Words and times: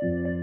Так, 0.00 0.39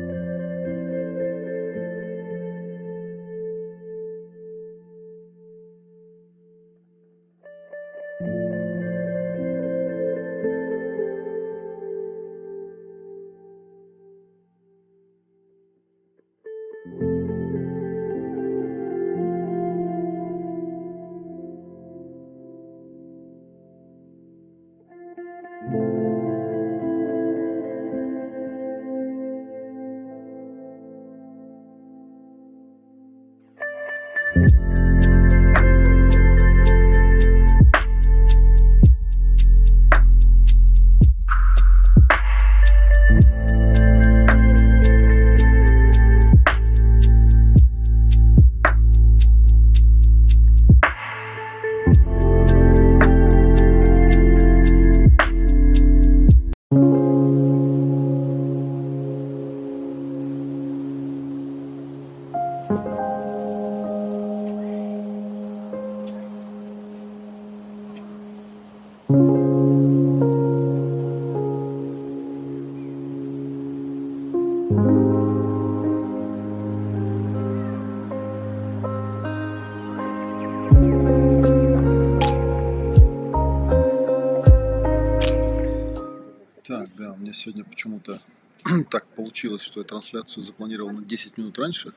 сегодня 87.47 87.63
почему-то 87.63 88.19
так 88.89 89.07
получилось, 89.15 89.61
что 89.61 89.79
я 89.79 89.85
трансляцию 89.85 90.43
запланировал 90.43 90.91
на 90.91 91.01
10 91.01 91.37
минут 91.37 91.57
раньше. 91.57 91.93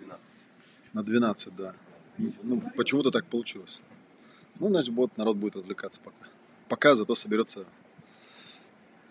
12. 0.00 0.42
На 0.94 1.04
12, 1.04 1.54
да. 1.54 1.74
Ну, 2.18 2.60
почему-то 2.76 3.12
так 3.12 3.24
получилось. 3.26 3.82
Ну, 4.58 4.68
значит, 4.68 4.92
вот 4.92 5.16
народ 5.16 5.36
будет 5.36 5.54
развлекаться 5.54 6.00
пока. 6.00 6.26
Пока 6.68 6.96
зато 6.96 7.14
соберется 7.14 7.66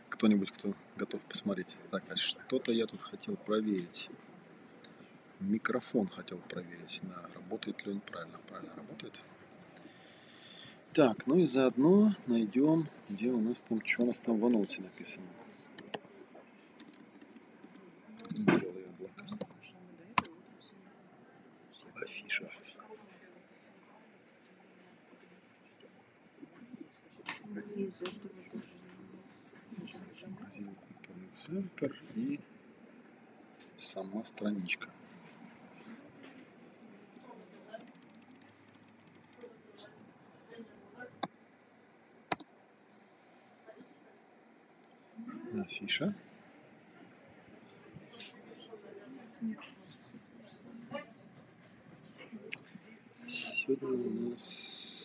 кто-нибудь, 0.09 0.51
кто 0.51 0.73
готов 0.97 1.21
посмотреть. 1.21 1.77
Так, 1.91 2.03
а 2.09 2.17
что-то 2.17 2.73
я 2.73 2.85
тут 2.85 3.01
хотел 3.01 3.37
проверить. 3.37 4.09
Микрофон 5.39 6.09
хотел 6.09 6.39
проверить, 6.39 6.99
да, 7.03 7.21
работает 7.35 7.85
ли 7.85 7.93
он 7.93 8.01
правильно. 8.01 8.37
Правильно 8.49 8.75
работает. 8.75 9.17
Так, 10.91 11.25
ну 11.25 11.37
и 11.37 11.45
заодно 11.45 12.15
найдем, 12.27 12.89
где 13.07 13.29
у 13.29 13.39
нас 13.39 13.61
там, 13.61 13.79
что 13.85 14.03
у 14.03 14.07
нас 14.07 14.19
там 14.19 14.37
в 14.37 14.45
анонсе 14.45 14.81
написано. 14.81 15.25
Белые 18.31 18.85
облака. 18.85 19.25
Афиша. 21.95 22.47
Из 27.75 28.01
этого 28.01 28.33
даже 28.51 28.67
Магазин 30.27 30.75
«Культурный 30.75 31.29
центр» 31.31 32.03
и 32.15 32.39
сама 33.77 34.23
страничка. 34.39 34.87
Афиша. 45.59 46.15
Сегодня 53.25 53.87
у 53.89 54.29
нас 54.29 54.99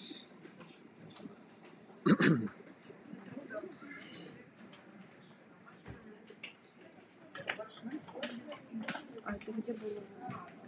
А 9.25 9.37
это 9.37 9.53
где 9.53 9.73
было? 9.73 10.03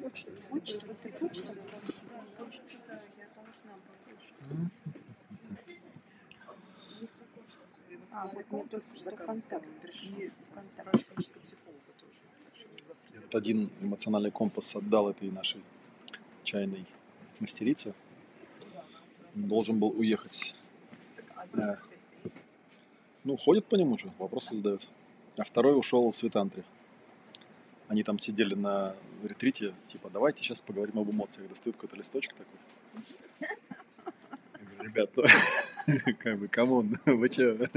Почта. 0.00 0.30
Почта. 0.50 0.76
Это 0.78 0.94
почта? 0.94 1.54
Почта, 2.38 2.62
да, 2.88 3.00
я 3.18 3.28
должна 3.34 3.74
была. 3.74 4.70
А, 8.12 8.26
вот 8.28 8.50
мне 8.50 8.64
только 8.76 8.96
что 8.96 9.10
контакт. 9.12 9.66
Контакт. 10.54 11.10
Один 13.34 13.70
эмоциональный 13.80 14.30
компас 14.30 14.76
отдал 14.76 15.10
этой 15.10 15.30
нашей 15.30 15.62
чайной 16.44 16.86
мастерице. 17.40 17.94
Должен 19.34 19.78
был 19.78 19.88
уехать. 19.98 20.54
Э, 21.54 21.76
Ну, 23.24 23.36
ходит 23.36 23.66
по 23.66 23.74
нему, 23.74 23.98
что, 23.98 24.10
вопросы 24.18 24.54
задает. 24.54 24.88
А 25.36 25.44
второй 25.44 25.78
ушел 25.78 26.10
с 26.12 26.22
Витантри. 26.22 26.64
Они 27.88 28.02
там 28.02 28.18
сидели 28.18 28.54
на 28.54 28.94
ретрите, 29.22 29.74
типа, 29.86 30.10
давайте 30.10 30.42
сейчас 30.42 30.60
поговорим 30.60 30.98
об 30.98 31.10
эмоциях. 31.10 31.48
Достают 31.48 31.76
какой-то 31.76 31.96
листочек 31.96 32.34
такой. 32.34 32.58
Я 33.40 34.66
говорю, 34.66 34.90
ребят, 34.90 35.10
ну, 35.16 36.14
как 36.18 36.38
бы, 36.38 36.48
come 36.48 36.76
on, 36.76 36.96
вы 37.04 37.28
че? 37.28 37.70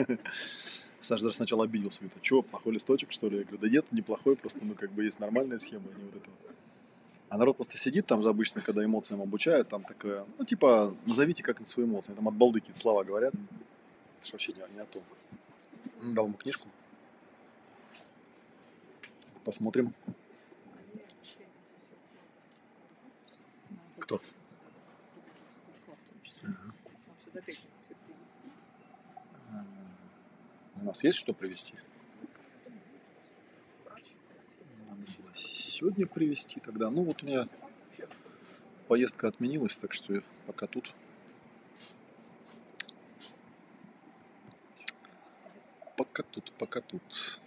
Саша 0.99 1.23
даже 1.23 1.35
сначала 1.35 1.63
обиделся, 1.63 2.01
говорит, 2.01 2.17
а 2.21 2.25
что, 2.25 2.41
плохой 2.41 2.73
листочек, 2.73 3.11
что 3.11 3.29
ли? 3.29 3.37
Я 3.37 3.43
говорю, 3.43 3.59
да 3.59 3.69
нет, 3.69 3.85
неплохой, 3.91 4.35
просто, 4.35 4.59
ну, 4.63 4.75
как 4.75 4.91
бы, 4.91 5.05
есть 5.05 5.19
нормальная 5.19 5.57
схема, 5.57 5.85
а 5.93 5.97
не 5.97 6.03
вот 6.05 6.15
это 6.15 6.29
вот. 6.29 6.55
А 7.29 7.37
народ 7.37 7.57
просто 7.57 7.77
сидит 7.77 8.07
там 8.07 8.23
же 8.23 8.29
обычно, 8.29 8.61
когда 8.61 8.83
эмоциям 8.83 9.21
обучают, 9.21 9.69
там 9.69 9.83
такое, 9.83 10.25
ну, 10.37 10.45
типа, 10.45 10.95
назовите 11.05 11.43
как 11.43 11.65
свои 11.67 11.85
эмоции. 11.85 12.13
Там 12.13 12.27
от 12.27 12.33
балды 12.33 12.59
какие-то 12.59 12.79
слова 12.79 13.03
говорят. 13.03 13.33
Это 14.17 14.27
ж 14.27 14.31
вообще 14.31 14.53
не, 14.53 14.63
не 14.73 14.81
о 14.81 14.85
том. 14.85 15.03
Дал 16.01 16.25
ему 16.25 16.35
книжку. 16.37 16.67
Посмотрим. 19.43 19.93
Кто? 23.99 24.19
У 30.81 30.85
нас 30.85 31.03
есть 31.03 31.17
что 31.17 31.33
привезти? 31.33 31.73
Сегодня 35.35 36.07
привезти 36.07 36.59
тогда. 36.59 36.89
Ну 36.89 37.03
вот 37.03 37.21
у 37.23 37.25
меня 37.25 37.47
поездка 38.87 39.27
отменилась, 39.27 39.75
так 39.75 39.93
что 39.93 40.13
я 40.13 40.21
пока 40.45 40.67
тут. 40.67 40.93
Пока 45.97 46.23
тут, 46.23 46.51
пока 46.57 46.81
тут. 46.81 47.39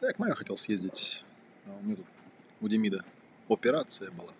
Да, 0.00 0.08
я 0.08 0.12
к 0.12 0.18
маме 0.18 0.34
хотел 0.34 0.56
съездить. 0.56 1.24
А 1.66 1.76
у 1.76 1.82
меня 1.82 1.96
тут 1.96 2.06
у 2.60 2.68
Демида 2.68 3.04
операция 3.48 4.10
была 4.10 4.32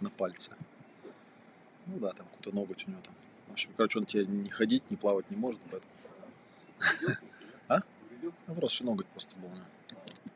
на 0.00 0.10
пальце. 0.10 0.52
Ну 1.86 1.98
да, 1.98 2.10
там 2.12 2.26
какой-то 2.26 2.54
ноготь 2.54 2.86
у 2.86 2.90
него 2.90 3.00
там. 3.02 3.14
В 3.48 3.52
общем, 3.52 3.72
короче, 3.76 3.98
он 3.98 4.06
тебе 4.06 4.26
не 4.26 4.50
ходить, 4.50 4.90
не 4.90 4.96
плавать 4.96 5.30
не 5.30 5.36
может, 5.36 5.60
поэтому. 5.70 5.92
А? 7.68 7.80
Ну, 8.22 8.54
вросший 8.54 8.86
ноготь 8.86 9.06
просто 9.06 9.36
был. 9.36 9.50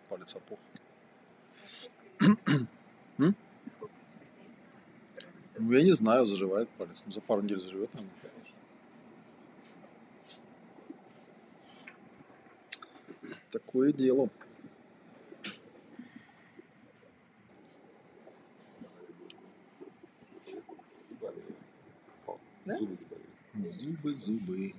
Палец 0.08 0.34
опух. 0.34 0.58
Ну, 3.18 3.34
я 5.72 5.82
не 5.82 5.92
знаю, 5.92 6.26
заживает 6.26 6.68
палец. 6.70 7.02
Ну, 7.06 7.12
за 7.12 7.20
пару 7.20 7.42
недель 7.42 7.60
заживет, 7.60 7.90
наверное. 7.94 8.12
Такое 13.50 13.92
дело. 13.92 14.28
Зубы, 23.54 24.14
зубы. 24.14 24.72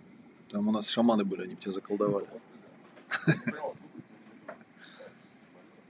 Там 0.54 0.68
у 0.68 0.72
нас 0.72 0.88
шаманы 0.88 1.26
были, 1.26 1.42
они 1.42 1.56
тебя 1.56 1.72
заколдовали. 1.72 2.28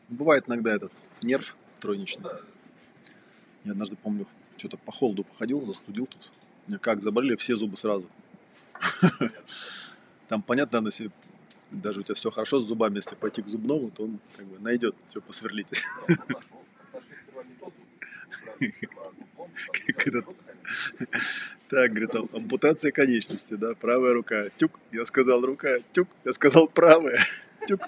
бывает 0.07 0.45
иногда 0.48 0.74
этот 0.74 0.94
нерв 1.21 1.54
тройничный. 1.81 2.31
Я 3.65 3.71
однажды 3.74 3.98
помню, 3.98 4.25
что-то 4.56 4.77
по 4.77 4.94
холоду 4.94 5.25
походил, 5.25 5.65
застудил 5.65 6.06
тут. 6.06 6.31
Меня 6.65 6.80
как 6.80 7.01
заболели 7.04 7.36
все 7.36 7.56
зубы 7.56 7.75
сразу. 7.75 8.07
Там 10.30 10.42
понятно, 10.42 10.81
если 10.86 11.12
даже 11.69 12.00
у 12.00 12.04
тебя 12.04 12.15
все 12.15 12.31
хорошо 12.31 12.62
с 12.62 12.65
зубами, 12.65 12.95
если 12.95 13.15
пойти 13.15 13.42
к 13.42 13.48
зубному, 13.48 13.92
то 13.92 14.04
он 14.06 14.19
как 14.38 14.45
бы 14.45 14.60
найдет, 14.60 14.95
что 15.10 15.19
посверлить. 15.19 15.74
Этот... 19.98 20.25
Так, 21.74 21.90
говорит, 21.90 22.14
ампутация 22.14 22.92
конечности, 22.92 23.56
да, 23.56 23.74
правая 23.74 24.14
рука, 24.14 24.50
тюк, 24.58 24.80
я 24.92 25.04
сказал 25.06 25.42
рука, 25.42 25.80
тюк, 25.92 26.08
я 26.24 26.31
сказал 26.31 26.68
правая, 26.68 27.25
тюк. 27.68 27.81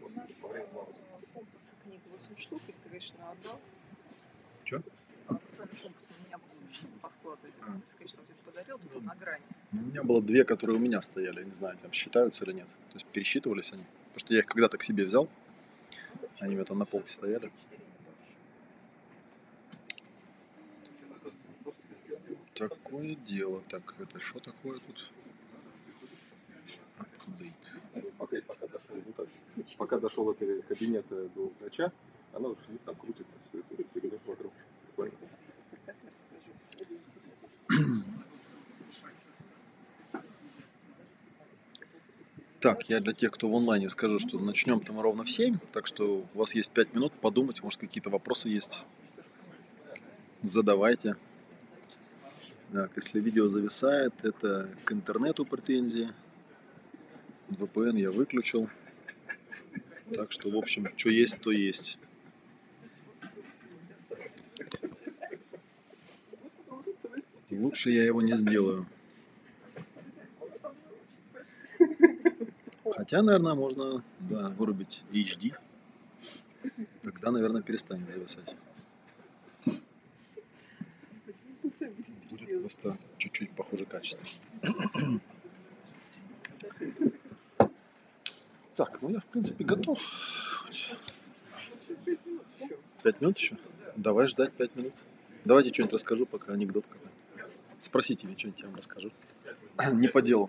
У 0.00 0.08
нас 0.08 0.46
компасы 1.34 1.74
книг 1.82 2.00
8 2.10 2.36
штук, 2.38 2.62
если. 2.66 2.88
Чё? 4.64 4.80
А, 5.28 5.38
Сами 5.50 5.68
компасы 5.82 6.12
у 6.18 6.26
меня 6.26 6.38
8 6.48 6.66
А. 7.24 7.36
Если, 7.80 7.96
конечно, 7.96 8.20
где-то 8.22 8.44
подарил, 8.44 8.78
то 8.78 9.00
на 9.00 9.14
грани. 9.14 9.42
Ну, 9.72 9.82
У 9.82 9.86
меня 9.86 10.02
было 10.02 10.22
две, 10.22 10.44
которые 10.44 10.76
у 10.76 10.80
меня 10.80 11.00
стояли, 11.00 11.40
я 11.40 11.44
не 11.44 11.54
знаю, 11.54 11.76
там 11.78 11.92
считаются 11.92 12.44
или 12.44 12.52
нет. 12.52 12.66
То 12.90 12.94
есть 12.94 13.06
пересчитывались 13.06 13.72
они. 13.72 13.84
Потому 13.84 14.18
что 14.18 14.34
я 14.34 14.40
их 14.40 14.46
когда-то 14.46 14.78
к 14.78 14.82
себе 14.82 15.04
взял, 15.04 15.28
они 16.40 16.52
у 16.52 16.56
меня 16.56 16.64
там 16.64 16.78
на 16.78 16.84
полке 16.84 17.12
стояли. 17.12 17.50
Такое 22.54 23.16
дело. 23.16 23.62
Так, 23.68 23.94
это 23.98 24.20
что 24.20 24.38
такое 24.38 24.78
тут? 24.78 25.12
Ну, 27.94 28.02
Пока, 28.18 28.36
пока 28.46 28.66
дошел, 28.66 28.96
ну, 29.06 29.12
так, 29.12 29.28
пока 29.76 29.98
дошел 29.98 30.28
от 30.28 30.40
э, 30.42 30.62
кабинета 30.62 31.28
до 31.30 31.52
врача, 31.58 31.92
она 32.32 32.48
уже 32.48 32.60
сидит 32.66 32.82
там 32.84 32.94
крутится, 32.94 33.32
все 33.48 33.58
это 33.58 34.18
вокруг. 34.26 34.52
Прикольно. 34.86 35.14
Так 35.70 35.80
я 35.86 36.10
расскажу. 36.10 36.54
Так, 42.64 42.88
я 42.88 43.00
для 43.00 43.12
тех, 43.12 43.30
кто 43.30 43.46
в 43.46 43.54
онлайне, 43.54 43.90
скажу, 43.90 44.18
что 44.18 44.38
начнем 44.38 44.80
там 44.80 44.98
ровно 44.98 45.22
в 45.22 45.30
7, 45.30 45.58
так 45.70 45.86
что 45.86 46.24
у 46.32 46.38
вас 46.38 46.54
есть 46.54 46.70
5 46.70 46.94
минут 46.94 47.12
подумать, 47.12 47.62
может 47.62 47.78
какие-то 47.78 48.08
вопросы 48.08 48.48
есть. 48.48 48.86
Задавайте. 50.40 51.16
Так, 52.72 52.90
если 52.96 53.20
видео 53.20 53.48
зависает, 53.48 54.14
это 54.24 54.70
к 54.86 54.92
интернету 54.92 55.44
претензии. 55.44 56.14
VPN 57.50 57.98
я 57.98 58.10
выключил. 58.10 58.70
Так 60.14 60.32
что, 60.32 60.48
в 60.48 60.56
общем, 60.56 60.88
что 60.96 61.10
есть, 61.10 61.38
то 61.42 61.50
есть. 61.50 61.98
Лучше 67.50 67.90
я 67.90 68.06
его 68.06 68.22
не 68.22 68.34
сделаю. 68.36 68.86
Хотя, 72.96 73.22
наверное, 73.22 73.54
можно 73.54 74.04
да, 74.20 74.50
вырубить 74.50 75.02
HD. 75.10 75.56
Тогда, 77.02 77.32
наверное, 77.32 77.60
перестанет 77.60 78.08
зависать. 78.08 78.54
Будет 82.30 82.60
просто 82.60 82.96
чуть-чуть 83.18 83.50
похуже 83.50 83.84
качество. 83.84 84.28
Так, 88.76 89.02
ну 89.02 89.10
я 89.10 89.20
в 89.20 89.26
принципе 89.26 89.64
готов. 89.64 90.00
Пять 92.04 92.26
минут 92.26 92.44
еще. 92.58 92.78
Пять 93.02 93.20
минут 93.20 93.38
еще? 93.38 93.56
Давай 93.96 94.28
ждать 94.28 94.52
пять 94.52 94.76
минут. 94.76 94.94
Давайте 95.44 95.72
что-нибудь 95.72 95.94
расскажу, 95.94 96.26
пока 96.26 96.52
анекдот 96.52 96.86
какой. 96.86 97.10
Спросите 97.78 98.26
меня, 98.26 98.38
что-нибудь 98.38 98.60
я 98.60 98.66
вам 98.66 98.76
расскажу. 98.76 99.12
Не 99.92 100.08
по 100.08 100.22
делу. 100.22 100.48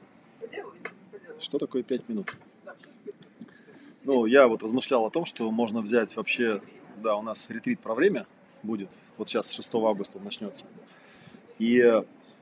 Что 1.45 1.59
такое 1.59 1.83
пять 1.83 2.09
минут? 2.09 2.31
Да, 2.65 2.73
сейчас. 2.79 3.13
Ну, 4.03 4.25
я 4.25 4.47
вот 4.47 4.63
размышлял 4.63 5.05
о 5.05 5.11
том, 5.11 5.25
что 5.25 5.51
можно 5.51 5.81
взять 5.81 6.15
вообще, 6.15 6.59
да, 7.03 7.15
у 7.17 7.21
нас 7.21 7.51
ретрит 7.51 7.79
про 7.79 7.93
время 7.93 8.25
будет, 8.63 8.89
вот 9.15 9.29
сейчас 9.29 9.51
6 9.51 9.75
августа 9.75 10.17
начнется. 10.17 10.65
И 11.59 11.77
э, 11.79 12.01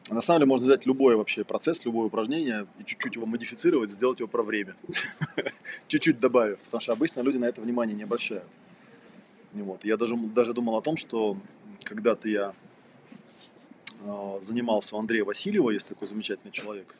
на 0.10 0.22
самом 0.22 0.40
деле 0.40 0.50
можно 0.50 0.68
взять 0.68 0.86
любой 0.86 1.18
вообще 1.18 1.44
процесс, 1.44 1.84
любое 1.84 2.06
упражнение 2.08 2.66
и 2.80 2.86
чуть-чуть 2.86 3.16
его 3.16 3.26
модифицировать, 3.26 3.92
сделать 3.92 4.22
его 4.22 4.30
про 4.30 4.42
время. 4.42 4.74
Чуть-чуть 5.90 6.22
добавив, 6.22 6.60
потому 6.60 6.80
что 6.80 6.94
обычно 6.94 7.20
люди 7.20 7.36
на 7.36 7.46
это 7.46 7.60
внимание 7.60 7.98
не 7.98 8.04
обращают. 8.04 8.48
Вот. 9.52 9.84
Я 9.84 9.98
даже, 9.98 10.16
даже 10.16 10.54
думал 10.54 10.78
о 10.78 10.82
том, 10.82 10.96
что 10.96 11.36
когда-то 11.84 12.30
я 12.30 12.54
э, 14.00 14.38
занимался 14.40 14.96
у 14.96 15.00
Андрея 15.00 15.26
Васильева, 15.26 15.72
есть 15.72 15.88
такой 15.88 16.08
замечательный 16.08 16.52
человек, 16.54 16.96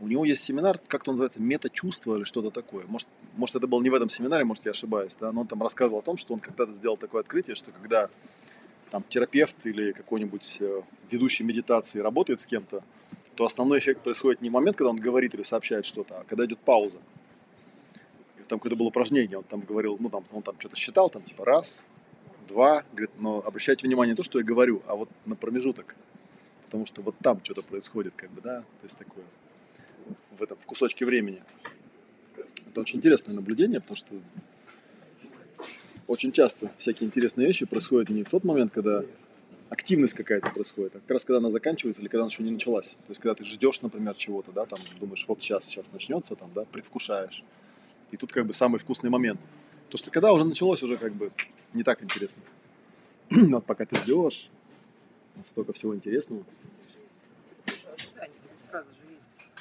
у 0.00 0.08
него 0.08 0.24
есть 0.24 0.42
семинар, 0.42 0.78
как-то 0.88 1.10
он 1.10 1.14
называется, 1.14 1.40
мета-чувство 1.42 2.16
или 2.16 2.24
что-то 2.24 2.50
такое. 2.50 2.86
Может, 2.86 3.08
может, 3.36 3.56
это 3.56 3.66
был 3.66 3.80
не 3.82 3.90
в 3.90 3.94
этом 3.94 4.08
семинаре, 4.08 4.44
может, 4.44 4.64
я 4.64 4.70
ошибаюсь, 4.70 5.14
да, 5.20 5.30
но 5.30 5.42
он 5.42 5.46
там 5.46 5.62
рассказывал 5.62 6.00
о 6.00 6.02
том, 6.02 6.16
что 6.16 6.32
он 6.32 6.40
когда-то 6.40 6.72
сделал 6.72 6.96
такое 6.96 7.20
открытие, 7.20 7.54
что 7.54 7.70
когда 7.70 8.08
там 8.90 9.04
терапевт 9.08 9.66
или 9.66 9.92
какой-нибудь 9.92 10.58
э, 10.60 10.82
ведущий 11.10 11.44
медитации 11.44 12.00
работает 12.00 12.40
с 12.40 12.46
кем-то, 12.46 12.82
то 13.36 13.44
основной 13.44 13.78
эффект 13.78 14.02
происходит 14.02 14.40
не 14.40 14.48
в 14.48 14.52
момент, 14.52 14.76
когда 14.76 14.90
он 14.90 14.96
говорит 14.96 15.34
или 15.34 15.42
сообщает 15.42 15.84
что-то, 15.84 16.20
а 16.20 16.24
когда 16.24 16.46
идет 16.46 16.58
пауза. 16.58 16.98
И 18.38 18.42
там 18.48 18.58
какое-то 18.58 18.76
было 18.76 18.88
упражнение, 18.88 19.38
он 19.38 19.44
там 19.44 19.60
говорил, 19.60 19.96
ну 20.00 20.08
там, 20.08 20.24
он 20.32 20.42
там 20.42 20.56
что-то 20.58 20.76
считал, 20.76 21.10
там 21.10 21.22
типа 21.22 21.44
раз, 21.44 21.88
два, 22.48 22.84
говорит, 22.92 23.10
но 23.18 23.42
обращайте 23.44 23.86
внимание 23.86 24.14
не 24.14 24.16
то, 24.16 24.22
что 24.22 24.38
я 24.38 24.44
говорю, 24.44 24.82
а 24.86 24.96
вот 24.96 25.10
на 25.26 25.36
промежуток. 25.36 25.94
Потому 26.64 26.86
что 26.86 27.02
вот 27.02 27.16
там 27.22 27.40
что-то 27.44 27.62
происходит, 27.62 28.14
как 28.16 28.30
бы, 28.30 28.40
да, 28.40 28.60
то 28.60 28.84
есть 28.84 28.96
такое 28.96 29.24
в 30.40 30.42
этом 30.42 30.58
в 30.58 30.66
кусочке 30.66 31.04
времени. 31.04 31.42
Это 32.68 32.80
очень 32.80 32.98
интересное 32.98 33.34
наблюдение, 33.34 33.80
потому 33.80 33.96
что 33.96 34.14
очень 36.06 36.32
часто 36.32 36.70
всякие 36.78 37.06
интересные 37.06 37.46
вещи 37.46 37.66
происходят 37.66 38.08
не 38.08 38.24
в 38.24 38.28
тот 38.28 38.42
момент, 38.42 38.72
когда 38.72 39.04
активность 39.68 40.14
какая-то 40.14 40.50
происходит, 40.50 40.96
а 40.96 41.00
как 41.00 41.10
раз 41.10 41.24
когда 41.24 41.38
она 41.38 41.50
заканчивается 41.50 42.02
или 42.02 42.08
когда 42.08 42.22
она 42.22 42.30
еще 42.30 42.42
не 42.42 42.50
началась. 42.50 42.90
То 42.90 43.10
есть 43.10 43.20
когда 43.20 43.34
ты 43.34 43.44
ждешь, 43.44 43.80
например, 43.82 44.14
чего-то, 44.16 44.50
да, 44.50 44.66
там 44.66 44.78
думаешь, 44.98 45.24
вот 45.28 45.40
сейчас, 45.40 45.64
сейчас 45.64 45.92
начнется, 45.92 46.34
там, 46.34 46.50
да, 46.54 46.64
предвкушаешь. 46.64 47.44
И 48.10 48.16
тут 48.16 48.32
как 48.32 48.46
бы 48.46 48.52
самый 48.52 48.78
вкусный 48.78 49.10
момент. 49.10 49.40
То, 49.88 49.98
что 49.98 50.10
когда 50.10 50.32
уже 50.32 50.44
началось, 50.44 50.82
уже 50.82 50.96
как 50.96 51.14
бы 51.14 51.30
не 51.72 51.84
так 51.84 52.02
интересно. 52.02 52.42
Но 53.30 53.48
вот 53.58 53.64
пока 53.64 53.84
ты 53.84 53.96
ждешь, 53.96 54.48
столько 55.44 55.72
всего 55.72 55.94
интересного. 55.94 56.44
Тоже 57.64 57.94
ожидание. 57.94 58.36
Фраза 58.70 58.88
же 58.90 59.14
есть. 59.14 59.52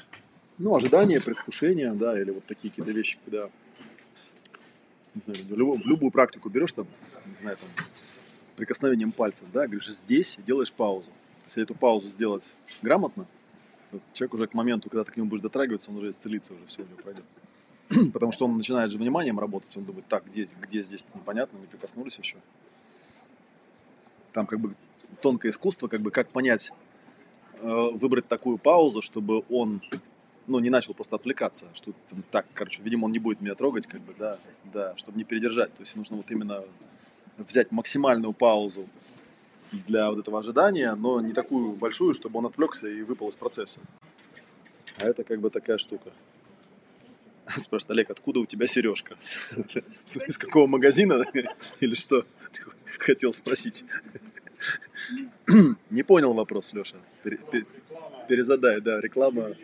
Ну, 0.59 0.75
ожидание, 0.75 1.21
предвкушение, 1.21 1.93
да, 1.93 2.21
или 2.21 2.31
вот 2.31 2.45
такие 2.45 2.69
какие-то 2.69 2.91
вещи, 2.91 3.17
когда, 3.23 3.49
не 5.15 5.21
знаю, 5.21 5.39
любую, 5.51 5.79
любую 5.85 6.11
практику 6.11 6.49
берешь, 6.49 6.73
там, 6.73 6.85
не 7.27 7.37
знаю, 7.37 7.55
там, 7.55 7.85
с 7.93 8.51
прикосновением 8.57 9.13
пальцев, 9.13 9.47
да, 9.53 9.67
говоришь 9.67 9.89
здесь 9.89 10.37
делаешь 10.45 10.73
паузу. 10.73 11.11
Если 11.45 11.63
эту 11.63 11.75
паузу 11.75 12.09
сделать 12.09 12.53
грамотно, 12.81 13.25
то 13.91 14.01
человек 14.11 14.33
уже 14.33 14.47
к 14.47 14.53
моменту, 14.53 14.89
когда 14.89 15.05
ты 15.05 15.13
к 15.13 15.17
нему 15.17 15.29
будешь 15.29 15.41
дотрагиваться, 15.41 15.91
он 15.91 15.97
уже 15.97 16.09
исцелится, 16.09 16.53
уже 16.53 16.65
все 16.65 16.81
у 16.81 16.85
него 16.87 16.97
пройдет. 16.97 17.25
Потому 18.13 18.33
что 18.33 18.43
он 18.43 18.57
начинает 18.57 18.91
же 18.91 18.97
вниманием 18.97 19.39
работать, 19.39 19.75
он 19.77 19.85
думает, 19.85 20.07
так, 20.09 20.25
где, 20.25 20.49
где 20.61 20.83
здесь 20.83 21.05
непонятно, 21.15 21.57
не 21.57 21.67
прикоснулись 21.67 22.17
еще. 22.19 22.35
Там 24.33 24.45
как 24.45 24.59
бы 24.59 24.73
тонкое 25.21 25.53
искусство, 25.53 25.87
как 25.87 26.01
бы 26.01 26.11
как 26.11 26.27
понять, 26.29 26.73
э, 27.61 27.89
выбрать 27.93 28.27
такую 28.27 28.57
паузу, 28.57 29.01
чтобы 29.01 29.45
он 29.49 29.81
ну, 30.49 30.59
не 30.59 30.69
начал 30.69 30.93
просто 30.93 31.15
отвлекаться, 31.15 31.67
что 31.73 31.93
там, 32.07 32.23
так, 32.31 32.45
короче, 32.53 32.81
видимо, 32.81 33.05
он 33.05 33.11
не 33.11 33.19
будет 33.19 33.41
меня 33.41 33.55
трогать, 33.55 33.87
как 33.87 34.01
бы, 34.01 34.13
да, 34.17 34.37
да, 34.73 34.95
чтобы 34.97 35.17
не 35.17 35.23
передержать. 35.23 35.73
То 35.73 35.81
есть 35.81 35.95
нужно 35.95 36.17
вот 36.17 36.29
именно 36.29 36.63
взять 37.37 37.71
максимальную 37.71 38.33
паузу 38.33 38.87
для 39.71 40.09
вот 40.09 40.19
этого 40.19 40.39
ожидания, 40.39 40.93
но 40.95 41.21
не 41.21 41.33
такую 41.33 41.73
большую, 41.73 42.13
чтобы 42.13 42.39
он 42.39 42.47
отвлекся 42.47 42.87
и 42.87 43.01
выпал 43.01 43.29
из 43.29 43.35
процесса. 43.35 43.79
А 44.97 45.05
это 45.05 45.23
как 45.23 45.39
бы 45.39 45.49
такая 45.49 45.77
штука. 45.77 46.11
Спрашивает, 47.57 47.91
Олег, 47.91 48.09
откуда 48.09 48.39
у 48.39 48.45
тебя 48.45 48.67
сережка? 48.67 49.15
Из 49.55 50.37
какого 50.37 50.67
магазина? 50.67 51.25
Или 51.79 51.93
что 51.93 52.25
хотел 52.97 53.33
спросить? 53.33 53.85
Не 55.89 56.03
понял 56.03 56.33
вопрос, 56.33 56.73
Леша. 56.73 56.97
Перезадай, 58.27 58.81
да, 58.81 58.99
реклама. 58.99 59.55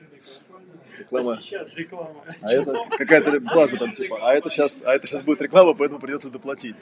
Реклама. 1.00 1.42
Сейчас 1.42 1.76
реклама. 1.76 2.24
А 2.42 2.52
это 2.52 2.74
какая-то 2.98 3.32
реклама 3.32 3.78
там 3.78 3.92
типа, 3.92 4.20
а 4.22 4.34
это 4.34 4.50
сейчас, 4.50 4.84
а 4.86 4.94
это 4.94 5.08
сейчас 5.08 5.22
будет 5.24 5.42
реклама, 5.42 5.74
поэтому 5.74 6.00
придется 6.00 6.30
доплатить. 6.30 6.76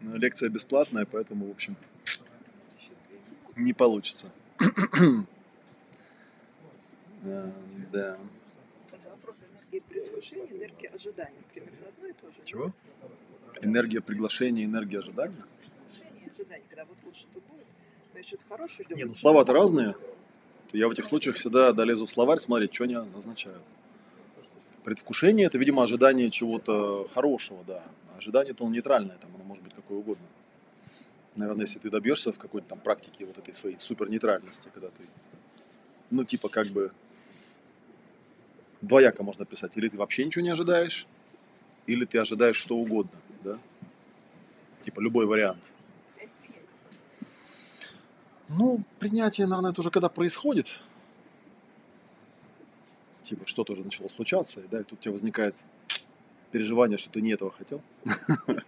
Но 0.00 0.16
лекция 0.16 0.50
бесплатная, 0.50 1.06
поэтому, 1.06 1.46
в 1.46 1.50
общем, 1.50 1.76
не 3.56 3.72
получится. 3.72 4.30
Да. 7.24 8.18
Это 8.92 9.08
вопрос 9.08 9.44
энергии 9.44 9.82
предвкушения, 9.88 10.46
энергии 10.50 10.94
ожидания. 10.94 11.42
Примерно 11.54 11.88
одно 11.88 12.06
и 12.08 12.12
то 12.12 12.26
же. 12.26 12.36
Чего? 12.44 12.72
Энергия 13.62 14.02
приглашения, 14.02 14.66
энергия 14.66 14.98
ожидания? 14.98 15.42
Предвкушение 15.58 16.26
и 16.26 16.30
ожидание. 16.30 16.66
Когда 16.68 16.84
вот 16.84 17.16
что-то 17.16 17.40
будет, 17.48 17.64
мы 18.12 18.22
что-то 18.22 18.44
хорошее 18.46 18.84
ждем. 18.84 18.96
Не, 18.98 19.04
ну 19.04 19.14
слова-то 19.14 19.54
разные. 19.54 19.94
Я 20.74 20.88
в 20.88 20.90
этих 20.90 21.06
случаях 21.06 21.36
всегда 21.36 21.72
долезу 21.72 22.04
в 22.04 22.10
словарь 22.10 22.40
смотреть, 22.40 22.74
что 22.74 22.82
они 22.82 22.94
означают. 22.94 23.62
Предвкушение– 24.82 25.46
это, 25.46 25.56
видимо, 25.56 25.84
ожидание 25.84 26.30
чего-то 26.30 27.08
хорошего, 27.14 27.62
да. 27.64 27.84
Ожидание-то 28.18 28.64
он 28.64 28.72
нейтральное, 28.72 29.16
там 29.18 29.30
оно 29.36 29.44
может 29.44 29.62
быть 29.62 29.72
какое 29.72 29.98
угодно. 29.98 30.26
Наверное, 31.36 31.66
если 31.66 31.78
ты 31.78 31.90
добьешься 31.90 32.32
в 32.32 32.38
какой-то 32.38 32.66
там 32.68 32.80
практике 32.80 33.24
вот 33.24 33.38
этой 33.38 33.54
своей 33.54 33.78
супер 33.78 34.10
нейтральности, 34.10 34.68
когда 34.74 34.88
ты, 34.88 35.04
ну, 36.10 36.24
типа, 36.24 36.48
как 36.48 36.66
бы 36.66 36.90
двояко 38.80 39.22
можно 39.22 39.44
писать. 39.44 39.76
Или 39.76 39.88
ты 39.88 39.96
вообще 39.96 40.24
ничего 40.24 40.42
не 40.42 40.50
ожидаешь, 40.50 41.06
или 41.86 42.04
ты 42.04 42.18
ожидаешь 42.18 42.56
что 42.56 42.76
угодно, 42.76 43.16
да? 43.44 43.58
Типа 44.82 45.00
любой 45.00 45.26
вариант. 45.26 45.62
Ну, 48.48 48.82
принятие, 48.98 49.46
наверное, 49.46 49.70
это 49.70 49.80
уже 49.80 49.90
когда 49.90 50.08
происходит. 50.08 50.80
Типа, 53.22 53.46
что-то 53.46 53.72
уже 53.72 53.82
начало 53.82 54.08
случаться, 54.08 54.60
и, 54.60 54.68
да, 54.68 54.80
и 54.80 54.84
тут 54.84 54.98
у 54.98 55.02
тебя 55.02 55.12
возникает 55.12 55.56
переживание, 56.52 56.98
что 56.98 57.10
ты 57.10 57.20
не 57.20 57.32
этого 57.32 57.50
хотел. 57.50 57.82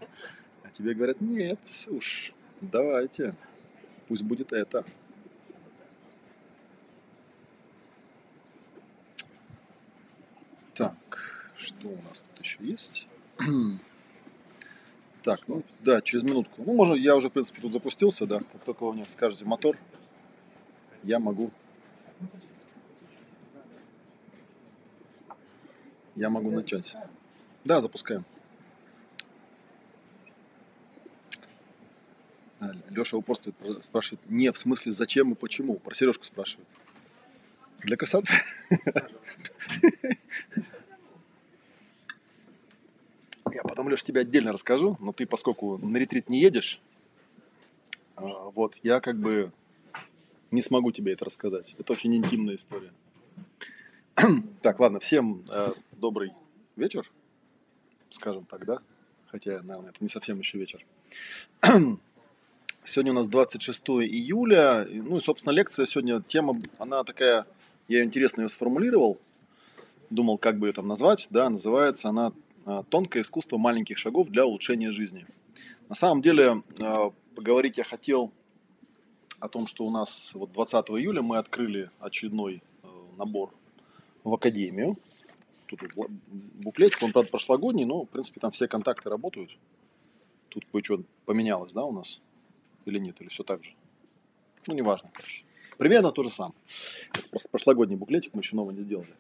А 0.65 0.71
тебе 0.73 0.95
говорят, 0.95 1.21
нет, 1.21 1.61
уж, 1.89 2.33
давайте, 2.61 3.35
пусть 4.09 4.23
будет 4.23 4.53
это. 4.53 4.85
Так, 10.75 11.53
что 11.57 11.89
у 11.89 12.03
нас 12.03 12.23
тут 12.23 12.39
еще 12.45 12.59
есть? 12.61 13.07
Так, 15.27 15.41
ну 15.49 15.65
да, 15.81 16.01
через 16.03 16.23
минутку. 16.23 16.63
Ну, 16.65 16.73
можно, 16.75 16.95
я 16.95 17.17
уже, 17.17 17.31
в 17.31 17.33
принципе, 17.33 17.61
тут 17.61 17.73
запустился, 17.73 18.29
да. 18.29 18.39
Как 18.39 18.63
только 18.65 18.85
вы 18.85 18.93
мне 18.93 19.09
скажете 19.09 19.45
мотор, 19.45 19.77
я 21.03 21.19
могу. 21.19 21.51
Я 26.15 26.31
могу 26.31 26.53
начать. 26.53 26.95
Да, 27.65 27.81
запускаем. 27.81 28.25
Леша 32.89 33.17
упорствует, 33.17 33.57
спрашивает, 33.83 34.21
не 34.31 34.53
в 34.53 34.57
смысле 34.57 34.93
зачем 34.93 35.33
и 35.33 35.35
почему. 35.35 35.75
Про 35.81 35.93
Сережку 35.93 36.23
спрашивает. 36.23 36.69
Для 37.81 37.97
красоты. 37.97 38.33
Я 43.53 43.63
потом, 43.63 43.89
Леш, 43.89 44.03
тебе 44.03 44.23
отдельно 44.23 44.53
расскажу, 44.53 44.97
но 45.01 45.13
ты, 45.13 45.27
поскольку 45.27 45.79
на 45.79 45.97
ретрит 45.97 46.29
не 46.29 46.41
едешь, 46.41 46.81
а, 48.17 48.51
вот, 48.51 48.77
я 48.83 49.01
как 49.01 49.19
бы 49.19 49.53
не 50.51 50.63
смогу 50.63 50.91
тебе 50.91 51.13
это 51.13 51.25
рассказать. 51.25 51.75
Это 51.79 51.93
очень 51.93 52.15
интимная 52.15 52.57
история. 52.57 52.91
Так, 54.63 54.81
ладно, 54.81 54.99
всем 54.99 55.45
э, 55.49 55.73
добрый 55.93 56.33
вечер, 56.75 57.07
скажем 58.11 58.47
так, 58.47 58.65
да? 58.65 58.79
Хотя, 59.27 59.61
наверное, 59.63 59.91
это 59.91 59.99
не 60.01 60.09
совсем 60.09 60.39
еще 60.39 60.59
вечер. 60.59 60.81
Сегодня 62.85 63.13
у 63.13 63.17
нас 63.17 63.27
26 63.27 63.83
июля, 63.89 64.87
ну 64.91 65.19
и, 65.19 65.21
собственно, 65.21 65.53
лекция 65.53 65.87
сегодня, 65.87 66.23
тема, 66.23 66.55
она 66.79 67.03
такая, 67.05 67.45
я 67.89 67.99
ее 67.99 68.05
интересно 68.05 68.43
ее 68.43 68.49
сформулировал, 68.49 69.19
думал, 70.09 70.39
как 70.39 70.59
бы 70.59 70.69
ее 70.69 70.73
там 70.73 70.87
назвать, 70.87 71.27
да, 71.31 71.51
называется 71.51 72.09
она 72.09 72.33
«Тонкое 72.91 73.23
искусство 73.23 73.59
маленьких 73.59 73.99
шагов 73.99 74.29
для 74.29 74.47
улучшения 74.47 74.91
жизни». 74.91 75.27
На 75.89 75.95
самом 75.95 76.21
деле, 76.21 76.63
а, 76.81 77.13
поговорить 77.35 77.79
я 77.79 77.85
хотел 77.85 78.33
о 79.39 79.49
том, 79.49 79.67
что 79.67 79.85
у 79.85 79.91
нас 79.91 80.33
вот 80.35 80.53
20 80.53 80.91
июля 80.91 81.23
мы 81.23 81.39
открыли 81.39 81.91
очередной 82.01 82.63
э, 82.83 82.89
набор 83.17 83.55
в 84.25 84.35
академию. 84.35 84.97
Тут 85.67 85.83
вот 85.95 86.11
буклетик, 86.29 87.03
он, 87.03 87.13
правда, 87.13 87.31
прошлогодний, 87.31 87.85
но, 87.85 88.05
в 88.05 88.09
принципе, 88.09 88.41
там 88.41 88.51
все 88.51 88.67
контакты 88.67 89.11
работают. 89.11 89.57
Тут 90.49 90.65
кое-что 90.73 91.03
поменялось, 91.25 91.73
да, 91.73 91.85
у 91.85 91.93
нас? 91.93 92.21
Или 92.85 92.99
нет, 92.99 93.21
или 93.21 93.29
все 93.29 93.43
так 93.43 93.63
же? 93.63 93.75
Ну, 94.67 94.75
неважно, 94.75 95.11
короче. 95.13 95.45
Примерно 95.77 96.11
то 96.11 96.23
же 96.23 96.31
самое. 96.31 96.55
Это 97.13 97.29
просто 97.29 97.49
прошлогодний 97.51 97.97
буклетик, 97.97 98.35
мы 98.35 98.41
еще 98.41 98.57
новый 98.57 98.75
не 98.75 98.81
сделали. 98.81 99.15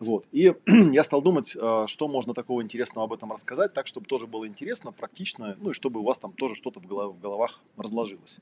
Вот. 0.00 0.24
И 0.32 0.54
я 0.66 1.04
стал 1.04 1.22
думать, 1.22 1.56
а, 1.60 1.86
что 1.86 2.08
можно 2.08 2.34
такого 2.34 2.62
интересного 2.62 3.04
об 3.04 3.12
этом 3.12 3.30
рассказать, 3.32 3.74
так, 3.74 3.86
чтобы 3.86 4.06
тоже 4.06 4.26
было 4.26 4.48
интересно, 4.48 4.92
практично, 4.92 5.56
ну 5.60 5.70
и 5.70 5.72
чтобы 5.74 6.00
у 6.00 6.02
вас 6.02 6.18
там 6.18 6.32
тоже 6.32 6.54
что-то 6.54 6.80
в, 6.80 6.86
голов- 6.86 7.14
в 7.14 7.20
головах 7.20 7.60
разложилось. 7.76 8.38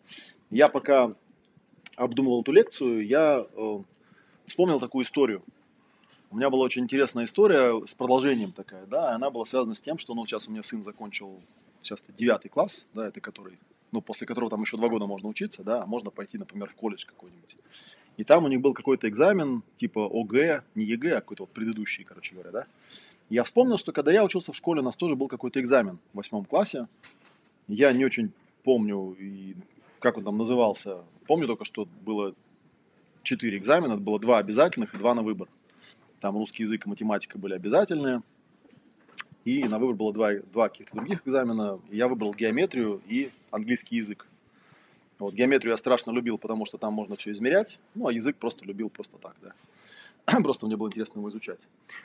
Я 0.50 0.68
пока 0.68 1.14
обдумывал 1.96 2.42
эту 2.42 2.52
лекцию, 2.52 3.04
я 3.04 3.44
э, 3.52 3.78
вспомнил 4.46 4.78
такую 4.78 5.04
историю. 5.04 5.42
У 6.30 6.36
меня 6.36 6.48
была 6.48 6.64
очень 6.64 6.84
интересная 6.84 7.24
история 7.24 7.84
с 7.84 7.94
продолжением 7.94 8.52
такая, 8.52 8.86
да, 8.86 9.14
она 9.14 9.30
была 9.30 9.44
связана 9.44 9.74
с 9.74 9.80
тем, 9.80 9.98
что, 9.98 10.14
ну, 10.14 10.24
сейчас 10.26 10.46
у 10.46 10.52
меня 10.52 10.62
сын 10.62 10.84
закончил 10.84 11.40
сейчас 11.82 12.04
девятый 12.16 12.50
класс, 12.50 12.86
да, 12.94 13.08
это 13.08 13.20
который, 13.20 13.58
ну, 13.90 14.00
после 14.00 14.28
которого 14.28 14.50
там 14.50 14.60
еще 14.60 14.76
два 14.76 14.88
года 14.88 15.06
можно 15.06 15.28
учиться, 15.28 15.64
да, 15.64 15.82
а 15.82 15.86
можно 15.86 16.10
пойти, 16.10 16.38
например, 16.38 16.68
в 16.70 16.76
колледж 16.76 17.04
какой-нибудь. 17.04 17.56
И 18.18 18.24
там 18.24 18.44
у 18.44 18.48
них 18.48 18.60
был 18.60 18.74
какой-то 18.74 19.08
экзамен, 19.08 19.62
типа 19.76 20.10
ОГЭ, 20.12 20.62
не 20.74 20.84
ЕГЭ, 20.84 21.12
а 21.12 21.20
какой-то 21.20 21.44
вот 21.44 21.50
предыдущий, 21.50 22.02
короче 22.04 22.34
говоря, 22.34 22.50
да. 22.50 22.66
Я 23.30 23.44
вспомнил, 23.44 23.78
что 23.78 23.92
когда 23.92 24.10
я 24.10 24.24
учился 24.24 24.52
в 24.52 24.56
школе, 24.56 24.80
у 24.80 24.84
нас 24.84 24.96
тоже 24.96 25.14
был 25.14 25.28
какой-то 25.28 25.60
экзамен 25.60 25.98
в 26.12 26.16
восьмом 26.16 26.44
классе. 26.44 26.88
Я 27.68 27.92
не 27.92 28.04
очень 28.04 28.32
помню, 28.64 29.16
и 29.20 29.54
как 30.00 30.18
он 30.18 30.24
там 30.24 30.36
назывался. 30.36 30.98
Помню 31.28 31.46
только, 31.46 31.64
что 31.64 31.86
было 32.04 32.34
четыре 33.22 33.56
экзамена, 33.56 33.96
было 33.96 34.18
два 34.18 34.38
обязательных 34.38 34.94
и 34.94 34.98
два 34.98 35.14
на 35.14 35.22
выбор. 35.22 35.46
Там 36.20 36.36
русский 36.36 36.64
язык 36.64 36.86
и 36.86 36.88
математика 36.88 37.38
были 37.38 37.54
обязательные. 37.54 38.22
И 39.44 39.62
на 39.68 39.78
выбор 39.78 39.94
было 39.94 40.12
два, 40.12 40.32
два 40.52 40.68
каких-то 40.68 40.96
других 40.96 41.22
экзамена. 41.24 41.78
Я 41.90 42.08
выбрал 42.08 42.34
геометрию 42.34 43.00
и 43.06 43.30
английский 43.52 43.96
язык. 43.96 44.26
Вот, 45.18 45.34
геометрию 45.34 45.72
я 45.72 45.76
страшно 45.76 46.12
любил, 46.12 46.38
потому 46.38 46.64
что 46.64 46.78
там 46.78 46.92
можно 46.92 47.16
все 47.16 47.32
измерять. 47.32 47.78
Ну, 47.94 48.06
а 48.06 48.12
язык 48.12 48.36
просто 48.36 48.64
любил 48.64 48.88
просто 48.88 49.16
так, 49.18 49.34
да. 49.42 49.52
Просто 50.42 50.66
мне 50.66 50.76
было 50.76 50.88
интересно 50.88 51.20
его 51.20 51.30
изучать. 51.30 51.58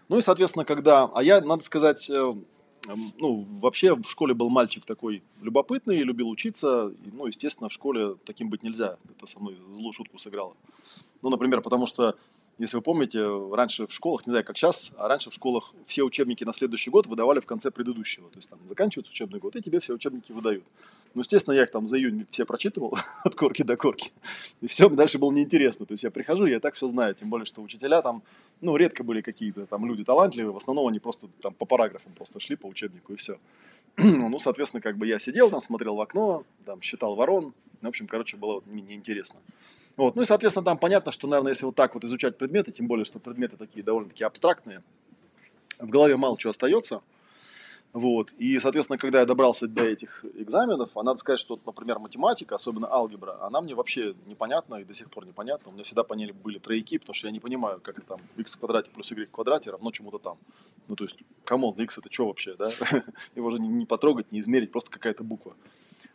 Ну 0.07 0.17
и, 0.17 0.21
соответственно, 0.21 0.63
когда... 0.63 1.05
А 1.13 1.21
я, 1.21 1.41
надо 1.41 1.63
сказать, 1.63 2.09
э, 2.09 2.13
эм, 2.13 3.13
ну, 3.17 3.45
вообще 3.59 3.95
в 3.95 4.05
школе 4.05 4.33
был 4.33 4.49
мальчик 4.49 4.85
такой 4.85 5.21
любопытный, 5.41 5.97
любил 5.97 6.29
учиться. 6.29 6.93
Ну, 7.11 7.27
естественно, 7.27 7.67
в 7.67 7.73
школе 7.73 8.15
таким 8.23 8.49
быть 8.49 8.63
нельзя. 8.63 8.97
Это 9.17 9.27
со 9.27 9.39
мной 9.41 9.57
злую 9.73 9.91
шутку 9.91 10.17
сыграло. 10.17 10.53
Ну, 11.21 11.29
например, 11.29 11.59
потому 11.59 11.85
что, 11.85 12.15
если 12.59 12.77
вы 12.77 12.81
помните, 12.81 13.25
раньше 13.51 13.87
в 13.87 13.93
школах, 13.93 14.25
не 14.25 14.31
знаю, 14.31 14.45
как 14.45 14.57
сейчас, 14.57 14.93
а 14.95 15.09
раньше 15.09 15.29
в 15.29 15.33
школах 15.33 15.73
все 15.85 16.03
учебники 16.03 16.45
на 16.45 16.53
следующий 16.53 16.91
год 16.91 17.07
выдавали 17.07 17.41
в 17.41 17.45
конце 17.45 17.71
предыдущего. 17.71 18.29
То 18.29 18.37
есть 18.37 18.49
там 18.49 18.59
заканчивается 18.69 19.11
учебный 19.11 19.41
год, 19.41 19.57
и 19.57 19.61
тебе 19.61 19.81
все 19.81 19.93
учебники 19.93 20.31
выдают. 20.31 20.63
Ну, 21.15 21.21
естественно, 21.21 21.53
я 21.53 21.63
их 21.63 21.71
там 21.71 21.85
за 21.85 21.97
июнь 21.97 22.25
все 22.29 22.45
прочитывал 22.45 22.97
от 23.23 23.35
корки 23.35 23.61
до 23.63 23.77
корки. 23.77 24.11
И 24.61 24.67
все, 24.67 24.89
дальше 24.89 25.19
было 25.19 25.31
неинтересно. 25.31 25.85
То 25.85 25.93
есть 25.93 26.03
я 26.03 26.09
прихожу, 26.11 26.45
я 26.45 26.59
так 26.59 26.73
все 26.73 26.87
знаю. 26.87 27.13
Тем 27.13 27.29
более, 27.29 27.45
что 27.45 27.61
учителя 27.61 28.01
там, 28.01 28.23
ну, 28.61 28.75
редко 28.75 29.03
были 29.03 29.21
какие-то 29.21 29.65
там 29.67 29.85
люди 29.85 30.03
талантливые. 30.03 30.53
В 30.53 30.57
основном 30.57 30.87
они 30.87 30.99
просто 30.99 31.27
там 31.41 31.53
по 31.53 31.65
параграфам 31.65 32.13
просто 32.13 32.39
шли 32.39 32.55
по 32.55 32.65
учебнику 32.65 33.13
и 33.13 33.15
все. 33.15 33.37
Ну, 33.97 34.39
соответственно, 34.39 34.81
как 34.81 34.97
бы 34.97 35.05
я 35.05 35.19
сидел 35.19 35.51
там, 35.51 35.61
смотрел 35.61 35.95
в 35.95 36.01
окно, 36.01 36.45
там, 36.65 36.81
считал 36.81 37.15
ворон. 37.15 37.53
В 37.81 37.87
общем, 37.87 38.07
короче, 38.07 38.37
было 38.37 38.63
не- 38.65 38.81
неинтересно. 38.81 39.39
Вот. 39.97 40.15
Ну 40.15 40.23
и, 40.23 40.25
соответственно, 40.25 40.65
там 40.65 40.77
понятно, 40.79 41.11
что, 41.11 41.27
наверное, 41.27 41.51
если 41.51 41.65
вот 41.65 41.75
так 41.75 41.93
вот 41.93 42.03
изучать 42.03 42.37
предметы, 42.37 42.71
тем 42.71 42.87
более, 42.87 43.05
что 43.05 43.19
предметы 43.19 43.57
такие 43.57 43.83
довольно-таки 43.83 44.23
абстрактные, 44.23 44.81
в 45.79 45.89
голове 45.89 46.17
мало 46.17 46.37
чего 46.37 46.51
остается. 46.51 47.01
Вот. 47.93 48.31
И, 48.39 48.59
соответственно, 48.59 48.97
когда 48.97 49.19
я 49.19 49.25
добрался 49.25 49.67
до 49.67 49.83
этих 49.83 50.25
экзаменов, 50.35 50.97
а 50.97 51.03
надо 51.03 51.19
сказать, 51.19 51.39
что, 51.39 51.59
например, 51.63 51.99
математика, 51.99 52.55
особенно 52.55 52.91
алгебра, 52.91 53.37
она 53.39 53.61
мне 53.61 53.75
вообще 53.75 54.15
непонятна 54.25 54.77
и 54.77 54.83
до 54.83 54.95
сих 54.95 55.11
пор 55.11 55.27
непонятна. 55.27 55.69
У 55.69 55.73
меня 55.73 55.83
всегда 55.83 56.03
по 56.03 56.15
ней 56.15 56.31
были 56.31 56.57
трояки, 56.57 56.97
потому 56.97 57.13
что 57.13 57.27
я 57.27 57.31
не 57.31 57.39
понимаю, 57.39 57.79
как 57.81 57.99
это 57.99 58.07
там 58.07 58.21
x 58.35 58.55
в 58.55 58.59
квадрате 58.59 58.89
плюс 58.89 59.11
y 59.11 59.27
в 59.27 59.31
квадрате 59.31 59.69
равно 59.69 59.91
чему-то 59.91 60.17
там. 60.17 60.37
Ну, 60.87 60.95
то 60.95 61.03
есть, 61.03 61.17
come 61.45 61.62
on, 61.62 61.75
x 61.75 61.99
это 61.99 62.11
что 62.11 62.25
вообще, 62.25 62.55
да? 62.55 62.71
Его 63.35 63.51
же 63.51 63.59
не, 63.59 63.85
потрогать, 63.85 64.31
не 64.31 64.39
измерить, 64.39 64.71
просто 64.71 64.89
какая-то 64.89 65.23
буква. 65.23 65.53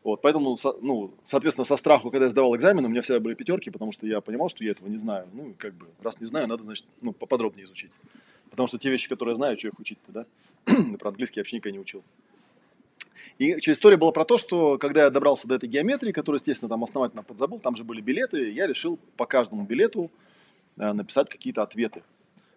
Вот, 0.03 0.21
поэтому, 0.21 0.57
ну, 0.83 1.15
соответственно, 1.23 1.65
со 1.65 1.77
страху, 1.77 2.11
когда 2.11 2.25
я 2.27 2.31
сдавал 2.31 2.57
экзамен, 2.57 2.85
у 2.85 2.89
меня 2.89 3.03
всегда 3.03 3.21
были 3.21 3.35
пятерки, 3.35 3.71
потому 3.71 3.93
что 3.93 4.05
я 4.05 4.21
понимал, 4.21 4.49
что 4.49 4.65
я 4.65 4.73
этого 4.73 4.89
не 4.89 4.97
знаю. 4.97 5.29
Ну, 5.33 5.55
как 5.57 5.75
бы, 5.75 5.87
раз 6.03 6.19
не 6.19 6.27
знаю, 6.27 6.49
надо, 6.49 6.65
значит, 6.65 6.87
ну, 7.01 7.13
поподробнее 7.13 7.67
изучить. 7.67 7.93
Потому 8.51 8.67
что 8.67 8.79
те 8.79 8.91
вещи, 8.91 9.09
которые 9.09 9.33
я 9.33 9.37
знаю, 9.37 9.59
что 9.59 9.69
их 9.69 9.79
учить-то, 9.79 10.11
да? 10.13 10.27
Про 10.99 11.11
английский 11.11 11.41
я 11.41 11.43
вообще 11.43 11.57
никогда 11.57 11.77
не 11.77 11.81
учил. 11.81 12.03
И 13.39 13.53
история 13.53 13.97
была 13.97 14.13
про 14.13 14.25
то, 14.25 14.39
что 14.39 14.79
когда 14.79 15.05
я 15.05 15.11
добрался 15.11 15.47
до 15.49 15.57
этой 15.57 15.69
геометрии, 15.69 16.13
которую, 16.13 16.39
естественно, 16.39 16.69
там 16.69 16.83
основательно 16.85 17.23
подзабыл, 17.23 17.59
там 17.59 17.77
же 17.77 17.85
были 17.85 18.01
билеты, 18.01 18.51
я 18.51 18.67
решил 18.67 18.99
по 19.17 19.27
каждому 19.27 19.65
билету 19.65 20.11
э, 20.77 20.93
написать 20.93 21.29
какие-то 21.29 21.63
ответы. 21.63 22.03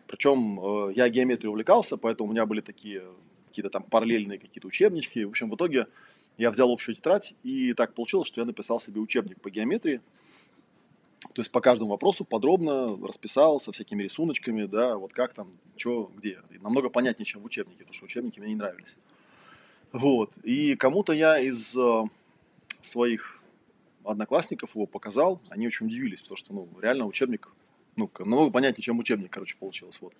Причем 0.08 0.60
э, 0.60 0.94
я 0.96 1.10
геометрией 1.10 1.50
увлекался, 1.50 1.98
поэтому 1.98 2.30
у 2.30 2.32
меня 2.32 2.46
были 2.46 2.62
такие 2.62 3.04
какие-то 3.48 3.70
там 3.70 3.84
параллельные 3.84 4.40
какие-то 4.40 4.68
учебнички. 4.68 5.24
В 5.26 5.30
общем, 5.30 5.50
в 5.50 5.56
итоге 5.56 5.88
я 6.38 6.52
взял 6.52 6.72
общую 6.72 6.96
тетрадь, 6.96 7.36
и 7.44 7.74
так 7.74 7.94
получилось, 7.94 8.28
что 8.28 8.42
я 8.42 8.46
написал 8.46 8.80
себе 8.80 9.02
учебник 9.02 9.40
по 9.42 9.50
геометрии. 9.50 10.02
То 11.34 11.42
есть 11.42 11.52
по 11.52 11.62
каждому 11.62 11.92
вопросу 11.92 12.26
подробно 12.26 12.98
расписал 13.06 13.60
со 13.60 13.72
всякими 13.72 14.04
рисуночками, 14.04 14.66
да, 14.66 14.98
вот 14.98 15.14
как 15.14 15.34
там, 15.34 15.50
что, 15.78 16.12
где. 16.18 16.40
И 16.50 16.58
намного 16.58 16.90
понятнее, 16.90 17.26
чем 17.26 17.42
в 17.42 17.46
учебнике, 17.46 17.80
потому 17.80 17.94
что 17.94 18.06
учебники 18.06 18.40
мне 18.40 18.50
не 18.50 18.56
нравились. 18.56 18.98
Вот. 19.94 20.32
И 20.44 20.76
кому-то 20.76 21.14
я 21.14 21.40
из 21.40 21.78
э, 21.78 22.04
своих 22.82 23.42
одноклассников 24.04 24.76
его 24.76 24.88
показал, 24.88 25.40
они 25.50 25.68
очень 25.68 25.86
удивились, 25.86 26.22
потому 26.22 26.38
что, 26.38 26.54
ну, 26.54 26.68
реально 26.82 27.06
учебник, 27.06 27.50
ну, 27.96 28.10
намного 28.20 28.52
понятнее, 28.52 28.84
чем 28.84 29.00
учебник, 29.00 29.30
короче, 29.30 29.56
получилось. 29.58 30.00
Вот. 30.02 30.14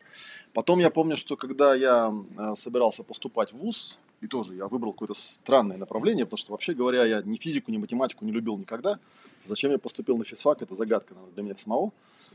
Потом 0.54 0.80
я 0.80 0.92
помню, 0.92 1.18
что 1.18 1.36
когда 1.36 1.74
я 1.74 2.14
э, 2.38 2.56
собирался 2.56 3.04
поступать 3.04 3.54
в 3.54 3.58
ВУЗ, 3.58 3.98
и 4.22 4.28
тоже 4.28 4.56
я 4.56 4.68
выбрал 4.68 4.94
какое-то 4.94 5.16
странное 5.16 5.78
направление, 5.78 6.26
потому 6.26 6.38
что, 6.38 6.52
вообще 6.52 6.74
говоря, 6.74 7.06
я 7.06 7.22
ни 7.24 7.38
физику, 7.38 7.72
ни 7.72 7.78
математику 7.78 8.24
не 8.24 8.32
любил 8.32 8.56
никогда. 8.58 9.00
Зачем 9.44 9.72
я 9.72 9.78
поступил 9.78 10.18
на 10.18 10.24
физфак, 10.24 10.62
это 10.62 10.76
загадка 10.76 11.14
наверное, 11.14 11.34
для 11.34 11.44
меня 11.44 11.58
самого. 11.58 11.92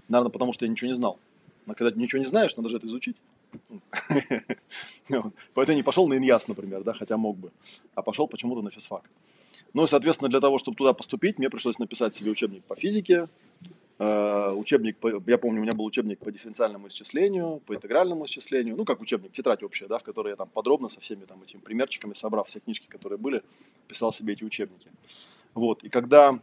Наверное, 0.08 0.30
потому 0.30 0.52
что 0.52 0.64
я 0.64 0.70
ничего 0.70 0.88
не 0.88 0.96
знал. 0.96 1.18
Но 1.66 1.74
когда 1.74 1.90
ты 1.90 1.98
ничего 1.98 2.20
не 2.20 2.26
знаешь, 2.26 2.56
надо 2.56 2.68
же 2.68 2.76
это 2.76 2.86
изучить. 2.86 3.16
Поэтому 5.08 5.32
я 5.68 5.74
не 5.74 5.82
пошел 5.82 6.06
на 6.06 6.14
иньяс, 6.14 6.48
например, 6.48 6.82
да, 6.82 6.92
хотя 6.92 7.16
мог 7.16 7.36
бы, 7.36 7.50
а 7.94 8.02
пошел 8.02 8.28
почему-то 8.28 8.62
на 8.62 8.70
физфак. 8.70 9.02
Ну 9.74 9.84
и, 9.84 9.86
соответственно, 9.86 10.30
для 10.30 10.40
того, 10.40 10.58
чтобы 10.58 10.76
туда 10.76 10.92
поступить, 10.92 11.38
мне 11.38 11.50
пришлось 11.50 11.78
написать 11.78 12.14
себе 12.14 12.30
учебник 12.30 12.64
по 12.64 12.76
физике, 12.76 13.28
э, 13.98 14.50
учебник, 14.52 14.96
по, 14.96 15.22
я 15.26 15.38
помню, 15.38 15.60
у 15.60 15.62
меня 15.64 15.72
был 15.72 15.84
учебник 15.84 16.18
по 16.18 16.30
дифференциальному 16.30 16.88
исчислению, 16.88 17.60
по 17.66 17.74
интегральному 17.74 18.24
исчислению, 18.26 18.76
ну, 18.76 18.84
как 18.84 19.00
учебник, 19.00 19.32
тетрадь 19.32 19.62
общая, 19.62 19.86
да, 19.86 19.98
в 19.98 20.02
которой 20.02 20.30
я 20.30 20.36
там 20.36 20.48
подробно 20.48 20.88
со 20.88 21.00
всеми 21.00 21.24
там 21.24 21.42
этими 21.42 21.60
примерчиками, 21.60 22.14
собрав 22.14 22.48
все 22.48 22.60
книжки, 22.60 22.86
которые 22.86 23.18
были, 23.18 23.42
писал 23.88 24.12
себе 24.12 24.34
эти 24.34 24.44
учебники. 24.44 24.88
Вот, 25.54 25.82
и 25.84 25.88
когда 25.88 26.40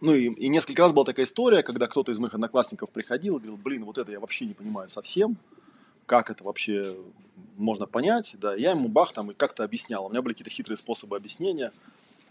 ну 0.00 0.14
и, 0.14 0.26
и 0.26 0.48
несколько 0.48 0.82
раз 0.82 0.92
была 0.92 1.04
такая 1.04 1.26
история, 1.26 1.62
когда 1.62 1.86
кто-то 1.86 2.12
из 2.12 2.18
моих 2.18 2.34
одноклассников 2.34 2.90
приходил 2.90 3.36
и 3.36 3.40
говорил, 3.40 3.56
блин, 3.56 3.84
вот 3.84 3.98
это 3.98 4.10
я 4.10 4.20
вообще 4.20 4.46
не 4.46 4.54
понимаю 4.54 4.88
совсем, 4.88 5.36
как 6.06 6.30
это 6.30 6.42
вообще 6.44 6.96
можно 7.56 7.86
понять, 7.86 8.34
да, 8.38 8.54
я 8.54 8.70
ему 8.70 8.88
бах 8.88 9.12
там 9.12 9.30
и 9.30 9.34
как-то 9.34 9.64
объяснял, 9.64 10.06
у 10.06 10.08
меня 10.08 10.22
были 10.22 10.32
какие-то 10.32 10.50
хитрые 10.50 10.76
способы 10.76 11.16
объяснения, 11.16 11.72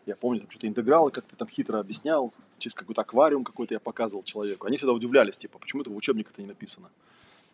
я 0.06 0.16
помню, 0.16 0.42
там 0.42 0.50
что-то 0.50 0.68
интегралы 0.68 1.12
как-то 1.12 1.36
там 1.36 1.48
хитро 1.48 1.80
объяснял, 1.80 2.34
через 2.58 2.74
какой-то 2.74 3.02
аквариум 3.02 3.44
какой-то 3.44 3.76
я 3.76 3.80
показывал 3.80 4.24
человеку, 4.24 4.68
они 4.68 4.78
всегда 4.78 4.94
удивлялись, 4.94 5.38
типа, 5.38 5.60
почему 5.60 5.82
это 5.82 5.92
в 5.92 5.96
учебниках 5.96 6.34
это 6.34 6.42
не 6.42 6.48
написано. 6.48 6.90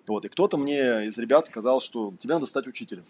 Вот, 0.08 0.24
и 0.24 0.30
кто-то 0.30 0.58
мне 0.58 1.08
из 1.08 1.18
ребят 1.18 1.48
сказал, 1.48 1.82
что 1.82 2.14
тебе 2.20 2.36
надо 2.36 2.46
стать 2.46 2.68
учителем. 2.68 3.04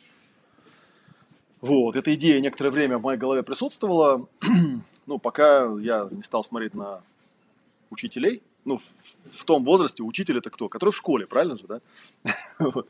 Вот, 1.62 1.96
эта 1.96 2.14
идея 2.16 2.40
некоторое 2.40 2.70
время 2.70 2.98
в 2.98 3.04
моей 3.04 3.20
голове 3.20 3.44
присутствовала, 3.44 4.28
ну, 5.06 5.20
пока 5.20 5.66
я 5.80 6.08
не 6.12 6.24
стал 6.24 6.44
смотреть 6.44 6.74
на 6.74 7.02
учителей, 7.90 8.42
ну, 8.66 8.82
в, 9.32 9.46
том 9.46 9.64
возрасте 9.64 10.04
учитель 10.04 10.40
это 10.40 10.50
кто? 10.50 10.70
Который 10.70 10.90
в 10.90 10.96
школе, 10.96 11.28
правильно 11.28 11.58
же, 11.58 11.68
да? 11.68 11.82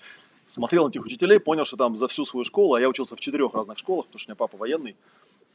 Смотрел 0.45 0.85
на 0.85 0.89
этих 0.89 1.03
учителей, 1.03 1.39
понял, 1.39 1.65
что 1.65 1.75
там 1.75 1.95
за 1.95 2.07
всю 2.07 2.23
свою 2.23 2.45
школу, 2.45 2.75
а 2.75 2.79
я 2.79 2.87
учился 2.87 3.15
в 3.15 3.19
четырех 3.19 3.53
разных 3.53 3.77
школах, 3.77 4.05
потому 4.05 4.19
что 4.19 4.29
у 4.29 4.31
меня 4.31 4.35
папа 4.35 4.57
военный, 4.57 4.95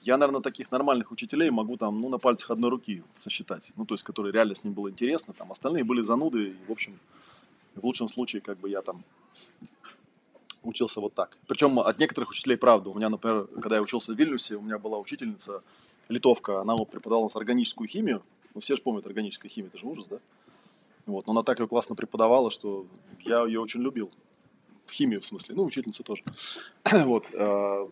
я, 0.02 0.16
наверное, 0.16 0.40
таких 0.40 0.70
нормальных 0.70 1.10
учителей 1.10 1.50
могу 1.50 1.76
там, 1.76 2.00
ну, 2.00 2.08
на 2.08 2.18
пальцах 2.18 2.50
одной 2.50 2.70
руки 2.70 3.02
сосчитать, 3.14 3.72
ну, 3.76 3.84
то 3.84 3.94
есть, 3.94 4.04
которые 4.04 4.32
реально 4.32 4.54
с 4.54 4.64
ним 4.64 4.72
было 4.72 4.90
интересно, 4.90 5.32
там, 5.32 5.52
остальные 5.52 5.84
были 5.84 6.02
зануды, 6.02 6.48
и, 6.48 6.56
в 6.66 6.72
общем, 6.72 6.98
в 7.74 7.84
лучшем 7.84 8.08
случае, 8.08 8.42
как 8.42 8.58
бы 8.58 8.68
я 8.68 8.82
там 8.82 9.02
учился 10.62 11.00
вот 11.00 11.14
так. 11.14 11.36
Причем 11.46 11.78
от 11.78 11.98
некоторых 11.98 12.30
учителей, 12.30 12.56
правда, 12.56 12.90
у 12.90 12.94
меня, 12.94 13.08
например, 13.08 13.46
когда 13.60 13.76
я 13.76 13.82
учился 13.82 14.12
в 14.12 14.16
Вильнюсе, 14.16 14.56
у 14.56 14.62
меня 14.62 14.78
была 14.78 14.98
учительница, 14.98 15.62
литовка, 16.10 16.60
она 16.60 16.76
вот 16.76 16.90
преподавала 16.90 17.24
нас 17.24 17.36
органическую 17.36 17.88
химию. 17.88 18.22
Ну, 18.54 18.60
все 18.60 18.76
же 18.76 18.82
помнят 18.82 19.06
органическая 19.06 19.50
химия, 19.50 19.68
это 19.68 19.78
же 19.78 19.86
ужас, 19.86 20.08
да? 20.08 20.18
Вот, 21.06 21.26
но 21.26 21.32
она 21.32 21.42
так 21.42 21.60
ее 21.60 21.68
классно 21.68 21.94
преподавала, 21.94 22.50
что 22.50 22.86
я 23.20 23.44
ее 23.44 23.60
очень 23.60 23.80
любил. 23.80 24.10
В 24.86 24.92
химию, 24.92 25.20
в 25.20 25.26
смысле, 25.26 25.54
ну, 25.54 25.64
учительницу 25.64 26.02
тоже. 26.02 26.24
вот, 26.92 27.26
э, 27.32 27.88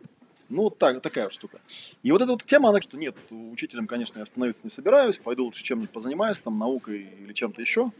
ну, 0.48 0.70
так, 0.70 1.00
такая 1.00 1.30
штука. 1.30 1.60
И 2.02 2.10
вот 2.10 2.20
эта 2.20 2.32
вот 2.32 2.44
тема, 2.44 2.70
она, 2.70 2.80
что 2.80 2.96
нет, 2.96 3.16
учителем, 3.30 3.86
конечно, 3.86 4.18
я 4.18 4.26
становиться 4.26 4.64
не 4.64 4.70
собираюсь, 4.70 5.18
пойду 5.18 5.44
лучше 5.44 5.62
чем-нибудь 5.62 5.90
позанимаюсь, 5.90 6.40
там, 6.40 6.58
наукой 6.58 7.08
или 7.20 7.32
чем-то 7.32 7.60
еще. 7.60 7.92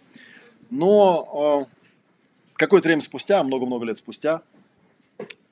Но 0.71 1.69
э, 1.69 1.79
какое-то 2.55 2.89
время 2.89 3.03
спустя, 3.03 3.43
много-много 3.45 3.85
лет 3.87 3.99
спустя, 3.99 4.43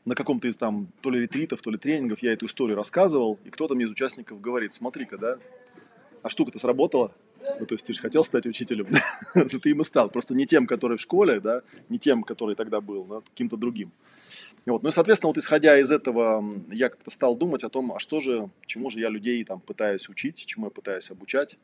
на 0.07 0.15
каком-то 0.15 0.49
из 0.49 0.57
там 0.57 0.89
то 1.03 1.11
ли 1.11 1.21
ретритов, 1.21 1.61
то 1.61 1.71
ли 1.71 1.77
тренингов 1.77 2.21
я 2.23 2.33
эту 2.33 2.47
историю 2.47 2.77
рассказывал, 2.77 3.39
и 3.45 3.51
кто-то 3.51 3.75
мне 3.75 3.85
из 3.85 3.91
участников 3.91 4.41
говорит, 4.41 4.73
смотри-ка, 4.73 5.19
да, 5.19 5.39
а 6.23 6.31
штука-то 6.31 6.59
сработала, 6.59 7.13
ну, 7.59 7.67
то 7.67 7.75
есть 7.75 7.85
ты 7.85 7.93
же 7.93 8.01
хотел 8.01 8.25
стать 8.25 8.47
учителем, 8.47 8.87
ты 9.35 9.71
им 9.71 9.81
и 9.81 9.85
стал, 9.85 10.09
просто 10.09 10.35
не 10.35 10.47
тем, 10.47 10.67
который 10.67 10.97
в 10.97 11.01
школе, 11.01 11.41
да, 11.41 11.63
не 11.89 11.99
тем, 11.99 12.23
который 12.23 12.55
тогда 12.55 12.81
был, 12.81 13.05
но 13.05 13.21
каким-то 13.21 13.57
другим. 13.57 13.93
Вот. 14.65 14.83
Ну 14.83 14.89
и, 14.89 14.93
соответственно, 14.93 15.29
вот 15.29 15.39
исходя 15.39 15.79
из 15.79 15.91
этого, 15.91 16.45
я 16.71 16.89
как-то 16.89 17.11
стал 17.11 17.37
думать 17.37 17.65
о 17.65 17.69
том, 17.69 17.93
а 17.93 17.99
что 17.99 18.21
же, 18.21 18.49
чему 18.65 18.91
же 18.91 19.01
я 19.01 19.09
людей 19.09 19.43
там 19.45 19.61
пытаюсь 19.61 20.09
учить, 20.09 20.45
чему 20.47 20.67
я 20.67 20.71
пытаюсь 20.71 21.11
обучать. 21.11 21.57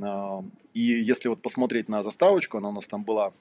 А, 0.00 0.42
и 0.74 0.80
если 0.80 1.28
вот 1.28 1.40
посмотреть 1.40 1.88
на 1.88 2.02
заставочку, 2.02 2.58
она 2.58 2.68
у 2.68 2.72
нас 2.72 2.86
там 2.86 3.04
была 3.04 3.32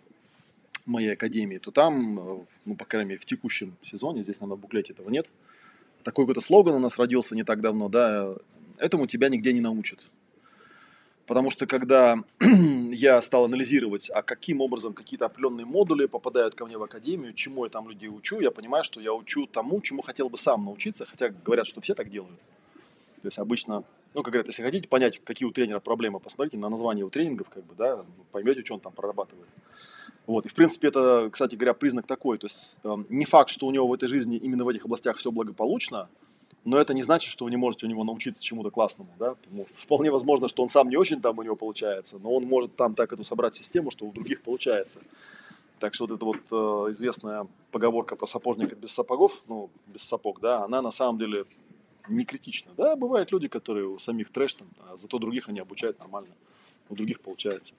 моей 0.90 1.14
академии, 1.14 1.58
то 1.58 1.72
там, 1.72 2.20
э, 2.20 2.46
ну, 2.66 2.76
по 2.76 2.86
крайней 2.86 3.10
мере, 3.10 3.22
в 3.22 3.26
текущем 3.26 3.76
сезоне, 3.84 4.24
здесь, 4.24 4.40
наверное, 4.40 4.58
в 4.58 4.62
буклете 4.62 4.94
этого 4.94 5.10
нет, 5.10 5.28
такой 6.04 6.26
какой-то 6.26 6.42
слоган 6.42 6.76
у 6.76 6.80
нас 6.80 6.98
родился 6.98 7.36
не 7.36 7.44
так 7.44 7.62
давно, 7.62 7.90
да, 7.90 8.36
этому 8.78 9.08
тебя 9.08 9.30
нигде 9.30 9.54
не 9.54 9.62
научат. 9.62 10.06
Потому 11.28 11.52
что 11.52 11.68
когда 11.68 12.24
я 12.92 13.22
стал 13.22 13.46
анализировать, 13.46 14.10
а 14.10 14.24
каким 14.24 14.62
образом 14.62 14.94
какие-то 14.94 15.28
определенные 15.28 15.66
модули 15.66 16.08
попадают 16.08 16.56
ко 16.56 16.66
мне 16.66 16.76
в 16.76 16.84
академию, 16.84 17.34
чему 17.34 17.66
я 17.66 17.70
там 17.70 17.88
людей 17.88 18.10
учу, 18.10 18.40
я 18.40 18.50
понимаю, 18.50 18.84
что 18.84 19.00
я 19.00 19.14
учу 19.14 19.46
тому, 19.46 19.80
чему 19.82 20.02
хотел 20.02 20.30
бы 20.30 20.38
сам 20.38 20.66
научиться, 20.66 21.06
хотя 21.06 21.30
говорят, 21.30 21.68
что 21.68 21.82
все 21.82 21.94
так 21.94 22.10
делают. 22.10 22.40
То 23.22 23.28
есть 23.28 23.38
обычно 23.38 23.84
ну, 24.14 24.24
как 24.24 24.34
говорят, 24.34 24.48
если 24.48 24.64
хотите 24.64 24.88
понять, 24.88 25.22
какие 25.24 25.48
у 25.48 25.52
тренера 25.52 25.80
проблемы, 25.80 26.20
посмотрите 26.20 26.58
на 26.58 26.70
название 26.70 27.02
его 27.02 27.10
тренингов, 27.10 27.50
как 27.50 27.64
бы, 27.64 27.76
да, 27.76 28.04
поймете, 28.32 28.64
что 28.64 28.76
он 28.76 28.80
там 28.80 28.92
прорабатывает. 28.92 29.48
Вот, 30.26 30.46
и 30.46 30.50
в 30.50 30.54
принципе 30.54 30.88
это, 30.88 31.30
кстати 31.32 31.56
говоря, 31.56 31.74
признак 31.74 32.08
такой, 32.08 32.38
то 32.38 32.46
есть 32.46 32.80
э, 32.84 32.96
не 33.10 33.26
факт, 33.26 33.50
что 33.50 33.68
у 33.68 33.72
него 33.72 33.88
в 33.88 33.94
этой 33.94 34.08
жизни 34.08 34.38
именно 34.38 34.64
в 34.64 34.70
этих 34.70 34.86
областях 34.86 35.18
все 35.18 35.32
благополучно, 35.32 36.10
но 36.66 36.78
это 36.78 36.94
не 36.94 37.04
значит, 37.04 37.32
что 37.32 37.46
вы 37.46 37.52
не 37.52 37.58
можете 37.58 37.86
у 37.86 37.90
него 37.90 38.04
научиться 38.04 38.44
чему-то 38.44 38.72
классному, 38.72 39.12
да, 39.20 39.36
ну, 39.52 39.66
вполне 39.76 40.12
возможно, 40.12 40.48
что 40.48 40.64
он 40.64 40.70
сам 40.70 40.90
не 40.90 40.98
очень 40.98 41.22
там 41.22 41.38
у 41.38 41.44
него 41.44 41.56
получается, 41.56 42.20
но 42.20 42.34
он 42.34 42.46
может 42.46 42.76
там 42.76 42.96
так 42.96 43.14
эту 43.14 43.24
собрать 43.24 43.56
систему, 43.56 43.92
что 43.92 44.06
у 44.06 44.12
других 44.12 44.42
получается. 44.42 45.00
Так 45.80 45.94
что 45.94 46.08
вот 46.08 46.16
эта 46.16 46.26
вот 46.26 46.38
э, 46.52 46.92
известная 46.92 47.48
поговорка 47.72 48.16
про 48.16 48.28
сапожника 48.28 48.76
без 48.76 48.92
сапогов, 48.92 49.42
ну, 49.48 49.70
без 49.88 50.02
сапог, 50.02 50.42
да, 50.42 50.64
она 50.64 50.82
на 50.82 50.92
самом 50.92 51.18
деле 51.18 51.46
не 52.10 52.26
критично. 52.26 52.72
Да, 52.78 52.96
бывают 52.96 53.32
люди, 53.32 53.48
которые 53.48 53.88
у 53.88 53.98
самих 53.98 54.30
трэш, 54.30 54.56
там, 54.56 54.68
а 54.80 54.98
зато 54.98 55.20
других 55.20 55.50
они 55.50 55.60
обучают 55.60 56.00
нормально. 56.00 56.34
У 56.90 56.96
других 56.96 57.22
получается. 57.22 57.76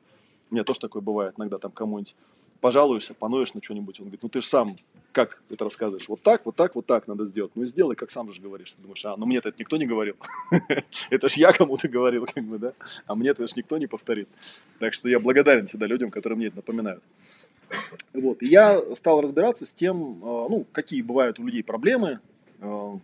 У 0.51 0.55
меня 0.55 0.65
тоже 0.65 0.81
такое 0.81 1.03
бывает. 1.03 1.35
Иногда 1.37 1.59
там 1.59 1.71
кому-нибудь 1.73 2.15
пожалуешься, 2.61 3.15
поноешь 3.15 3.55
на 3.55 3.63
что-нибудь. 3.63 3.99
Он 4.01 4.05
говорит, 4.07 4.23
ну 4.23 4.29
ты 4.29 4.41
же 4.41 4.47
сам 4.47 4.77
как 5.13 5.43
это 5.51 5.65
рассказываешь? 5.65 6.09
Вот 6.09 6.23
так, 6.23 6.47
вот 6.47 6.57
так, 6.57 6.75
вот 6.75 6.87
так 6.87 7.09
надо 7.09 7.27
сделать. 7.27 7.53
Ну 7.55 7.65
сделай, 7.67 7.97
как 7.97 8.11
сам 8.11 8.33
же 8.33 8.41
говоришь. 8.41 8.73
Ты 8.73 8.83
думаешь, 8.83 9.05
а, 9.05 9.15
ну 9.17 9.27
мне-то 9.27 9.49
это 9.49 9.59
никто 9.59 9.77
не 9.77 9.87
говорил. 9.87 10.17
это 11.11 11.29
ж 11.29 11.33
я 11.35 11.53
кому-то 11.53 11.89
говорил, 11.89 12.27
как 12.27 12.45
бы, 12.45 12.59
да? 12.59 12.73
А 13.07 13.15
мне 13.15 13.31
это 13.31 13.47
ж 13.47 13.57
никто 13.57 13.79
не 13.79 13.87
повторит. 13.87 14.29
Так 14.79 14.95
что 14.95 15.09
я 15.09 15.19
благодарен 15.19 15.67
всегда 15.67 15.87
людям, 15.87 16.11
которые 16.11 16.37
мне 16.37 16.47
это 16.47 16.57
напоминают. 16.57 17.03
Вот. 18.13 18.43
И 18.43 18.47
я 18.47 18.81
стал 18.95 19.21
разбираться 19.21 19.67
с 19.67 19.73
тем, 19.73 20.21
а, 20.23 20.49
ну, 20.49 20.67
какие 20.73 21.03
бывают 21.03 21.39
у 21.39 21.47
людей 21.47 21.65
проблемы, 21.65 22.21
а, 22.61 22.99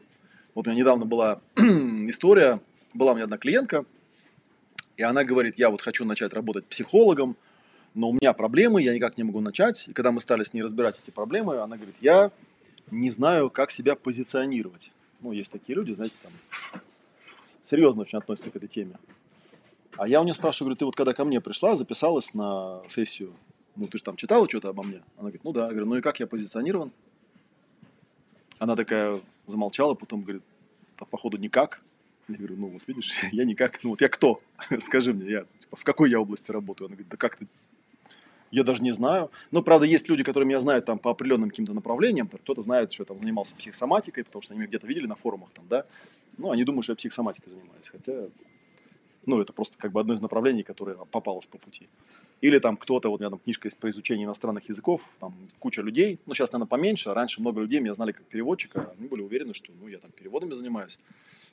вот 0.56 0.66
у 0.66 0.70
меня 0.70 0.80
недавно 0.80 1.04
была 1.04 1.40
история, 1.56 2.60
была 2.94 3.12
у 3.12 3.14
меня 3.14 3.24
одна 3.24 3.36
клиентка, 3.36 3.84
и 4.96 5.02
она 5.02 5.22
говорит, 5.22 5.56
я 5.58 5.68
вот 5.68 5.82
хочу 5.82 6.06
начать 6.06 6.32
работать 6.32 6.64
психологом, 6.64 7.36
но 7.92 8.08
у 8.08 8.12
меня 8.14 8.32
проблемы, 8.32 8.80
я 8.80 8.94
никак 8.94 9.18
не 9.18 9.24
могу 9.24 9.42
начать. 9.42 9.86
И 9.86 9.92
когда 9.92 10.12
мы 10.12 10.20
стали 10.20 10.44
с 10.44 10.54
ней 10.54 10.62
разбирать 10.62 10.98
эти 11.02 11.10
проблемы, 11.10 11.58
она 11.58 11.76
говорит, 11.76 11.96
я 12.00 12.30
не 12.90 13.10
знаю, 13.10 13.50
как 13.50 13.70
себя 13.70 13.96
позиционировать. 13.96 14.90
Ну, 15.20 15.32
есть 15.32 15.52
такие 15.52 15.76
люди, 15.76 15.92
знаете, 15.92 16.14
там 16.22 16.32
серьезно 17.62 18.02
очень 18.02 18.18
относятся 18.18 18.50
к 18.50 18.56
этой 18.56 18.68
теме. 18.68 18.96
А 19.98 20.08
я 20.08 20.22
у 20.22 20.24
нее 20.24 20.34
спрашиваю, 20.34 20.68
говорю, 20.68 20.78
ты 20.78 20.84
вот 20.86 20.96
когда 20.96 21.12
ко 21.12 21.24
мне 21.24 21.42
пришла, 21.42 21.76
записалась 21.76 22.32
на 22.32 22.80
сессию, 22.88 23.34
ну, 23.76 23.88
ты 23.88 23.98
же 23.98 24.04
там 24.04 24.16
читала 24.16 24.48
что-то 24.48 24.70
обо 24.70 24.82
мне? 24.82 25.02
Она 25.16 25.28
говорит, 25.28 25.44
ну 25.44 25.52
да. 25.52 25.64
Я 25.64 25.70
говорю, 25.72 25.86
ну 25.86 25.96
и 25.96 26.00
как 26.00 26.18
я 26.18 26.26
позиционирован? 26.26 26.92
Она 28.58 28.76
такая 28.76 29.20
замолчала, 29.46 29.94
потом 29.94 30.22
говорит, 30.22 30.42
а 30.98 31.04
походу 31.04 31.36
никак. 31.36 31.80
Я 32.28 32.36
говорю, 32.36 32.56
ну 32.56 32.66
вот 32.68 32.82
видишь, 32.86 33.12
я 33.32 33.44
никак, 33.44 33.82
ну 33.84 33.90
вот 33.90 34.00
я 34.00 34.08
кто? 34.08 34.40
Скажи 34.80 35.12
мне, 35.12 35.30
я, 35.30 35.46
типа, 35.60 35.76
в 35.76 35.84
какой 35.84 36.10
я 36.10 36.20
области 36.20 36.50
работаю? 36.50 36.86
Она 36.86 36.96
говорит, 36.96 37.10
да 37.10 37.16
как 37.16 37.36
ты 37.36 37.46
я 38.50 38.64
даже 38.64 38.82
не 38.82 38.92
знаю. 38.92 39.30
Но, 39.50 39.62
правда, 39.62 39.86
есть 39.86 40.08
люди, 40.08 40.22
которые 40.22 40.46
меня 40.46 40.60
знают 40.60 40.84
там 40.84 40.98
по 40.98 41.10
определенным 41.10 41.50
каким-то 41.50 41.74
направлениям. 41.74 42.28
Кто-то 42.28 42.62
знает, 42.62 42.92
что 42.92 43.02
я 43.02 43.06
там 43.06 43.18
занимался 43.18 43.54
психосоматикой, 43.56 44.24
потому 44.24 44.42
что 44.42 44.52
они 44.52 44.60
меня 44.60 44.68
где-то 44.68 44.86
видели 44.86 45.06
на 45.06 45.16
форумах 45.16 45.50
там, 45.52 45.66
да. 45.68 45.84
Ну, 46.38 46.50
они 46.50 46.64
думают, 46.64 46.84
что 46.84 46.92
я 46.92 46.96
психосоматикой 46.96 47.50
занимаюсь. 47.50 47.88
Хотя, 47.88 48.28
ну, 49.26 49.40
это 49.40 49.52
просто 49.52 49.76
как 49.76 49.92
бы 49.92 50.00
одно 50.00 50.14
из 50.14 50.20
направлений, 50.20 50.62
которое 50.62 50.96
попалось 50.96 51.46
по 51.46 51.58
пути. 51.58 51.88
Или 52.40 52.58
там 52.58 52.76
кто-то, 52.76 53.08
вот 53.08 53.20
у 53.20 53.22
меня 53.22 53.30
там 53.30 53.40
книжка 53.40 53.66
есть 53.66 53.78
по 53.78 53.90
изучению 53.90 54.26
иностранных 54.26 54.68
языков, 54.68 55.02
там 55.20 55.34
куча 55.58 55.82
людей, 55.82 56.20
ну, 56.26 56.34
сейчас, 56.34 56.52
наверное, 56.52 56.68
поменьше, 56.68 57.12
раньше 57.12 57.40
много 57.40 57.60
людей 57.60 57.80
меня 57.80 57.94
знали 57.94 58.12
как 58.12 58.24
переводчика, 58.24 58.92
они 58.98 59.08
были 59.08 59.22
уверены, 59.22 59.52
что, 59.52 59.72
ну, 59.80 59.88
я 59.88 59.98
там 59.98 60.12
переводами 60.12 60.54
занимаюсь. 60.54 60.98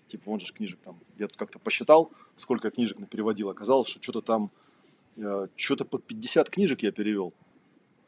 Типа, 0.08 0.24
вон 0.30 0.40
же 0.40 0.54
книжек 0.54 0.80
там, 0.84 1.00
я 1.18 1.28
тут 1.28 1.38
как-то 1.38 1.60
посчитал, 1.60 2.12
сколько 2.38 2.70
книжек 2.70 2.98
переводил, 3.10 3.50
оказалось, 3.50 3.90
что 3.90 4.02
что-то 4.02 4.22
там 4.22 4.52
что-то 5.56 5.86
под 5.86 6.04
50 6.04 6.50
книжек 6.50 6.82
я 6.82 6.92
перевел. 6.92 7.34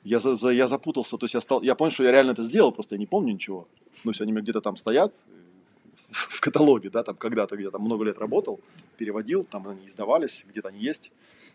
Я, 0.04 0.20
за, 0.20 0.36
за, 0.36 0.50
я 0.50 0.68
запутался, 0.68 1.18
то 1.18 1.26
есть 1.26 1.34
я 1.34 1.42
стал, 1.42 1.62
я 1.64 1.76
понял, 1.76 1.92
что 1.92 2.04
я 2.04 2.12
реально 2.12 2.32
это 2.32 2.44
сделал, 2.44 2.72
просто 2.72 2.96
я 2.96 3.00
не 3.00 3.08
помню 3.08 3.34
ничего. 3.34 3.68
Ну, 4.04 4.12
если 4.12 4.24
они 4.24 4.32
у 4.32 4.36
меня 4.36 4.44
где-то 4.44 4.62
там 4.62 4.78
стоят 4.78 5.14
в 6.30 6.40
каталоге, 6.40 6.90
да, 6.90 7.04
там 7.04 7.16
когда-то, 7.16 7.56
где-то 7.58 7.78
много 7.80 8.06
лет 8.06 8.18
работал, 8.18 8.60
переводил, 8.98 9.44
там 9.44 9.68
они 9.68 9.88
издавались, 9.88 10.46
где-то 10.48 10.70
они 10.70 10.80
есть. 10.80 11.12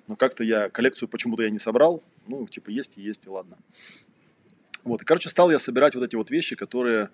Но 0.06 0.16
как-то 0.16 0.44
я 0.44 0.68
коллекцию 0.68 1.08
почему-то 1.08 1.42
я 1.42 1.50
не 1.50 1.58
собрал, 1.58 2.02
ну, 2.26 2.46
типа 2.46 2.70
есть 2.70 2.98
и 2.98 3.02
есть, 3.02 3.26
и 3.26 3.28
ладно. 3.28 3.56
Вот, 4.84 5.02
и, 5.02 5.04
короче, 5.04 5.28
стал 5.28 5.50
я 5.50 5.58
собирать 5.58 5.94
вот 5.94 6.04
эти 6.04 6.16
вот 6.16 6.30
вещи, 6.30 6.56
которые, 6.56 7.10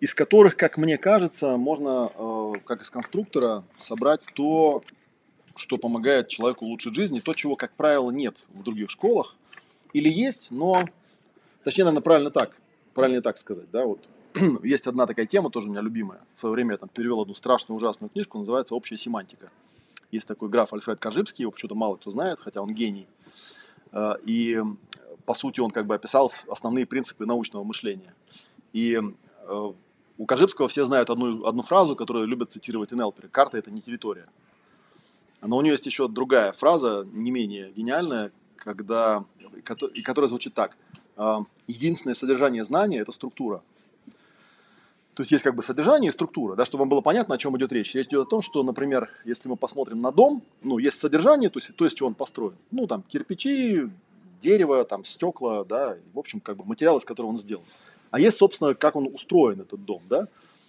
из 0.00 0.14
которых, 0.14 0.56
как 0.56 0.76
мне 0.76 0.98
кажется, 0.98 1.56
можно, 1.56 2.10
э, 2.14 2.52
как 2.64 2.82
из 2.82 2.90
конструктора, 2.90 3.64
собрать 3.76 4.20
то, 4.34 4.82
что 5.56 5.76
помогает 5.76 6.28
человеку 6.28 6.66
улучшить 6.66 6.94
жизнь, 6.94 7.16
и 7.16 7.20
то, 7.20 7.34
чего, 7.34 7.56
как 7.56 7.72
правило, 7.72 8.10
нет 8.10 8.36
в 8.48 8.62
других 8.62 8.90
школах. 8.90 9.36
Или 9.92 10.08
есть, 10.08 10.50
но, 10.50 10.84
точнее, 11.64 11.84
наверное, 11.84 12.02
правильно 12.02 12.30
так, 12.30 12.56
правильно 12.94 13.22
так 13.22 13.38
сказать, 13.38 13.70
да, 13.70 13.84
вот 13.84 14.08
есть 14.62 14.86
одна 14.86 15.06
такая 15.06 15.26
тема, 15.26 15.50
тоже 15.50 15.68
у 15.68 15.70
меня 15.70 15.80
любимая. 15.80 16.20
В 16.34 16.40
свое 16.40 16.54
время 16.54 16.72
я 16.72 16.78
там 16.78 16.88
перевел 16.88 17.20
одну 17.20 17.34
страшную, 17.34 17.76
ужасную 17.76 18.10
книжку, 18.10 18.38
называется 18.38 18.74
«Общая 18.74 18.98
семантика». 18.98 19.50
Есть 20.10 20.26
такой 20.26 20.48
граф 20.48 20.72
Альфред 20.72 20.98
Коржибский, 20.98 21.42
его 21.42 21.52
почему-то 21.52 21.74
мало 21.74 21.96
кто 21.96 22.10
знает, 22.10 22.38
хотя 22.40 22.62
он 22.62 22.72
гений. 22.72 23.06
Э, 23.92 24.14
и, 24.24 24.60
по 25.26 25.34
сути, 25.34 25.60
он 25.60 25.70
как 25.70 25.86
бы 25.86 25.94
описал 25.94 26.32
основные 26.48 26.86
принципы 26.86 27.26
научного 27.26 27.64
мышления. 27.64 28.14
И 28.72 28.98
э, 28.98 29.72
у 30.18 30.26
Коржибского 30.26 30.68
все 30.68 30.84
знают 30.84 31.10
одну, 31.10 31.44
одну 31.44 31.62
фразу, 31.62 31.94
которую 31.94 32.26
любят 32.26 32.50
цитировать 32.50 32.90
НЛПеры. 32.92 33.28
«Карта– 33.28 33.58
это 33.58 33.70
не 33.70 33.80
территория». 33.80 34.26
Но 35.40 35.56
у 35.56 35.62
нее 35.62 35.72
есть 35.72 35.86
еще 35.86 36.08
другая 36.08 36.52
фраза, 36.52 37.06
не 37.12 37.30
менее 37.30 37.70
гениальная, 37.70 38.32
когда, 38.56 39.24
и 39.94 40.02
которая 40.02 40.28
звучит 40.28 40.54
так. 40.54 40.76
«А, 41.16 41.42
единственное 41.68 42.14
содержание 42.14 42.64
знания– 42.64 42.98
это 43.00 43.12
структура. 43.12 43.62
То 45.18 45.22
есть 45.22 45.32
есть 45.32 45.42
как 45.42 45.56
бы 45.56 45.64
содержание 45.64 46.10
и 46.10 46.12
структура, 46.12 46.54
да, 46.54 46.64
чтобы 46.64 46.82
вам 46.82 46.90
было 46.90 47.00
понятно, 47.00 47.34
о 47.34 47.38
чем 47.38 47.58
идет 47.58 47.72
речь. 47.72 47.92
Речь 47.92 48.06
идет 48.06 48.28
о 48.28 48.30
том, 48.30 48.40
что, 48.40 48.62
например, 48.62 49.10
если 49.24 49.48
мы 49.48 49.56
посмотрим 49.56 50.00
на 50.00 50.12
дом, 50.12 50.44
ну, 50.62 50.78
есть 50.78 51.00
содержание, 51.00 51.50
то 51.50 51.58
есть 51.58 51.74
то, 51.74 51.84
из 51.84 51.92
чего 51.92 52.06
он 52.06 52.14
построен. 52.14 52.54
Ну, 52.70 52.86
там, 52.86 53.02
кирпичи, 53.02 53.90
дерево, 54.40 54.84
там, 54.84 55.04
стекла, 55.04 55.64
да, 55.64 55.96
в 56.14 56.20
общем, 56.20 56.38
как 56.38 56.58
бы 56.58 56.64
материал, 56.66 56.98
из 56.98 57.04
которого 57.04 57.30
он 57.30 57.36
сделан. 57.36 57.64
А 58.12 58.20
есть, 58.20 58.36
собственно, 58.36 58.76
как 58.76 58.94
он 58.94 59.12
устроен, 59.12 59.60
этот 59.60 59.84
дом, 59.84 60.00
да. 60.08 60.28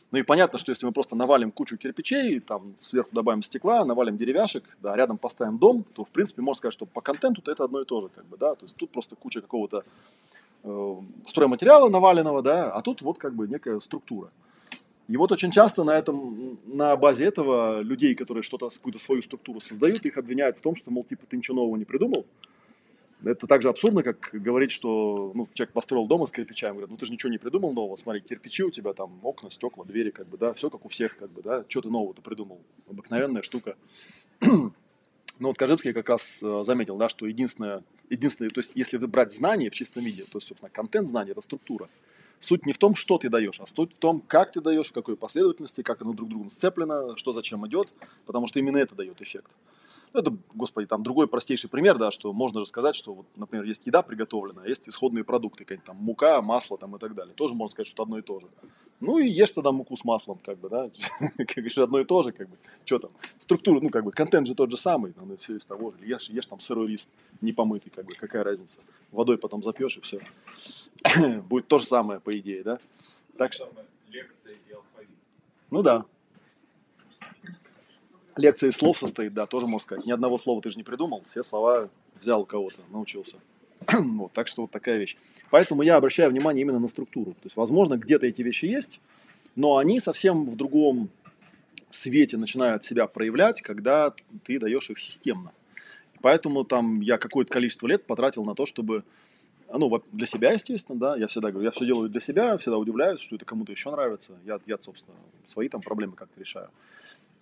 Ну 0.09 0.17
и 0.17 0.23
понятно, 0.23 0.57
что 0.57 0.71
если 0.71 0.87
мы 0.87 0.93
просто 0.93 1.15
навалим 1.15 1.51
кучу 1.51 1.77
кирпичей, 1.77 2.39
там 2.39 2.73
сверху 2.79 3.09
добавим 3.11 3.43
стекла, 3.43 3.85
навалим 3.85 4.17
деревяшек, 4.17 4.63
да, 4.81 4.95
рядом 4.95 5.19
поставим 5.19 5.59
дом, 5.59 5.85
то 5.93 6.05
в 6.05 6.09
принципе 6.09 6.41
можно 6.41 6.57
сказать, 6.57 6.73
что 6.73 6.87
по 6.87 7.01
контенту 7.01 7.43
это 7.45 7.65
одно 7.65 7.81
и 7.81 7.85
то 7.85 8.01
же, 8.01 8.09
как 8.09 8.25
бы, 8.25 8.35
да, 8.35 8.55
то 8.55 8.65
есть 8.65 8.75
тут 8.75 8.89
просто 8.89 9.15
куча 9.15 9.41
какого-то 9.41 9.83
стройматериала 11.25 11.89
наваленного, 11.89 12.41
да, 12.41 12.71
а 12.71 12.81
тут 12.81 13.01
вот 13.01 13.17
как 13.17 13.35
бы 13.35 13.47
некая 13.47 13.79
структура. 13.79 14.29
И 15.07 15.17
вот 15.17 15.31
очень 15.31 15.51
часто 15.51 15.83
на, 15.83 15.91
этом, 15.91 16.59
на 16.65 16.95
базе 16.95 17.25
этого 17.25 17.81
людей, 17.81 18.13
которые 18.13 18.43
что-то, 18.43 18.69
какую-то 18.69 18.99
свою 18.99 19.23
структуру 19.23 19.59
создают, 19.59 20.05
их 20.05 20.17
обвиняют 20.17 20.57
в 20.57 20.61
том, 20.61 20.75
что, 20.75 20.91
мол, 20.91 21.03
типа, 21.03 21.25
ты 21.27 21.37
ничего 21.37 21.55
нового 21.55 21.77
не 21.77 21.85
придумал, 21.85 22.25
это 23.23 23.47
так 23.47 23.61
же 23.61 23.69
абсурдно, 23.69 24.03
как 24.03 24.29
говорить, 24.31 24.71
что 24.71 25.31
ну, 25.35 25.47
человек 25.53 25.73
построил 25.73 26.05
дом 26.05 26.23
из 26.23 26.31
кирпича, 26.31 26.69
говорит, 26.69 26.89
ну 26.89 26.97
ты 26.97 27.05
же 27.05 27.11
ничего 27.11 27.31
не 27.31 27.37
придумал 27.37 27.73
нового, 27.73 27.95
смотри, 27.95 28.21
кирпичи 28.21 28.63
у 28.63 28.71
тебя 28.71 28.93
там, 28.93 29.19
окна, 29.23 29.51
стекла, 29.51 29.83
двери, 29.83 30.11
как 30.11 30.27
бы, 30.27 30.37
да, 30.37 30.53
все 30.53 30.69
как 30.69 30.85
у 30.85 30.87
всех, 30.87 31.17
как 31.17 31.31
бы, 31.31 31.41
да, 31.41 31.65
что 31.67 31.81
ты 31.81 31.89
нового-то 31.89 32.21
придумал, 32.21 32.61
обыкновенная 32.89 33.41
штука. 33.41 33.75
Но 35.39 35.47
вот 35.47 35.57
Кожевский 35.57 35.93
как 35.93 36.09
раз 36.09 36.43
э, 36.43 36.63
заметил, 36.63 36.97
да, 36.97 37.07
что 37.07 37.25
единственное, 37.25 37.83
единственное, 38.09 38.51
то 38.51 38.59
есть 38.59 38.71
если 38.75 38.97
брать 38.97 39.33
знания 39.33 39.69
в 39.69 39.73
чистом 39.73 40.03
виде, 40.03 40.23
то 40.23 40.37
есть, 40.37 40.47
собственно, 40.47 40.69
контент 40.69 41.07
знания– 41.07 41.31
это 41.33 41.41
структура. 41.41 41.89
Суть 42.41 42.65
не 42.65 42.73
в 42.73 42.77
том, 42.77 42.95
что 42.95 43.17
ты 43.17 43.29
даешь, 43.29 43.59
а 43.59 43.67
суть 43.67 43.93
в 43.93 43.97
том, 43.97 44.21
как 44.21 44.51
ты 44.51 44.61
даешь, 44.61 44.87
в 44.87 44.93
какой 44.93 45.15
последовательности, 45.15 45.81
как 45.81 46.01
оно 46.01 46.13
друг 46.13 46.29
другом 46.29 46.49
сцеплено, 46.49 47.17
что 47.17 47.31
зачем 47.31 47.65
идет, 47.67 47.93
потому 48.25 48.47
что 48.47 48.59
именно 48.59 48.77
это 48.77 48.95
дает 48.95 49.21
эффект. 49.21 49.51
Это, 50.11 50.35
господи, 50.55 50.87
там 50.87 51.03
другой 51.03 51.27
простейший 51.27 51.69
пример, 51.69 51.97
да, 51.99 52.09
что 52.09 52.33
можно 52.33 52.61
рассказать, 52.61 52.95
что, 52.95 53.13
вот, 53.13 53.27
например, 53.35 53.65
есть 53.65 53.85
еда 53.85 54.01
приготовленная, 54.01 54.67
есть 54.67 54.89
исходные 54.89 55.23
продукты, 55.23 55.65
какие-то 55.65 55.87
там 55.87 55.97
мука, 55.97 56.41
масло 56.41 56.77
там 56.77 56.95
и 56.95 56.99
так 56.99 57.13
далее. 57.13 57.33
Тоже 57.35 57.53
можно 57.53 57.71
сказать, 57.71 57.87
что 57.87 57.95
это 57.95 58.03
одно 58.03 58.17
и 58.17 58.21
то 58.23 58.39
же. 58.39 58.47
Ну 59.01 59.19
и 59.19 59.29
ешь 59.29 59.51
тогда 59.51 59.71
муку 59.71 59.95
с 59.95 60.03
маслом, 60.03 60.39
как 60.43 60.57
бы, 60.57 60.69
да, 60.69 60.89
как 61.37 61.47
говоришь, 61.55 61.77
одно 61.77 61.99
и 61.99 62.05
то 62.05 62.23
же, 62.23 62.31
как 62.31 62.49
бы, 62.49 62.57
что 62.85 62.97
там, 62.97 63.11
структура, 63.37 63.79
ну, 63.81 63.89
как 63.89 64.03
бы, 64.03 64.11
контент 64.11 64.47
же 64.47 64.55
тот 64.55 64.71
же 64.71 64.77
самый, 64.77 65.13
ну, 65.15 65.37
все 65.37 65.55
из 65.55 65.65
того 65.65 65.91
же, 65.91 65.97
ешь, 66.05 66.29
ешь 66.29 66.47
там 66.47 66.59
сырой 66.59 66.87
рис, 66.87 67.09
не 67.41 67.53
помытый, 67.53 67.91
как 67.95 68.05
бы, 68.05 68.15
какая 68.15 68.43
разница, 68.43 68.81
водой 69.11 69.37
потом 69.37 69.61
запьешь 69.61 69.97
и 69.97 70.01
все. 70.01 70.19
Будет 71.49 71.67
то 71.67 71.77
же 71.77 71.85
самое, 71.85 72.19
по 72.19 72.37
идее, 72.37 72.63
да. 72.63 72.79
Так 73.37 73.53
что... 73.53 73.69
Лекция 74.09 74.55
и 74.67 74.73
алфавит. 74.73 75.09
Ну 75.69 75.83
да, 75.83 76.05
лекция 78.39 78.69
из 78.69 78.75
слов 78.75 78.97
состоит, 78.97 79.33
да, 79.33 79.45
тоже 79.45 79.67
можно 79.67 79.83
сказать. 79.83 80.05
Ни 80.05 80.11
одного 80.11 80.37
слова 80.37 80.61
ты 80.61 80.69
же 80.69 80.77
не 80.77 80.83
придумал, 80.83 81.23
все 81.29 81.43
слова 81.43 81.89
взял 82.19 82.41
у 82.41 82.45
кого-то, 82.45 82.81
научился. 82.91 83.37
вот, 83.91 84.31
так 84.33 84.47
что 84.47 84.63
вот 84.63 84.71
такая 84.71 84.97
вещь. 84.97 85.17
Поэтому 85.49 85.81
я 85.83 85.95
обращаю 85.95 86.29
внимание 86.31 86.61
именно 86.61 86.79
на 86.79 86.87
структуру. 86.87 87.31
То 87.31 87.45
есть, 87.45 87.55
возможно, 87.55 87.97
где-то 87.97 88.25
эти 88.25 88.41
вещи 88.41 88.65
есть, 88.65 88.99
но 89.55 89.77
они 89.77 89.99
совсем 89.99 90.49
в 90.49 90.55
другом 90.55 91.09
свете 91.89 92.37
начинают 92.37 92.83
себя 92.83 93.07
проявлять, 93.07 93.61
когда 93.61 94.13
ты 94.43 94.59
даешь 94.59 94.89
их 94.89 94.99
системно. 94.99 95.51
Поэтому 96.21 96.65
там 96.65 97.01
я 97.01 97.17
какое-то 97.17 97.51
количество 97.51 97.87
лет 97.87 98.05
потратил 98.05 98.43
на 98.43 98.53
то, 98.53 98.65
чтобы, 98.65 99.03
ну, 99.73 100.03
для 100.11 100.27
себя, 100.27 100.51
естественно, 100.51 100.99
да, 100.99 101.15
я 101.15 101.27
всегда 101.27 101.51
говорю, 101.51 101.65
я 101.65 101.71
все 101.71 101.85
делаю 101.85 102.09
для 102.09 102.19
себя, 102.19 102.57
всегда 102.57 102.77
удивляюсь, 102.77 103.21
что 103.21 103.37
это 103.37 103.45
кому-то 103.45 103.71
еще 103.71 103.89
нравится. 103.91 104.33
Я, 104.45 104.59
я 104.65 104.77
собственно, 104.77 105.15
свои 105.45 105.69
там 105.69 105.81
проблемы 105.81 106.13
как-то 106.13 106.39
решаю. 106.39 106.69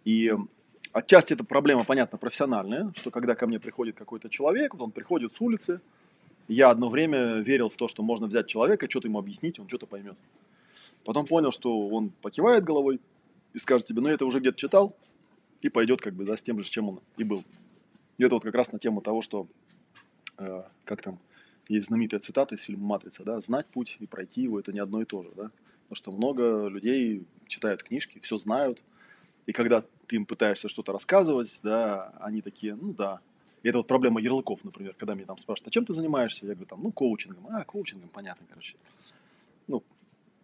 И 0.05 0.31
Отчасти 0.97 1.33
это 1.33 1.43
проблема, 1.43 1.83
понятно, 1.83 2.17
профессиональная, 2.17 2.91
что 2.95 3.11
когда 3.11 3.35
ко 3.35 3.45
мне 3.45 3.59
приходит 3.59 3.95
какой-то 3.95 4.29
человек, 4.29 4.73
вот 4.73 4.81
он 4.81 4.89
приходит 4.89 5.31
с 5.31 5.39
улицы, 5.39 5.79
я 6.47 6.71
одно 6.71 6.89
время 6.89 7.35
верил 7.35 7.69
в 7.69 7.75
то, 7.75 7.87
что 7.87 8.01
можно 8.01 8.25
взять 8.25 8.47
человека, 8.47 8.89
что-то 8.89 9.07
ему 9.07 9.19
объяснить, 9.19 9.59
он 9.59 9.67
что-то 9.67 9.85
поймет. 9.85 10.17
Потом 11.05 11.27
понял, 11.27 11.51
что 11.51 11.87
он 11.87 12.09
покивает 12.09 12.63
головой 12.63 12.99
и 13.53 13.59
скажет 13.59 13.85
тебе, 13.85 14.01
ну 14.01 14.09
это 14.09 14.25
уже 14.25 14.39
где-то 14.39 14.57
читал, 14.57 14.95
и 15.61 15.69
пойдет 15.69 16.01
как 16.01 16.15
бы 16.15 16.25
да, 16.25 16.35
с 16.35 16.41
тем 16.41 16.57
же, 16.63 16.67
чем 16.67 16.89
он 16.89 16.99
и 17.15 17.23
был. 17.23 17.43
И 18.17 18.23
это 18.23 18.33
вот 18.33 18.43
как 18.43 18.55
раз 18.55 18.71
на 18.71 18.79
тему 18.79 19.01
того, 19.01 19.21
что, 19.21 19.45
э, 20.39 20.63
как 20.83 21.03
там, 21.03 21.19
есть 21.67 21.85
знаменитая 21.85 22.21
цитата 22.21 22.55
из 22.55 22.63
фильма 22.63 22.87
«Матрица», 22.87 23.23
да, 23.23 23.39
знать 23.39 23.67
путь 23.67 23.97
и 23.99 24.07
пройти 24.07 24.41
его– 24.41 24.59
это 24.59 24.71
не 24.71 24.79
одно 24.79 25.03
и 25.03 25.05
то 25.05 25.21
же, 25.21 25.29
да, 25.35 25.51
потому 25.89 25.95
что 25.95 26.11
много 26.11 26.65
людей 26.69 27.23
читают 27.45 27.83
книжки, 27.83 28.17
все 28.17 28.37
знают, 28.37 28.83
и 29.45 29.51
когда 29.51 29.83
ты 30.07 30.15
им 30.15 30.25
пытаешься 30.25 30.69
что-то 30.69 30.93
рассказывать, 30.93 31.59
да, 31.63 32.13
они 32.19 32.41
такие, 32.41 32.75
ну 32.75 32.93
да. 32.93 33.19
И 33.63 33.69
это 33.69 33.79
вот 33.79 33.87
проблема 33.87 34.21
ярлыков, 34.21 34.63
например, 34.63 34.93
когда 34.97 35.13
меня 35.13 35.25
там 35.25 35.37
спрашивают, 35.37 35.67
а 35.67 35.71
чем 35.71 35.83
ты 35.83 35.93
занимаешься? 35.93 36.45
Я 36.45 36.53
говорю, 36.53 36.67
там, 36.67 36.81
ну, 36.81 36.91
коучингом. 36.91 37.47
А, 37.49 37.63
коучингом, 37.65 38.09
понятно, 38.09 38.45
короче. 38.47 38.75
Ну, 39.67 39.83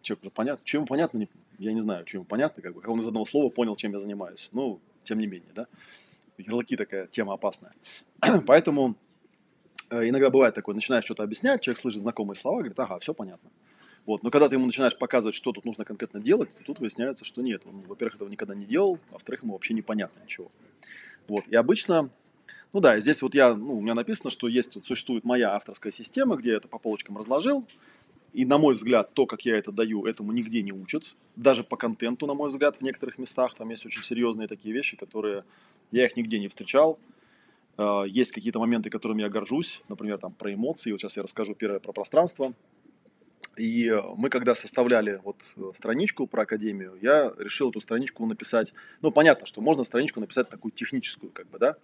человек 0.02 0.22
уже 0.24 0.30
понятно. 0.30 0.64
Чем 0.64 0.86
понятно, 0.86 1.18
не, 1.18 1.28
я 1.58 1.72
не 1.72 1.80
знаю, 1.80 2.04
чем 2.04 2.24
понятно, 2.24 2.62
как 2.62 2.74
бы, 2.74 2.80
как 2.80 2.90
он 2.90 3.00
из 3.00 3.06
одного 3.06 3.24
слова 3.24 3.50
понял, 3.50 3.76
чем 3.76 3.92
я 3.92 4.00
занимаюсь. 4.00 4.50
Ну, 4.52 4.80
тем 5.04 5.18
не 5.18 5.26
менее, 5.26 5.50
да. 5.54 5.66
Ярлыки 6.36 6.76
такая 6.76 7.06
тема 7.06 7.34
опасная. 7.34 7.72
Поэтому 8.46 8.96
э, 9.90 10.08
иногда 10.08 10.28
бывает 10.28 10.54
такое, 10.54 10.74
начинаешь 10.74 11.04
что-то 11.04 11.22
объяснять, 11.22 11.62
человек 11.62 11.80
слышит 11.80 12.00
знакомые 12.00 12.36
слова, 12.36 12.58
говорит, 12.58 12.78
ага, 12.78 12.98
все 12.98 13.14
понятно. 13.14 13.48
Вот. 14.06 14.22
Но 14.22 14.30
когда 14.30 14.48
ты 14.48 14.56
ему 14.56 14.66
начинаешь 14.66 14.96
показывать, 14.96 15.34
что 15.34 15.52
тут 15.52 15.64
нужно 15.64 15.84
конкретно 15.84 16.20
делать, 16.20 16.54
то 16.56 16.62
тут 16.62 16.78
выясняется, 16.78 17.24
что 17.24 17.42
нет. 17.42 17.62
Он, 17.64 17.80
во-первых, 17.82 18.16
этого 18.16 18.28
никогда 18.28 18.54
не 18.54 18.66
делал, 18.66 18.98
а 19.10 19.14
во-вторых, 19.14 19.42
ему 19.42 19.54
вообще 19.54 19.72
непонятно 19.74 20.20
ничего. 20.22 20.50
Вот. 21.26 21.46
И 21.48 21.56
обычно, 21.56 22.10
ну 22.72 22.80
да, 22.80 23.00
здесь 23.00 23.22
вот 23.22 23.34
я, 23.34 23.54
ну, 23.54 23.78
у 23.78 23.80
меня 23.80 23.94
написано, 23.94 24.30
что 24.30 24.46
есть, 24.46 24.74
вот 24.74 24.86
существует 24.86 25.24
моя 25.24 25.54
авторская 25.54 25.90
система, 25.92 26.36
где 26.36 26.50
я 26.50 26.56
это 26.56 26.68
по 26.68 26.78
полочкам 26.78 27.16
разложил, 27.16 27.66
И, 28.34 28.44
на 28.44 28.58
мой 28.58 28.74
взгляд, 28.74 29.14
то, 29.14 29.26
как 29.26 29.44
я 29.46 29.56
это 29.56 29.72
даю, 29.72 30.06
этому 30.06 30.32
нигде 30.32 30.60
не 30.60 30.72
учат. 30.72 31.14
Даже 31.36 31.62
по 31.62 31.76
контенту, 31.76 32.26
на 32.26 32.34
мой 32.34 32.48
взгляд, 32.48 32.76
в 32.76 32.82
некоторых 32.82 33.16
местах 33.18 33.54
там 33.54 33.70
есть 33.70 33.86
очень 33.86 34.02
серьезные 34.02 34.48
такие 34.48 34.74
вещи, 34.74 34.96
которые 34.96 35.44
я 35.92 36.04
их 36.04 36.16
нигде 36.16 36.40
не 36.40 36.48
встречал. 36.48 36.98
Э, 37.78 38.04
есть 38.06 38.32
какие-то 38.32 38.58
моменты, 38.58 38.90
которыми 38.90 39.22
я 39.22 39.28
горжусь, 39.28 39.82
например, 39.88 40.18
там 40.18 40.32
про 40.32 40.52
эмоции. 40.52 40.92
Вот 40.92 41.00
сейчас 41.00 41.16
я 41.16 41.22
расскажу 41.22 41.54
первое 41.54 41.78
про 41.78 41.92
пространство. 41.92 42.52
И 43.56 43.88
э, 43.88 44.00
мы, 44.16 44.30
когда 44.30 44.54
составляли 44.54 45.20
вот 45.24 45.36
э, 45.56 45.70
страничку 45.74 46.26
про 46.26 46.42
академию, 46.42 46.98
я 47.00 47.32
решил 47.38 47.70
эту 47.70 47.80
страничку 47.80 48.24
написать. 48.26 48.72
Ну, 49.00 49.10
понятно, 49.12 49.46
что 49.46 49.60
можно 49.60 49.84
страничку 49.84 50.20
написать 50.20 50.48
такую 50.48 50.72
техническую, 50.72 51.30
как 51.30 51.48
бы, 51.48 51.58
да, 51.58 51.76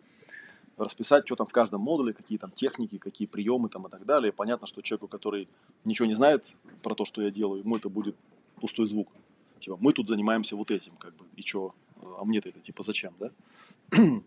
расписать, 0.76 1.26
что 1.26 1.37
там 1.37 1.46
в 1.46 1.52
каждом 1.52 1.83
модуле, 1.83 2.12
какие 2.12 2.38
там 2.38 2.50
техники, 2.50 2.98
какие 2.98 3.28
приемы 3.28 3.68
там 3.68 3.87
и 3.87 3.90
так 3.90 4.04
далее. 4.04 4.33
Понятно, 4.33 4.66
что 4.66 4.83
человеку, 4.83 5.09
который 5.09 5.48
ничего 5.85 6.06
не 6.06 6.14
знает 6.14 6.46
про 6.83 6.94
то, 6.94 7.04
что 7.04 7.22
я 7.22 7.30
делаю, 7.30 7.62
ему 7.62 7.76
это 7.76 7.88
будет 7.88 8.16
пустой 8.61 8.87
звук. 8.87 9.09
Типа, 9.61 9.76
мы 9.78 9.92
тут 9.92 10.09
занимаемся 10.09 10.56
вот 10.56 10.70
этим, 10.70 10.96
как 10.96 11.14
бы, 11.14 11.26
и 11.37 11.42
что, 11.42 11.74
а 12.18 12.24
мне-то 12.24 12.48
это, 12.48 12.61
типа, 12.61 12.83
зачем, 12.83 13.12
да? 13.18 13.30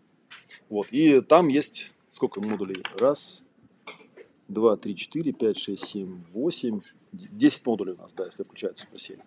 вот, 0.68 0.86
и 0.92 1.20
там 1.20 1.48
есть, 1.48 1.90
сколько 2.10 2.40
модулей? 2.40 2.82
Раз, 2.98 3.42
два, 4.46 4.76
три, 4.76 4.94
четыре, 4.94 5.32
пять, 5.32 5.58
шесть, 5.58 5.86
семь, 5.86 6.22
восемь, 6.32 6.80
десять 7.14 7.64
модулей 7.66 7.94
у 7.96 8.02
нас, 8.02 8.14
да, 8.14 8.26
если 8.26 8.42
включается 8.42 8.84
суперсерия. 8.84 9.24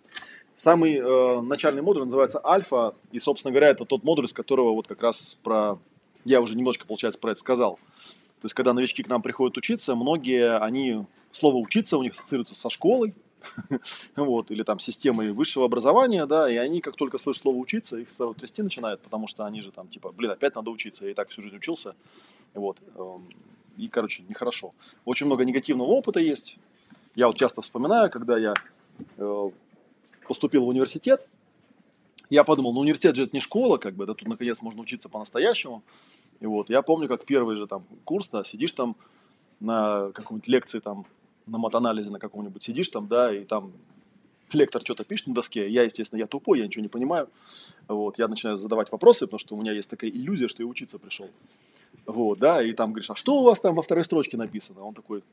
Самый 0.55 0.95
э, 0.95 1.41
начальный 1.41 1.81
модуль 1.81 2.05
называется 2.05 2.41
альфа, 2.43 2.95
и, 3.11 3.19
собственно 3.19 3.51
говоря, 3.51 3.69
это 3.69 3.85
тот 3.85 4.03
модуль, 4.03 4.27
с 4.27 4.33
которого 4.33 4.73
вот 4.73 4.87
как 4.87 5.01
раз 5.01 5.37
про 5.43 5.79
я 6.25 6.41
уже 6.41 6.55
немножко, 6.55 6.85
получается, 6.85 7.19
про 7.19 7.31
это 7.31 7.39
сказал. 7.39 7.75
То 8.41 8.45
есть, 8.45 8.53
когда 8.53 8.73
новички 8.73 9.01
к 9.01 9.07
нам 9.07 9.21
приходят 9.21 9.57
учиться, 9.57 9.95
многие, 9.95 10.57
они, 10.59 11.05
слово 11.31 11.57
«учиться» 11.57 11.97
у 11.97 12.03
них 12.03 12.13
ассоциируется 12.13 12.53
со 12.53 12.69
школой, 12.69 13.15
вот, 14.15 14.51
или 14.51 14.63
там 14.63 14.79
системой 14.79 15.31
высшего 15.31 15.65
образования, 15.65 16.25
да, 16.25 16.51
и 16.51 16.55
они, 16.57 16.81
как 16.81 16.95
только 16.95 17.17
слышат 17.17 17.43
слово 17.43 17.57
«учиться», 17.57 17.97
их 17.97 18.11
сразу 18.11 18.33
трясти 18.33 18.61
начинают, 18.61 19.01
потому 19.01 19.27
что 19.27 19.45
они 19.45 19.61
же 19.61 19.71
там, 19.71 19.87
типа, 19.87 20.11
блин, 20.11 20.31
опять 20.31 20.55
надо 20.55 20.69
учиться, 20.69 21.05
я 21.05 21.11
и 21.11 21.13
так 21.13 21.29
всю 21.29 21.41
жизнь 21.41 21.55
учился, 21.55 21.95
вот, 22.53 22.77
эм, 22.95 23.27
и, 23.77 23.87
короче, 23.87 24.23
нехорошо. 24.27 24.71
Очень 25.05 25.27
много 25.27 25.45
негативного 25.45 25.87
опыта 25.87 26.19
есть. 26.19 26.57
Я 27.17 27.25
вот 27.25 27.35
часто 27.35 27.63
вспоминаю, 27.63 28.11
когда 28.11 28.37
я 28.37 28.53
э, 29.17 29.49
поступил 30.27 30.65
в 30.65 30.67
университет, 30.67 31.27
я 32.29 32.43
подумал, 32.43 32.73
ну 32.73 32.81
университет 32.81 33.15
же 33.15 33.23
это 33.23 33.35
не 33.35 33.39
школа, 33.39 33.79
как 33.79 33.95
бы, 33.95 34.05
да, 34.05 34.13
тут 34.13 34.27
наконец 34.27 34.61
можно 34.61 34.83
учиться 34.83 35.09
по-настоящему. 35.09 35.81
И 36.41 36.45
вот, 36.45 36.69
я 36.69 36.83
помню, 36.83 37.07
как 37.07 37.25
первый 37.25 37.55
же 37.55 37.65
там 37.65 37.85
курс, 38.03 38.29
да, 38.29 38.43
сидишь 38.43 38.73
там 38.73 38.95
на 39.59 40.11
какой-нибудь 40.11 40.47
лекции 40.47 40.77
там, 40.77 41.07
на 41.47 41.57
матанализе 41.57 42.11
на 42.11 42.19
каком-нибудь 42.19 42.61
сидишь 42.61 42.89
там, 42.89 43.07
да, 43.07 43.33
и 43.33 43.45
там 43.45 43.73
лектор 44.53 44.83
что-то 44.83 45.03
пишет 45.03 45.25
на 45.25 45.33
доске, 45.33 45.67
я, 45.71 45.81
естественно, 45.81 46.19
я 46.19 46.27
тупой, 46.27 46.59
я 46.59 46.67
ничего 46.67 46.83
не 46.83 46.87
понимаю, 46.87 47.29
вот, 47.87 48.19
я 48.19 48.27
начинаю 48.27 48.57
задавать 48.57 48.91
вопросы, 48.91 49.25
потому 49.25 49.39
что 49.39 49.55
у 49.55 49.59
меня 49.59 49.71
есть 49.71 49.89
такая 49.89 50.11
иллюзия, 50.11 50.47
что 50.49 50.61
я 50.61 50.67
учиться 50.67 50.99
пришел, 50.99 51.31
вот, 52.05 52.37
да, 52.37 52.61
и 52.61 52.73
там 52.73 52.91
говоришь, 52.91 53.09
а 53.09 53.15
что 53.15 53.39
у 53.39 53.43
вас 53.43 53.59
там 53.59 53.73
во 53.73 53.81
второй 53.81 54.03
строчке 54.03 54.37
написано? 54.37 54.83
Он 54.83 54.93
такой, 54.93 55.23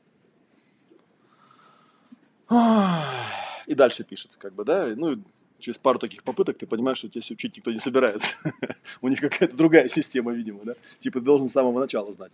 и 2.49 3.73
дальше 3.73 4.03
пишет, 4.03 4.35
как 4.37 4.53
бы, 4.53 4.63
да, 4.63 4.87
ну, 4.95 5.17
через 5.59 5.77
пару 5.77 5.99
таких 5.99 6.23
попыток 6.23 6.57
ты 6.57 6.67
понимаешь, 6.67 6.97
что 6.99 7.09
тебя 7.09 7.21
учить 7.29 7.57
никто 7.57 7.71
не 7.71 7.79
собирается. 7.79 8.35
у 9.01 9.07
них 9.07 9.19
какая-то 9.19 9.55
другая 9.55 9.87
система, 9.87 10.31
видимо, 10.31 10.59
да? 10.63 10.75
Типа 10.99 11.19
ты 11.19 11.25
должен 11.25 11.47
с 11.47 11.53
самого 11.53 11.79
начала 11.79 12.11
знать. 12.13 12.31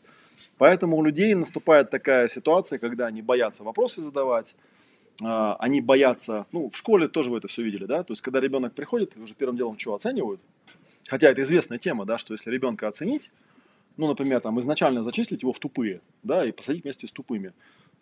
Поэтому 0.57 0.97
у 0.97 1.03
людей 1.03 1.33
наступает 1.33 1.89
такая 1.89 2.27
ситуация, 2.27 2.79
когда 2.79 3.07
они 3.07 3.21
боятся 3.21 3.63
вопросы 3.63 4.01
задавать, 4.01 4.55
а, 5.23 5.55
они 5.59 5.81
боятся, 5.81 6.45
ну, 6.51 6.69
в 6.69 6.75
школе 6.75 7.07
тоже 7.07 7.29
вы 7.29 7.37
это 7.37 7.47
все 7.47 7.61
видели, 7.61 7.85
да, 7.85 8.03
то 8.03 8.11
есть, 8.11 8.21
когда 8.21 8.39
ребенок 8.39 8.73
приходит, 8.73 9.15
уже 9.17 9.35
первым 9.35 9.57
делом 9.57 9.77
что, 9.77 9.93
оценивают? 9.93 10.41
Хотя 11.07 11.29
это 11.29 11.41
известная 11.43 11.77
тема, 11.77 12.05
да, 12.05 12.17
что 12.17 12.33
если 12.33 12.49
ребенка 12.49 12.87
оценить, 12.87 13.31
ну, 13.97 14.07
например, 14.07 14.41
там, 14.41 14.59
изначально 14.59 15.03
зачислить 15.03 15.41
его 15.41 15.53
в 15.53 15.59
тупые, 15.59 16.01
да, 16.23 16.45
и 16.45 16.51
посадить 16.51 16.83
вместе 16.83 17.07
с 17.07 17.11
тупыми, 17.11 17.53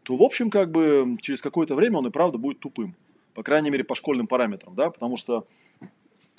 то, 0.04 0.16
в 0.16 0.24
общем, 0.24 0.50
как 0.50 0.72
бы, 0.72 1.18
через 1.22 1.42
какое-то 1.42 1.76
время 1.76 1.98
он 1.98 2.08
и 2.08 2.12
правда 2.12 2.38
будет 2.38 2.60
тупым 2.60 2.96
по 3.40 3.44
крайней 3.44 3.70
мере, 3.70 3.86
по 3.86 3.96
школьным 3.96 4.28
параметрам, 4.28 4.76
да, 4.76 4.90
потому 4.90 5.16
что 5.16 5.46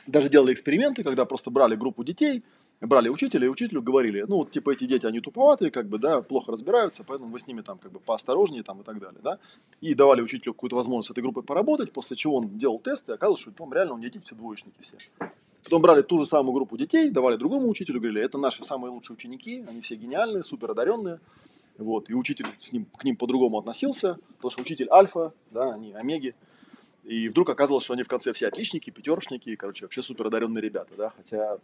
даже 0.07 0.29
делали 0.29 0.53
эксперименты, 0.53 1.03
когда 1.03 1.25
просто 1.25 1.51
брали 1.51 1.75
группу 1.75 2.05
детей, 2.05 2.43
брали 2.87 3.09
учителя 3.09 3.47
и 3.47 3.51
учителю 3.51 3.83
говорили, 3.83 4.25
ну, 4.27 4.39
вот, 4.39 4.51
типа, 4.51 4.71
эти 4.71 4.85
дети, 4.85 5.07
они 5.07 5.21
туповатые, 5.21 5.71
как 5.71 5.87
бы, 5.87 5.99
да, 5.99 6.23
плохо 6.23 6.53
разбираются, 6.53 7.05
поэтому 7.05 7.31
вы 7.31 7.39
с 7.39 7.47
ними 7.47 7.61
там, 7.61 7.79
как 7.79 7.93
бы, 7.93 8.01
поосторожнее, 8.01 8.63
там, 8.63 8.81
и 8.81 8.85
так 8.85 8.99
далее, 8.99 9.21
да, 9.23 9.39
и 9.81 9.95
давали 9.95 10.23
учителю 10.23 10.55
какую-то 10.55 10.77
возможность 10.77 11.09
с 11.09 11.11
этой 11.11 11.23
группой 11.23 11.43
поработать, 11.43 11.93
после 11.93 12.17
чего 12.17 12.37
он 12.37 12.59
делал 12.59 12.79
тесты, 12.79 13.13
и 13.13 13.15
оказалось, 13.15 13.41
что 13.41 13.51
там 13.51 13.73
реально 13.73 13.95
у 13.95 13.99
детей 13.99 14.21
все 14.25 14.35
двоечники 14.35 14.81
все. 14.81 14.97
Потом 15.63 15.83
брали 15.83 16.01
ту 16.01 16.19
же 16.19 16.27
самую 16.27 16.55
группу 16.55 16.79
детей, 16.79 17.11
давали 17.11 17.37
другому 17.37 17.69
учителю, 17.69 18.01
говорили, 18.01 18.23
это 18.23 18.39
наши 18.39 18.65
самые 18.65 18.91
лучшие 18.91 19.15
ученики, 19.15 19.63
они 19.69 19.83
все 19.83 19.97
гениальные, 19.97 20.43
супер 20.43 20.71
одаренные, 20.71 21.21
вот, 21.77 22.09
и 22.09 22.15
учитель 22.15 22.47
с 22.59 22.73
ним, 22.73 22.87
к 22.97 23.05
ним 23.05 23.17
по-другому 23.17 23.59
относился, 23.59 24.17
потому 24.37 24.51
что 24.51 24.63
учитель 24.63 24.89
альфа, 24.91 25.35
да, 25.51 25.75
они 25.75 25.93
омеги, 25.93 26.35
и 27.05 27.29
вдруг 27.29 27.51
оказалось, 27.51 27.85
что 27.85 27.93
они 27.93 28.05
в 28.05 28.09
конце 28.09 28.33
все 28.33 28.49
отличники, 28.49 28.89
пятершники, 28.91 29.55
короче, 29.57 29.85
вообще 29.85 30.03
супер 30.03 30.29
одаренные 30.29 30.63
ребята, 30.63 30.95
да, 30.97 31.11
хотя 31.11 31.59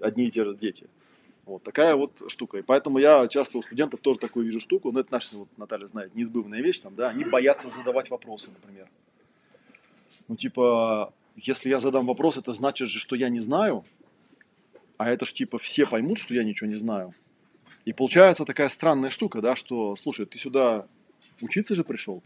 одни 0.00 0.24
и 0.24 0.30
те 0.30 0.44
же 0.44 0.54
дети. 0.54 0.86
Вот 1.44 1.62
такая 1.62 1.96
вот 1.96 2.22
штука. 2.28 2.58
И 2.58 2.62
поэтому 2.62 2.98
я 2.98 3.26
часто 3.28 3.58
у 3.58 3.62
студентов 3.62 4.00
тоже 4.00 4.18
такую 4.18 4.44
вижу 4.44 4.60
штуку. 4.60 4.92
Но 4.92 5.00
это 5.00 5.10
наша, 5.12 5.36
вот 5.36 5.48
Наталья 5.56 5.86
знает, 5.86 6.14
неизбывная 6.14 6.60
вещь, 6.60 6.80
там, 6.80 6.94
да, 6.94 7.08
они 7.08 7.24
боятся 7.24 7.68
задавать 7.68 8.10
вопросы, 8.10 8.50
например. 8.50 8.88
Ну, 10.28 10.36
типа, 10.36 11.14
если 11.36 11.70
я 11.70 11.80
задам 11.80 12.06
вопрос, 12.06 12.36
это 12.36 12.52
значит 12.52 12.88
же, 12.88 12.98
что 12.98 13.16
я 13.16 13.30
не 13.30 13.40
знаю, 13.40 13.84
а 14.98 15.08
это 15.08 15.24
ж 15.24 15.32
типа 15.32 15.58
все 15.58 15.86
поймут, 15.86 16.18
что 16.18 16.34
я 16.34 16.44
ничего 16.44 16.68
не 16.68 16.76
знаю. 16.76 17.14
И 17.86 17.94
получается 17.94 18.44
такая 18.44 18.68
странная 18.68 19.10
штука, 19.10 19.40
да, 19.40 19.56
что, 19.56 19.96
слушай, 19.96 20.26
ты 20.26 20.38
сюда 20.38 20.86
учиться 21.40 21.74
же 21.74 21.84
пришел, 21.84 22.22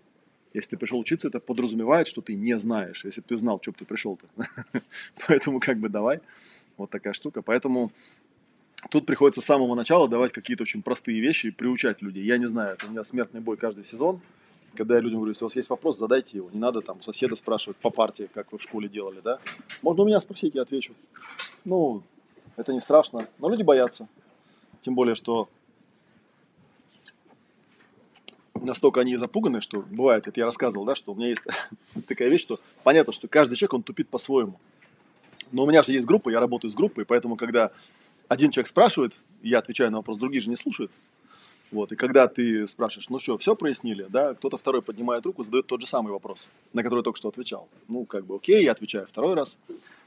если 0.55 0.71
ты 0.71 0.77
пришел 0.77 0.99
учиться, 0.99 1.29
это 1.29 1.41
подразумевает, 1.41 2.07
что 2.07 2.21
ты 2.21 2.35
не 2.35 2.59
знаешь. 2.59 3.05
Если 3.05 3.21
бы 3.21 3.27
ты 3.27 3.37
знал, 3.37 3.59
что 3.63 3.73
бы 3.73 3.79
ты 3.79 3.85
пришел-то. 3.85 4.27
Поэтому 5.27 5.61
как 5.61 5.79
бы 5.79 5.89
давай. 5.89 6.21
Вот 6.83 6.91
такая 6.91 7.13
штука. 7.13 7.43
Поэтому 7.43 7.93
тут 8.91 9.07
приходится 9.07 9.41
с 9.41 9.45
самого 9.45 9.77
начала 9.77 10.09
давать 10.09 10.33
какие-то 10.33 10.65
очень 10.65 10.83
простые 10.83 11.21
вещи 11.21 11.47
и 11.47 11.51
приучать 11.53 12.03
людей. 12.03 12.25
Я 12.25 12.39
не 12.39 12.47
знаю, 12.47 12.75
это 12.75 12.89
у 12.89 12.91
меня 12.91 13.05
смертный 13.05 13.41
бой 13.41 13.57
каждый 13.57 13.85
сезон. 13.85 14.21
Когда 14.75 14.97
я 14.97 15.01
людям 15.01 15.19
говорю, 15.19 15.31
если 15.31 15.45
у 15.45 15.47
вас 15.47 15.55
есть 15.55 15.71
вопрос, 15.71 15.97
задайте 15.97 16.39
его. 16.39 16.51
Не 16.51 16.59
надо 16.59 16.81
там 16.81 17.01
соседа 17.01 17.37
спрашивать 17.37 17.77
по 17.77 17.91
партии, 17.91 18.29
как 18.35 18.51
вы 18.51 18.59
в 18.59 18.63
школе 18.63 18.89
делали, 18.89 19.21
да? 19.23 19.39
Можно 19.81 20.03
у 20.03 20.07
меня 20.07 20.19
спросить, 20.19 20.57
я 20.57 20.63
отвечу. 20.63 20.93
Ну, 21.65 22.03
это 22.57 22.73
не 22.73 22.81
страшно. 22.81 23.29
Но 23.39 23.49
люди 23.49 23.63
боятся. 23.63 24.09
Тем 24.81 24.97
более, 24.97 25.15
что 25.15 25.49
настолько 28.55 29.03
они 29.03 29.17
запуганы, 29.17 29.61
что 29.61 29.83
бывает, 29.83 30.27
это 30.27 30.41
я 30.41 30.47
рассказывал, 30.47 30.85
да, 30.85 30.97
что 30.97 31.13
у 31.13 31.15
меня 31.15 31.29
есть 31.29 31.43
такая 32.09 32.29
вещь, 32.29 32.43
что 32.43 32.59
понятно, 32.83 33.13
что 33.13 33.29
каждый 33.29 33.55
человек, 33.55 33.75
он 33.75 33.83
тупит 33.85 34.09
по-своему. 34.09 34.59
Но 35.53 35.65
у 35.65 35.67
меня 35.67 35.83
же 35.83 35.93
есть 35.93 36.07
группа, 36.07 36.31
я 36.31 36.41
работаю 36.41 36.71
с 36.71 36.75
группой, 36.75 37.05
поэтому 37.05 37.37
когда 37.37 37.71
один 38.29 38.51
человек 38.51 38.69
спрашивает, 38.69 39.15
я 39.43 39.59
отвечаю 39.59 39.91
на 39.91 39.99
вопрос, 39.99 40.19
другие 40.19 40.41
же 40.41 40.49
не 40.49 40.57
слушают. 40.57 40.91
Вот, 41.71 41.91
и 41.91 41.97
когда 41.97 42.29
ты 42.29 42.67
спрашиваешь, 42.67 43.09
ну 43.09 43.19
что, 43.19 43.39
все 43.39 43.57
прояснили, 43.57 44.07
да, 44.11 44.35
кто-то 44.35 44.59
второй 44.59 44.83
поднимает 44.83 45.25
руку, 45.25 45.43
задает 45.43 45.67
тот 45.67 45.81
же 45.81 45.87
самый 45.87 46.13
вопрос, 46.13 46.49
на 46.75 46.83
который 46.83 47.03
только 47.03 47.17
что 47.17 47.31
отвечал. 47.31 47.67
Ну, 47.89 48.05
как 48.05 48.27
бы, 48.27 48.37
окей, 48.37 48.63
я 48.63 48.73
отвечаю 48.73 49.07
второй 49.07 49.35
раз. 49.35 49.59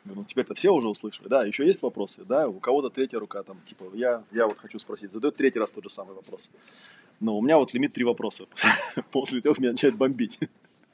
Ну, 0.05 0.23
теперь-то 0.23 0.53
все 0.53 0.71
уже 0.71 0.87
услышали. 0.87 1.27
Да, 1.27 1.43
еще 1.43 1.65
есть 1.65 1.81
вопросы, 1.81 2.23
да, 2.23 2.47
у 2.47 2.59
кого-то 2.59 2.91
третья 2.91 3.17
рука, 3.17 3.41
там, 3.41 3.57
типа, 3.65 3.85
я, 3.95 4.23
я 4.31 4.45
вот 4.45 4.59
хочу 4.59 4.77
спросить, 4.77 5.11
задает 5.11 5.35
третий 5.37 5.57
раз 5.57 5.71
тот 5.71 5.83
же 5.83 5.89
самый 5.89 6.13
вопрос. 6.13 6.51
Но 7.19 7.35
у 7.35 7.41
меня 7.41 7.57
вот 7.57 7.73
лимит 7.73 7.93
три 7.93 8.03
вопроса. 8.03 8.45
После 9.11 9.41
трех 9.41 9.57
меня 9.57 9.71
начинает 9.71 9.97
бомбить. 9.97 10.39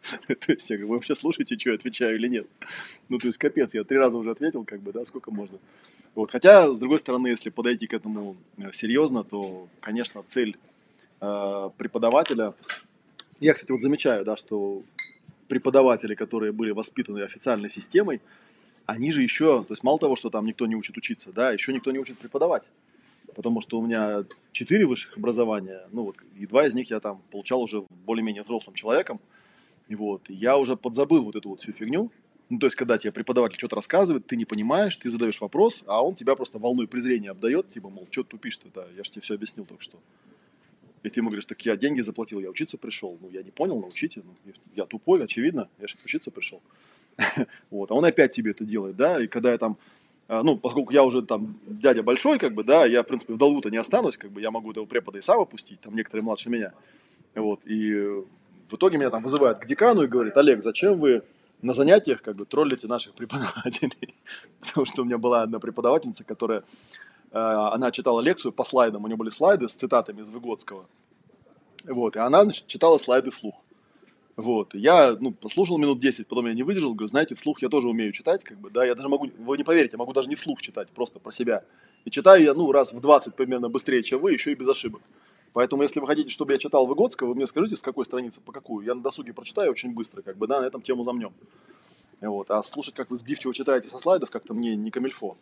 То 0.27 0.51
есть 0.51 0.69
я 0.69 0.77
говорю, 0.77 0.89
вы 0.89 0.95
вообще 0.95 1.15
слушаете, 1.15 1.57
что 1.57 1.69
я 1.69 1.75
отвечаю 1.75 2.15
или 2.15 2.27
нет? 2.27 2.47
Ну, 3.09 3.19
то 3.19 3.27
есть 3.27 3.37
капец, 3.37 3.73
я 3.73 3.83
три 3.83 3.97
раза 3.97 4.17
уже 4.17 4.31
ответил, 4.31 4.63
как 4.65 4.81
бы, 4.81 4.91
да, 4.91 5.05
сколько 5.05 5.31
можно. 5.31 5.59
Вот. 6.15 6.31
Хотя, 6.31 6.71
с 6.71 6.79
другой 6.79 6.99
стороны, 6.99 7.27
если 7.27 7.49
подойти 7.49 7.87
к 7.87 7.93
этому 7.93 8.35
э, 8.57 8.71
серьезно, 8.71 9.23
то, 9.23 9.67
конечно, 9.79 10.23
цель 10.25 10.57
э, 11.21 11.69
преподавателя... 11.77 12.53
Я, 13.39 13.53
кстати, 13.53 13.71
вот 13.71 13.81
замечаю, 13.81 14.25
да, 14.25 14.37
что 14.37 14.83
преподаватели, 15.47 16.15
которые 16.15 16.51
были 16.51 16.71
воспитаны 16.71 17.21
официальной 17.21 17.69
системой, 17.69 18.21
они 18.85 19.11
же 19.11 19.21
еще, 19.21 19.63
то 19.63 19.73
есть 19.73 19.83
мало 19.83 19.99
того, 19.99 20.15
что 20.15 20.29
там 20.29 20.45
никто 20.45 20.65
не 20.65 20.75
учит 20.75 20.97
учиться, 20.97 21.31
да, 21.31 21.51
еще 21.51 21.73
никто 21.73 21.91
не 21.91 21.99
учит 21.99 22.17
преподавать 22.17 22.63
потому 23.35 23.61
что 23.61 23.79
у 23.79 23.85
меня 23.85 24.25
четыре 24.51 24.85
высших 24.85 25.17
образования, 25.17 25.81
ну 25.91 26.03
вот, 26.03 26.17
и 26.37 26.45
два 26.45 26.65
из 26.65 26.73
них 26.73 26.89
я 26.89 26.99
там 26.99 27.21
получал 27.31 27.61
уже 27.61 27.85
более-менее 28.05 28.43
взрослым 28.43 28.75
человеком, 28.75 29.19
вот, 29.89 30.29
я 30.29 30.57
уже 30.57 30.75
подзабыл 30.75 31.25
вот 31.25 31.35
эту 31.35 31.49
вот 31.49 31.61
всю 31.61 31.73
фигню, 31.73 32.11
ну, 32.51 32.59
то 32.59 32.65
есть, 32.65 32.75
когда 32.75 32.97
тебе 32.97 33.13
преподаватель 33.13 33.57
что-то 33.57 33.77
рассказывает, 33.77 34.27
ты 34.27 34.35
не 34.35 34.43
понимаешь, 34.43 34.97
ты 34.97 35.09
задаешь 35.09 35.39
вопрос, 35.39 35.85
а 35.87 36.05
он 36.05 36.15
тебя 36.15 36.35
просто 36.35 36.59
волной 36.59 36.85
презрения 36.85 37.31
обдает, 37.31 37.69
типа, 37.69 37.89
мол, 37.89 38.09
что 38.11 38.23
тупишь-то, 38.23 38.67
да, 38.73 38.85
я 38.97 39.05
же 39.05 39.11
тебе 39.11 39.21
все 39.21 39.35
объяснил 39.35 39.65
только 39.65 39.81
что. 39.81 39.99
И 41.03 41.09
ты 41.09 41.21
ему 41.21 41.29
говоришь, 41.29 41.45
так 41.45 41.65
я 41.65 41.77
деньги 41.77 42.01
заплатил, 42.01 42.41
я 42.41 42.49
учиться 42.49 42.77
пришел. 42.77 43.17
Ну, 43.21 43.29
я 43.29 43.41
не 43.41 43.51
понял, 43.51 43.79
научите. 43.79 44.21
Ну, 44.23 44.53
я 44.75 44.85
тупой, 44.85 45.23
очевидно, 45.23 45.69
я 45.79 45.87
же 45.87 45.95
учиться 46.03 46.29
пришел. 46.29 46.61
Вот, 47.69 47.89
а 47.91 47.93
он 47.93 48.03
опять 48.03 48.31
тебе 48.31 48.51
это 48.51 48.65
делает, 48.65 48.97
да, 48.97 49.23
и 49.23 49.27
когда 49.27 49.51
я 49.51 49.57
там, 49.57 49.77
а, 50.27 50.43
ну, 50.43 50.57
поскольку 50.57 50.91
я 50.91 51.05
уже 51.05 51.21
там 51.21 51.57
дядя 51.65 52.03
большой, 52.03 52.37
как 52.37 52.53
бы, 52.53 52.65
да, 52.65 52.85
я, 52.85 53.03
в 53.03 53.07
принципе, 53.07 53.33
в 53.33 53.37
долгу-то 53.37 53.69
не 53.69 53.77
останусь, 53.77 54.17
как 54.17 54.31
бы, 54.31 54.41
я 54.41 54.51
могу 54.51 54.71
этого 54.71 54.85
препода 54.85 55.19
и 55.19 55.21
сам 55.21 55.39
опустить, 55.39 55.79
там 55.79 55.95
некоторые 55.95 56.25
младше 56.25 56.49
меня, 56.49 56.73
вот, 57.35 57.61
и 57.65 58.23
в 58.71 58.75
итоге 58.75 58.97
меня 58.97 59.09
там 59.09 59.23
вызывают 59.23 59.59
к 59.59 59.65
декану 59.65 60.03
и 60.03 60.07
говорят, 60.07 60.37
Олег, 60.37 60.61
зачем 60.61 60.99
вы 60.99 61.21
на 61.61 61.73
занятиях 61.73 62.21
как 62.21 62.35
бы 62.35 62.45
троллите 62.45 62.87
наших 62.87 63.13
преподавателей? 63.13 64.15
Потому 64.61 64.85
что 64.85 65.01
у 65.01 65.05
меня 65.05 65.17
была 65.17 65.43
одна 65.43 65.59
преподавательница, 65.59 66.23
которая, 66.23 66.59
э, 67.31 67.37
она 67.37 67.91
читала 67.91 68.21
лекцию 68.21 68.51
по 68.51 68.63
слайдам, 68.63 69.03
у 69.03 69.07
нее 69.07 69.17
были 69.17 69.29
слайды 69.29 69.67
с 69.67 69.73
цитатами 69.73 70.21
из 70.21 70.29
Выгодского, 70.29 70.85
вот, 71.87 72.15
и 72.15 72.19
она, 72.19 72.43
значит, 72.43 72.67
читала 72.67 72.97
слайды 72.97 73.31
вслух. 73.31 73.55
Вот. 74.37 74.73
Я, 74.73 75.15
ну, 75.19 75.31
послушал 75.31 75.77
минут 75.77 75.99
10, 75.99 76.27
потом 76.27 76.47
я 76.47 76.53
не 76.53 76.63
выдержал, 76.63 76.93
говорю, 76.93 77.07
знаете, 77.07 77.35
вслух 77.35 77.61
я 77.61 77.69
тоже 77.69 77.89
умею 77.89 78.11
читать, 78.11 78.43
как 78.43 78.57
бы, 78.57 78.69
да, 78.69 78.85
я 78.85 78.95
даже 78.95 79.09
могу, 79.09 79.29
вы 79.37 79.57
не 79.57 79.63
поверите, 79.63 79.93
я 79.93 79.99
могу 79.99 80.13
даже 80.13 80.29
не 80.29 80.35
вслух 80.35 80.61
читать, 80.61 80.89
просто 80.89 81.19
про 81.19 81.31
себя. 81.31 81.63
И 82.05 82.09
читаю 82.09 82.43
я, 82.43 82.53
ну, 82.53 82.71
раз 82.71 82.93
в 82.93 83.01
20 83.01 83.35
примерно 83.35 83.69
быстрее, 83.69 84.03
чем 84.03 84.21
вы, 84.21 84.33
еще 84.33 84.51
и 84.51 84.55
без 84.55 84.67
ошибок. 84.67 85.01
Поэтому, 85.53 85.83
если 85.83 85.99
вы 85.99 86.07
хотите, 86.07 86.29
чтобы 86.29 86.53
я 86.53 86.57
читал 86.57 86.87
Выгодского, 86.87 87.29
вы 87.29 87.35
мне 87.35 87.45
скажите, 87.45 87.75
с 87.75 87.81
какой 87.81 88.05
страницы 88.05 88.39
по 88.41 88.51
какую. 88.51 88.85
Я 88.85 88.95
на 88.95 89.01
досуге 89.01 89.33
прочитаю 89.33 89.71
очень 89.71 89.93
быстро, 89.93 90.21
как 90.21 90.37
бы, 90.37 90.47
да, 90.47 90.61
на 90.61 90.65
этом 90.65 90.81
тему 90.81 91.03
замнем. 91.03 91.33
Вот. 92.21 92.49
А 92.51 92.63
слушать, 92.63 92.93
как 92.93 93.09
вы 93.09 93.15
сбивчиво 93.15 93.53
читаете 93.53 93.87
со 93.87 93.99
слайдов, 93.99 94.29
как-то 94.29 94.53
мне 94.53 94.75
не 94.75 94.91
камильфо. 94.91 95.37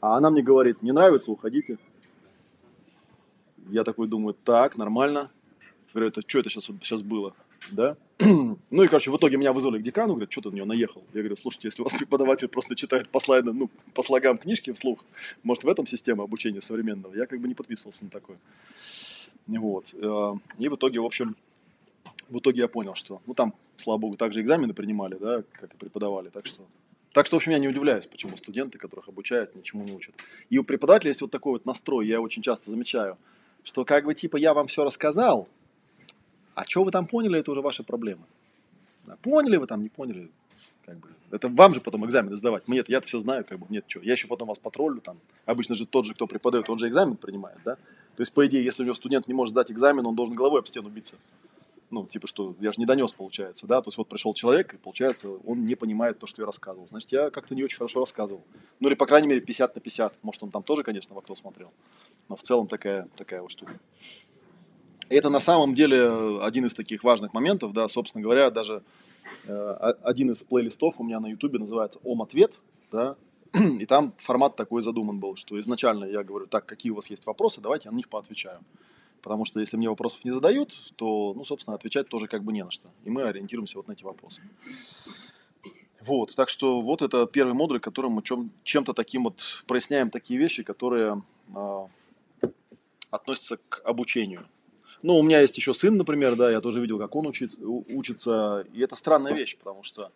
А 0.00 0.16
она 0.16 0.30
мне 0.30 0.42
говорит, 0.42 0.82
не 0.82 0.92
нравится, 0.92 1.30
уходите. 1.30 1.78
Я 3.68 3.84
такой 3.84 4.08
думаю, 4.08 4.34
так, 4.34 4.76
нормально. 4.76 5.30
Говорю, 5.92 6.08
это 6.08 6.22
что 6.26 6.38
это 6.40 6.48
сейчас, 6.48 6.64
сейчас 6.64 7.02
было? 7.02 7.34
Да? 7.70 7.96
Ну 8.70 8.82
и, 8.82 8.86
короче, 8.86 9.10
в 9.10 9.16
итоге 9.16 9.36
меня 9.36 9.52
вызвали 9.52 9.78
к 9.78 9.82
декану, 9.82 10.14
говорят, 10.14 10.30
что 10.30 10.42
ты 10.42 10.50
на 10.50 10.56
него 10.56 10.66
наехал? 10.66 11.02
Я 11.12 11.20
говорю, 11.20 11.36
слушайте, 11.36 11.68
если 11.68 11.82
у 11.82 11.84
вас 11.84 11.94
преподаватель 11.98 12.48
просто 12.48 12.76
читает 12.76 13.08
по 13.08 13.20
слайдам, 13.20 13.58
ну, 13.58 13.70
по 13.94 14.02
слогам 14.02 14.38
книжки 14.38 14.72
вслух, 14.72 15.04
может, 15.42 15.64
в 15.64 15.68
этом 15.68 15.86
система 15.86 16.24
обучения 16.24 16.60
современного? 16.60 17.14
Я 17.14 17.26
как 17.26 17.40
бы 17.40 17.48
не 17.48 17.54
подписывался 17.54 18.04
на 18.04 18.10
такое. 18.10 18.38
Вот. 19.46 19.94
Э, 19.94 20.34
и 20.58 20.68
в 20.68 20.76
итоге, 20.76 21.00
в 21.00 21.04
общем, 21.04 21.36
в 22.28 22.38
итоге 22.38 22.60
я 22.62 22.68
понял, 22.68 22.94
что, 22.94 23.20
ну, 23.26 23.34
там, 23.34 23.54
слава 23.76 23.98
богу, 23.98 24.16
также 24.16 24.40
экзамены 24.40 24.74
принимали, 24.74 25.16
да, 25.16 25.42
как 25.52 25.74
и 25.74 25.76
преподавали, 25.76 26.28
так 26.28 26.46
что 26.46 26.62
так 27.12 27.26
что, 27.26 27.36
в 27.36 27.38
общем, 27.38 27.52
я 27.52 27.58
не 27.58 27.66
удивляюсь, 27.66 28.06
почему 28.06 28.36
студенты, 28.36 28.78
которых 28.78 29.08
обучают, 29.08 29.56
ничему 29.56 29.82
не 29.82 29.92
учат. 29.92 30.14
И 30.48 30.58
у 30.58 30.64
преподавателя 30.64 31.08
есть 31.10 31.22
вот 31.22 31.30
такой 31.30 31.52
вот 31.52 31.66
настрой, 31.66 32.06
я 32.06 32.20
очень 32.20 32.40
часто 32.40 32.70
замечаю, 32.70 33.18
что 33.64 33.84
как 33.84 34.04
бы 34.04 34.14
типа 34.14 34.36
я 34.36 34.54
вам 34.54 34.68
все 34.68 34.84
рассказал, 34.84 35.48
а 36.54 36.64
что 36.64 36.84
вы 36.84 36.92
там 36.92 37.06
поняли, 37.06 37.38
это 37.38 37.50
уже 37.50 37.62
ваши 37.62 37.82
проблемы. 37.82 38.22
Да, 39.06 39.16
поняли 39.22 39.56
вы 39.56 39.66
там, 39.66 39.82
не 39.82 39.88
поняли, 39.88 40.30
как 40.84 40.98
бы. 40.98 41.08
Это 41.32 41.48
вам 41.48 41.74
же 41.74 41.80
потом 41.80 42.04
экзамены 42.06 42.36
сдавать. 42.36 42.68
Мне 42.68 42.84
я-то 42.86 43.06
все 43.06 43.18
знаю, 43.18 43.44
как 43.44 43.58
бы, 43.58 43.66
нет, 43.68 43.84
что. 43.88 44.00
Я 44.00 44.12
еще 44.12 44.28
потом 44.28 44.48
вас 44.48 44.58
потроллю, 44.58 45.00
там. 45.00 45.18
Обычно 45.46 45.74
же 45.74 45.86
тот 45.86 46.06
же, 46.06 46.14
кто 46.14 46.26
преподает, 46.26 46.68
он 46.70 46.78
же 46.78 46.88
экзамен 46.88 47.16
принимает, 47.16 47.58
да. 47.64 47.76
То 48.16 48.22
есть, 48.22 48.32
по 48.32 48.46
идее, 48.46 48.64
если 48.64 48.82
у 48.82 48.86
него 48.86 48.94
студент 48.94 49.28
не 49.28 49.34
может 49.34 49.52
сдать 49.52 49.70
экзамен, 49.70 50.06
он 50.06 50.14
должен 50.14 50.34
головой 50.34 50.60
об 50.60 50.66
стену 50.66 50.88
биться. 50.88 51.14
Ну, 51.90 52.06
типа, 52.06 52.26
что 52.28 52.54
я 52.60 52.70
же 52.70 52.78
не 52.78 52.86
донес, 52.86 53.12
получается, 53.12 53.66
да. 53.66 53.80
То 53.82 53.88
есть, 53.88 53.98
вот 53.98 54.08
пришел 54.08 54.34
человек, 54.34 54.74
и, 54.74 54.76
получается, 54.76 55.30
он 55.44 55.64
не 55.64 55.74
понимает 55.74 56.18
то, 56.18 56.26
что 56.26 56.42
я 56.42 56.46
рассказывал. 56.46 56.86
Значит, 56.86 57.10
я 57.12 57.30
как-то 57.30 57.54
не 57.54 57.64
очень 57.64 57.78
хорошо 57.78 58.00
рассказывал. 58.00 58.42
Ну, 58.78 58.88
или, 58.88 58.94
по 58.94 59.06
крайней 59.06 59.28
мере, 59.28 59.40
50 59.40 59.74
на 59.74 59.80
50. 59.80 60.14
Может, 60.22 60.42
он 60.42 60.50
там 60.50 60.62
тоже, 60.62 60.82
конечно, 60.82 61.14
в 61.14 61.18
окно 61.18 61.34
смотрел. 61.34 61.72
Но 62.28 62.36
в 62.36 62.42
целом 62.42 62.68
такая, 62.68 63.08
такая 63.16 63.42
вот 63.42 63.50
штука 63.50 63.74
это 65.10 65.28
на 65.28 65.40
самом 65.40 65.74
деле 65.74 66.40
один 66.40 66.66
из 66.66 66.74
таких 66.74 67.04
важных 67.04 67.34
моментов, 67.34 67.72
да, 67.72 67.88
собственно 67.88 68.22
говоря, 68.22 68.50
даже 68.50 68.82
э, 69.46 69.94
один 70.02 70.30
из 70.30 70.42
плейлистов 70.44 71.00
у 71.00 71.04
меня 71.04 71.20
на 71.20 71.26
ютубе 71.26 71.58
называется 71.58 71.98
«Ом-ответ», 72.04 72.60
да, 72.92 73.16
и 73.52 73.86
там 73.86 74.14
формат 74.18 74.56
такой 74.56 74.82
задуман 74.82 75.18
был, 75.18 75.36
что 75.36 75.58
изначально 75.58 76.04
я 76.04 76.22
говорю, 76.22 76.46
так, 76.46 76.66
какие 76.66 76.92
у 76.92 76.96
вас 76.96 77.10
есть 77.10 77.26
вопросы, 77.26 77.60
давайте 77.60 77.88
я 77.88 77.92
на 77.92 77.96
них 77.96 78.08
поотвечаю. 78.08 78.58
Потому 79.22 79.44
что 79.44 79.60
если 79.60 79.76
мне 79.76 79.88
вопросов 79.88 80.24
не 80.24 80.30
задают, 80.30 80.76
то, 80.96 81.34
ну, 81.36 81.44
собственно, 81.44 81.74
отвечать 81.74 82.08
тоже 82.08 82.26
как 82.26 82.42
бы 82.42 82.52
не 82.52 82.64
на 82.64 82.70
что. 82.70 82.88
И 83.04 83.10
мы 83.10 83.22
ориентируемся 83.22 83.76
вот 83.76 83.88
на 83.88 83.92
эти 83.92 84.04
вопросы. 84.04 84.40
Вот, 86.00 86.34
так 86.34 86.48
что 86.48 86.80
вот 86.80 87.02
это 87.02 87.26
первый 87.26 87.52
модуль, 87.52 87.80
которым 87.80 88.12
мы 88.12 88.22
чем, 88.22 88.50
чем-то 88.64 88.94
таким 88.94 89.24
вот 89.24 89.64
проясняем 89.66 90.08
такие 90.08 90.40
вещи, 90.40 90.62
которые 90.62 91.22
э, 91.54 91.86
относятся 93.10 93.58
к 93.68 93.82
обучению. 93.84 94.46
Ну, 95.02 95.18
у 95.18 95.22
меня 95.22 95.40
есть 95.40 95.56
еще 95.56 95.74
сын, 95.74 95.96
например, 95.96 96.36
да, 96.36 96.50
я 96.50 96.60
тоже 96.62 96.80
видел, 96.80 96.98
как 96.98 97.14
он 97.16 97.26
учится, 97.26 97.60
учится. 97.66 98.66
И 98.72 98.80
это 98.80 98.96
странная 98.96 99.34
вещь, 99.34 99.58
потому 99.58 99.82
что 99.82 100.10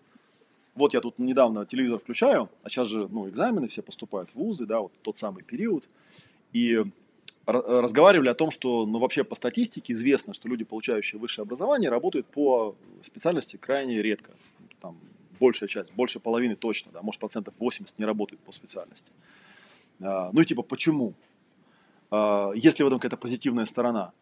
вот 0.75 0.95
я 0.95 1.01
тут 1.01 1.19
недавно 1.19 1.67
телевизор 1.67 1.99
включаю, 1.99 2.51
а 2.63 2.69
сейчас 2.69 2.89
же, 2.89 3.09
ну, 3.11 3.29
экзамены 3.29 3.69
все 3.69 3.83
поступают 3.83 4.31
в 4.31 4.35
вузы, 4.37 4.67
да, 4.67 4.81
вот 4.81 4.93
тот 5.03 5.17
самый 5.17 5.45
период. 5.45 5.89
И 6.53 6.83
разговаривали 7.47 8.29
о 8.29 8.35
том, 8.35 8.51
что, 8.51 8.87
ну, 8.87 8.99
вообще 8.99 9.23
по 9.23 9.35
статистике 9.35 9.93
известно, 9.93 10.35
что 10.35 10.49
люди, 10.49 10.65
получающие 10.65 11.21
высшее 11.21 11.45
образование, 11.45 11.91
работают 11.91 12.27
по 12.27 12.75
специальности 13.03 13.57
крайне 13.57 14.03
редко. 14.03 14.33
Там 14.81 14.97
большая 15.39 15.69
часть, 15.69 15.93
больше 15.93 16.21
половины 16.21 16.57
точно, 16.57 16.91
да, 16.93 17.03
может 17.03 17.21
процентов 17.21 17.55
80 17.59 17.99
не 17.99 18.05
работают 18.05 18.41
по 18.43 18.53
специальности. 18.53 19.13
А, 20.01 20.31
ну 20.33 20.41
и 20.41 20.45
типа 20.45 20.63
почему? 20.63 21.15
А, 22.11 22.53
есть 22.55 22.79
ли 22.79 22.85
в 22.85 22.89
этом 22.89 22.99
какая-то 22.99 23.17
позитивная 23.17 23.67
сторона? 23.67 24.13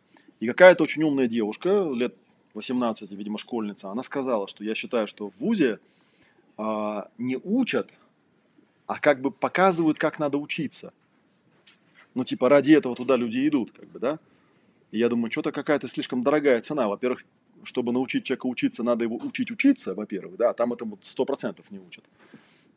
И 0.40 0.46
какая-то 0.46 0.82
очень 0.82 1.02
умная 1.04 1.28
девушка, 1.28 1.88
лет 1.94 2.14
18, 2.54 3.10
видимо, 3.12 3.38
школьница, 3.38 3.90
она 3.90 4.02
сказала, 4.02 4.48
что 4.48 4.64
я 4.64 4.74
считаю, 4.74 5.06
что 5.06 5.30
в 5.30 5.38
ВУЗе 5.38 5.78
а, 6.56 7.08
не 7.18 7.36
учат, 7.36 7.90
а 8.86 8.98
как 8.98 9.20
бы 9.20 9.30
показывают, 9.30 9.98
как 9.98 10.18
надо 10.18 10.38
учиться. 10.38 10.92
Ну, 12.14 12.24
типа, 12.24 12.48
ради 12.48 12.72
этого 12.72 12.94
туда 12.94 13.16
люди 13.16 13.46
идут, 13.48 13.72
как 13.72 13.88
бы, 13.88 13.98
да? 13.98 14.18
И 14.90 14.98
я 14.98 15.08
думаю, 15.08 15.30
что-то 15.30 15.52
какая-то 15.52 15.88
слишком 15.88 16.22
дорогая 16.22 16.60
цена. 16.60 16.88
Во-первых, 16.88 17.24
чтобы 17.64 17.92
научить 17.92 18.24
человека 18.24 18.46
учиться, 18.46 18.82
надо 18.82 19.04
его 19.04 19.16
учить 19.16 19.50
учиться, 19.50 19.94
во-первых, 19.94 20.36
да, 20.36 20.52
там 20.52 20.72
этому 20.72 20.96
100% 20.96 21.64
не 21.70 21.78
учат. 21.78 22.04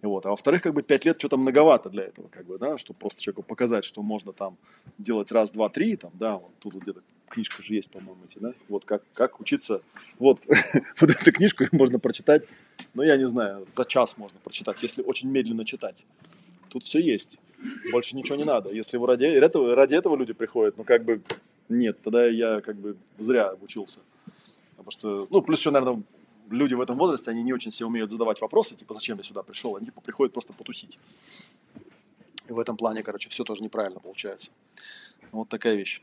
Вот. 0.01 0.25
А 0.25 0.29
во-вторых, 0.29 0.61
как 0.61 0.73
бы 0.73 0.83
5 0.83 1.05
лет 1.05 1.19
что-то 1.19 1.37
многовато 1.37 1.89
для 1.89 2.03
этого, 2.03 2.27
как 2.27 2.45
бы, 2.45 2.57
да, 2.57 2.77
чтобы 2.77 2.99
просто 2.99 3.21
человеку 3.21 3.43
показать, 3.43 3.85
что 3.85 4.03
можно 4.03 4.33
там 4.33 4.57
делать 4.97 5.31
раз, 5.31 5.51
два, 5.51 5.69
три, 5.69 5.95
там, 5.95 6.11
да, 6.13 6.35
вот 6.37 6.51
тут 6.59 6.73
вот 6.73 6.83
где-то 6.83 7.01
книжка 7.27 7.63
же 7.63 7.73
есть, 7.73 7.89
по-моему, 7.89 8.21
эти, 8.29 8.37
да, 8.37 8.53
вот 8.69 8.85
как, 8.85 9.03
как 9.13 9.39
учиться, 9.39 9.81
вот, 10.19 10.45
вот 10.99 11.09
эту 11.09 11.31
книжку 11.31 11.65
можно 11.71 11.97
прочитать, 11.97 12.43
ну, 12.95 13.03
я 13.03 13.17
не 13.17 13.27
знаю, 13.27 13.65
за 13.69 13.85
час 13.85 14.17
можно 14.17 14.39
прочитать, 14.43 14.81
если 14.81 15.03
очень 15.03 15.29
медленно 15.29 15.65
читать. 15.65 16.03
Тут 16.69 16.83
все 16.83 16.99
есть, 16.99 17.37
больше 17.91 18.15
ничего 18.15 18.37
не 18.37 18.45
надо. 18.45 18.71
Если 18.71 18.97
вы 18.97 19.07
ради 19.07 19.25
этого, 19.25 19.75
ради 19.75 19.95
этого 19.95 20.15
люди 20.15 20.33
приходят, 20.33 20.77
ну, 20.77 20.83
как 20.83 21.03
бы, 21.03 21.21
нет, 21.69 22.01
тогда 22.01 22.25
я, 22.25 22.61
как 22.61 22.77
бы, 22.77 22.95
зря 23.17 23.49
обучился. 23.49 23.99
Потому 24.71 24.91
что, 24.91 25.27
ну, 25.29 25.41
плюс 25.41 25.59
еще, 25.59 25.71
наверное, 25.71 26.03
люди 26.49 26.73
в 26.73 26.81
этом 26.81 26.97
возрасте, 26.97 27.31
они 27.31 27.43
не 27.43 27.53
очень 27.53 27.71
себе 27.71 27.85
умеют 27.85 28.11
задавать 28.11 28.41
вопросы, 28.41 28.75
типа, 28.75 28.93
зачем 28.93 29.17
я 29.17 29.23
сюда 29.23 29.43
пришел, 29.43 29.75
они 29.75 29.87
типа 29.87 30.01
приходят 30.01 30.33
просто 30.33 30.53
потусить. 30.53 30.97
И 32.47 32.53
в 32.53 32.59
этом 32.59 32.77
плане, 32.77 33.03
короче, 33.03 33.29
все 33.29 33.43
тоже 33.43 33.63
неправильно 33.63 33.99
получается. 33.99 34.51
Вот 35.31 35.49
такая 35.49 35.75
вещь. 35.75 36.01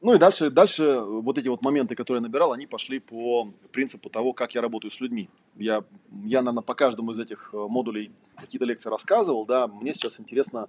Ну 0.00 0.14
и 0.14 0.18
дальше, 0.18 0.50
дальше 0.50 1.00
вот 1.00 1.38
эти 1.38 1.48
вот 1.48 1.62
моменты, 1.62 1.94
которые 1.94 2.20
я 2.20 2.26
набирал, 2.28 2.52
они 2.52 2.66
пошли 2.66 2.98
по 2.98 3.48
принципу 3.72 4.10
того, 4.10 4.32
как 4.32 4.54
я 4.54 4.60
работаю 4.60 4.90
с 4.90 5.00
людьми. 5.00 5.28
Я, 5.56 5.84
я 6.24 6.42
наверное, 6.42 6.62
по 6.62 6.74
каждому 6.74 7.12
из 7.12 7.18
этих 7.18 7.50
э, 7.52 7.56
модулей 7.56 8.10
какие-то 8.36 8.66
лекции 8.66 8.90
рассказывал, 8.90 9.46
да, 9.46 9.66
мне 9.66 9.94
сейчас 9.94 10.20
интересно 10.20 10.68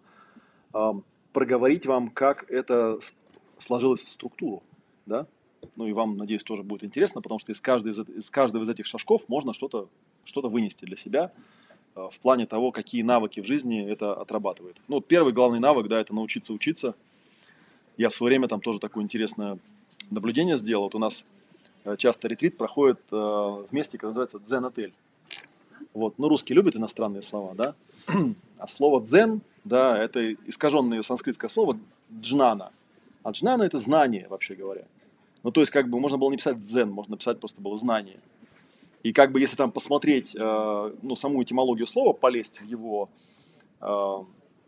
э, 0.74 0.92
проговорить 1.34 1.86
вам, 1.86 2.10
как 2.10 2.50
это 2.50 3.00
сложилось 3.58 4.02
в 4.02 4.10
структуру, 4.10 4.64
да, 5.06 5.28
ну 5.76 5.88
и 5.88 5.94
вам, 5.94 6.18
надеюсь, 6.18 6.44
тоже 6.44 6.64
будет 6.64 6.84
интересно, 6.84 7.22
потому 7.22 7.40
что 7.40 7.52
из, 7.52 7.62
каждой 7.62 7.92
из, 7.92 8.30
каждого 8.30 8.64
из 8.64 8.70
этих 8.70 8.86
шажков 8.86 9.28
можно 9.28 9.54
что-то 9.54 9.90
что 10.24 10.42
вынести 10.42 10.86
для 10.86 10.98
себя 10.98 11.32
э, 11.96 12.08
в 12.12 12.20
плане 12.20 12.46
того, 12.46 12.72
какие 12.72 13.02
навыки 13.02 13.40
в 13.42 13.46
жизни 13.46 13.86
это 13.86 14.14
отрабатывает. 14.14 14.78
Ну, 14.88 15.02
первый 15.02 15.34
главный 15.34 15.60
навык, 15.60 15.88
да, 15.88 16.00
это 16.00 16.14
научиться 16.14 16.54
учиться. 16.54 16.96
Я 18.02 18.10
в 18.10 18.16
свое 18.16 18.32
время 18.32 18.48
там 18.48 18.62
тоже 18.62 18.80
такое 18.80 19.04
интересное 19.04 19.60
наблюдение 20.10 20.58
сделал. 20.58 20.86
Вот 20.86 20.96
у 20.96 20.98
нас 20.98 21.24
э, 21.86 21.96
часто 21.98 22.28
ретрит 22.28 22.58
проходит 22.58 23.00
э, 23.12 23.16
в 23.16 23.68
месте, 23.70 24.00
которое 24.00 24.14
называется 24.14 24.40
дзен-отель. 24.40 24.92
Вот, 25.94 26.18
ну, 26.18 26.28
русские 26.28 26.56
любят 26.56 26.76
иностранные 26.76 27.22
слова, 27.22 27.54
да? 27.54 27.76
А 28.58 28.68
слово 28.68 29.02
дзен, 29.02 29.42
да, 29.66 30.04
это 30.04 30.34
искаженное 30.34 31.04
санскритское 31.04 31.48
слово 31.48 31.78
джнана. 32.12 32.72
А 33.22 33.30
джнана– 33.30 33.62
это 33.70 33.78
знание, 33.78 34.26
вообще 34.30 34.56
говоря. 34.56 34.86
Ну, 35.44 35.52
то 35.52 35.62
есть, 35.62 35.72
как 35.72 35.88
бы, 35.88 36.00
можно 36.00 36.18
было 36.18 36.32
не 36.32 36.38
писать 36.38 36.60
дзен, 36.60 36.90
можно 36.90 37.12
написать 37.12 37.40
просто 37.40 37.62
было 37.62 37.76
знание. 37.76 38.20
И 39.04 39.14
как 39.14 39.32
бы, 39.32 39.40
если 39.40 39.56
там 39.56 39.72
посмотреть, 39.72 40.36
э, 40.36 40.94
ну, 41.04 41.16
саму 41.16 41.44
этимологию 41.44 41.86
слова, 41.86 42.14
полезть 42.14 42.62
в 42.62 42.66
его, 42.66 43.10
э, 43.80 44.18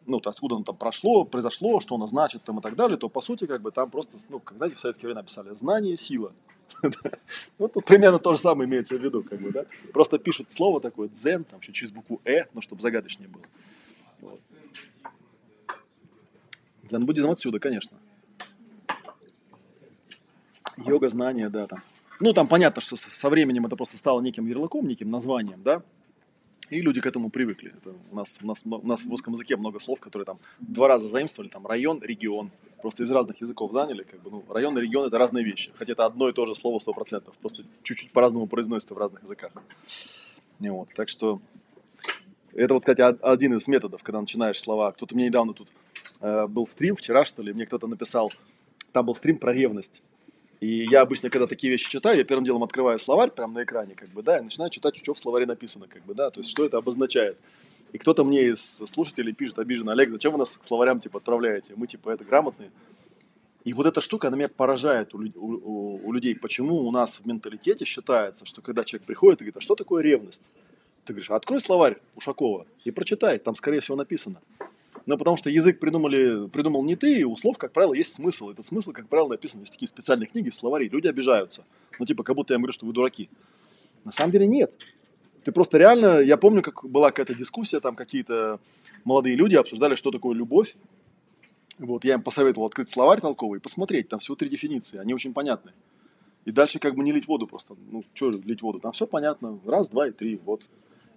ну, 0.05 0.19
то 0.19 0.29
откуда 0.29 0.55
оно 0.55 0.63
там 0.63 0.75
прошло, 0.75 1.25
произошло, 1.25 1.79
что 1.79 1.95
оно 1.95 2.07
значит 2.07 2.43
там 2.43 2.59
и 2.59 2.61
так 2.61 2.75
далее, 2.75 2.97
то 2.97 3.09
по 3.09 3.21
сути 3.21 3.45
как 3.45 3.61
бы 3.61 3.71
там 3.71 3.89
просто, 3.89 4.17
ну, 4.29 4.41
знаете, 4.55 4.75
в 4.75 4.79
советские 4.79 5.07
времена 5.07 5.23
писали 5.23 5.53
«знание– 5.55 5.97
сила». 5.97 6.33
Ну, 7.59 7.67
тут 7.67 7.85
примерно 7.85 8.19
то 8.19 8.33
же 8.33 8.39
самое 8.39 8.67
имеется 8.67 8.97
в 8.97 9.03
виду, 9.03 9.23
как 9.23 9.39
бы, 9.39 9.51
да. 9.51 9.65
Просто 9.93 10.17
пишут 10.19 10.51
слово 10.51 10.81
такое 10.81 11.09
«дзен», 11.09 11.43
там 11.43 11.59
еще 11.59 11.71
через 11.71 11.91
букву 11.91 12.21
«э», 12.25 12.45
ну, 12.53 12.61
чтобы 12.61 12.81
загадочнее 12.81 13.29
было. 13.29 13.43
Вот. 14.21 14.39
Дзен-буддизм 16.83 17.29
отсюда, 17.29 17.59
конечно. 17.59 17.97
Йога, 20.77 21.09
знания, 21.09 21.49
да, 21.49 21.67
там. 21.67 21.81
Ну, 22.19 22.33
там 22.33 22.47
понятно, 22.47 22.81
что 22.81 22.95
со 22.95 23.29
временем 23.29 23.65
это 23.65 23.75
просто 23.75 23.97
стало 23.97 24.21
неким 24.21 24.47
ярлыком, 24.47 24.87
неким 24.87 25.11
названием, 25.11 25.61
да, 25.63 25.83
и 26.69 26.81
люди 26.81 27.01
к 27.01 27.05
этому 27.05 27.29
привыкли. 27.29 27.73
Это 27.75 27.95
у, 28.11 28.15
нас, 28.15 28.39
у, 28.41 28.47
нас, 28.47 28.63
у 28.65 28.87
нас 28.87 29.01
в 29.01 29.09
русском 29.09 29.33
языке 29.33 29.55
много 29.57 29.79
слов, 29.79 29.99
которые 29.99 30.25
там 30.25 30.39
два 30.59 30.87
раза 30.87 31.07
заимствовали, 31.07 31.49
там 31.49 31.65
район, 31.67 32.01
регион, 32.01 32.51
просто 32.81 33.03
из 33.03 33.11
разных 33.11 33.39
языков 33.41 33.71
заняли, 33.71 34.03
как 34.03 34.21
бы, 34.21 34.31
ну, 34.31 34.43
район 34.49 34.77
и 34.77 34.81
регион 34.81 35.07
это 35.07 35.17
разные 35.17 35.45
вещи, 35.45 35.71
хотя 35.75 35.93
это 35.93 36.05
одно 36.05 36.29
и 36.29 36.33
то 36.33 36.45
же 36.45 36.55
слово 36.55 36.79
сто 36.79 36.93
процентов, 36.93 37.35
просто 37.37 37.63
чуть-чуть 37.83 38.11
по-разному 38.11 38.47
произносится 38.47 38.93
в 38.93 38.97
разных 38.97 39.23
языках. 39.23 39.51
И 40.59 40.69
вот, 40.69 40.89
так 40.95 41.09
что 41.09 41.41
это 42.53 42.73
вот, 42.73 42.83
кстати, 42.83 43.01
один 43.01 43.57
из 43.57 43.67
методов, 43.67 44.03
когда 44.03 44.21
начинаешь 44.21 44.59
слова. 44.59 44.91
Кто-то 44.91 45.15
мне 45.15 45.25
недавно 45.25 45.53
тут 45.53 45.73
э, 46.21 46.45
был 46.47 46.67
стрим, 46.67 46.95
вчера 46.95 47.25
что 47.25 47.41
ли, 47.41 47.51
мне 47.53 47.65
кто-то 47.65 47.87
написал, 47.87 48.31
там 48.91 49.05
был 49.05 49.15
стрим 49.15 49.37
про 49.37 49.53
ревность. 49.53 50.01
И 50.63 50.87
я 50.89 51.01
обычно, 51.01 51.29
когда 51.29 51.45
такие 51.45 51.69
вещи 51.69 51.89
читаю, 51.89 52.17
я 52.17 52.23
первым 52.23 52.45
делом 52.45 52.63
открываю 52.63 52.97
словарь 52.97 53.31
прямо 53.31 53.55
на 53.55 53.63
экране, 53.65 53.95
как 53.95 54.07
бы, 54.11 54.23
да, 54.23 54.39
и 54.39 54.41
начинаю 54.41 54.71
читать, 54.71 54.95
что 54.95 55.13
в 55.13 55.17
словаре 55.17 55.45
написано, 55.45 55.87
как 55.89 56.05
бы, 56.05 56.13
да, 56.13 56.29
то 56.29 56.39
есть 56.39 56.49
что 56.49 56.63
это 56.63 56.77
обозначает. 56.77 57.37
И 57.91 57.97
кто-то 57.97 58.23
мне 58.23 58.43
из 58.43 58.77
слушателей 58.77 59.33
пишет 59.33 59.59
обиженно, 59.59 59.91
Олег, 59.91 60.09
зачем 60.09 60.31
вы 60.31 60.37
нас 60.37 60.55
к 60.55 60.63
словарям, 60.63 61.01
типа, 61.01 61.17
отправляете? 61.17 61.73
Мы, 61.75 61.87
типа, 61.87 62.11
это 62.11 62.23
грамотные. 62.23 62.71
И 63.65 63.73
вот 63.73 63.87
эта 63.87 63.99
штука, 63.99 64.29
она 64.29 64.37
меня 64.37 64.47
поражает 64.47 65.13
у, 65.13 65.17
у, 65.35 65.99
у 66.01 66.13
людей. 66.13 66.33
Почему 66.33 66.77
у 66.77 66.91
нас 66.91 67.19
в 67.19 67.25
менталитете 67.25 67.83
считается, 67.83 68.45
что 68.45 68.61
когда 68.61 68.85
человек 68.85 69.05
приходит 69.05 69.41
и 69.41 69.43
говорит, 69.43 69.57
а 69.57 69.61
что 69.61 69.75
такое 69.75 70.01
ревность? 70.01 70.43
Ты 71.03 71.11
говоришь, 71.11 71.29
открой 71.29 71.59
словарь 71.59 71.97
Ушакова 72.15 72.65
и 72.85 72.91
прочитай, 72.91 73.37
там, 73.37 73.55
скорее 73.55 73.81
всего, 73.81 73.97
написано. 73.97 74.39
Но 75.05 75.17
потому 75.17 75.35
что 75.35 75.49
язык 75.49 75.79
придумали, 75.79 76.47
придумал 76.47 76.83
не 76.83 76.95
ты, 76.95 77.19
и 77.19 77.23
у 77.23 77.35
слов, 77.35 77.57
как 77.57 77.73
правило, 77.73 77.93
есть 77.93 78.13
смысл. 78.13 78.51
Этот 78.51 78.65
смысл, 78.65 78.91
как 78.91 79.09
правило, 79.09 79.29
написан. 79.29 79.59
Есть 79.59 79.73
такие 79.73 79.87
специальные 79.87 80.27
книги, 80.27 80.49
словари. 80.49 80.87
Люди 80.87 81.07
обижаются. 81.07 81.65
Ну, 81.99 82.05
типа, 82.05 82.23
как 82.23 82.35
будто 82.35 82.53
я 82.53 82.57
говорю, 82.57 82.71
что 82.71 82.85
вы 82.85 82.93
дураки. 82.93 83.29
На 84.05 84.11
самом 84.11 84.31
деле 84.31 84.47
нет. 84.47 84.71
Ты 85.43 85.51
просто 85.51 85.77
реально... 85.77 86.19
Я 86.21 86.37
помню, 86.37 86.61
как 86.61 86.85
была 86.85 87.09
какая-то 87.09 87.35
дискуссия, 87.35 87.81
там 87.81 87.95
какие-то 87.95 88.59
молодые 89.03 89.35
люди 89.35 89.55
обсуждали, 89.55 89.95
что 89.95 90.09
такое 90.09 90.35
любовь. 90.35 90.75
Вот, 91.79 92.05
я 92.05 92.13
им 92.13 92.21
посоветовал 92.21 92.67
открыть 92.67 92.89
словарь 92.89 93.19
толковый 93.19 93.59
и 93.59 93.61
посмотреть. 93.61 94.07
Там 94.07 94.19
всего 94.19 94.35
три 94.35 94.47
дефиниции. 94.47 94.99
Они 94.99 95.13
очень 95.13 95.33
понятны. 95.33 95.71
И 96.45 96.51
дальше 96.51 96.79
как 96.79 96.95
бы 96.95 97.03
не 97.03 97.11
лить 97.11 97.27
воду 97.27 97.47
просто. 97.47 97.75
Ну, 97.91 98.05
что 98.13 98.29
лить 98.29 98.61
воду? 98.61 98.79
Там 98.79 98.93
все 98.93 99.05
понятно. 99.05 99.59
Раз, 99.65 99.89
два 99.89 100.07
и 100.07 100.11
три. 100.11 100.39
Вот. 100.45 100.63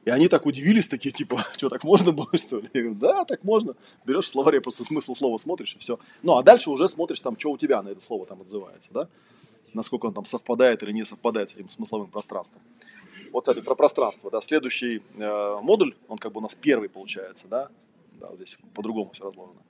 И 0.07 0.11
они 0.11 0.29
так 0.29 0.47
удивились, 0.47 0.87
такие, 0.87 1.11
типа, 1.11 1.45
что, 1.57 1.69
так 1.69 1.83
можно 1.83 2.13
было, 2.13 2.29
что 2.39 2.61
ли? 2.61 2.71
Я 2.73 2.83
говорю, 2.83 2.99
да, 2.99 3.25
так 3.25 3.43
можно. 3.43 3.75
Берешь 4.07 4.27
в 4.27 4.29
словаре 4.29 4.61
просто 4.61 4.85
смысл 4.85 5.15
слова 5.15 5.37
смотришь, 5.37 5.75
и 5.75 5.79
все. 5.79 5.99
Ну, 6.23 6.39
а 6.39 6.45
дальше 6.45 6.71
уже 6.71 6.87
смотришь, 6.87 7.21
там, 7.21 7.37
что 7.37 7.51
у 7.51 7.59
тебя 7.59 7.83
на 7.83 7.89
это 7.89 8.01
слово 8.01 8.25
там 8.25 8.41
отзывается, 8.41 8.91
да? 8.93 9.09
Насколько 9.75 10.07
он 10.07 10.15
там 10.15 10.25
совпадает 10.25 10.85
или 10.85 10.93
не 10.93 11.05
совпадает 11.05 11.51
с 11.51 11.57
этим 11.57 11.69
смысловым 11.69 12.09
пространством. 12.09 12.63
Вот, 13.33 13.43
кстати, 13.43 13.61
про 13.61 13.75
пространство, 13.75 14.31
да. 14.31 14.41
Следующий 14.41 15.03
э, 15.17 15.59
модуль, 15.61 15.97
он 16.07 16.19
как 16.19 16.33
бы 16.33 16.39
у 16.39 16.43
нас 16.43 16.55
первый 16.55 16.89
получается, 16.89 17.49
да? 17.49 17.69
Да, 18.21 18.29
вот 18.29 18.37
здесь 18.37 18.59
по-другому 18.75 19.11
все 19.13 19.25
разложено. 19.25 19.61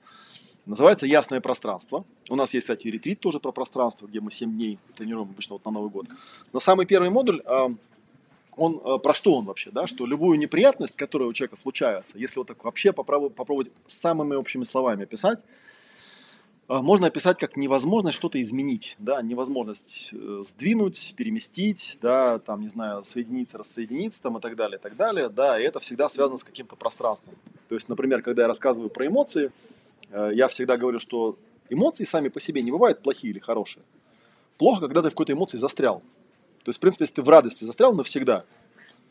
Называется 0.67 1.07
«Ясное 1.07 1.41
пространство». 1.41 2.05
У 2.29 2.35
нас 2.35 2.53
есть, 2.53 2.65
кстати, 2.65 2.87
ретрит 2.89 3.19
тоже 3.21 3.39
про 3.39 3.51
пространство, 3.51 4.05
где 4.05 4.19
мы 4.19 4.29
7 4.29 4.51
дней 4.51 4.77
тренируем 4.95 5.29
обычно 5.29 5.55
вот 5.55 5.65
на 5.65 5.71
Новый 5.71 5.89
год. 5.89 6.05
Но 6.53 6.59
самый 6.59 6.85
первый 6.85 7.09
модуль 7.09 7.41
э, 7.43 7.69
он 8.57 8.81
э, 8.83 8.99
про 8.99 9.13
что 9.13 9.35
он 9.35 9.45
вообще, 9.45 9.71
да, 9.71 9.87
что 9.87 10.05
любую 10.05 10.37
неприятность, 10.39 10.95
которая 10.95 11.29
у 11.29 11.33
человека 11.33 11.55
случается, 11.55 12.17
если 12.17 12.39
вот 12.39 12.47
так 12.47 12.63
вообще 12.63 12.91
попробовать, 12.91 13.35
попробовать 13.35 13.71
самыми 13.85 14.35
общими 14.35 14.63
словами 14.63 15.03
описать, 15.03 15.45
э, 16.67 16.75
можно 16.75 17.07
описать 17.07 17.37
как 17.37 17.55
невозможность 17.55 18.17
что-то 18.17 18.41
изменить, 18.41 18.95
да, 18.99 19.21
невозможность 19.21 20.09
э, 20.13 20.39
сдвинуть, 20.41 21.13
переместить, 21.15 21.97
да, 22.01 22.39
там, 22.39 22.61
не 22.61 22.69
знаю, 22.69 23.03
соединиться, 23.03 23.57
рассоединиться 23.57 24.21
там 24.21 24.37
и 24.37 24.41
так 24.41 24.55
далее, 24.55 24.77
и 24.77 24.81
так 24.81 24.95
далее, 24.95 25.29
да, 25.29 25.59
и 25.59 25.63
это 25.63 25.79
всегда 25.79 26.09
связано 26.09 26.37
с 26.37 26.43
каким-то 26.43 26.75
пространством. 26.75 27.35
То 27.69 27.75
есть, 27.75 27.87
например, 27.89 28.21
когда 28.21 28.43
я 28.43 28.47
рассказываю 28.47 28.89
про 28.89 29.07
эмоции, 29.07 29.51
я 30.09 30.47
всегда 30.47 30.77
говорю, 30.77 30.99
что 30.99 31.37
эмоции 31.69 32.05
сами 32.05 32.29
по 32.29 32.39
себе 32.39 32.61
не 32.61 32.71
бывают 32.71 33.01
плохие 33.01 33.31
или 33.31 33.39
хорошие. 33.39 33.83
Плохо, 34.57 34.81
когда 34.81 35.01
ты 35.01 35.09
в 35.09 35.11
какой-то 35.11 35.33
эмоции 35.33 35.57
застрял. 35.57 36.01
То 36.67 36.69
есть, 36.71 36.79
в 36.79 36.81
принципе, 36.81 37.03
если 37.03 37.15
ты 37.15 37.21
в 37.21 37.29
радости 37.29 37.63
застрял 37.63 37.93
навсегда, 37.93 38.43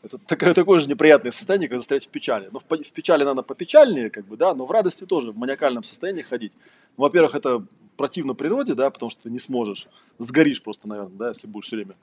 это 0.03 0.19
такое, 0.19 0.53
такое 0.53 0.77
же 0.77 0.87
неприятное 0.87 1.31
состояние, 1.31 1.67
как 1.67 1.79
застрять 1.79 2.05
в 2.05 2.09
печали. 2.09 2.49
Но 2.51 2.59
в, 2.59 2.65
в 2.69 2.91
печали 2.91 3.23
надо 3.23 3.41
попечальнее, 3.41 4.11
как 4.11 4.27
бы, 4.27 4.37
да, 4.37 4.53
но 4.53 4.67
в 4.67 4.71
радости 4.71 5.07
тоже 5.07 5.31
в 5.31 5.39
маниакальном 5.39 5.83
состоянии 5.83 6.21
ходить. 6.21 6.53
Ну, 6.97 7.05
во-первых, 7.05 7.33
это 7.33 7.65
противно 7.95 8.35
природе, 8.35 8.75
да, 8.75 8.91
потому 8.91 9.09
что 9.09 9.23
ты 9.23 9.31
не 9.31 9.39
сможешь, 9.39 9.87
сгоришь 10.19 10.61
просто, 10.61 10.87
наверное, 10.87 11.17
да, 11.17 11.29
если 11.29 11.47
будешь 11.47 11.65
все 11.65 11.77
время 11.77 11.95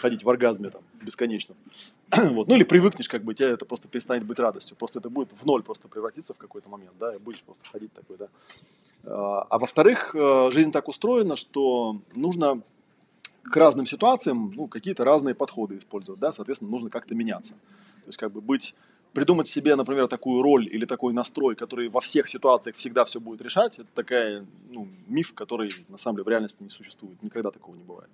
ходить 0.00 0.24
в 0.24 0.28
оргазме 0.28 0.70
там 0.70 0.82
бесконечно. 1.00 1.54
вот. 2.10 2.48
Ну 2.48 2.56
или 2.56 2.64
привыкнешь, 2.64 3.08
как 3.08 3.22
бы, 3.22 3.34
тебе 3.34 3.50
это 3.50 3.66
просто 3.66 3.86
перестанет 3.86 4.24
быть 4.24 4.40
радостью. 4.40 4.76
Просто 4.76 4.98
это 4.98 5.10
будет 5.10 5.28
в 5.30 5.46
ноль 5.46 5.62
просто 5.62 5.86
превратиться 5.86 6.34
в 6.34 6.38
какой-то 6.38 6.68
момент, 6.68 6.94
да, 6.98 7.14
и 7.14 7.18
будешь 7.18 7.42
просто 7.42 7.62
ходить 7.70 7.92
такой, 7.92 8.16
да. 8.16 8.28
А, 9.04 9.46
а 9.48 9.58
во-вторых, 9.60 10.12
э, 10.16 10.50
жизнь 10.50 10.72
так 10.72 10.88
устроена, 10.88 11.36
что 11.36 12.00
нужно 12.16 12.62
к 13.50 13.56
разным 13.56 13.86
ситуациям 13.86 14.52
ну, 14.54 14.66
какие-то 14.66 15.04
разные 15.04 15.34
подходы 15.34 15.78
использовать, 15.78 16.20
да, 16.20 16.32
соответственно, 16.32 16.70
нужно 16.70 16.90
как-то 16.90 17.14
меняться. 17.14 17.54
То 17.54 18.08
есть 18.08 18.18
как 18.18 18.32
бы 18.32 18.40
быть, 18.40 18.74
придумать 19.12 19.48
себе, 19.48 19.76
например, 19.76 20.08
такую 20.08 20.42
роль 20.42 20.68
или 20.68 20.84
такой 20.84 21.12
настрой, 21.12 21.56
который 21.56 21.88
во 21.88 22.00
всех 22.00 22.28
ситуациях 22.28 22.76
всегда 22.76 23.04
все 23.04 23.20
будет 23.20 23.40
решать, 23.40 23.78
это 23.78 23.88
такая, 23.94 24.44
ну, 24.70 24.88
миф, 25.06 25.32
который 25.32 25.70
на 25.88 25.98
самом 25.98 26.16
деле 26.16 26.24
в 26.24 26.28
реальности 26.28 26.62
не 26.62 26.70
существует, 26.70 27.22
никогда 27.22 27.50
такого 27.50 27.76
не 27.76 27.82
бывает. 27.82 28.10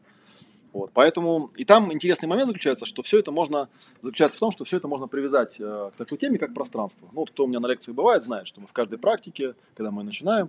Вот, 0.72 0.90
поэтому 0.94 1.50
и 1.56 1.64
там 1.64 1.92
интересный 1.92 2.28
момент 2.28 2.48
заключается, 2.48 2.86
что 2.86 3.02
все 3.02 3.18
это 3.18 3.30
можно, 3.30 3.68
заключается 4.00 4.38
в 4.38 4.40
том, 4.40 4.52
что 4.52 4.64
все 4.64 4.78
это 4.78 4.88
можно 4.88 5.06
привязать 5.06 5.60
э, 5.60 5.90
к 5.92 5.98
такой 5.98 6.16
теме, 6.16 6.38
как 6.38 6.54
пространство. 6.54 7.08
Ну, 7.12 7.20
вот 7.20 7.30
кто 7.30 7.44
у 7.44 7.46
меня 7.46 7.60
на 7.60 7.66
лекции 7.66 7.92
бывает, 7.92 8.22
знает, 8.22 8.46
что 8.46 8.62
мы 8.62 8.66
в 8.66 8.72
каждой 8.72 8.98
практике, 8.98 9.54
когда 9.74 9.90
мы 9.90 10.02
начинаем, 10.02 10.48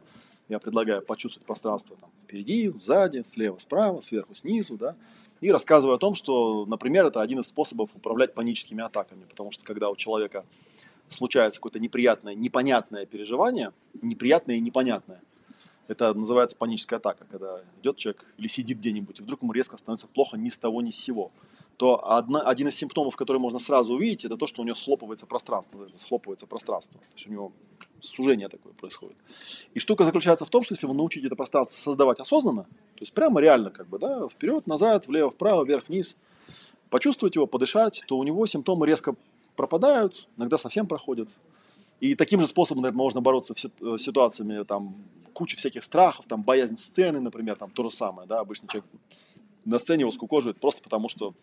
я 0.49 0.59
предлагаю 0.59 1.01
почувствовать 1.01 1.45
пространство 1.45 1.95
там, 1.99 2.09
впереди, 2.23 2.69
сзади, 2.77 3.21
слева, 3.23 3.57
справа, 3.57 4.01
сверху, 4.01 4.35
снизу, 4.35 4.77
да, 4.77 4.95
и 5.41 5.51
рассказываю 5.51 5.95
о 5.95 5.99
том, 5.99 6.15
что, 6.15 6.65
например, 6.65 7.05
это 7.05 7.21
один 7.21 7.39
из 7.39 7.47
способов 7.47 7.91
управлять 7.95 8.33
паническими 8.33 8.83
атаками, 8.83 9.23
потому 9.29 9.51
что 9.51 9.65
когда 9.65 9.89
у 9.89 9.95
человека 9.95 10.45
случается 11.09 11.59
какое-то 11.59 11.79
неприятное, 11.79 12.33
непонятное 12.33 13.05
переживание, 13.05 13.71
неприятное 14.01 14.55
и 14.55 14.59
непонятное, 14.59 15.21
это 15.87 16.13
называется 16.13 16.55
паническая 16.55 16.99
атака, 16.99 17.25
когда 17.29 17.61
идет 17.81 17.97
человек 17.97 18.25
или 18.37 18.47
сидит 18.47 18.77
где-нибудь, 18.77 19.19
и 19.19 19.23
вдруг 19.23 19.41
ему 19.41 19.51
резко 19.51 19.77
становится 19.77 20.07
плохо 20.07 20.37
ни 20.37 20.49
с 20.49 20.57
того, 20.57 20.81
ни 20.81 20.91
с 20.91 20.95
сего 20.95 21.31
то 21.77 22.11
одна, 22.15 22.41
один 22.41 22.67
из 22.67 22.75
симптомов, 22.75 23.15
который 23.15 23.39
можно 23.39 23.59
сразу 23.59 23.93
увидеть, 23.93 24.25
это 24.25 24.37
то, 24.37 24.47
что 24.47 24.61
у 24.61 24.65
него 24.65 24.75
схлопывается 24.75 25.25
пространство, 25.25 25.87
схлопывается 25.89 26.47
пространство. 26.47 26.99
То 26.99 27.15
есть 27.15 27.27
у 27.27 27.31
него 27.31 27.51
сужение 28.03 28.49
такое 28.49 28.73
происходит. 28.73 29.17
И 29.73 29.79
штука 29.79 30.03
заключается 30.03 30.45
в 30.45 30.49
том, 30.49 30.63
что 30.63 30.73
если 30.73 30.85
вы 30.85 30.93
научите 30.93 31.27
это 31.27 31.35
пространство 31.35 31.79
создавать 31.79 32.19
осознанно, 32.19 32.63
то 32.63 33.01
есть 33.01 33.13
прямо 33.13 33.39
реально 33.39 33.71
как 33.71 33.87
бы, 33.87 33.97
да, 33.97 34.27
вперед, 34.27 34.67
назад, 34.67 35.07
влево, 35.07 35.31
вправо, 35.31 35.65
вверх, 35.65 35.87
вниз, 35.87 36.15
почувствовать 36.89 37.35
его, 37.35 37.47
подышать, 37.47 38.03
то 38.07 38.17
у 38.17 38.23
него 38.23 38.45
симптомы 38.45 38.85
резко 38.85 39.15
пропадают, 39.55 40.27
иногда 40.37 40.57
совсем 40.57 40.85
проходят. 40.85 41.29
И 41.99 42.15
таким 42.15 42.41
же 42.41 42.47
способом, 42.47 42.83
наверное, 42.83 42.97
можно 42.97 43.21
бороться 43.21 43.55
с 43.55 43.65
э, 43.65 43.97
ситуациями, 43.97 44.63
там, 44.63 44.95
куча 45.33 45.57
всяких 45.57 45.83
страхов, 45.83 46.25
там, 46.27 46.43
боязнь 46.43 46.77
сцены, 46.77 47.19
например, 47.21 47.55
там, 47.55 47.71
то 47.71 47.83
же 47.83 47.91
самое, 47.91 48.27
да, 48.27 48.39
обычно 48.39 48.67
человек 48.67 48.89
на 49.65 49.79
сцене 49.79 50.01
его 50.01 50.11
скукоживает 50.11 50.59
просто 50.59 50.81
потому, 50.83 51.07
что 51.07 51.33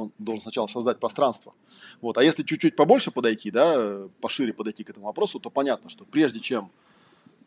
он 0.00 0.12
должен 0.18 0.42
сначала 0.42 0.66
создать 0.66 0.98
пространство. 0.98 1.54
Вот. 2.00 2.18
А 2.18 2.22
если 2.22 2.42
чуть-чуть 2.42 2.76
побольше 2.76 3.10
подойти, 3.10 3.50
да, 3.50 4.08
пошире 4.20 4.52
подойти 4.52 4.84
к 4.84 4.90
этому 4.90 5.06
вопросу, 5.06 5.38
то 5.40 5.50
понятно, 5.50 5.90
что 5.90 6.04
прежде 6.04 6.40
чем 6.40 6.70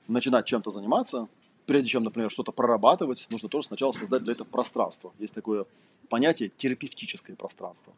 начинать 0.07 0.45
чем-то 0.45 0.69
заниматься, 0.69 1.27
прежде 1.65 1.89
чем, 1.89 2.03
например, 2.03 2.29
что-то 2.29 2.51
прорабатывать, 2.51 3.25
нужно 3.29 3.49
тоже 3.49 3.67
сначала 3.67 3.91
создать 3.91 4.23
для 4.23 4.33
этого 4.33 4.47
пространство. 4.47 5.13
Есть 5.19 5.33
такое 5.33 5.65
понятие 6.09 6.51
терапевтическое 6.55 7.35
пространство. 7.35 7.93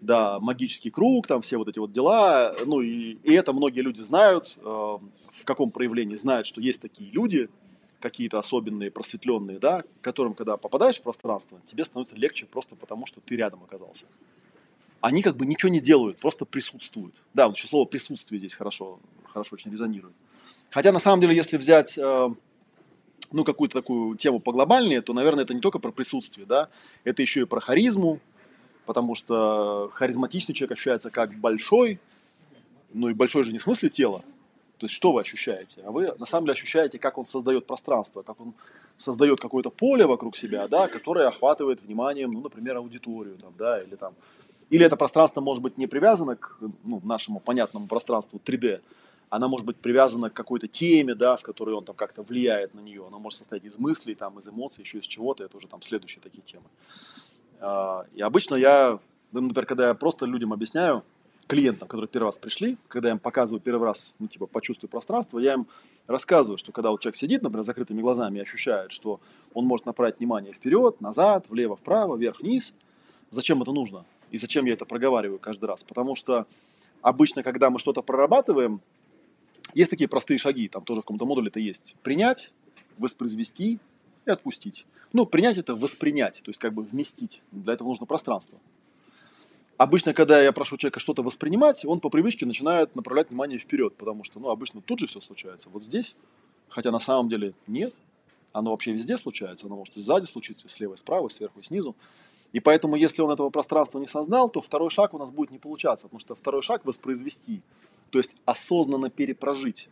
Да, 0.00 0.40
магический 0.40 0.90
круг, 0.90 1.28
там 1.28 1.42
все 1.42 1.58
вот 1.58 1.68
эти 1.68 1.78
вот 1.78 1.92
дела, 1.92 2.54
ну 2.66 2.80
и, 2.80 3.18
и 3.22 3.32
это 3.32 3.52
многие 3.52 3.82
люди 3.82 4.00
знают, 4.00 4.58
э, 4.58 4.62
в 4.62 5.44
каком 5.44 5.70
проявлении 5.70 6.16
знают, 6.16 6.48
что 6.48 6.60
есть 6.60 6.80
такие 6.80 7.08
люди, 7.12 7.48
какие-то 8.02 8.38
особенные, 8.38 8.90
просветленные, 8.90 9.58
да, 9.58 9.84
которым, 10.02 10.34
когда 10.34 10.56
попадаешь 10.58 10.98
в 10.98 11.02
пространство, 11.02 11.60
тебе 11.66 11.84
становится 11.84 12.16
легче 12.16 12.44
просто 12.44 12.76
потому, 12.76 13.06
что 13.06 13.20
ты 13.20 13.36
рядом 13.36 13.62
оказался. 13.64 14.06
они 15.00 15.22
как 15.22 15.36
бы 15.36 15.46
ничего 15.46 15.70
не 15.70 15.80
делают, 15.80 16.18
просто 16.18 16.44
присутствуют. 16.44 17.20
Да, 17.34 17.48
вот 17.48 17.56
еще 17.56 17.66
слово 17.66 17.86
присутствие 17.86 18.38
здесь 18.38 18.54
хорошо, 18.54 19.00
хорошо 19.24 19.54
очень 19.54 19.72
резонирует. 19.72 20.14
Хотя 20.70 20.92
на 20.92 21.00
самом 21.00 21.20
деле, 21.20 21.34
если 21.34 21.56
взять 21.56 21.98
э, 21.98 22.28
ну, 23.32 23.44
какую-то 23.44 23.80
такую 23.80 24.16
тему 24.16 24.38
поглобальнее, 24.40 25.02
то, 25.02 25.12
наверное, 25.12 25.44
это 25.44 25.54
не 25.54 25.60
только 25.60 25.78
про 25.78 25.90
присутствие, 25.90 26.46
да, 26.46 26.68
это 27.04 27.22
еще 27.22 27.42
и 27.42 27.44
про 27.46 27.60
харизму, 27.60 28.20
потому 28.86 29.14
что 29.14 29.90
харизматичный 29.92 30.54
человек 30.54 30.72
ощущается 30.72 31.10
как 31.10 31.34
большой, 31.34 31.98
ну 32.92 33.08
и 33.08 33.14
большой 33.14 33.44
же 33.44 33.52
не 33.52 33.58
в 33.58 33.62
смысле 33.62 33.88
тела, 33.88 34.24
то 34.82 34.86
есть 34.86 34.96
что 34.96 35.12
вы 35.12 35.20
ощущаете? 35.20 35.80
А 35.84 35.92
вы 35.92 36.12
на 36.18 36.26
самом 36.26 36.46
деле 36.46 36.54
ощущаете, 36.54 36.98
как 36.98 37.16
он 37.16 37.24
создает 37.24 37.68
пространство, 37.68 38.22
как 38.22 38.40
он 38.40 38.52
создает 38.96 39.40
какое-то 39.40 39.70
поле 39.70 40.06
вокруг 40.06 40.36
себя, 40.36 40.66
да, 40.66 40.88
которое 40.88 41.28
охватывает 41.28 41.80
вниманием, 41.80 42.32
ну, 42.32 42.40
например, 42.40 42.78
аудиторию, 42.78 43.38
там, 43.38 43.52
да, 43.56 43.78
или 43.78 43.94
там, 43.94 44.12
или 44.70 44.84
это 44.84 44.96
пространство 44.96 45.40
может 45.40 45.62
быть 45.62 45.78
не 45.78 45.86
привязано 45.86 46.34
к 46.34 46.56
ну, 46.82 47.00
нашему 47.04 47.38
понятному 47.38 47.86
пространству 47.86 48.40
3D, 48.44 48.80
она 49.30 49.46
может 49.46 49.64
быть 49.64 49.76
привязана 49.76 50.30
к 50.30 50.32
какой-то 50.32 50.66
теме, 50.66 51.14
да, 51.14 51.36
в 51.36 51.42
которой 51.42 51.76
он 51.76 51.84
там 51.84 51.94
как-то 51.94 52.22
влияет 52.24 52.74
на 52.74 52.80
нее. 52.80 53.06
Она 53.06 53.18
может 53.18 53.38
состоять 53.38 53.64
из 53.64 53.78
мыслей, 53.78 54.16
там, 54.16 54.40
из 54.40 54.48
эмоций, 54.48 54.82
еще 54.82 54.98
из 54.98 55.06
чего-то. 55.06 55.44
Это 55.44 55.56
уже 55.56 55.68
там 55.68 55.80
следующие 55.80 56.20
такие 56.20 56.42
темы. 56.42 56.64
А, 57.60 58.04
и 58.14 58.20
обычно 58.20 58.56
я, 58.56 58.98
ну, 59.30 59.42
например, 59.42 59.64
когда 59.66 59.86
я 59.86 59.94
просто 59.94 60.26
людям 60.26 60.52
объясняю, 60.52 61.04
клиентам, 61.46 61.88
которые 61.88 62.08
первый 62.08 62.26
раз 62.26 62.38
пришли, 62.38 62.76
когда 62.88 63.08
я 63.08 63.14
им 63.14 63.18
показываю 63.18 63.60
первый 63.60 63.84
раз, 63.84 64.14
ну, 64.18 64.28
типа, 64.28 64.46
почувствуй 64.46 64.88
пространство, 64.88 65.38
я 65.38 65.54
им 65.54 65.66
рассказываю, 66.06 66.58
что 66.58 66.72
когда 66.72 66.90
вот 66.90 67.00
человек 67.00 67.16
сидит, 67.16 67.42
например, 67.42 67.64
с 67.64 67.66
закрытыми 67.66 68.00
глазами 68.00 68.38
и 68.38 68.42
ощущает, 68.42 68.92
что 68.92 69.20
он 69.54 69.66
может 69.66 69.86
направить 69.86 70.18
внимание 70.18 70.52
вперед, 70.52 71.00
назад, 71.00 71.46
влево, 71.48 71.76
вправо, 71.76 72.16
вверх, 72.16 72.40
вниз, 72.40 72.74
зачем 73.30 73.62
это 73.62 73.72
нужно? 73.72 74.04
И 74.30 74.38
зачем 74.38 74.64
я 74.64 74.72
это 74.72 74.84
проговариваю 74.84 75.38
каждый 75.38 75.66
раз? 75.66 75.84
Потому 75.84 76.16
что 76.16 76.46
обычно, 77.02 77.42
когда 77.42 77.70
мы 77.70 77.78
что-то 77.78 78.02
прорабатываем, 78.02 78.80
есть 79.74 79.90
такие 79.90 80.08
простые 80.08 80.38
шаги, 80.38 80.68
там 80.68 80.84
тоже 80.84 81.00
в 81.00 81.04
каком-то 81.04 81.26
модуле 81.26 81.48
это 81.48 81.60
есть. 81.60 81.96
Принять, 82.02 82.50
воспроизвести 82.98 83.78
и 84.26 84.30
отпустить. 84.30 84.86
Ну, 85.12 85.26
принять 85.26 85.58
это 85.58 85.74
воспринять, 85.74 86.40
то 86.42 86.48
есть 86.48 86.58
как 86.58 86.72
бы 86.72 86.82
вместить. 86.82 87.42
Для 87.50 87.74
этого 87.74 87.88
нужно 87.88 88.06
пространство. 88.06 88.58
Обычно, 89.82 90.14
когда 90.14 90.40
я 90.40 90.52
прошу 90.52 90.76
человека 90.76 91.00
что-то 91.00 91.24
воспринимать, 91.24 91.84
он 91.84 91.98
по 91.98 92.08
привычке 92.08 92.46
начинает 92.46 92.94
направлять 92.94 93.30
внимание 93.30 93.58
вперед, 93.58 93.96
потому 93.96 94.22
что, 94.22 94.38
ну, 94.38 94.48
обычно 94.48 94.80
тут 94.80 95.00
же 95.00 95.08
все 95.08 95.20
случается. 95.20 95.70
Вот 95.70 95.82
здесь, 95.82 96.14
хотя 96.68 96.92
на 96.92 97.00
самом 97.00 97.28
деле 97.28 97.52
нет, 97.66 97.92
оно 98.52 98.70
вообще 98.70 98.92
везде 98.92 99.16
случается, 99.16 99.66
оно 99.66 99.74
может 99.74 99.96
и 99.96 100.00
сзади 100.00 100.26
случиться, 100.26 100.68
и 100.68 100.70
слева, 100.70 100.94
и 100.94 100.96
справа, 100.96 101.26
и 101.26 101.30
сверху, 101.32 101.58
и 101.58 101.64
снизу. 101.64 101.96
И 102.52 102.60
поэтому, 102.60 102.94
если 102.94 103.22
он 103.22 103.32
этого 103.32 103.50
пространства 103.50 103.98
не 103.98 104.06
создал, 104.06 104.48
то 104.48 104.60
второй 104.60 104.88
шаг 104.88 105.14
у 105.14 105.18
нас 105.18 105.32
будет 105.32 105.50
не 105.50 105.58
получаться, 105.58 106.06
потому 106.06 106.20
что 106.20 106.36
второй 106.36 106.62
шаг 106.62 106.84
воспроизвести, 106.84 107.60
то 108.10 108.18
есть 108.18 108.30
осознанно 108.44 109.10
перепрожить. 109.10 109.88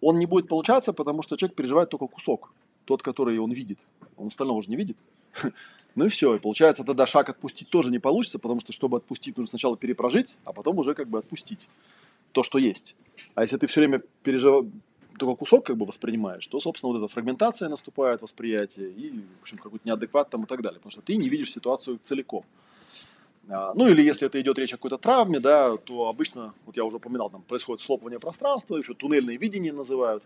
Он 0.00 0.20
не 0.20 0.26
будет 0.26 0.46
получаться, 0.46 0.92
потому 0.92 1.22
что 1.22 1.36
человек 1.36 1.56
переживает 1.56 1.90
только 1.90 2.06
кусок, 2.06 2.52
тот, 2.84 3.02
который 3.02 3.38
он 3.38 3.52
видит. 3.52 3.78
Он 4.16 4.28
остального 4.28 4.58
уже 4.58 4.70
не 4.70 4.76
видит. 4.76 4.96
Ну 5.96 6.06
и 6.06 6.08
все. 6.08 6.36
И 6.36 6.38
получается, 6.38 6.84
тогда 6.84 7.04
шаг 7.04 7.30
отпустить 7.30 7.68
тоже 7.68 7.90
не 7.90 7.98
получится, 7.98 8.38
потому 8.38 8.60
что, 8.60 8.72
чтобы 8.72 8.98
отпустить, 8.98 9.36
нужно 9.36 9.50
сначала 9.50 9.76
перепрожить, 9.76 10.36
а 10.44 10.52
потом 10.52 10.78
уже 10.78 10.94
как 10.94 11.08
бы 11.08 11.18
отпустить 11.18 11.66
то, 12.30 12.44
что 12.44 12.58
есть. 12.58 12.94
А 13.34 13.42
если 13.42 13.56
ты 13.56 13.66
все 13.66 13.80
время 13.80 14.00
переживаешь, 14.22 14.66
только 15.18 15.36
кусок 15.36 15.66
как 15.66 15.76
бы 15.76 15.84
воспринимаешь, 15.84 16.46
то, 16.46 16.60
собственно, 16.60 16.92
вот 16.92 16.98
эта 16.98 17.12
фрагментация 17.12 17.68
наступает, 17.68 18.22
восприятие, 18.22 18.90
и, 18.90 19.10
в 19.38 19.42
общем, 19.42 19.58
какой-то 19.58 19.86
неадекват 19.86 20.30
там 20.30 20.44
и 20.44 20.46
так 20.46 20.62
далее, 20.62 20.78
потому 20.78 20.92
что 20.92 21.02
ты 21.02 21.16
не 21.16 21.28
видишь 21.28 21.52
ситуацию 21.52 21.98
целиком. 22.02 22.44
А, 23.48 23.72
ну 23.74 23.86
или 23.88 24.00
если 24.00 24.26
это 24.26 24.40
идет 24.40 24.58
речь 24.58 24.72
о 24.72 24.76
какой-то 24.76 24.96
травме, 24.96 25.40
да, 25.40 25.76
то 25.76 26.08
обычно, 26.08 26.54
вот 26.64 26.76
я 26.76 26.84
уже 26.84 26.96
упоминал, 26.96 27.30
там 27.30 27.42
происходит 27.42 27.82
слопывание 27.82 28.18
пространства, 28.18 28.76
еще 28.76 28.94
туннельное 28.94 29.36
видение 29.36 29.72
называют. 29.72 30.22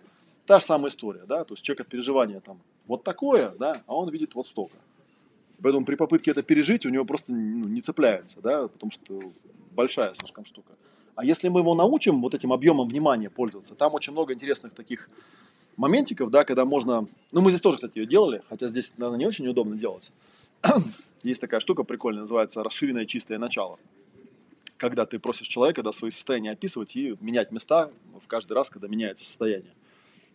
Та 0.47 0.61
же 0.61 0.65
самая 0.65 0.91
история, 0.91 1.23
да, 1.27 1.45
то 1.45 1.55
есть 1.55 1.63
человек 1.63 1.83
от 1.83 1.89
переживания 1.89 2.41
там 2.41 2.61
вот 2.87 3.03
такое, 3.03 3.55
да, 3.59 3.83
а 3.87 3.95
он 3.95 4.11
видит 4.11 4.35
вот 4.35 4.47
столько. 4.47 4.77
Поэтому 5.63 5.87
при 5.87 5.95
попытке 5.95 6.31
это 6.31 6.43
пережить 6.43 6.85
у 6.85 6.91
него 6.91 7.05
просто 7.05 7.33
ну, 7.33 7.67
не 7.69 7.81
цепляется, 7.81 8.41
да, 8.43 8.69
потому 8.69 8.93
что 8.93 9.21
большая 9.73 10.13
слишком 10.15 10.45
штука. 10.45 10.73
А 11.17 11.25
если 11.25 11.49
мы 11.49 11.61
его 11.61 11.75
научим 11.75 12.21
вот 12.21 12.35
этим 12.35 12.53
объемом 12.53 12.89
внимания 12.89 13.31
пользоваться, 13.31 13.75
там 13.75 13.95
очень 13.95 14.13
много 14.13 14.35
интересных 14.35 14.75
таких 14.75 15.09
моментиков, 15.77 16.31
да, 16.31 16.45
когда 16.45 16.65
можно... 16.65 17.07
Ну, 17.33 17.41
мы 17.41 17.51
здесь 17.51 17.61
тоже, 17.61 17.77
кстати, 17.77 17.99
ее 17.99 18.07
делали, 18.07 18.43
хотя 18.49 18.69
здесь, 18.69 18.99
наверное, 18.99 19.21
не 19.21 19.27
очень 19.27 19.47
удобно 19.47 19.77
делать. 19.77 20.11
Есть 21.23 21.41
такая 21.41 21.61
штука 21.61 21.85
прикольная, 21.85 22.23
называется 22.23 22.63
расширенное 22.63 23.07
чистое 23.07 23.39
начало. 23.39 23.79
Когда 24.77 25.07
ты 25.07 25.19
просишь 25.19 25.47
человека 25.47 25.83
да, 25.83 25.93
свои 25.93 26.11
состояния 26.11 26.51
описывать 26.51 26.97
и 26.97 27.17
менять 27.21 27.53
места 27.53 27.91
в 28.23 28.27
каждый 28.27 28.53
раз, 28.55 28.71
когда 28.71 28.89
меняется 28.89 29.25
состояние. 29.25 29.73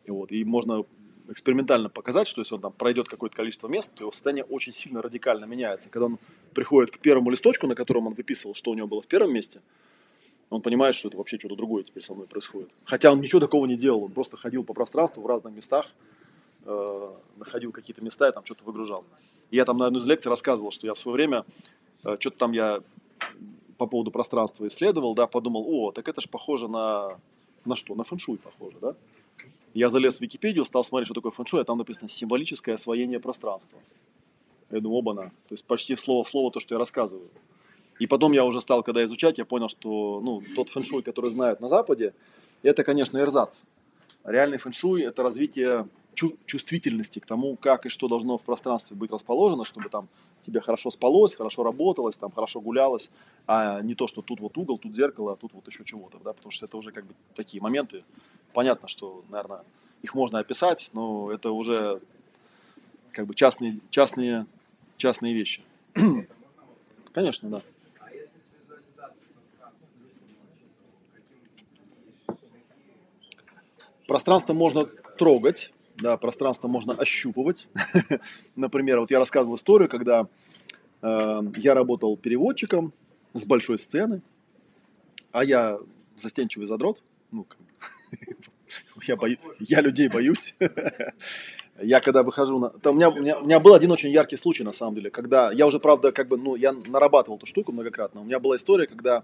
Вот. 0.08 0.32
И 0.32 0.43
можно 0.43 0.84
экспериментально 1.30 1.89
показать, 1.89 2.28
что 2.28 2.41
если 2.41 2.56
он 2.56 2.62
там 2.62 2.74
пройдет 2.74 3.08
какое-то 3.08 3.36
количество 3.36 3.68
мест, 3.68 3.93
то 3.93 4.04
его 4.04 4.12
состояние 4.12 4.43
очень 4.45 4.74
сильно 4.74 5.02
радикально 5.02 5.45
меняется. 5.45 5.89
Когда 5.89 6.08
он 6.08 6.20
приходит 6.54 6.91
к 6.91 7.00
первому 7.00 7.30
листочку, 7.30 7.68
на 7.68 7.76
котором 7.76 8.08
он 8.08 8.14
выписывал, 8.14 8.56
что 8.56 8.72
у 8.72 8.74
него 8.74 8.88
было 8.88 9.02
в 9.02 9.08
первом 9.08 9.34
месте, 9.34 9.62
он 10.50 10.62
понимает, 10.62 10.95
что 10.95 11.08
это 11.08 11.18
вообще 11.18 11.38
что-то 11.38 11.56
другое 11.56 11.84
теперь 11.84 12.04
со 12.04 12.14
мной 12.14 12.28
происходит. 12.28 12.70
Хотя 12.86 13.12
он 13.12 13.22
ничего 13.22 13.39
такого 13.39 13.66
не 13.68 13.78
делал, 13.78 14.04
он 14.04 14.12
просто 14.12 14.38
ходил 14.38 14.64
по 14.64 14.74
пространству 14.74 15.22
в 15.22 15.28
разных 15.28 15.54
местах, 15.54 15.86
э, 16.66 17.10
находил 17.38 17.72
какие-то 17.72 18.04
места 18.04 18.30
и 18.30 18.34
там 18.34 18.43
что-то 18.43 18.64
выгружал. 18.64 19.06
И 19.52 19.56
я 19.58 19.66
там 19.66 19.78
на 19.78 19.86
одной 19.86 20.02
из 20.02 20.08
лекций 20.08 20.30
рассказывал, 20.30 20.72
что 20.72 20.88
я 20.88 20.95
в 20.95 21.00
свое 21.00 21.14
время, 21.14 21.45
э, 22.04 22.18
что-то 22.20 22.38
там 22.38 22.52
я 22.54 22.82
по 23.78 23.86
поводу 23.86 24.10
пространства 24.10 24.66
исследовал, 24.68 25.14
да, 25.14 25.28
подумал, 25.28 25.66
о, 25.68 25.91
так 25.91 26.08
это 26.08 26.20
же 26.20 26.28
похоже 26.30 26.68
на, 26.68 27.20
на 27.66 27.76
что? 27.76 27.93
На 27.93 28.04
фэншуй 28.04 28.38
похоже, 28.38 28.78
да? 28.82 28.95
Я 29.74 29.90
залез 29.90 30.18
в 30.18 30.22
Википедию, 30.22 30.66
стал 30.66 30.84
смотреть, 30.84 31.08
что 31.08 31.14
такое 31.14 31.32
фэншуй, 31.32 31.62
а 31.62 31.64
там 31.64 31.78
написано 31.78 32.10
«символическое 32.10 32.76
освоение 32.76 33.20
пространства». 33.20 33.80
Я 34.72 34.80
думаю, 34.82 35.00
оба-на. 35.00 35.30
То 35.30 35.52
есть 35.52 35.66
почти 35.66 35.96
слово 35.96 36.24
в 36.24 36.30
слово 36.30 36.52
то, 36.52 36.60
что 36.60 36.76
я 36.76 36.80
рассказываю. 36.80 37.30
И 38.00 38.08
потом 38.08 38.32
я 38.32 38.46
уже 38.46 38.62
стал, 38.62 38.84
когда 38.84 39.04
изучать, 39.04 39.38
я 39.38 39.46
понял, 39.46 39.68
что 39.68 40.20
ну, 40.22 40.42
тот 40.56 40.70
фэншуй, 40.70 41.04
который 41.04 41.32
знают 41.32 41.60
на 41.60 41.70
Западе, 41.70 42.14
это, 42.64 42.84
конечно, 42.84 43.18
эрзац. 43.18 43.64
Реальный 44.24 44.58
фэншуй– 44.58 45.02
это 45.04 45.24
развитие 45.24 45.88
чу- 46.14 46.36
чувствительности 46.46 47.20
к 47.20 47.26
тому, 47.26 47.56
как 47.56 47.86
и 47.86 47.90
что 47.90 48.08
должно 48.08 48.38
в 48.38 48.44
пространстве 48.44 48.96
быть 48.96 49.12
расположено, 49.12 49.66
чтобы 49.66 49.90
там 49.90 50.08
тебе 50.46 50.62
хорошо 50.62 50.92
спалось, 50.92 51.36
хорошо 51.36 51.64
работалось, 51.64 52.18
там 52.18 52.32
хорошо 52.32 52.62
гулялось, 52.62 53.12
а 53.48 53.82
не 53.82 53.96
то, 53.96 54.08
что 54.08 54.22
тут 54.22 54.40
вот 54.40 54.58
угол, 54.58 54.78
тут 54.78 54.96
зеркало, 54.96 55.34
а 55.34 55.36
тут 55.36 55.54
вот 55.54 55.68
еще 55.68 55.84
чего-то, 55.84 56.20
да, 56.24 56.34
потому 56.34 56.52
что 56.52 56.66
это 56.66 56.78
уже 56.78 56.92
как 56.92 57.06
бы 57.06 57.14
такие 57.36 57.62
моменты, 57.62 58.04
понятно, 58.54 58.88
что, 58.88 59.24
наверное, 59.30 59.64
их 60.02 60.14
можно 60.14 60.39
описать, 60.39 60.89
но 60.93 61.32
это 61.32 61.52
уже 61.52 62.00
как 63.12 63.26
бы 63.26 63.36
частные, 63.36 63.80
частные, 63.89 64.45
частные 64.97 65.34
вещи. 65.34 65.62
Конечно, 67.14 67.50
да. 67.50 67.62
Пространство 74.08 74.54
можно 74.54 74.86
трогать, 74.86 75.72
да, 75.97 76.18
пространство 76.18 76.68
можно 76.68 76.93
ощупывать. 76.93 77.68
Например, 78.56 79.02
вот 79.02 79.12
я 79.12 79.20
рассказывал 79.20 79.56
историю, 79.56 79.88
когда 79.88 80.28
э, 81.02 81.41
я 81.58 81.74
работал 81.76 82.18
переводчиком 82.18 82.91
с 83.34 83.45
большой 83.45 83.78
сцены, 83.78 84.22
а 85.32 85.43
я 85.43 85.78
застенчивый 86.18 86.66
задрот, 86.66 87.04
ну, 87.32 87.46
я, 89.08 89.16
бою, 89.16 89.38
я 89.60 89.82
людей 89.82 90.10
боюсь. 90.10 90.56
Я 91.82 92.02
когда 92.02 92.24
выхожу 92.24 92.60
на... 92.60 92.70
Там, 92.70 92.96
у, 92.96 92.98
меня, 92.98 93.10
у, 93.10 93.16
меня, 93.16 93.40
у 93.40 93.46
меня 93.46 93.60
был 93.62 93.74
один 93.74 93.90
очень 93.92 94.12
яркий 94.12 94.36
случай, 94.36 94.64
на 94.64 94.74
самом 94.74 94.96
деле, 94.96 95.10
когда 95.10 95.50
я 95.54 95.66
уже, 95.66 95.80
правда, 95.80 96.12
как 96.12 96.28
бы, 96.28 96.38
ну, 96.38 96.56
я 96.56 96.74
нарабатывал 96.74 97.38
эту 97.38 97.46
штуку 97.46 97.72
многократно. 97.72 98.20
У 98.20 98.26
меня 98.26 98.40
была 98.40 98.58
история, 98.58 98.86
когда 98.86 99.24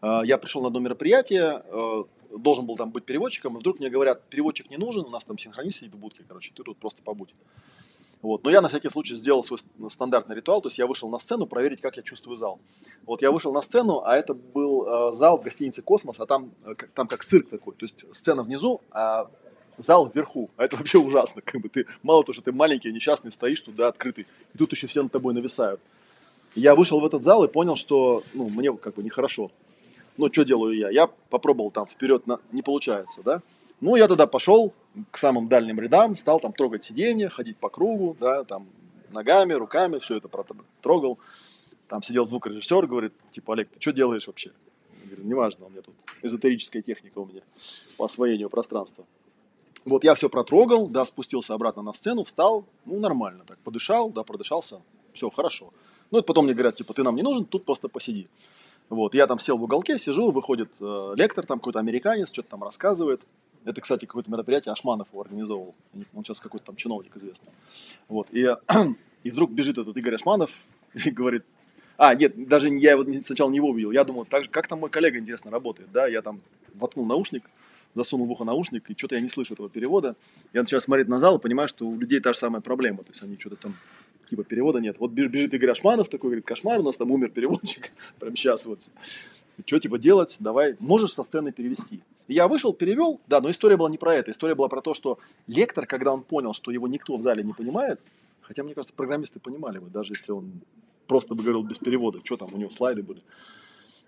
э, 0.00 0.20
я 0.24 0.38
пришел 0.38 0.62
на 0.62 0.68
одно 0.68 0.80
мероприятие, 0.80 1.62
э, 1.66 2.04
должен 2.38 2.64
был 2.64 2.76
там 2.76 2.92
быть 2.92 3.04
переводчиком, 3.04 3.56
и 3.56 3.60
вдруг 3.60 3.78
мне 3.78 3.90
говорят, 3.90 4.22
переводчик 4.30 4.70
не 4.70 4.78
нужен, 4.78 5.04
у 5.04 5.10
нас 5.10 5.26
там 5.26 5.36
синхронист 5.38 5.80
сидит 5.80 5.94
в 5.94 6.26
короче, 6.26 6.52
ты 6.54 6.62
тут 6.62 6.78
просто 6.78 7.02
побудь. 7.02 7.34
Вот. 8.22 8.44
Но 8.44 8.50
я 8.50 8.60
на 8.60 8.68
всякий 8.68 8.88
случай 8.88 9.14
сделал 9.14 9.44
свой 9.44 9.58
стандартный 9.88 10.36
ритуал, 10.36 10.60
то 10.60 10.68
есть 10.68 10.78
я 10.78 10.86
вышел 10.86 11.08
на 11.08 11.18
сцену 11.18 11.46
проверить, 11.46 11.80
как 11.80 11.96
я 11.96 12.02
чувствую 12.02 12.36
зал. 12.36 12.58
Вот 13.04 13.22
я 13.22 13.30
вышел 13.30 13.52
на 13.52 13.62
сцену, 13.62 14.02
а 14.04 14.16
это 14.16 14.34
был 14.34 14.86
э, 14.86 15.12
зал 15.12 15.38
в 15.38 15.42
гостинице 15.42 15.82
«Космос», 15.82 16.18
а 16.18 16.26
там, 16.26 16.50
э, 16.64 16.74
там 16.94 17.08
как 17.08 17.24
цирк 17.24 17.48
такой, 17.48 17.74
то 17.74 17.84
есть 17.84 18.04
сцена 18.14 18.42
внизу, 18.42 18.80
а 18.90 19.28
зал 19.78 20.10
вверху. 20.12 20.50
А 20.56 20.64
это 20.64 20.76
вообще 20.76 20.98
ужасно, 20.98 21.42
как 21.42 21.60
бы 21.60 21.68
ты, 21.68 21.86
мало 22.02 22.24
того, 22.24 22.32
что 22.32 22.42
ты 22.42 22.52
маленький, 22.52 22.92
несчастный, 22.92 23.30
стоишь 23.30 23.60
туда 23.60 23.88
открытый, 23.88 24.26
и 24.54 24.58
тут 24.58 24.72
еще 24.72 24.86
все 24.86 25.02
над 25.02 25.12
тобой 25.12 25.34
нависают. 25.34 25.80
Я 26.54 26.74
вышел 26.74 27.00
в 27.00 27.04
этот 27.04 27.22
зал 27.22 27.44
и 27.44 27.48
понял, 27.48 27.76
что 27.76 28.22
ну, 28.34 28.48
мне 28.48 28.72
как 28.76 28.94
бы 28.94 29.02
нехорошо. 29.02 29.50
Ну, 30.16 30.32
что 30.32 30.44
делаю 30.44 30.76
я? 30.76 30.88
Я 30.88 31.08
попробовал 31.28 31.70
там 31.70 31.86
вперед, 31.86 32.26
на... 32.26 32.40
не 32.52 32.62
получается, 32.62 33.22
да? 33.22 33.42
Ну, 33.80 33.96
я 33.96 34.08
тогда 34.08 34.26
пошел 34.26 34.72
к 35.10 35.16
самым 35.18 35.48
дальним 35.48 35.80
рядам, 35.80 36.16
стал 36.16 36.40
там 36.40 36.52
трогать 36.52 36.84
сиденье, 36.84 37.28
ходить 37.28 37.56
по 37.56 37.68
кругу, 37.68 38.16
да, 38.18 38.44
там 38.44 38.66
ногами, 39.10 39.52
руками, 39.52 39.98
все 39.98 40.16
это 40.16 40.28
трогал. 40.80 41.18
Там 41.88 42.02
сидел 42.02 42.24
звукорежиссер, 42.24 42.86
говорит, 42.86 43.12
типа, 43.30 43.54
Олег, 43.54 43.68
ты 43.70 43.80
что 43.80 43.92
делаешь 43.92 44.26
вообще? 44.26 44.52
Я 45.02 45.10
говорю, 45.10 45.24
неважно, 45.24 45.66
у 45.66 45.70
меня 45.70 45.82
тут 45.82 45.94
эзотерическая 46.22 46.82
техника 46.82 47.18
у 47.18 47.26
меня 47.26 47.42
по 47.96 48.06
освоению 48.06 48.50
пространства. 48.50 49.04
Вот 49.84 50.02
я 50.02 50.14
все 50.16 50.28
протрогал, 50.28 50.88
да, 50.88 51.04
спустился 51.04 51.54
обратно 51.54 51.82
на 51.82 51.92
сцену, 51.92 52.24
встал, 52.24 52.64
ну, 52.84 52.98
нормально 52.98 53.44
так, 53.46 53.58
подышал, 53.58 54.10
да, 54.10 54.24
продышался, 54.24 54.80
все, 55.12 55.30
хорошо. 55.30 55.72
Ну, 56.10 56.18
это 56.18 56.26
потом 56.26 56.46
мне 56.46 56.54
говорят, 56.54 56.74
типа, 56.74 56.92
ты 56.92 57.04
нам 57.04 57.14
не 57.14 57.22
нужен, 57.22 57.44
тут 57.44 57.64
просто 57.64 57.88
посиди. 57.88 58.28
Вот, 58.88 59.14
я 59.14 59.26
там 59.26 59.38
сел 59.38 59.58
в 59.58 59.62
уголке, 59.62 59.98
сижу, 59.98 60.30
выходит 60.30 60.70
э, 60.80 61.14
лектор, 61.16 61.44
там 61.46 61.58
какой-то 61.58 61.78
американец, 61.78 62.28
что-то 62.28 62.50
там 62.50 62.62
рассказывает. 62.62 63.20
Это, 63.66 63.80
кстати, 63.80 64.06
какое-то 64.06 64.30
мероприятие 64.30 64.72
Ашманов 64.72 65.08
его 65.12 65.22
организовывал. 65.22 65.74
Он 66.14 66.24
сейчас 66.24 66.40
какой-то 66.40 66.66
там 66.66 66.76
чиновник 66.76 67.14
известный. 67.16 67.52
Вот, 68.08 68.28
и, 68.30 68.48
и 69.24 69.30
вдруг 69.30 69.50
бежит 69.50 69.76
этот 69.76 69.96
Игорь 69.96 70.14
Ашманов 70.14 70.50
и 70.94 71.10
говорит, 71.10 71.44
а, 71.98 72.14
нет, 72.14 72.48
даже 72.48 72.68
я 72.68 72.92
его 72.92 73.04
сначала 73.20 73.50
не 73.50 73.56
его 73.56 73.70
увидел. 73.70 73.90
Я 73.90 74.04
думал, 74.04 74.24
так 74.24 74.44
же, 74.44 74.50
как 74.50 74.68
там 74.68 74.80
мой 74.80 74.88
коллега, 74.88 75.18
интересно, 75.18 75.50
работает, 75.50 75.90
да, 75.92 76.06
я 76.06 76.22
там 76.22 76.40
воткнул 76.74 77.06
наушник, 77.06 77.44
засунул 77.96 78.26
в 78.26 78.30
ухо 78.30 78.44
наушник, 78.44 78.88
и 78.88 78.94
что-то 78.96 79.16
я 79.16 79.20
не 79.20 79.28
слышу 79.28 79.54
этого 79.54 79.68
перевода. 79.68 80.14
Я 80.52 80.60
начинаю 80.60 80.80
смотреть 80.80 81.08
на 81.08 81.18
зал 81.18 81.38
и 81.38 81.40
понимаю, 81.40 81.68
что 81.68 81.86
у 81.86 81.98
людей 81.98 82.20
та 82.20 82.32
же 82.32 82.38
самая 82.38 82.60
проблема. 82.60 82.98
То 82.98 83.10
есть 83.10 83.22
они 83.22 83.36
что-то 83.36 83.56
там, 83.56 83.74
типа 84.30 84.44
перевода 84.44 84.78
нет. 84.78 84.96
Вот 85.00 85.10
бежит 85.10 85.54
Игорь 85.54 85.70
Ашманов 85.70 86.08
такой, 86.08 86.30
говорит, 86.30 86.44
кошмар, 86.44 86.78
у 86.78 86.82
нас 86.84 86.96
там 86.96 87.10
умер 87.10 87.30
переводчик, 87.30 87.90
прям 88.20 88.36
сейчас 88.36 88.66
вот. 88.66 88.90
Что 89.64 89.78
типа 89.78 89.98
делать? 89.98 90.36
Давай, 90.38 90.76
можешь 90.80 91.12
со 91.12 91.24
сцены 91.24 91.52
перевести. 91.52 92.02
Я 92.28 92.48
вышел, 92.48 92.72
перевел, 92.72 93.20
да, 93.26 93.40
но 93.40 93.50
история 93.50 93.76
была 93.76 93.88
не 93.88 93.98
про 93.98 94.14
это. 94.14 94.30
История 94.30 94.54
была 94.54 94.68
про 94.68 94.82
то, 94.82 94.94
что 94.94 95.18
лектор, 95.46 95.86
когда 95.86 96.12
он 96.12 96.22
понял, 96.22 96.52
что 96.52 96.70
его 96.70 96.88
никто 96.88 97.16
в 97.16 97.22
зале 97.22 97.42
не 97.42 97.52
понимает, 97.52 98.00
хотя, 98.42 98.62
мне 98.64 98.74
кажется, 98.74 98.94
программисты 98.94 99.40
понимали 99.40 99.78
бы, 99.78 99.88
даже 99.88 100.12
если 100.12 100.32
он 100.32 100.52
просто 101.06 101.34
бы 101.34 101.42
говорил 101.42 101.62
без 101.62 101.78
перевода, 101.78 102.20
что 102.24 102.36
там 102.36 102.48
у 102.52 102.58
него 102.58 102.70
слайды 102.70 103.02
были. 103.02 103.20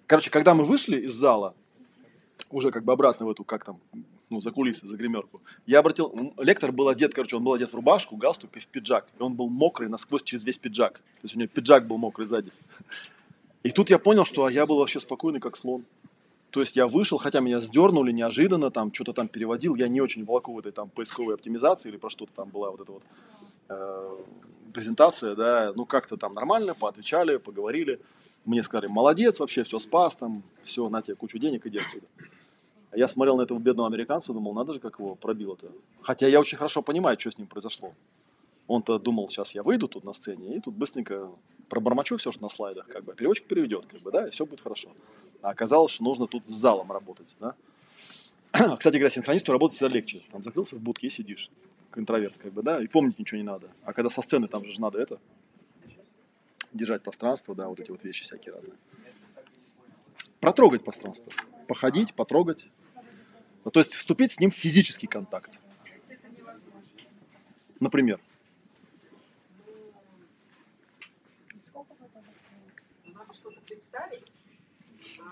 Короче, 0.06 0.30
когда 0.30 0.54
мы 0.54 0.64
вышли 0.64 0.98
из 0.98 1.12
зала, 1.12 1.54
уже 2.50 2.70
как 2.70 2.84
бы 2.84 2.92
обратно 2.92 3.26
в 3.26 3.30
эту, 3.30 3.44
как 3.44 3.64
там, 3.64 3.78
ну, 4.30 4.40
за 4.40 4.50
кулисы, 4.50 4.86
за 4.88 4.96
гримерку, 4.96 5.40
я 5.66 5.80
обратил, 5.80 6.34
лектор 6.38 6.72
был 6.72 6.88
одет, 6.88 7.14
короче, 7.14 7.36
он 7.36 7.44
был 7.44 7.52
одет 7.52 7.70
в 7.70 7.74
рубашку, 7.74 8.16
галстук 8.16 8.56
и 8.56 8.60
в 8.60 8.66
пиджак. 8.66 9.06
И 9.18 9.22
он 9.22 9.34
был 9.34 9.48
мокрый 9.48 9.88
насквозь 9.88 10.22
через 10.22 10.44
весь 10.44 10.58
пиджак. 10.58 10.94
То 10.94 11.24
есть 11.24 11.36
у 11.36 11.38
него 11.38 11.48
пиджак 11.48 11.86
был 11.86 11.98
мокрый 11.98 12.26
сзади. 12.26 12.50
И 13.62 13.70
тут 13.70 13.90
я 13.90 13.98
понял, 13.98 14.24
что 14.24 14.48
я 14.48 14.66
был 14.66 14.78
вообще 14.78 15.00
спокойный, 15.00 15.40
как 15.40 15.56
слон. 15.56 15.84
То 16.50 16.60
есть 16.60 16.76
я 16.76 16.86
вышел, 16.86 17.18
хотя 17.18 17.40
меня 17.40 17.60
сдернули 17.60 18.10
неожиданно, 18.10 18.70
там 18.70 18.92
что-то 18.92 19.12
там 19.12 19.28
переводил, 19.28 19.74
я 19.74 19.88
не 19.88 20.00
очень 20.00 20.24
волоку 20.24 20.54
в 20.54 20.58
этой 20.58 20.72
там 20.72 20.88
поисковой 20.88 21.34
оптимизации 21.34 21.90
или 21.90 21.98
про 21.98 22.08
что-то 22.08 22.32
там 22.34 22.48
была 22.48 22.70
вот 22.70 22.80
эта 22.80 22.92
вот 22.92 23.02
э, 23.68 24.16
презентация, 24.72 25.34
да, 25.34 25.72
ну 25.76 25.84
как-то 25.84 26.16
там 26.16 26.32
нормально, 26.34 26.74
поотвечали, 26.74 27.36
поговорили. 27.36 27.98
Мне 28.46 28.62
сказали, 28.62 28.86
молодец, 28.86 29.40
вообще 29.40 29.62
все 29.62 29.78
спас, 29.78 30.16
там, 30.16 30.42
все, 30.62 30.88
на 30.88 31.02
тебе 31.02 31.16
кучу 31.16 31.38
денег, 31.38 31.66
иди 31.66 31.78
отсюда. 31.78 32.06
А 32.90 32.96
я 32.96 33.08
смотрел 33.08 33.36
на 33.36 33.42
этого 33.42 33.58
бедного 33.58 33.88
американца, 33.88 34.32
думал, 34.32 34.54
надо 34.54 34.72
же, 34.72 34.80
как 34.80 34.98
его 34.98 35.16
пробило-то. 35.16 35.70
Хотя 36.00 36.28
я 36.28 36.40
очень 36.40 36.56
хорошо 36.56 36.80
понимаю, 36.80 37.20
что 37.20 37.30
с 37.30 37.36
ним 37.36 37.46
произошло. 37.46 37.92
Он-то 38.68 38.98
думал, 38.98 39.28
сейчас 39.30 39.54
я 39.54 39.62
выйду 39.62 39.88
тут 39.88 40.04
на 40.04 40.12
сцене, 40.12 40.56
и 40.56 40.60
тут 40.60 40.74
быстренько 40.74 41.30
пробормочу 41.70 42.18
все, 42.18 42.30
что 42.30 42.42
на 42.42 42.50
слайдах, 42.50 42.86
как 42.86 43.02
бы, 43.02 43.14
переводчик 43.14 43.46
переведет, 43.46 43.86
как 43.86 44.00
бы, 44.00 44.10
да, 44.12 44.28
и 44.28 44.30
все 44.30 44.44
будет 44.44 44.60
хорошо. 44.60 44.90
А 45.40 45.50
оказалось, 45.50 45.90
что 45.90 46.04
нужно 46.04 46.26
тут 46.26 46.46
с 46.46 46.50
залом 46.50 46.92
работать, 46.92 47.34
да. 47.40 47.54
Кстати 48.76 48.96
говоря, 48.96 49.08
синхронисту 49.08 49.52
работать 49.52 49.76
всегда 49.76 49.94
легче. 49.94 50.22
Там 50.30 50.42
закрылся 50.42 50.76
в 50.76 50.80
будке 50.80 51.06
и 51.06 51.10
сидишь, 51.10 51.50
как 51.90 52.00
интроверт, 52.00 52.36
как 52.36 52.52
бы, 52.52 52.62
да, 52.62 52.82
и 52.82 52.86
помнить 52.86 53.18
ничего 53.18 53.38
не 53.38 53.44
надо. 53.44 53.68
А 53.84 53.94
когда 53.94 54.10
со 54.10 54.20
сцены, 54.20 54.48
там 54.48 54.64
же 54.66 54.78
надо 54.80 55.00
это, 55.00 55.18
держать 56.74 57.02
пространство, 57.02 57.54
да, 57.54 57.68
вот 57.68 57.80
эти 57.80 57.90
вот 57.90 58.04
вещи 58.04 58.24
всякие 58.24 58.54
разные. 58.54 58.76
Протрогать 60.40 60.84
пространство. 60.84 61.32
Походить, 61.66 62.12
потрогать. 62.14 62.66
Ну, 63.64 63.70
то 63.70 63.80
есть 63.80 63.94
вступить 63.94 64.32
с 64.32 64.40
ним 64.40 64.50
в 64.50 64.54
физический 64.54 65.06
контакт. 65.06 65.58
Например. 67.80 68.20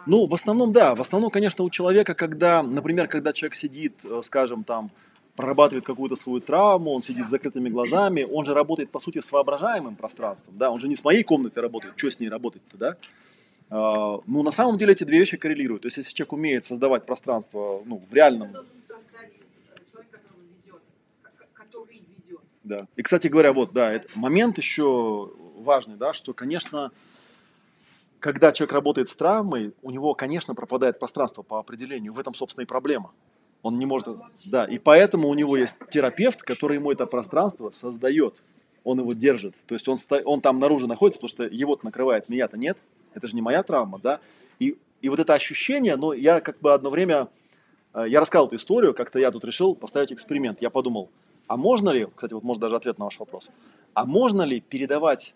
Ну, 0.06 0.26
в 0.26 0.34
основном, 0.34 0.72
да. 0.72 0.94
В 0.94 1.00
основном, 1.00 1.30
конечно, 1.30 1.64
у 1.64 1.70
человека, 1.70 2.14
когда, 2.14 2.62
например, 2.62 3.08
когда 3.08 3.32
человек 3.32 3.56
сидит, 3.56 3.94
э, 4.04 4.20
скажем, 4.22 4.62
там, 4.62 4.90
прорабатывает 5.34 5.84
какую-то 5.84 6.16
свою 6.16 6.40
травму, 6.40 6.92
он 6.92 7.02
сидит 7.02 7.26
с 7.26 7.30
закрытыми 7.30 7.68
глазами, 7.68 8.22
он 8.22 8.44
же 8.46 8.54
работает, 8.54 8.90
по 8.90 9.00
сути, 9.00 9.18
с 9.18 9.30
воображаемым 9.32 9.96
пространством, 9.96 10.56
да, 10.56 10.70
он 10.70 10.80
же 10.80 10.88
не 10.88 10.94
с 10.94 11.04
моей 11.04 11.22
комнатой 11.22 11.62
работает, 11.62 11.94
что 11.96 12.10
с 12.10 12.20
ней 12.20 12.28
работать-то, 12.28 12.78
да? 12.78 12.96
А, 13.68 14.20
ну, 14.26 14.42
на 14.42 14.52
самом 14.52 14.78
деле 14.78 14.92
эти 14.92 15.04
две 15.04 15.18
вещи 15.18 15.36
коррелируют. 15.36 15.82
То 15.82 15.86
есть, 15.86 15.96
если 15.98 16.14
человек 16.14 16.32
умеет 16.32 16.64
создавать 16.64 17.04
пространство, 17.04 17.82
ну, 17.84 18.02
в 18.08 18.14
реальном... 18.14 18.54
Да. 22.62 22.88
И, 22.96 23.02
кстати 23.02 23.28
говоря, 23.28 23.52
вот, 23.52 23.72
да, 23.72 23.92
это 23.92 24.08
момент 24.16 24.58
еще 24.58 25.30
важный, 25.58 25.96
да, 25.96 26.12
что, 26.12 26.32
конечно, 26.32 26.90
когда 28.26 28.50
человек 28.50 28.72
работает 28.72 29.08
с 29.08 29.14
травмой, 29.14 29.72
у 29.82 29.92
него, 29.92 30.12
конечно, 30.14 30.56
пропадает 30.56 30.98
пространство 30.98 31.42
по 31.42 31.60
определению. 31.60 32.12
В 32.12 32.18
этом, 32.18 32.34
собственно, 32.34 32.64
и 32.64 32.66
проблема. 32.66 33.12
Он 33.62 33.78
не 33.78 33.86
может... 33.86 34.08
Да, 34.44 34.64
и 34.64 34.80
поэтому 34.80 35.28
у 35.28 35.34
него 35.34 35.56
есть 35.56 35.76
терапевт, 35.90 36.42
который 36.42 36.78
ему 36.78 36.90
это 36.90 37.06
пространство 37.06 37.70
создает. 37.70 38.42
Он 38.82 38.98
его 38.98 39.12
держит. 39.12 39.54
То 39.66 39.76
есть 39.76 39.86
он, 39.86 39.96
он 40.24 40.40
там 40.40 40.58
наружу 40.58 40.88
находится, 40.88 41.20
потому 41.20 41.28
что 41.28 41.44
его-то 41.44 41.84
накрывает, 41.84 42.28
меня-то 42.28 42.58
нет. 42.58 42.76
Это 43.14 43.28
же 43.28 43.36
не 43.36 43.42
моя 43.42 43.62
травма, 43.62 44.00
да. 44.02 44.18
И, 44.58 44.76
и 45.02 45.08
вот 45.08 45.20
это 45.20 45.34
ощущение, 45.34 45.94
но 45.94 46.12
я 46.12 46.40
как 46.40 46.58
бы 46.58 46.74
одно 46.74 46.90
время... 46.90 47.28
Э, 47.94 48.06
я 48.08 48.18
рассказал 48.18 48.48
эту 48.48 48.56
историю, 48.56 48.92
как-то 48.92 49.20
я 49.20 49.30
тут 49.30 49.44
решил 49.44 49.76
поставить 49.76 50.12
эксперимент. 50.12 50.60
Я 50.60 50.70
подумал, 50.70 51.10
а 51.46 51.56
можно 51.56 51.90
ли, 51.90 52.08
кстати, 52.12 52.32
вот 52.32 52.42
может 52.42 52.60
даже 52.60 52.74
ответ 52.74 52.98
на 52.98 53.04
ваш 53.04 53.20
вопрос, 53.20 53.52
а 53.94 54.04
можно 54.04 54.42
ли 54.42 54.60
передавать 54.60 55.32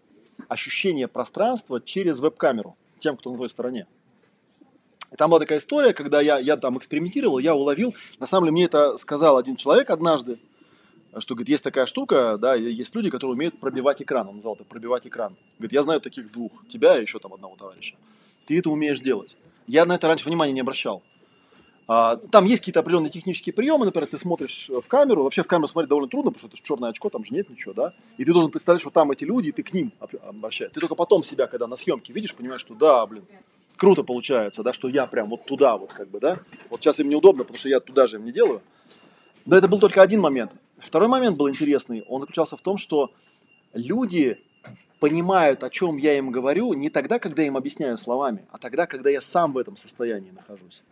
ощущение 0.48 1.08
пространства 1.08 1.80
через 1.80 2.20
веб-камеру 2.20 2.76
тем, 2.98 3.16
кто 3.16 3.30
на 3.32 3.38
той 3.38 3.48
стороне? 3.48 3.86
И 5.12 5.16
там 5.16 5.30
была 5.30 5.40
такая 5.40 5.58
история, 5.58 5.92
когда 5.92 6.20
я, 6.20 6.38
я 6.38 6.56
там 6.56 6.78
экспериментировал, 6.78 7.38
я 7.38 7.54
уловил, 7.54 7.94
на 8.18 8.26
самом 8.26 8.44
деле 8.44 8.52
мне 8.52 8.64
это 8.64 8.96
сказал 8.96 9.36
один 9.36 9.56
человек 9.56 9.90
однажды, 9.90 10.38
что, 11.18 11.34
говорит, 11.34 11.48
есть 11.48 11.64
такая 11.64 11.86
штука, 11.86 12.38
да, 12.38 12.54
есть 12.54 12.94
люди, 12.94 13.10
которые 13.10 13.34
умеют 13.34 13.58
пробивать 13.58 14.00
экран, 14.00 14.28
он 14.28 14.36
назвал 14.36 14.54
это 14.54 14.64
пробивать 14.64 15.06
экран. 15.06 15.36
Говорит, 15.58 15.72
я 15.72 15.82
знаю 15.82 16.00
таких 16.00 16.30
двух, 16.30 16.66
тебя 16.68 16.98
и 16.98 17.02
еще 17.02 17.18
там 17.18 17.34
одного 17.34 17.56
товарища. 17.56 17.96
Ты 18.46 18.58
это 18.58 18.70
умеешь 18.70 19.00
делать. 19.00 19.36
Я 19.66 19.84
на 19.86 19.94
это 19.94 20.06
раньше 20.06 20.28
внимания 20.28 20.52
не 20.52 20.60
обращал. 20.60 21.02
А, 21.86 22.16
там 22.16 22.44
есть 22.44 22.60
какие-то 22.60 22.80
определенные 22.80 23.10
технические 23.10 23.52
приемы, 23.52 23.84
например, 23.84 24.08
ты 24.08 24.16
смотришь 24.16 24.68
в 24.68 24.86
камеру, 24.86 25.24
вообще 25.24 25.42
в 25.42 25.46
камеру 25.46 25.66
смотреть 25.66 25.88
довольно 25.88 26.08
трудно, 26.08 26.30
потому 26.30 26.38
что 26.38 26.56
это 26.56 26.66
черное 26.66 26.90
очко, 26.90 27.10
там 27.10 27.24
же 27.24 27.34
нет 27.34 27.50
ничего, 27.50 27.72
да, 27.74 27.94
и 28.16 28.24
ты 28.24 28.32
должен 28.32 28.50
представлять, 28.50 28.80
что 28.80 28.90
там 28.90 29.10
эти 29.10 29.24
люди, 29.24 29.48
и 29.48 29.52
ты 29.52 29.62
к 29.62 29.72
ним 29.72 29.92
обращаешься. 29.98 30.74
Ты 30.74 30.80
только 30.80 30.94
потом 30.94 31.24
себя, 31.24 31.46
когда 31.46 31.66
на 31.66 31.76
съемке 31.76 32.12
видишь, 32.12 32.34
понимаешь, 32.34 32.60
что 32.60 32.74
да, 32.74 33.04
блин, 33.06 33.24
круто 33.76 34.04
получается, 34.04 34.62
да, 34.62 34.72
что 34.72 34.88
я 34.88 35.06
прям 35.06 35.28
вот 35.28 35.44
туда 35.46 35.76
вот 35.76 35.92
как 35.92 36.08
бы, 36.08 36.20
да. 36.20 36.38
Вот 36.68 36.80
сейчас 36.80 37.00
им 37.00 37.08
неудобно, 37.08 37.44
потому 37.44 37.58
что 37.58 37.68
я 37.68 37.80
туда 37.80 38.06
же 38.06 38.18
им 38.18 38.24
не 38.24 38.32
делаю. 38.32 38.62
Но 39.46 39.56
это 39.56 39.68
был 39.68 39.78
только 39.78 40.02
один 40.02 40.20
момент. 40.20 40.52
Второй 40.78 41.08
момент 41.08 41.36
был 41.36 41.48
интересный. 41.48 42.04
Он 42.06 42.20
заключался 42.20 42.56
в 42.56 42.60
том, 42.60 42.76
что 42.78 43.10
люди 43.72 44.38
понимают, 45.00 45.64
о 45.64 45.70
чем 45.70 45.96
я 45.96 46.16
им 46.18 46.30
говорю, 46.30 46.74
не 46.74 46.90
тогда, 46.90 47.18
когда 47.18 47.42
я 47.42 47.48
им 47.48 47.56
объясняю 47.56 47.96
словами, 47.96 48.44
а 48.50 48.58
тогда, 48.58 48.86
когда 48.86 49.08
я 49.10 49.20
сам 49.20 49.54
в 49.54 49.58
этом 49.58 49.76
состоянии 49.76 50.30
нахожусь. 50.30 50.82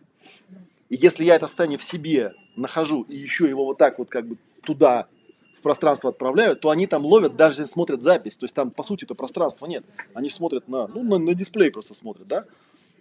И 0.88 0.96
если 0.96 1.24
я 1.24 1.34
это 1.34 1.46
состояние 1.46 1.78
в 1.78 1.84
себе 1.84 2.34
нахожу 2.56 3.02
и 3.02 3.16
еще 3.16 3.48
его 3.48 3.64
вот 3.64 3.78
так 3.78 3.98
вот 3.98 4.08
как 4.08 4.26
бы 4.26 4.36
туда 4.62 5.06
в 5.54 5.60
пространство 5.60 6.10
отправляю, 6.10 6.56
то 6.56 6.70
они 6.70 6.86
там 6.86 7.04
ловят, 7.04 7.36
даже 7.36 7.66
смотрят 7.66 8.02
запись. 8.02 8.36
То 8.36 8.44
есть 8.44 8.54
там, 8.54 8.70
по 8.70 8.82
сути, 8.82 9.04
это 9.04 9.14
пространства 9.14 9.66
нет. 9.66 9.84
Они 10.14 10.30
смотрят 10.30 10.68
на, 10.68 10.86
ну, 10.86 11.02
на, 11.02 11.18
на 11.18 11.34
дисплей 11.34 11.70
просто 11.70 11.94
смотрят, 11.94 12.26
да? 12.28 12.44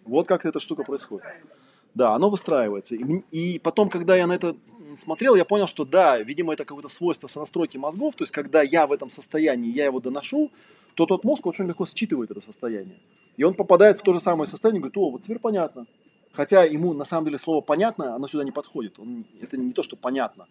Вот 0.05 0.27
как 0.27 0.45
эта 0.45 0.59
штука 0.59 0.83
происходит. 0.83 1.25
Да, 1.93 2.13
оно 2.13 2.29
выстраивается. 2.29 2.95
И, 2.95 3.23
и 3.31 3.59
потом, 3.59 3.89
когда 3.89 4.15
я 4.15 4.27
на 4.27 4.33
это 4.33 4.55
смотрел, 4.95 5.35
я 5.35 5.45
понял, 5.45 5.67
что 5.67 5.85
да, 5.85 6.19
видимо, 6.19 6.53
это 6.53 6.65
какое-то 6.65 6.89
свойство 6.89 7.27
сонастройки 7.27 7.77
мозгов. 7.77 8.15
То 8.15 8.23
есть, 8.23 8.31
когда 8.31 8.61
я 8.61 8.87
в 8.87 8.91
этом 8.91 9.09
состоянии, 9.09 9.71
я 9.71 9.85
его 9.85 9.99
доношу, 9.99 10.51
то 10.95 11.05
тот 11.05 11.23
мозг 11.23 11.45
очень 11.45 11.67
легко 11.67 11.85
считывает 11.85 12.31
это 12.31 12.41
состояние. 12.41 12.97
И 13.35 13.43
он 13.43 13.53
попадает 13.53 13.99
в 13.99 14.01
то 14.01 14.13
же 14.13 14.19
самое 14.19 14.47
состояние 14.47 14.79
и 14.79 14.81
говорит, 14.81 14.97
о, 14.97 15.11
вот 15.11 15.23
теперь 15.23 15.39
понятно. 15.39 15.85
Хотя 16.37 16.65
ему 16.65 16.93
на 16.93 17.03
самом 17.03 17.25
деле 17.25 17.39
слово 17.39 17.61
понятно, 17.61 18.13
оно 18.13 18.27
сюда 18.27 18.43
не 18.43 18.51
подходит. 18.51 18.99
Он, 18.99 19.25
это 19.41 19.57
не 19.57 19.73
то, 19.73 19.81
что 19.81 19.95
понятно. 19.95 20.45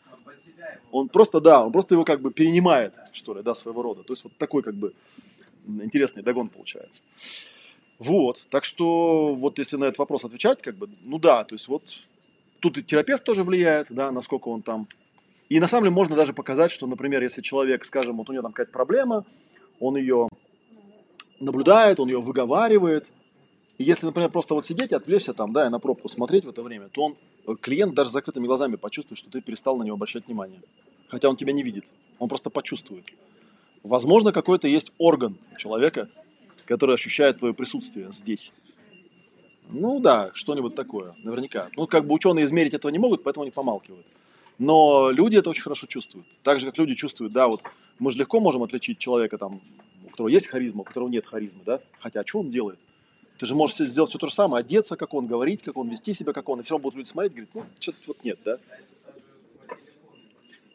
Он 0.90 1.08
просто, 1.08 1.40
да, 1.40 1.64
он 1.64 1.70
просто 1.70 1.94
его 1.94 2.04
как 2.04 2.20
бы 2.20 2.32
перенимает, 2.32 2.92
что 3.12 3.34
ли, 3.34 3.42
да, 3.44 3.54
своего 3.54 3.82
рода. 3.82 4.02
То 4.02 4.12
есть 4.12 4.24
вот 4.24 4.36
такой 4.36 4.64
как 4.64 4.74
бы 4.74 4.94
интересный 5.64 6.24
догон 6.24 6.48
получается. 6.48 7.02
Вот, 8.00 8.48
так 8.50 8.64
что 8.64 9.32
вот 9.36 9.60
если 9.60 9.76
на 9.76 9.84
этот 9.84 9.98
вопрос 9.98 10.24
отвечать, 10.24 10.60
как 10.60 10.74
бы, 10.74 10.90
ну 11.02 11.20
да, 11.20 11.44
то 11.44 11.54
есть 11.54 11.68
вот 11.68 11.84
тут 12.58 12.78
и 12.78 12.82
терапевт 12.82 13.22
тоже 13.22 13.44
влияет, 13.44 13.86
да, 13.90 14.10
насколько 14.10 14.48
он 14.48 14.62
там. 14.62 14.88
И 15.48 15.60
на 15.60 15.68
самом 15.68 15.84
деле 15.84 15.94
можно 15.94 16.16
даже 16.16 16.32
показать, 16.32 16.72
что, 16.72 16.88
например, 16.88 17.22
если 17.22 17.42
человек, 17.42 17.84
скажем, 17.84 18.16
вот 18.16 18.28
у 18.28 18.32
него 18.32 18.42
там 18.42 18.50
какая-то 18.50 18.72
проблема, 18.72 19.24
он 19.78 19.96
ее 19.96 20.28
наблюдает, 21.38 22.00
он 22.00 22.08
ее 22.08 22.20
выговаривает. 22.20 23.06
И 23.78 23.84
если, 23.84 24.06
например, 24.06 24.30
просто 24.30 24.54
вот 24.54 24.64
сидеть, 24.64 24.92
отвлечься 24.92 25.34
там, 25.34 25.52
да, 25.52 25.66
и 25.66 25.68
на 25.68 25.78
пробку 25.78 26.08
смотреть 26.08 26.44
в 26.44 26.48
это 26.48 26.62
время, 26.62 26.88
то 26.88 27.02
он, 27.02 27.16
э, 27.46 27.54
клиент 27.60 27.94
даже 27.94 28.10
с 28.10 28.12
закрытыми 28.12 28.46
глазами 28.46 28.76
почувствует, 28.76 29.18
что 29.18 29.30
ты 29.30 29.40
перестал 29.42 29.76
на 29.76 29.82
него 29.82 29.94
обращать 29.94 30.26
внимание. 30.26 30.60
Хотя 31.08 31.28
он 31.28 31.36
тебя 31.36 31.52
не 31.52 31.62
видит. 31.62 31.84
Он 32.18 32.28
просто 32.28 32.48
почувствует. 32.48 33.04
Возможно, 33.82 34.32
какой-то 34.32 34.66
есть 34.66 34.92
орган 34.98 35.36
человека, 35.58 36.08
который 36.64 36.94
ощущает 36.94 37.38
твое 37.38 37.54
присутствие 37.54 38.10
здесь. 38.12 38.52
Ну 39.68 40.00
да, 40.00 40.30
что-нибудь 40.34 40.74
такое, 40.74 41.14
наверняка. 41.22 41.68
Ну, 41.76 41.86
как 41.86 42.06
бы 42.06 42.14
ученые 42.14 42.44
измерить 42.44 42.74
этого 42.74 42.90
не 42.90 42.98
могут, 42.98 43.22
поэтому 43.22 43.42
они 43.42 43.50
помалкивают. 43.50 44.06
Но 44.58 45.10
люди 45.10 45.36
это 45.36 45.50
очень 45.50 45.62
хорошо 45.62 45.86
чувствуют. 45.86 46.26
Так 46.42 46.60
же, 46.60 46.66
как 46.66 46.78
люди 46.78 46.94
чувствуют, 46.94 47.32
да, 47.32 47.46
вот 47.46 47.60
мы 47.98 48.10
же 48.10 48.18
легко 48.18 48.40
можем 48.40 48.62
отличить 48.62 48.98
человека, 48.98 49.38
там, 49.38 49.60
у 50.06 50.08
которого 50.08 50.28
есть 50.28 50.46
харизма, 50.46 50.80
у 50.80 50.84
которого 50.84 51.08
нет 51.08 51.26
харизмы, 51.26 51.60
да? 51.64 51.80
Хотя, 52.00 52.20
а 52.20 52.26
что 52.26 52.40
он 52.40 52.48
делает? 52.48 52.78
Ты 53.38 53.46
же 53.46 53.54
можешь 53.54 53.76
сделать 53.76 54.10
все 54.10 54.18
то 54.18 54.26
же 54.26 54.34
самое, 54.34 54.60
одеться, 54.60 54.96
как 54.96 55.12
он, 55.12 55.26
говорить, 55.26 55.62
как 55.62 55.76
он, 55.76 55.88
вести 55.88 56.14
себя, 56.14 56.32
как 56.32 56.48
он, 56.48 56.60
и 56.60 56.62
все 56.62 56.74
равно 56.74 56.84
будут 56.84 56.96
люди 56.96 57.08
смотреть, 57.08 57.32
говорить, 57.32 57.50
ну, 57.54 57.64
что-то 57.78 57.98
вот 58.06 58.24
нет, 58.24 58.38
да? 58.44 58.58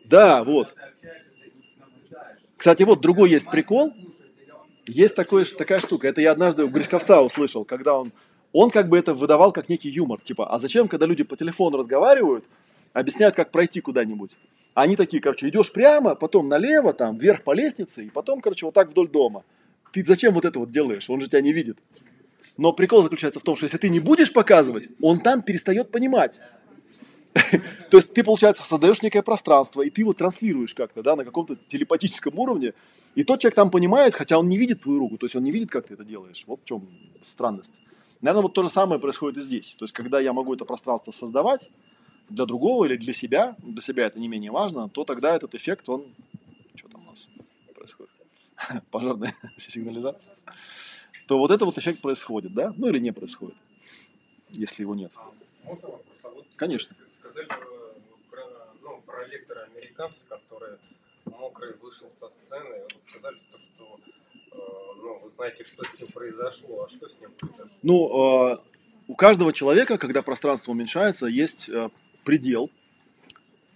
Да, 0.05 0.43
вот. 0.43 0.67
Кстати, 2.57 2.83
вот 2.83 3.01
другой 3.01 3.29
есть 3.31 3.49
прикол. 3.49 3.93
Есть 4.85 5.15
такой, 5.15 5.45
такая 5.45 5.79
штука. 5.79 6.07
Это 6.07 6.21
я 6.21 6.31
однажды 6.31 6.65
у 6.65 6.67
Гришковца 6.67 7.21
услышал, 7.21 7.65
когда 7.65 7.97
он, 7.97 8.11
он 8.51 8.69
как 8.69 8.89
бы 8.89 8.97
это 8.97 9.15
выдавал 9.15 9.51
как 9.51 9.69
некий 9.69 9.89
юмор. 9.89 10.19
Типа, 10.21 10.47
а 10.49 10.59
зачем, 10.59 10.87
когда 10.87 11.05
люди 11.05 11.23
по 11.23 11.37
телефону 11.37 11.77
разговаривают, 11.77 12.43
объясняют, 12.93 13.35
как 13.35 13.51
пройти 13.51 13.79
куда-нибудь? 13.79 14.37
Они 14.73 14.95
такие, 14.95 15.21
короче, 15.21 15.47
идешь 15.49 15.71
прямо, 15.71 16.15
потом 16.15 16.49
налево, 16.49 16.93
там, 16.93 17.17
вверх 17.17 17.43
по 17.43 17.53
лестнице, 17.53 18.05
и 18.05 18.09
потом, 18.09 18.41
короче, 18.41 18.65
вот 18.65 18.75
так 18.75 18.89
вдоль 18.89 19.07
дома. 19.07 19.43
Ты 19.91 20.05
зачем 20.05 20.33
вот 20.33 20.45
это 20.45 20.59
вот 20.59 20.71
делаешь? 20.71 21.09
Он 21.09 21.19
же 21.19 21.27
тебя 21.27 21.41
не 21.41 21.53
видит. 21.53 21.77
Но 22.57 22.73
прикол 22.73 23.03
заключается 23.03 23.39
в 23.39 23.43
том, 23.43 23.55
что 23.55 23.65
если 23.65 23.77
ты 23.77 23.89
не 23.89 23.99
будешь 23.99 24.33
показывать, 24.33 24.89
он 25.01 25.19
там 25.19 25.41
перестает 25.41 25.91
понимать. 25.91 26.39
То 27.89 27.97
есть 27.97 28.13
ты, 28.13 28.23
получается, 28.23 28.63
создаешь 28.63 29.01
некое 29.01 29.21
пространство, 29.21 29.81
и 29.81 29.89
ты 29.89 30.01
его 30.01 30.13
транслируешь 30.13 30.73
как-то, 30.73 31.01
да, 31.01 31.15
на 31.15 31.23
каком-то 31.23 31.55
телепатическом 31.67 32.37
уровне, 32.37 32.73
и 33.15 33.23
тот 33.23 33.39
человек 33.39 33.55
там 33.55 33.71
понимает, 33.71 34.15
хотя 34.15 34.37
он 34.37 34.49
не 34.49 34.57
видит 34.57 34.81
твою 34.81 34.99
руку, 34.99 35.17
то 35.17 35.25
есть 35.25 35.35
он 35.35 35.43
не 35.43 35.51
видит, 35.51 35.69
как 35.69 35.87
ты 35.87 35.93
это 35.93 36.03
делаешь. 36.03 36.43
Вот 36.47 36.61
в 36.61 36.65
чем 36.65 36.87
странность. 37.21 37.81
Наверное, 38.21 38.43
вот 38.43 38.53
то 38.53 38.63
же 38.63 38.69
самое 38.69 39.01
происходит 39.01 39.37
и 39.37 39.41
здесь. 39.41 39.75
То 39.75 39.83
есть, 39.83 39.93
когда 39.93 40.19
я 40.19 40.31
могу 40.31 40.53
это 40.53 40.65
пространство 40.65 41.11
создавать 41.11 41.69
для 42.29 42.45
другого 42.45 42.85
или 42.85 42.95
для 42.95 43.13
себя, 43.13 43.55
для 43.59 43.81
себя 43.81 44.05
это 44.05 44.19
не 44.19 44.27
менее 44.27 44.51
важно, 44.51 44.89
то 44.89 45.03
тогда 45.03 45.35
этот 45.35 45.55
эффект, 45.55 45.89
он... 45.89 46.05
Что 46.75 46.87
там 46.87 47.01
у 47.07 47.09
нас 47.11 47.27
происходит? 47.75 48.11
Пожарная 48.91 49.33
сигнализация. 49.57 50.33
То 51.27 51.37
вот 51.37 51.51
это 51.51 51.65
вот 51.65 51.77
эффект 51.77 52.01
происходит, 52.01 52.53
да? 52.53 52.73
Ну 52.77 52.87
или 52.87 52.99
не 52.99 53.11
происходит, 53.11 53.57
если 54.49 54.83
его 54.83 54.95
нет. 54.95 55.11
Можно 55.63 55.89
вопрос? 55.89 56.17
А 56.23 56.29
вот 56.29 56.45
Конечно. 56.55 56.95
Сказали 57.11 57.47
э, 57.47 57.93
про, 58.29 58.43
ну, 58.81 59.01
про 59.05 59.27
лектора 59.27 59.67
американца, 59.73 60.25
который 60.27 60.77
мокрый 61.25 61.73
вышел 61.81 62.09
со 62.09 62.29
сцены. 62.29 62.83
Вот 62.93 63.03
сказали, 63.03 63.37
что, 63.37 63.59
что 63.59 63.99
э, 64.51 64.57
ну, 64.97 65.19
вы 65.23 65.31
знаете, 65.31 65.63
что 65.63 65.83
с 65.83 65.99
ним 65.99 66.07
произошло. 66.11 66.85
А 66.85 66.89
что 66.89 67.07
с 67.07 67.19
ним 67.19 67.31
произошло? 67.31 67.69
Ну, 67.83 68.53
э, 68.53 68.57
у 69.07 69.15
каждого 69.15 69.53
человека, 69.53 69.97
когда 69.97 70.21
пространство 70.21 70.71
уменьшается, 70.71 71.27
есть 71.27 71.69
э, 71.69 71.89
предел, 72.23 72.69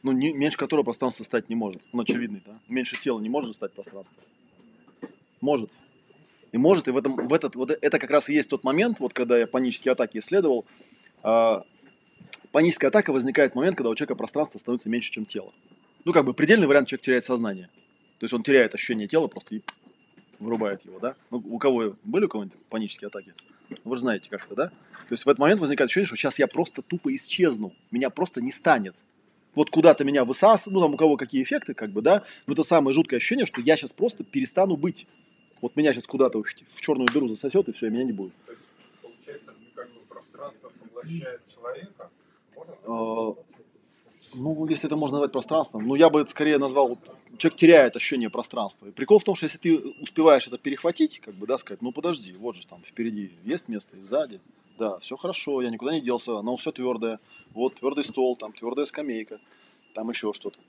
ну, 0.04 0.12
не, 0.12 0.34
меньше 0.34 0.58
которого 0.58 0.84
пространство 0.84 1.24
стать 1.24 1.50
не 1.50 1.56
может. 1.56 1.82
Он 1.91 2.02
очевидный, 2.02 2.43
да? 2.46 2.60
Меньше 2.68 3.00
тела 3.00 3.20
не 3.20 3.30
может 3.30 3.56
стать 3.56 3.74
пространство. 3.74 4.16
Может. 5.41 5.72
И 6.56 6.58
может, 6.58 6.88
и 6.88 6.91
в, 6.91 6.95
этом, 6.95 7.18
в 7.18 7.34
этот, 7.34 7.58
вот 7.58 7.70
это 7.70 7.99
как 7.99 8.10
раз 8.10 8.30
и 8.30 8.34
есть 8.34 8.49
тот 8.49 8.64
момент, 8.64 9.01
вот 9.01 9.12
когда 9.12 9.38
я 9.38 9.45
панические 9.45 9.91
атаки 9.91 10.20
исследовал, 10.20 10.66
э, 11.22 11.62
паническая 12.53 12.88
атака 12.88 13.12
возникает 13.12 13.51
в 13.51 13.56
момент, 13.56 13.76
когда 13.76 13.89
у 13.89 13.95
человека 13.95 14.16
пространство 14.16 14.58
становится 14.58 14.88
меньше, 14.88 15.12
чем 15.12 15.26
тело. 15.26 15.51
Ну, 16.06 16.14
как 16.14 16.24
бы 16.24 16.34
предельный 16.34 16.66
вариант 16.66 16.88
человек 16.88 17.03
теряет 17.03 17.26
сознание. 17.26 17.66
То 18.20 18.24
есть 18.24 18.34
он 18.34 18.41
теряет 18.41 18.74
ощущение 18.74 19.06
тела 19.10 19.28
просто 19.28 19.56
и 19.56 19.62
вырубает 20.39 20.86
его, 20.86 20.97
да? 20.99 21.16
Ну, 21.30 21.43
у 21.45 21.58
кого 21.58 21.97
были 22.06 22.24
у 22.24 22.30
кого-нибудь 22.30 22.58
панические 22.70 23.10
атаки? 23.10 23.34
Вы 23.84 23.95
же 23.97 23.99
знаете 23.99 24.30
как-то, 24.30 24.56
да? 24.56 24.68
То 24.70 25.12
есть 25.12 25.26
в 25.26 25.28
этот 25.28 25.39
момент 25.39 25.60
возникает 25.60 25.89
ощущение, 25.89 26.08
что 26.08 26.16
сейчас 26.16 26.39
я 26.39 26.47
просто 26.47 26.82
тупо 26.82 27.14
исчезну, 27.14 27.74
меня 27.91 28.10
просто 28.10 28.39
не 28.39 28.53
станет. 28.53 28.95
Вот 29.56 29.72
куда-то 29.72 30.06
меня 30.06 30.24
высасывает, 30.24 30.74
ну 30.74 30.82
там 30.82 30.93
у 30.93 30.97
кого 30.97 31.18
какие 31.18 31.43
эффекты, 31.43 31.74
как 31.74 31.89
бы, 31.89 32.01
да? 32.01 32.24
Но 32.47 32.53
это 32.53 32.64
самое 32.64 32.93
жуткое 32.93 33.18
ощущение, 33.18 33.45
что 33.45 33.60
я 33.60 33.76
сейчас 33.76 33.91
просто 33.91 34.24
перестану 34.24 34.78
быть. 34.78 35.06
Вот 35.66 35.76
меня 35.76 35.93
сейчас 35.93 36.05
куда-то 36.05 36.43
в 36.43 36.80
черную 36.80 37.07
дыру 37.11 37.28
засосет, 37.28 37.68
и 37.70 37.72
все, 37.72 37.88
и 37.88 37.89
меня 37.89 38.03
не 38.03 38.11
будет. 38.11 38.36
То 38.45 38.51
есть, 38.51 38.66
получается, 39.01 39.51
как 39.74 39.88
бы 39.88 39.99
пространство 40.07 40.72
поглощает 40.80 41.41
человека. 41.47 42.11
Можно? 42.55 42.74
А, 42.84 43.36
Ну, 44.36 44.68
если 44.68 44.86
это 44.88 44.95
можно 44.95 45.16
назвать 45.16 45.32
пространством, 45.32 45.88
ну, 45.88 45.95
я 45.95 46.11
бы 46.11 46.22
это 46.22 46.30
скорее 46.30 46.59
назвал, 46.59 46.89
вот, 46.89 46.99
человек 47.39 47.57
теряет 47.57 47.95
ощущение 47.95 48.30
пространства. 48.30 48.86
И 48.86 48.91
прикол 48.91 49.18
в 49.18 49.24
том, 49.24 49.34
что 49.34 49.45
если 49.47 49.57
ты 49.57 49.76
успеваешь 50.01 50.45
это 50.45 50.59
перехватить, 50.59 51.20
как 51.20 51.34
бы, 51.34 51.47
да, 51.47 51.57
сказать, 51.57 51.82
ну, 51.82 51.91
подожди, 51.91 52.32
вот 52.34 52.55
же 52.55 52.68
там 52.68 52.84
впереди 52.84 53.32
есть 53.43 53.68
место 53.68 53.97
и 53.97 54.01
сзади, 54.03 54.41
да, 54.78 54.99
все 54.99 55.18
хорошо, 55.18 55.63
я 55.63 55.72
никуда 55.72 55.93
не 55.93 56.01
делся, 56.01 56.38
оно 56.38 56.57
все 56.57 56.74
твердое, 56.74 57.20
вот 57.55 57.74
твердый 57.74 58.03
стол, 58.03 58.36
там 58.36 58.53
твердая 58.53 58.86
скамейка, 58.86 59.39
там 59.95 60.11
еще 60.11 60.32
что-то. 60.32 60.59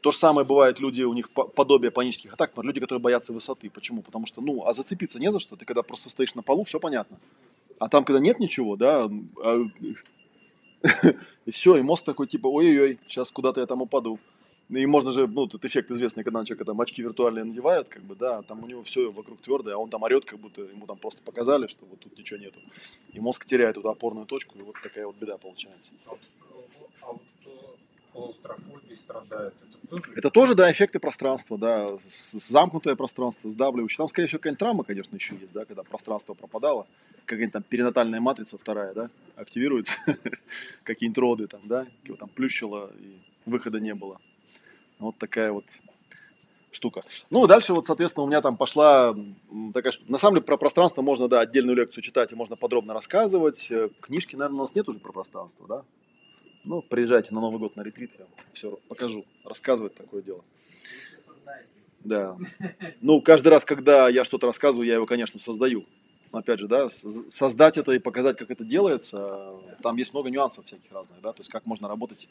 То 0.00 0.12
же 0.12 0.18
самое 0.18 0.46
бывает 0.46 0.78
люди, 0.80 1.02
у 1.02 1.12
них 1.12 1.30
по- 1.30 1.46
подобие 1.46 1.90
панических 1.90 2.32
атак, 2.32 2.50
например, 2.50 2.74
люди, 2.74 2.80
которые 2.80 3.00
боятся 3.00 3.32
высоты. 3.32 3.68
Почему? 3.68 4.02
Потому 4.02 4.26
что, 4.26 4.40
ну, 4.40 4.64
а 4.64 4.72
зацепиться 4.72 5.18
не 5.18 5.32
за 5.32 5.40
что. 5.40 5.56
Ты 5.56 5.64
когда 5.64 5.82
просто 5.82 6.08
стоишь 6.08 6.34
на 6.34 6.42
полу, 6.42 6.64
все 6.64 6.78
понятно. 6.78 7.18
А 7.78 7.88
там, 7.88 8.04
когда 8.04 8.20
нет 8.20 8.38
ничего, 8.38 8.76
да, 8.76 9.08
а, 9.42 9.58
и 11.46 11.50
все, 11.50 11.76
и 11.76 11.82
мозг 11.82 12.04
такой, 12.04 12.26
типа, 12.26 12.46
ой-ой-ой, 12.46 12.98
сейчас 13.08 13.30
куда-то 13.30 13.60
я 13.60 13.66
там 13.66 13.82
упаду. 13.82 14.18
И 14.68 14.84
можно 14.84 15.12
же, 15.12 15.26
ну, 15.26 15.46
этот 15.46 15.64
эффект 15.64 15.90
известный, 15.90 16.24
когда 16.24 16.44
человек 16.44 16.66
там 16.66 16.80
очки 16.80 17.02
виртуальные 17.02 17.44
надевают, 17.44 17.88
как 17.88 18.02
бы, 18.02 18.14
да, 18.14 18.42
там 18.42 18.62
у 18.62 18.66
него 18.66 18.82
все 18.82 19.10
вокруг 19.10 19.40
твердое, 19.40 19.74
а 19.74 19.78
он 19.78 19.88
там 19.88 20.02
орет, 20.02 20.26
как 20.26 20.38
будто 20.38 20.60
ему 20.60 20.86
там 20.86 20.98
просто 20.98 21.22
показали, 21.22 21.66
что 21.68 21.86
вот 21.86 22.00
тут 22.00 22.18
ничего 22.18 22.38
нету. 22.38 22.60
И 23.14 23.20
мозг 23.20 23.46
теряет 23.46 23.78
эту 23.78 23.88
опорную 23.88 24.26
точку, 24.26 24.58
и 24.58 24.62
вот 24.62 24.74
такая 24.82 25.06
вот 25.06 25.16
беда 25.16 25.38
получается. 25.38 25.92
А 26.04 26.10
вот, 26.10 26.20
а 27.00 27.12
вот 27.12 27.22
э, 27.46 27.50
клаустрофобии 28.12 28.94
страдает. 28.96 29.54
Это 29.54 29.77
Это 30.14 30.30
тоже, 30.30 30.54
да, 30.54 30.70
эффекты 30.70 30.98
пространства, 30.98 31.56
да, 31.56 31.88
замкнутое 32.06 32.94
пространство, 32.94 33.48
сдавливающее. 33.48 33.96
Там, 33.96 34.08
скорее 34.08 34.26
всего, 34.26 34.38
какая-нибудь 34.38 34.58
травма, 34.58 34.84
конечно, 34.84 35.14
еще 35.16 35.34
есть, 35.36 35.52
да, 35.52 35.64
когда 35.64 35.82
пространство 35.82 36.34
пропадало, 36.34 36.86
какая-нибудь 37.24 37.52
там 37.52 37.62
перинатальная 37.62 38.20
матрица 38.20 38.58
вторая, 38.58 38.92
да, 38.92 39.10
активируется, 39.36 39.94
какие-нибудь 40.84 41.18
роды 41.18 41.46
там, 41.46 41.60
да, 41.64 41.86
его 42.04 42.16
там 42.16 42.28
плющило, 42.28 42.90
и 42.98 43.18
выхода 43.46 43.80
не 43.80 43.94
было. 43.94 44.20
Вот 44.98 45.16
такая 45.16 45.52
вот 45.52 45.64
штука. 46.70 47.02
Ну, 47.30 47.46
дальше 47.46 47.72
вот, 47.72 47.86
соответственно, 47.86 48.24
у 48.24 48.28
меня 48.28 48.42
там 48.42 48.56
пошла 48.56 49.16
такая 49.72 49.92
штука. 49.92 50.12
На 50.12 50.18
самом 50.18 50.34
деле, 50.36 50.44
про 50.44 50.56
пространство 50.56 51.02
можно, 51.02 51.28
да, 51.28 51.40
отдельную 51.40 51.76
лекцию 51.76 52.02
читать, 52.02 52.32
и 52.32 52.34
можно 52.34 52.56
подробно 52.56 52.94
рассказывать. 52.94 53.72
Книжки, 54.00 54.36
наверное, 54.36 54.58
у 54.58 54.62
нас 54.62 54.74
нет 54.74 54.88
уже 54.88 54.98
про 54.98 55.12
пространство, 55.12 55.66
да? 55.66 55.84
Ну, 56.68 56.82
приезжайте 56.82 57.32
на 57.34 57.40
Новый 57.40 57.58
год 57.58 57.76
на 57.76 57.80
ретрит, 57.80 58.10
я 58.18 58.26
вам 58.26 58.34
все 58.52 58.78
покажу. 58.88 59.24
Рассказывать 59.42 59.94
такое 59.94 60.20
дело. 60.20 60.44
Да. 62.04 62.36
Ну, 63.00 63.22
каждый 63.22 63.48
раз, 63.48 63.64
когда 63.64 64.10
я 64.10 64.22
что-то 64.22 64.46
рассказываю, 64.46 64.86
я 64.86 64.96
его, 64.96 65.06
конечно, 65.06 65.40
создаю. 65.40 65.86
Но, 66.30 66.40
Опять 66.40 66.58
же, 66.58 66.68
да, 66.68 66.90
создать 66.90 67.78
это 67.78 67.92
и 67.92 67.98
показать, 67.98 68.36
как 68.36 68.50
это 68.50 68.64
делается, 68.64 69.54
там 69.82 69.96
есть 69.96 70.12
много 70.12 70.28
нюансов 70.28 70.66
всяких 70.66 70.92
разных, 70.92 71.22
да, 71.22 71.32
то 71.32 71.40
есть 71.40 71.50
как 71.50 71.64
можно 71.64 71.88
работать 71.88 72.28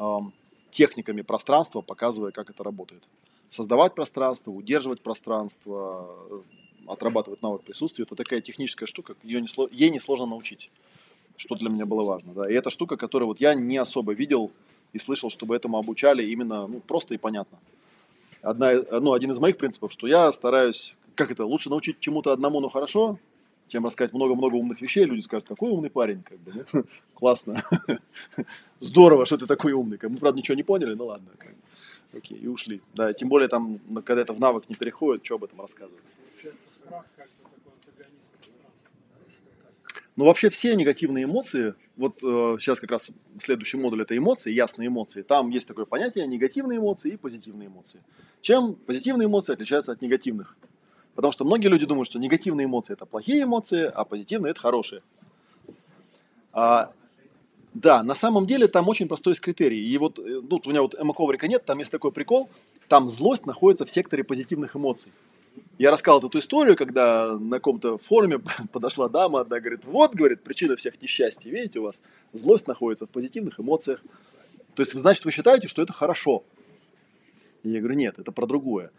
эм, 0.00 0.32
техниками 0.72 1.22
пространства, 1.22 1.80
показывая, 1.80 2.32
как 2.32 2.50
это 2.50 2.64
работает. 2.64 3.04
Создавать 3.48 3.94
пространство, 3.94 4.50
удерживать 4.50 5.00
пространство, 5.00 6.08
э, 6.28 6.40
отрабатывать 6.88 7.40
навык 7.40 7.62
присутствия, 7.62 8.02
это 8.02 8.16
такая 8.16 8.40
техническая 8.40 8.88
штука, 8.88 9.14
ее 9.22 9.40
не, 9.40 9.48
ей 9.70 9.90
несложно 9.90 10.26
научить, 10.26 10.70
что 11.40 11.54
для 11.54 11.70
меня 11.70 11.86
было 11.86 12.04
важно. 12.04 12.34
Да. 12.34 12.50
И 12.50 12.54
это 12.54 12.68
штука, 12.68 12.96
которую 12.96 13.28
вот 13.28 13.40
я 13.40 13.54
не 13.54 13.78
особо 13.78 14.12
видел 14.12 14.50
и 14.92 14.98
слышал, 14.98 15.30
чтобы 15.30 15.56
этому 15.56 15.78
обучали 15.78 16.24
именно 16.24 16.66
ну, 16.66 16.80
просто 16.80 17.14
и 17.14 17.18
понятно 17.18 17.58
одна, 18.42 18.72
ну, 18.90 19.12
один 19.12 19.32
из 19.32 19.38
моих 19.38 19.56
принципов, 19.56 19.92
что 19.92 20.06
я 20.06 20.30
стараюсь, 20.32 20.94
как 21.14 21.30
это, 21.30 21.44
лучше 21.44 21.70
научить 21.70 22.00
чему-то 22.00 22.32
одному, 22.32 22.60
но 22.60 22.68
хорошо, 22.68 23.18
чем 23.68 23.86
рассказать 23.86 24.12
много-много 24.12 24.54
умных 24.54 24.80
вещей, 24.80 25.04
люди 25.04 25.20
скажут, 25.20 25.48
какой 25.48 25.70
умный 25.70 25.90
парень, 25.90 26.22
как 26.22 26.38
бы, 26.40 26.66
классно, 27.14 27.62
здорово, 28.80 29.26
что 29.26 29.36
ты 29.36 29.46
такой 29.46 29.72
умный, 29.72 29.98
мы, 30.02 30.16
правда, 30.16 30.38
ничего 30.38 30.56
не 30.56 30.62
поняли, 30.62 30.94
ну 30.94 31.06
ладно, 31.06 31.28
окей, 32.12 32.38
и 32.38 32.46
ушли, 32.46 32.80
да, 32.94 33.12
тем 33.12 33.28
более 33.28 33.48
там, 33.48 33.78
когда 34.04 34.22
это 34.22 34.32
в 34.32 34.40
навык 34.40 34.68
не 34.68 34.74
переходит, 34.74 35.24
что 35.24 35.36
об 35.36 35.44
этом 35.44 35.60
рассказывать. 35.60 36.02
Получается, 36.32 36.72
страх 36.72 37.04
как 37.16 37.28
пространства. 40.20 40.24
Ну, 40.24 40.24
вообще 40.26 40.48
все 40.50 40.74
негативные 40.74 41.24
эмоции, 41.24 41.74
вот 41.96 42.22
э, 42.22 42.56
сейчас 42.60 42.80
как 42.80 42.90
раз 42.90 43.10
следующий 43.38 43.78
модуль 43.78 44.02
это 44.02 44.14
эмоции, 44.16 44.52
ясные 44.52 44.88
эмоции. 44.88 45.22
Там 45.22 45.50
есть 45.50 45.68
такое 45.68 45.86
понятие 45.86 46.26
негативные 46.26 46.78
эмоции 46.78 47.12
и 47.12 47.16
позитивные 47.16 47.68
эмоции. 47.68 48.00
Чем 48.42 48.74
позитивные 48.74 49.26
эмоции 49.26 49.54
отличаются 49.54 49.92
от 49.92 50.02
негативных? 50.02 50.56
Потому 51.14 51.32
что 51.32 51.44
многие 51.44 51.68
люди 51.68 51.86
думают, 51.86 52.06
что 52.06 52.18
негативные 52.18 52.64
эмоции 52.64 52.94
это 52.94 53.06
плохие 53.06 53.42
эмоции, 53.42 53.90
а 53.94 54.04
позитивные 54.04 54.50
это 54.50 54.60
хорошие. 54.60 55.00
А, 56.52 56.90
да, 57.74 58.02
на 58.02 58.14
самом 58.14 58.46
деле 58.46 58.66
там 58.66 58.88
очень 58.88 59.08
простой 59.08 59.32
есть 59.32 59.40
критерий. 59.40 59.92
И 59.94 59.98
вот, 59.98 60.18
ну, 60.18 60.60
у 60.64 60.68
меня 60.68 60.82
вот 60.82 60.94
эмоковрика 60.94 61.48
нет, 61.48 61.64
там 61.64 61.78
есть 61.78 61.90
такой 61.90 62.10
прикол, 62.10 62.48
там 62.88 63.08
злость 63.08 63.46
находится 63.46 63.84
в 63.84 63.90
секторе 63.90 64.24
позитивных 64.24 64.76
эмоций. 64.76 65.12
Я 65.78 65.90
рассказал 65.90 66.20
эту 66.20 66.38
историю, 66.38 66.76
когда 66.76 67.36
на 67.38 67.56
каком-то 67.56 67.98
форуме 67.98 68.38
подошла 68.72 69.08
дама, 69.08 69.40
одна 69.40 69.60
говорит, 69.60 69.84
вот, 69.84 70.14
говорит, 70.14 70.42
причина 70.42 70.76
всех 70.76 71.00
несчастий, 71.00 71.50
видите, 71.50 71.78
у 71.78 71.84
вас 71.84 72.02
злость 72.32 72.66
находится 72.66 73.06
в 73.06 73.10
позитивных 73.10 73.58
эмоциях. 73.60 74.02
То 74.74 74.82
есть, 74.82 74.92
значит, 74.92 75.24
вы 75.24 75.32
считаете, 75.32 75.68
что 75.68 75.82
это 75.82 75.92
хорошо. 75.92 76.44
И 77.62 77.70
я 77.70 77.80
говорю, 77.80 77.96
нет, 77.96 78.18
это 78.18 78.32
про 78.32 78.46
другое. 78.46 78.90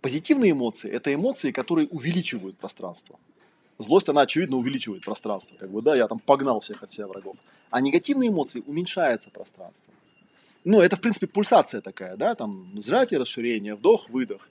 Позитивные 0.00 0.52
эмоции– 0.52 0.90
это 0.92 1.12
эмоции, 1.12 1.50
которые 1.50 1.88
увеличивают 1.88 2.56
пространство. 2.56 3.18
Злость, 3.78 4.08
она, 4.08 4.22
очевидно, 4.22 4.56
увеличивает 4.56 5.04
пространство. 5.04 5.56
Как 5.56 5.70
бы, 5.70 5.82
да, 5.82 5.96
я 5.96 6.08
там 6.08 6.18
погнал 6.18 6.60
всех 6.60 6.82
от 6.82 6.92
себя 6.92 7.06
врагов. 7.06 7.36
А 7.70 7.80
негативные 7.80 8.30
эмоции 8.30 8.62
уменьшается 8.66 9.30
пространство. 9.30 9.92
Ну, 10.64 10.80
это, 10.80 10.96
в 10.96 11.00
принципе, 11.00 11.26
пульсация 11.26 11.80
такая, 11.80 12.16
да, 12.16 12.34
там, 12.34 12.72
сжатие, 12.76 13.18
расширение, 13.20 13.74
вдох, 13.74 14.10
выдох. 14.10 14.48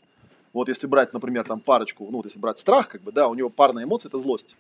Вот 0.58 0.70
если 0.70 0.88
брать, 0.88 1.14
например, 1.14 1.46
там 1.46 1.60
парочку, 1.60 2.08
ну, 2.10 2.18
вот 2.18 2.26
если 2.26 2.40
брать 2.40 2.58
страх, 2.58 2.90
как 2.90 3.04
бы, 3.04 3.12
да, 3.12 3.28
у 3.28 3.36
него 3.36 3.48
парная 3.48 3.84
эмоция– 3.84 4.10
это 4.10 4.18
злость. 4.18 4.56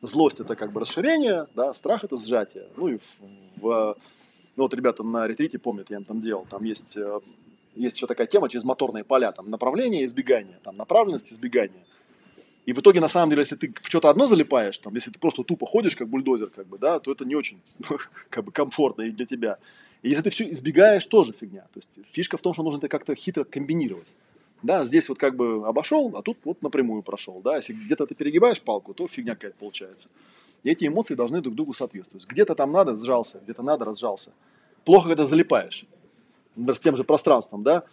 Злость– 0.00 0.38
это 0.40 0.54
как 0.54 0.70
бы 0.70 0.78
расширение, 0.78 1.48
да, 1.56 1.74
страх– 1.74 2.04
это 2.04 2.16
сжатие. 2.16 2.68
Ну, 2.76 2.86
и 2.86 2.98
в, 2.98 3.60
в 3.60 3.96
ну, 4.54 4.62
вот 4.62 4.72
ребята 4.72 5.02
на 5.02 5.26
ретрите 5.26 5.58
помнят, 5.58 5.90
я 5.90 5.96
им 5.96 6.04
там 6.04 6.20
делал, 6.20 6.46
там 6.48 6.62
есть 6.62 6.96
э, 6.96 7.20
есть 7.74 7.96
еще 7.96 8.06
такая 8.06 8.28
тема 8.28 8.48
через 8.48 8.62
моторные 8.62 9.02
поля, 9.02 9.32
там 9.32 9.50
направление, 9.50 10.04
избегание, 10.04 10.60
там 10.62 10.76
направленность, 10.76 11.32
избегание. 11.32 11.84
И 12.64 12.72
в 12.72 12.78
итоге, 12.78 13.00
на 13.00 13.08
самом 13.08 13.30
деле, 13.30 13.40
если 13.40 13.56
ты 13.56 13.74
в 13.82 13.88
что-то 13.88 14.10
одно 14.10 14.28
залипаешь, 14.28 14.78
там, 14.78 14.94
если 14.94 15.10
ты 15.10 15.18
просто 15.18 15.42
тупо 15.42 15.66
ходишь, 15.66 15.96
как 15.96 16.06
бульдозер, 16.06 16.50
как 16.50 16.68
бы, 16.68 16.78
да, 16.78 17.00
то 17.00 17.10
это 17.10 17.24
не 17.24 17.34
очень 17.34 17.60
как 18.30 18.44
бы, 18.44 18.52
комфортно 18.52 19.02
и 19.02 19.10
для 19.10 19.26
тебя. 19.26 19.58
И 20.02 20.08
если 20.10 20.22
ты 20.22 20.30
все 20.30 20.48
избегаешь, 20.52 21.04
тоже 21.04 21.32
фигня. 21.32 21.62
То 21.72 21.80
есть 21.80 21.90
фишка 22.12 22.36
в 22.36 22.42
том, 22.42 22.54
что 22.54 22.62
нужно 22.62 22.78
это 22.78 22.86
как-то 22.86 23.16
хитро 23.16 23.42
комбинировать. 23.42 24.12
Да, 24.62 24.84
здесь 24.84 25.08
вот 25.08 25.18
как 25.18 25.36
бы 25.36 25.66
обошел, 25.66 26.12
а 26.16 26.22
тут 26.22 26.38
вот 26.44 26.62
напрямую 26.62 27.02
прошел. 27.02 27.40
Да, 27.42 27.56
если 27.56 27.72
где-то 27.72 28.06
ты 28.06 28.14
перегибаешь 28.14 28.60
палку, 28.60 28.94
то 28.94 29.08
фигня 29.08 29.34
какая-то 29.34 29.56
получается. 29.58 30.08
И 30.62 30.70
эти 30.70 30.86
эмоции 30.86 31.14
должны 31.14 31.40
друг 31.40 31.54
другу 31.54 31.72
соответствовать. 31.72 32.26
Где-то 32.26 32.54
там 32.54 32.70
надо, 32.70 32.96
сжался, 32.96 33.40
где-то 33.42 33.62
надо, 33.62 33.84
разжался. 33.84 34.32
Плохо, 34.84 35.08
когда 35.08 35.26
залипаешь 35.26 35.86
например, 36.56 36.76
с 36.76 36.80
тем 36.80 36.96
же 36.96 37.04
пространством, 37.04 37.62
да, 37.62 37.84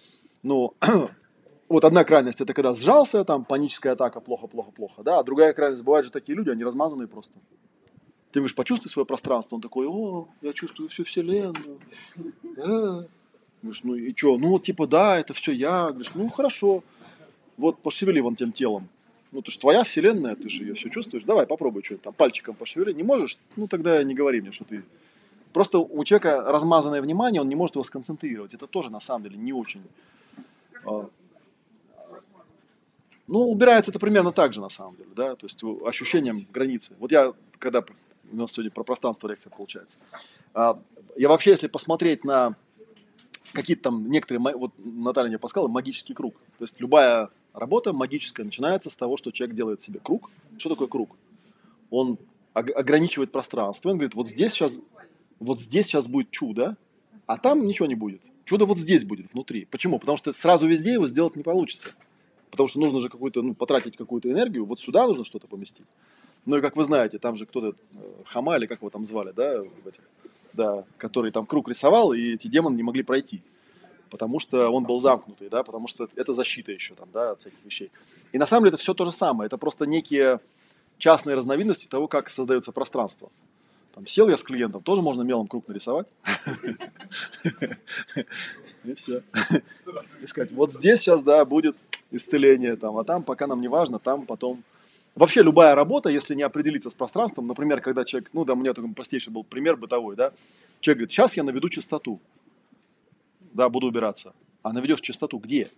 ну, 0.43 0.73
вот 1.69 1.85
одна 1.85 2.03
крайность 2.03 2.41
это 2.41 2.53
когда 2.53 2.73
сжался, 2.73 3.23
там, 3.23 3.45
паническая 3.45 3.93
атака, 3.93 4.19
плохо, 4.19 4.47
плохо, 4.47 4.71
плохо, 4.71 5.03
да, 5.03 5.19
а 5.19 5.23
другая 5.23 5.53
крайность, 5.53 5.83
бывают 5.83 6.05
же 6.05 6.11
такие 6.11 6.35
люди, 6.35 6.49
они 6.49 6.63
размазанные 6.63 7.07
просто. 7.07 7.39
Ты 8.31 8.39
говоришь, 8.39 8.55
почувствуй 8.55 8.91
свое 8.91 9.05
пространство, 9.05 9.55
он 9.55 9.61
такой, 9.61 9.87
о, 9.87 10.27
я 10.41 10.53
чувствую 10.53 10.89
всю 10.89 11.03
вселенную, 11.03 11.79
э. 12.57 13.03
Говоришь, 13.61 13.83
ну 13.83 13.95
и 13.95 14.15
что, 14.15 14.37
ну, 14.37 14.59
типа, 14.59 14.87
да, 14.87 15.19
это 15.19 15.33
все 15.33 15.51
я, 15.51 15.89
говоришь, 15.89 16.11
ну, 16.13 16.29
хорошо, 16.29 16.83
вот 17.57 17.79
пошевели 17.79 18.19
вон 18.21 18.35
тем 18.35 18.51
телом, 18.51 18.87
ну, 19.31 19.41
ты 19.41 19.51
же 19.51 19.59
твоя 19.59 19.83
вселенная, 19.83 20.35
ты 20.35 20.49
же 20.49 20.63
ее 20.63 20.73
все 20.73 20.89
чувствуешь, 20.89 21.23
давай 21.23 21.45
попробуй 21.45 21.83
что-то 21.83 22.03
там, 22.03 22.13
пальчиком 22.13 22.55
пошевели, 22.55 22.93
не 22.93 23.03
можешь, 23.03 23.37
ну, 23.57 23.67
тогда 23.67 24.01
не 24.03 24.15
говори 24.15 24.41
мне, 24.41 24.51
что 24.51 24.63
ты 24.63 24.83
Просто 25.53 25.79
у 25.79 26.03
человека 26.03 26.43
размазанное 26.43 27.01
внимание, 27.01 27.41
он 27.41 27.49
не 27.49 27.55
может 27.55 27.75
его 27.75 27.83
сконцентрировать. 27.83 28.53
Это 28.53 28.67
тоже 28.67 28.91
на 28.91 28.99
самом 28.99 29.23
деле 29.23 29.37
не 29.37 29.51
очень. 29.51 29.81
А, 30.85 31.09
ну, 33.27 33.49
убирается 33.49 33.91
это 33.91 33.99
примерно 33.99 34.31
так 34.31 34.53
же, 34.53 34.61
на 34.61 34.69
самом 34.69 34.95
деле, 34.95 35.09
да, 35.15 35.35
то 35.35 35.45
есть 35.45 35.61
ощущением 35.85 36.45
границы. 36.51 36.95
Вот 36.99 37.11
я, 37.11 37.33
когда 37.57 37.83
у 38.31 38.35
нас 38.35 38.51
сегодня 38.51 38.71
про 38.71 38.83
пространство 38.83 39.27
лекция 39.27 39.49
получается, 39.49 39.99
а, 40.53 40.79
я 41.15 41.29
вообще, 41.29 41.51
если 41.51 41.67
посмотреть 41.67 42.23
на 42.23 42.55
какие-то 43.53 43.83
там 43.83 44.09
некоторые, 44.09 44.55
вот 44.55 44.71
Наталья 44.77 45.29
мне 45.29 45.39
подсказала, 45.39 45.67
магический 45.67 46.13
круг. 46.13 46.35
То 46.57 46.63
есть 46.63 46.79
любая 46.79 47.29
работа 47.53 47.93
магическая 47.93 48.45
начинается 48.45 48.89
с 48.89 48.95
того, 48.95 49.17
что 49.17 49.31
человек 49.31 49.55
делает 49.55 49.81
себе 49.81 49.99
круг. 49.99 50.29
Что 50.57 50.69
такое 50.69 50.87
круг? 50.87 51.15
Он 51.89 52.17
ограничивает 52.53 53.31
пространство, 53.31 53.89
он 53.89 53.97
говорит, 53.97 54.15
вот 54.15 54.27
здесь 54.27 54.51
сейчас 54.51 54.79
вот 55.39 55.59
здесь 55.59 55.85
сейчас 55.85 56.07
будет 56.07 56.31
чудо, 56.31 56.75
а 57.25 57.37
там 57.37 57.65
ничего 57.65 57.87
не 57.87 57.95
будет. 57.95 58.21
Чудо 58.45 58.65
вот 58.65 58.77
здесь 58.77 59.03
будет, 59.03 59.31
внутри. 59.33 59.65
Почему? 59.65 59.99
Потому 59.99 60.17
что 60.17 60.33
сразу 60.33 60.67
везде 60.67 60.93
его 60.93 61.07
сделать 61.07 61.35
не 61.35 61.43
получится. 61.43 61.89
Потому 62.51 62.67
что 62.67 62.79
нужно 62.79 62.99
же 62.99 63.09
какую-то, 63.09 63.41
ну, 63.41 63.53
потратить 63.53 63.95
какую-то 63.95 64.29
энергию, 64.29 64.65
вот 64.65 64.79
сюда 64.79 65.07
нужно 65.07 65.23
что-то 65.23 65.47
поместить. 65.47 65.85
Ну 66.45 66.57
и 66.57 66.61
как 66.61 66.75
вы 66.75 66.83
знаете, 66.83 67.19
там 67.19 67.35
же 67.35 67.45
кто-то, 67.45 67.77
э, 67.93 68.23
Хама 68.25 68.57
или 68.57 68.65
как 68.65 68.79
его 68.79 68.89
там 68.89 69.05
звали, 69.05 69.31
да, 69.31 69.61
в 69.61 69.87
этих, 69.87 70.01
да, 70.53 70.83
который 70.97 71.31
там 71.31 71.45
круг 71.45 71.69
рисовал, 71.69 72.13
и 72.13 72.33
эти 72.33 72.47
демоны 72.47 72.75
не 72.75 72.83
могли 72.83 73.03
пройти. 73.03 73.41
Потому 74.09 74.39
что 74.39 74.69
он 74.69 74.85
был 74.85 74.99
замкнутый, 74.99 75.49
да, 75.49 75.63
потому 75.63 75.87
что 75.87 76.09
это 76.15 76.33
защита 76.33 76.71
еще 76.71 76.95
там, 76.95 77.09
да, 77.13 77.31
от 77.31 77.41
всяких 77.41 77.63
вещей. 77.63 77.91
И 78.31 78.37
на 78.37 78.45
самом 78.45 78.63
деле 78.63 78.73
это 78.73 78.81
все 78.81 78.93
то 78.93 79.05
же 79.05 79.11
самое. 79.11 79.47
Это 79.47 79.57
просто 79.57 79.85
некие 79.85 80.39
частные 80.97 81.35
разновидности 81.35 81.87
того, 81.87 82.07
как 82.07 82.29
создается 82.29 82.71
пространство. 82.71 83.29
Там 83.93 84.07
сел 84.07 84.29
я 84.29 84.37
с 84.37 84.43
клиентом, 84.43 84.81
тоже 84.81 85.01
можно 85.01 85.21
мелом 85.23 85.47
круг 85.47 85.67
нарисовать. 85.67 86.07
И 88.83 88.93
все. 88.93 89.23
И 90.21 90.27
сказать, 90.27 90.51
вот 90.51 90.71
здесь 90.71 90.99
сейчас, 90.99 91.21
да, 91.21 91.43
будет 91.45 91.75
исцеление, 92.11 92.75
там, 92.75 92.97
а 92.97 93.03
там 93.03 93.23
пока 93.23 93.47
нам 93.47 93.61
не 93.61 93.67
важно, 93.67 93.99
там 93.99 94.25
потом... 94.25 94.63
Вообще 95.19 95.43
любая 95.43 95.75
работа, 95.75 96.07
если 96.07 96.33
не 96.33 96.43
определиться 96.43 96.89
с 96.89 96.95
пространством, 96.95 97.45
например, 97.45 97.81
когда 97.81 98.05
человек, 98.05 98.29
ну 98.31 98.45
да, 98.45 98.53
у 98.53 98.55
меня 98.55 98.73
такой 98.73 98.89
простейший 98.93 99.33
был 99.33 99.43
пример 99.43 99.75
бытовой, 99.75 100.15
да, 100.15 100.31
человек 100.79 100.99
говорит, 100.99 101.11
сейчас 101.11 101.35
я 101.35 101.43
наведу 101.43 101.67
чистоту, 101.67 102.21
да, 103.51 103.67
буду 103.67 103.87
убираться. 103.87 104.33
А 104.63 104.71
наведешь 104.71 105.01
чистоту 105.01 105.37
где? 105.37 105.69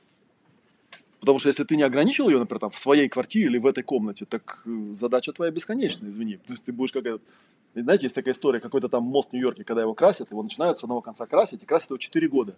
Потому 1.19 1.39
что 1.39 1.49
если 1.49 1.63
ты 1.63 1.75
не 1.75 1.81
ограничил 1.81 2.29
ее, 2.29 2.37
например, 2.37 2.59
там, 2.59 2.69
в 2.69 2.77
своей 2.77 3.09
квартире 3.09 3.47
или 3.47 3.57
в 3.57 3.65
этой 3.65 3.81
комнате, 3.81 4.25
так 4.25 4.61
э, 4.67 4.93
задача 4.93 5.33
твоя 5.33 5.51
бесконечна, 5.51 6.07
извини. 6.07 6.37
То 6.37 6.53
есть 6.53 6.63
ты 6.63 6.71
будешь 6.71 6.91
как 6.91 7.07
этот... 7.07 7.23
Знаете, 7.73 8.05
есть 8.05 8.15
такая 8.15 8.35
история, 8.35 8.59
какой-то 8.59 8.89
там 8.89 9.03
мост 9.05 9.31
в 9.31 9.33
Нью-Йорке, 9.33 9.63
когда 9.63 9.81
его 9.81 9.95
красят, 9.95 10.29
его 10.29 10.43
начинают 10.43 10.77
с 10.77 10.83
одного 10.83 11.01
конца 11.01 11.25
красить, 11.25 11.63
и 11.63 11.65
красят 11.65 11.89
его 11.89 11.97
4 11.97 12.27
года. 12.27 12.53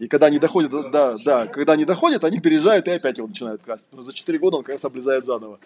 И 0.00 0.08
когда 0.08 0.26
они 0.26 0.40
доходят, 0.40 0.72
да, 0.90 1.18
да, 1.24 1.46
когда 1.46 1.74
они 1.74 1.84
доходят, 1.84 2.24
они 2.24 2.40
переезжают 2.40 2.88
и 2.88 2.90
опять 2.90 3.18
его 3.18 3.28
начинают 3.28 3.62
красить. 3.62 3.86
Но 3.92 4.02
за 4.02 4.12
4 4.12 4.36
года 4.40 4.56
он 4.56 4.64
раз 4.64 4.84
облезает 4.84 5.24
заново. 5.24 5.60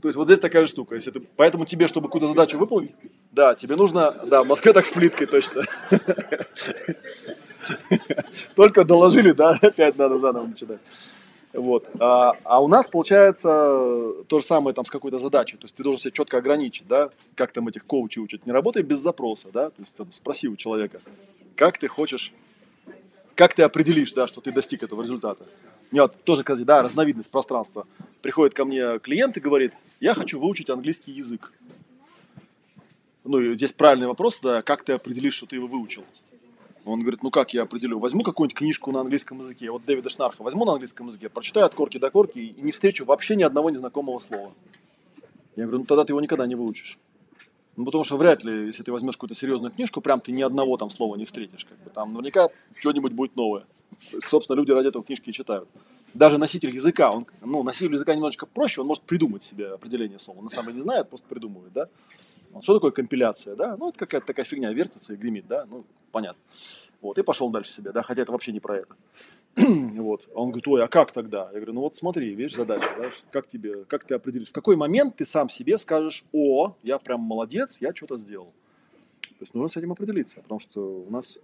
То 0.00 0.08
есть 0.08 0.16
вот 0.16 0.26
здесь 0.26 0.38
такая 0.38 0.64
же 0.64 0.70
штука. 0.70 0.94
Если 0.94 1.10
ты, 1.10 1.20
поэтому 1.36 1.66
тебе, 1.66 1.88
чтобы 1.88 2.08
какую-то 2.08 2.28
задачу 2.28 2.58
выполнить, 2.58 2.94
да, 3.32 3.54
тебе 3.54 3.76
нужно, 3.76 4.12
да, 4.26 4.42
в 4.42 4.46
Москве 4.46 4.72
так 4.72 4.86
с 4.86 4.90
плиткой 4.90 5.26
точно. 5.26 5.62
Только 8.54 8.84
доложили, 8.84 9.32
да, 9.32 9.58
опять 9.60 9.96
надо 9.96 10.18
заново 10.18 10.46
начинать. 10.46 10.80
Вот. 11.52 11.86
А, 11.98 12.34
а 12.44 12.62
у 12.62 12.68
нас 12.68 12.88
получается 12.88 13.48
то 14.28 14.40
же 14.40 14.44
самое 14.44 14.74
там 14.74 14.84
с 14.84 14.90
какой-то 14.90 15.18
задачей. 15.18 15.56
То 15.56 15.64
есть 15.64 15.74
ты 15.74 15.82
должен 15.82 16.00
себя 16.00 16.12
четко 16.12 16.38
ограничить, 16.38 16.86
да, 16.86 17.10
как 17.34 17.52
там 17.52 17.68
этих 17.68 17.84
коучей 17.84 18.22
учат. 18.22 18.46
Не 18.46 18.52
работай 18.52 18.82
без 18.82 18.98
запроса, 18.98 19.48
да, 19.52 19.70
то 19.70 19.80
есть 19.80 19.94
там, 19.94 20.12
спроси 20.12 20.48
у 20.48 20.56
человека, 20.56 21.00
как 21.56 21.78
ты 21.78 21.88
хочешь, 21.88 22.32
как 23.34 23.54
ты 23.54 23.62
определишь, 23.62 24.12
да, 24.12 24.26
что 24.26 24.40
ты 24.40 24.52
достиг 24.52 24.82
этого 24.82 25.02
результата. 25.02 25.44
Мне 25.90 26.02
вот 26.02 26.22
тоже, 26.24 26.44
да, 26.44 26.82
разновидность 26.82 27.30
пространства. 27.30 27.86
Приходит 28.20 28.54
ко 28.54 28.64
мне 28.64 28.98
клиент 28.98 29.36
и 29.36 29.40
говорит, 29.40 29.72
я 30.00 30.14
хочу 30.14 30.38
выучить 30.40 30.70
английский 30.70 31.12
язык. 31.12 31.52
Ну, 33.24 33.38
и 33.38 33.54
здесь 33.56 33.72
правильный 33.72 34.06
вопрос, 34.06 34.40
да, 34.40 34.62
как 34.62 34.84
ты 34.84 34.92
определишь, 34.92 35.34
что 35.34 35.46
ты 35.46 35.56
его 35.56 35.66
выучил. 35.66 36.04
Он 36.84 37.00
говорит, 37.00 37.22
ну 37.22 37.30
как 37.30 37.52
я 37.52 37.62
определю? 37.62 37.98
Возьму 37.98 38.22
какую-нибудь 38.22 38.56
книжку 38.56 38.90
на 38.92 39.00
английском 39.00 39.40
языке, 39.40 39.70
вот 39.70 39.84
Дэвида 39.84 40.08
Шнарха, 40.08 40.42
возьму 40.42 40.64
на 40.64 40.72
английском 40.72 41.08
языке, 41.08 41.28
прочитаю 41.28 41.66
от 41.66 41.74
корки 41.74 41.98
до 41.98 42.10
корки 42.10 42.38
и 42.38 42.60
не 42.62 42.72
встречу 42.72 43.04
вообще 43.04 43.36
ни 43.36 43.42
одного 43.42 43.68
незнакомого 43.68 44.18
слова. 44.20 44.54
Я 45.56 45.64
говорю, 45.64 45.80
ну 45.80 45.84
тогда 45.84 46.04
ты 46.04 46.12
его 46.12 46.20
никогда 46.20 46.46
не 46.46 46.54
выучишь. 46.54 46.98
Ну, 47.78 47.84
потому 47.84 48.02
что 48.02 48.16
вряд 48.16 48.42
ли, 48.42 48.66
если 48.66 48.82
ты 48.82 48.90
возьмешь 48.90 49.16
какую-то 49.16 49.36
серьезную 49.36 49.70
книжку, 49.70 50.00
прям 50.00 50.20
ты 50.20 50.32
ни 50.32 50.42
одного 50.42 50.76
там 50.76 50.90
слова 50.90 51.14
не 51.14 51.26
встретишь. 51.26 51.64
Как 51.64 51.78
бы. 51.78 51.90
Там 51.90 52.12
наверняка 52.12 52.48
что-нибудь 52.76 53.12
будет 53.12 53.36
новое. 53.36 53.66
Собственно, 54.28 54.56
люди 54.56 54.70
ради 54.70 54.88
этого 54.88 55.04
книжки 55.04 55.30
и 55.30 55.32
читают. 55.32 55.68
Даже 56.14 56.38
носитель 56.38 56.70
языка, 56.70 57.12
он, 57.12 57.26
ну, 57.42 57.62
носитель 57.62 57.92
языка 57.92 58.14
немножечко 58.14 58.46
проще, 58.46 58.80
он 58.80 58.86
может 58.86 59.04
придумать 59.04 59.42
себе 59.42 59.72
определение 59.72 60.18
слова. 60.18 60.38
Он 60.38 60.44
на 60.44 60.50
самом 60.50 60.66
деле 60.68 60.76
не 60.76 60.82
знает, 60.82 61.08
просто 61.08 61.28
придумывает, 61.28 61.72
да. 61.72 61.88
Вот, 62.50 62.64
что 62.64 62.74
такое 62.74 62.92
компиляция, 62.92 63.56
да? 63.56 63.76
Ну, 63.76 63.90
это 63.90 63.98
какая-то 63.98 64.26
такая 64.26 64.46
фигня, 64.46 64.72
вертится 64.72 65.12
и 65.12 65.16
гремит, 65.16 65.46
да, 65.46 65.66
ну, 65.70 65.84
понятно. 66.12 66.40
Вот, 67.00 67.18
и 67.18 67.22
пошел 67.22 67.50
дальше 67.50 67.72
себе, 67.72 67.92
да, 67.92 68.02
хотя 68.02 68.22
это 68.22 68.32
вообще 68.32 68.52
не 68.52 68.60
про 68.60 68.78
это. 68.78 68.96
вот. 69.56 70.28
А 70.34 70.40
он 70.40 70.50
говорит, 70.50 70.68
ой, 70.68 70.84
а 70.84 70.88
как 70.88 71.12
тогда? 71.12 71.50
Я 71.52 71.56
говорю, 71.56 71.74
ну 71.74 71.80
вот 71.82 71.96
смотри, 71.96 72.34
видишь, 72.34 72.54
задача, 72.54 72.88
да, 72.98 73.10
как 73.30 73.48
тебе, 73.48 73.84
как 73.84 74.04
ты 74.04 74.14
определишь, 74.14 74.48
в 74.48 74.52
какой 74.52 74.76
момент 74.76 75.16
ты 75.16 75.24
сам 75.24 75.48
себе 75.48 75.78
скажешь, 75.78 76.24
о, 76.32 76.74
я 76.82 76.98
прям 76.98 77.20
молодец, 77.20 77.80
я 77.80 77.94
что-то 77.94 78.16
сделал. 78.16 78.52
То 79.22 79.44
есть 79.44 79.54
нужно 79.54 79.68
с 79.68 79.76
этим 79.76 79.92
определиться, 79.92 80.40
потому 80.40 80.58
что 80.58 80.80
у 80.80 81.10
нас 81.10 81.38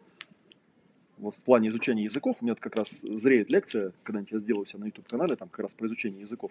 вот 1.19 1.35
в 1.35 1.45
плане 1.45 1.69
изучения 1.69 2.05
языков, 2.05 2.39
у 2.41 2.45
меня 2.45 2.55
как 2.55 2.77
раз 2.77 3.01
зреет 3.03 3.51
лекция, 3.51 3.93
когда-нибудь 4.03 4.33
я 4.33 4.39
сделаю 4.39 4.67
себя 4.67 4.81
на 4.81 4.85
YouTube-канале, 4.87 5.37
там 5.37 5.49
как 5.49 5.61
раз 5.61 5.75
про 5.75 5.87
изучение 5.87 6.21
языков. 6.21 6.51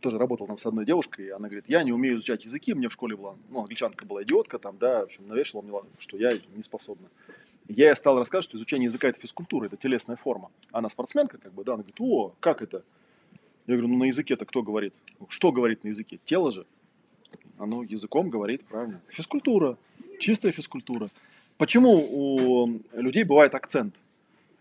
Тоже 0.00 0.18
работал 0.18 0.46
там 0.48 0.58
с 0.58 0.66
одной 0.66 0.84
девушкой, 0.84 1.26
и 1.26 1.30
она 1.30 1.48
говорит, 1.48 1.64
я 1.68 1.82
не 1.84 1.92
умею 1.92 2.16
изучать 2.16 2.44
языки, 2.44 2.74
мне 2.74 2.88
в 2.88 2.92
школе 2.92 3.16
была, 3.16 3.36
ну, 3.50 3.60
англичанка 3.60 4.04
была 4.04 4.24
идиотка, 4.24 4.58
там, 4.58 4.76
да, 4.78 5.00
в 5.00 5.04
общем, 5.04 5.28
навешала 5.28 5.62
мне, 5.62 5.72
что 5.98 6.16
я 6.16 6.36
не 6.54 6.62
способна. 6.62 7.08
Я 7.68 7.88
ей 7.88 7.96
стал 7.96 8.18
рассказывать, 8.18 8.44
что 8.44 8.56
изучение 8.56 8.86
языка– 8.86 9.08
это 9.08 9.20
физкультура, 9.20 9.66
это 9.66 9.76
телесная 9.76 10.16
форма. 10.16 10.50
Она 10.72 10.88
спортсменка, 10.88 11.38
как 11.38 11.52
бы, 11.52 11.62
да, 11.62 11.74
она 11.74 11.82
говорит, 11.82 12.00
о, 12.00 12.34
как 12.40 12.62
это? 12.62 12.82
Я 13.66 13.74
говорю, 13.74 13.88
ну 13.88 13.98
на 13.98 14.04
языке-то 14.04 14.44
кто 14.44 14.62
говорит? 14.62 14.94
Что 15.28 15.52
говорит 15.52 15.84
на 15.84 15.88
языке? 15.88 16.18
Тело 16.24 16.50
же. 16.50 16.66
Оно 17.58 17.84
языком 17.84 18.28
говорит, 18.28 18.64
правильно. 18.64 19.00
Физкультура, 19.08 19.78
чистая 20.18 20.50
физкультура. 20.50 21.10
Почему 21.58 22.06
у 22.10 22.80
людей 22.92 23.24
бывает 23.24 23.54
акцент? 23.54 23.94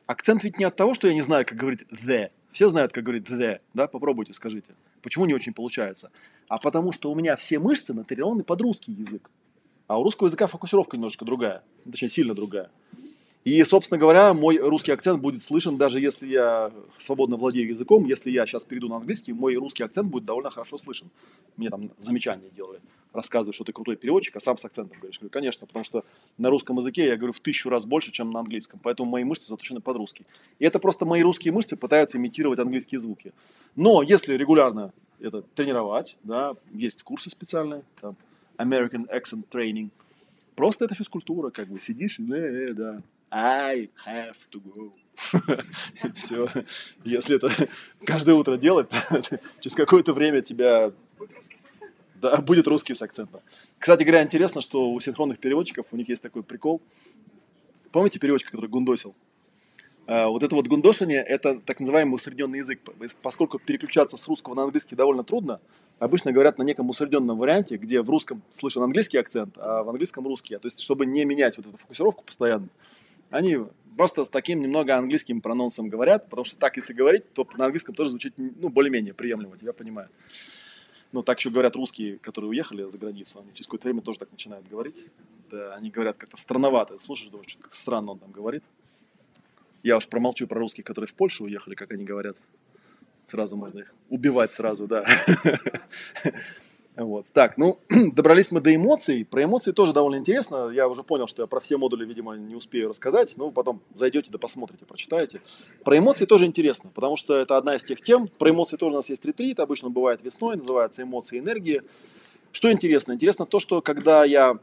Акцент 0.05 0.43
ведь 0.43 0.59
не 0.59 0.65
от 0.65 0.75
того, 0.75 0.93
что 0.93 1.07
я 1.07 1.13
не 1.13 1.21
знаю, 1.21 1.45
как 1.45 1.57
говорить 1.57 1.85
the. 1.89 2.31
Все 2.51 2.69
знают, 2.69 2.91
как 2.91 3.03
говорить 3.03 3.27
the, 3.29 3.59
да? 3.73 3.87
Попробуйте, 3.87 4.33
скажите. 4.33 4.73
Почему 5.01 5.25
не 5.25 5.33
очень 5.33 5.53
получается? 5.53 6.11
А 6.47 6.57
потому 6.57 6.91
что 6.91 7.11
у 7.11 7.15
меня 7.15 7.35
все 7.35 7.59
мышцы 7.59 7.93
натренированы 7.93 8.43
под 8.43 8.61
русский 8.61 8.91
язык. 8.91 9.29
А 9.87 9.99
у 9.99 10.03
русского 10.03 10.27
языка 10.27 10.47
фокусировка 10.47 10.97
немножечко 10.97 11.25
другая. 11.25 11.63
Точнее, 11.89 12.09
сильно 12.09 12.33
другая. 12.33 12.69
И, 13.43 13.63
собственно 13.63 13.97
говоря, 13.97 14.33
мой 14.33 14.57
русский 14.57 14.91
акцент 14.91 15.19
будет 15.19 15.41
слышен, 15.41 15.77
даже 15.77 15.99
если 15.99 16.27
я 16.27 16.71
свободно 16.97 17.37
владею 17.37 17.69
языком. 17.69 18.05
Если 18.05 18.29
я 18.29 18.45
сейчас 18.45 18.63
перейду 18.63 18.87
на 18.87 18.97
английский, 18.97 19.33
мой 19.33 19.55
русский 19.55 19.83
акцент 19.83 20.09
будет 20.09 20.25
довольно 20.25 20.51
хорошо 20.51 20.77
слышен. 20.77 21.09
Мне 21.57 21.69
там 21.69 21.89
замечания 21.97 22.49
делали, 22.55 22.79
рассказывают, 23.14 23.55
что 23.55 23.64
ты 23.64 23.74
крутой 23.74 23.95
переводчик, 23.95 24.36
а 24.36 24.39
сам 24.39 24.57
с 24.57 24.66
акцентом 24.66 24.97
говоришь. 24.97 25.20
говорю, 25.20 25.32
конечно, 25.32 25.68
потому 25.68 25.84
что 25.84 26.03
на 26.38 26.49
русском 26.49 26.78
языке 26.78 27.05
я 27.05 27.18
говорю 27.18 27.34
в 27.34 27.39
тысячу 27.39 27.70
раз 27.70 27.86
больше, 27.86 28.12
чем 28.12 28.32
на 28.32 28.39
английском. 28.39 28.80
Поэтому 28.82 29.09
мои 29.09 29.24
мышцы 29.24 29.47
заточены 29.47 29.82
под 29.82 29.97
русский. 29.97 30.26
И 30.59 30.66
это 30.66 30.80
просто 30.80 31.05
мои 31.05 31.22
русские 31.22 31.53
мышцы 31.53 31.76
пытаются 31.76 32.18
имитировать 32.18 32.59
английские 32.59 32.99
звуки. 32.99 33.34
Но 33.76 34.01
если 34.01 34.36
регулярно 34.36 34.93
это 35.20 35.41
тренировать, 35.55 36.18
да, 36.24 36.55
есть 36.74 37.03
курсы 37.03 37.30
специальные, 37.30 37.84
там, 37.99 38.16
American 38.57 39.07
Accent 39.09 39.45
Training, 39.49 39.89
просто 40.55 40.86
это 40.86 40.95
физкультура, 40.95 41.49
как 41.49 41.68
бы 41.68 41.80
сидишь, 41.80 42.20
и, 42.20 42.24
да, 42.24 42.38
э, 42.38 42.74
да, 42.74 43.01
I 43.32 43.89
have 44.05 44.36
to 44.51 44.62
go. 44.62 44.91
Все. 46.16 46.49
Если 47.03 47.38
это 47.38 47.49
каждое 48.05 48.36
утро 48.36 48.57
делать, 48.57 48.89
через 49.59 49.76
какое-то 49.76 50.14
время 50.14 50.41
тебя... 50.41 50.91
Да, 52.22 52.38
будет 52.41 52.67
русский 52.67 52.93
с 52.93 53.01
акцентом. 53.01 53.41
Кстати 53.80 54.03
говоря, 54.03 54.24
интересно, 54.24 54.61
что 54.61 54.91
у 54.91 54.99
синхронных 54.99 55.39
переводчиков 55.39 55.88
у 55.91 55.97
них 55.97 56.07
есть 56.07 56.22
такой 56.22 56.43
прикол. 56.43 56.82
Помните 57.91 58.19
переводчика, 58.19 58.51
который 58.51 58.69
гундосил? 58.69 59.15
А, 60.05 60.30
Вот 60.30 60.43
это 60.43 60.55
вот 60.55 60.67
гундошение– 60.67 61.22
это 61.28 61.59
так 61.59 61.80
называемый 61.80 62.15
усредненный 62.15 62.59
язык. 62.59 62.80
Поскольку 63.22 63.59
переключаться 63.59 64.17
с 64.17 64.28
русского 64.28 64.53
на 64.53 64.63
английский 64.63 64.95
довольно 64.95 65.24
трудно, 65.24 65.59
обычно 65.99 66.32
говорят 66.32 66.57
на 66.57 66.63
неком 66.63 66.89
усредненном 66.89 67.38
варианте, 67.38 67.78
где 67.78 68.01
в 68.01 68.09
русском 68.09 68.43
слышен 68.51 68.84
английский 68.84 69.17
акцент, 69.17 69.57
а 69.57 69.84
в 69.84 69.89
английском 69.89 70.26
русский. 70.26 70.57
То 70.57 70.67
есть, 70.67 70.80
чтобы 70.80 71.05
не 71.05 71.26
менять 71.26 71.57
вот 71.57 71.65
эту 71.65 71.78
фокусировку 71.78 72.24
постоянно, 72.24 72.69
они 73.32 73.57
просто 73.97 74.24
с 74.24 74.30
таким 74.30 74.61
немного 74.61 74.95
английским 74.95 75.41
прононсом 75.41 75.89
говорят, 75.89 76.30
потому 76.30 76.45
что 76.45 76.57
так, 76.57 76.76
если 76.76 76.93
говорить, 76.93 77.34
то 77.34 77.47
на 77.57 77.65
английском 77.65 77.95
тоже 77.95 78.11
звучит 78.11 78.34
ну, 78.38 78.69
более-менее 78.69 79.13
приемлемо, 79.13 79.57
тебя 79.57 79.74
понимаю. 79.74 80.09
Ну, 81.12 81.24
так 81.24 81.39
еще 81.39 81.49
говорят 81.49 81.76
русские, 81.76 82.18
которые 82.20 82.49
уехали 82.49 82.88
за 82.88 82.97
границу, 82.97 83.39
они 83.39 83.53
через 83.53 83.68
какое-то 83.68 83.88
время 83.88 84.01
тоже 84.01 84.20
так 84.20 84.32
начинают 84.32 84.68
говорить. 84.68 85.07
Да, 85.49 85.74
они 85.74 85.89
говорят 85.89 86.18
как-то 86.18 86.38
странновато. 86.38 86.97
Слушаешь, 86.97 87.32
думаешь, 87.32 87.57
как 87.62 87.74
странно 87.74 88.12
он 88.12 88.20
там 88.20 88.32
говорит. 88.32 88.64
Я 89.84 89.97
уж 89.97 90.07
промолчу 90.07 90.47
про 90.47 90.59
русских, 90.59 90.86
которые 90.86 91.09
в 91.09 91.16
Польшу 91.16 91.45
уехали, 91.45 91.76
как 91.76 91.91
они 91.91 92.05
говорят. 92.05 92.38
Сразу 93.24 93.57
можно 93.57 93.80
их 93.80 93.93
убивать 94.09 94.51
сразу, 94.51 94.88
да. 94.88 95.05
Вот. 96.95 97.25
Так, 97.31 97.57
ну, 97.57 97.79
добрались 97.89 98.51
мы 98.51 98.59
до 98.59 98.75
эмоций. 98.75 99.23
Про 99.23 99.45
эмоции 99.45 99.71
тоже 99.71 99.93
довольно 99.93 100.17
интересно. 100.17 100.69
Я 100.69 100.87
уже 100.87 101.03
понял, 101.03 101.27
что 101.27 101.41
я 101.41 101.47
про 101.47 101.59
все 101.59 101.77
модули, 101.77 102.05
видимо, 102.05 102.35
не 102.35 102.55
успею 102.55 102.89
рассказать. 102.89 103.33
Ну, 103.37 103.51
потом 103.51 103.81
зайдете 103.93 104.29
да 104.31 104.37
посмотрите, 104.37 104.85
прочитаете. 104.85 105.41
Про 105.85 105.97
эмоции 105.97 106.25
тоже 106.25 106.45
интересно, 106.45 106.91
потому 106.93 107.15
что 107.15 107.35
это 107.35 107.57
одна 107.57 107.75
из 107.75 107.83
тех 107.83 108.01
тем. 108.01 108.27
Про 108.27 108.51
эмоции 108.51 108.75
тоже 108.75 108.93
у 108.93 108.97
нас 108.97 109.09
есть 109.09 109.23
ретрит. 109.23 109.59
Обычно 109.59 109.89
бывает 109.89 110.21
весной, 110.21 110.57
называется 110.57 111.03
«Эмоции 111.03 111.39
энергии». 111.39 111.81
Что 112.51 112.69
интересно? 112.69 113.13
Интересно 113.13 113.45
то, 113.45 113.59
что 113.59 113.81
когда 113.81 114.25
я 114.25 114.59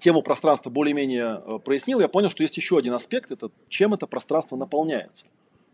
тему 0.00 0.22
пространства 0.22 0.70
более-менее 0.70 1.42
э, 1.44 1.58
прояснил, 1.58 2.00
я 2.00 2.08
понял, 2.08 2.30
что 2.30 2.42
есть 2.42 2.56
еще 2.56 2.78
один 2.78 2.94
аспект. 2.94 3.30
Это 3.30 3.50
чем 3.68 3.92
это 3.92 4.06
пространство 4.06 4.56
наполняется. 4.56 5.26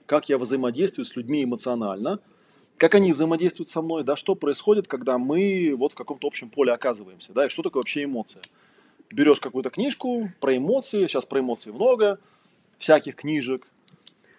Как 0.07 0.29
я 0.29 0.39
взаимодействую 0.39 1.05
с 1.05 1.15
людьми 1.15 1.45
эмоционально– 1.45 2.19
как 2.81 2.95
они 2.95 3.13
взаимодействуют 3.13 3.69
со 3.69 3.83
мной, 3.83 4.05
да, 4.05 4.17
что 4.17 4.35
происходит, 4.35 4.89
когда 4.89 5.19
мы 5.19 5.75
вот 5.77 5.93
в 5.93 5.95
каком-то 5.97 6.27
общем 6.27 6.49
поле 6.49 6.73
оказываемся, 6.73 7.35
да, 7.35 7.45
и 7.45 7.51
что 7.51 7.63
такое 7.63 7.83
вообще 7.83 8.05
эмоция. 8.05 8.41
Берешь 9.13 9.39
какую-то 9.39 9.69
книжку 9.69 10.33
про 10.41 10.57
эмоции, 10.57 11.07
сейчас 11.07 11.27
про 11.27 11.41
эмоции 11.41 11.73
много, 11.73 12.19
всяких 12.79 13.17
книжек, 13.17 13.67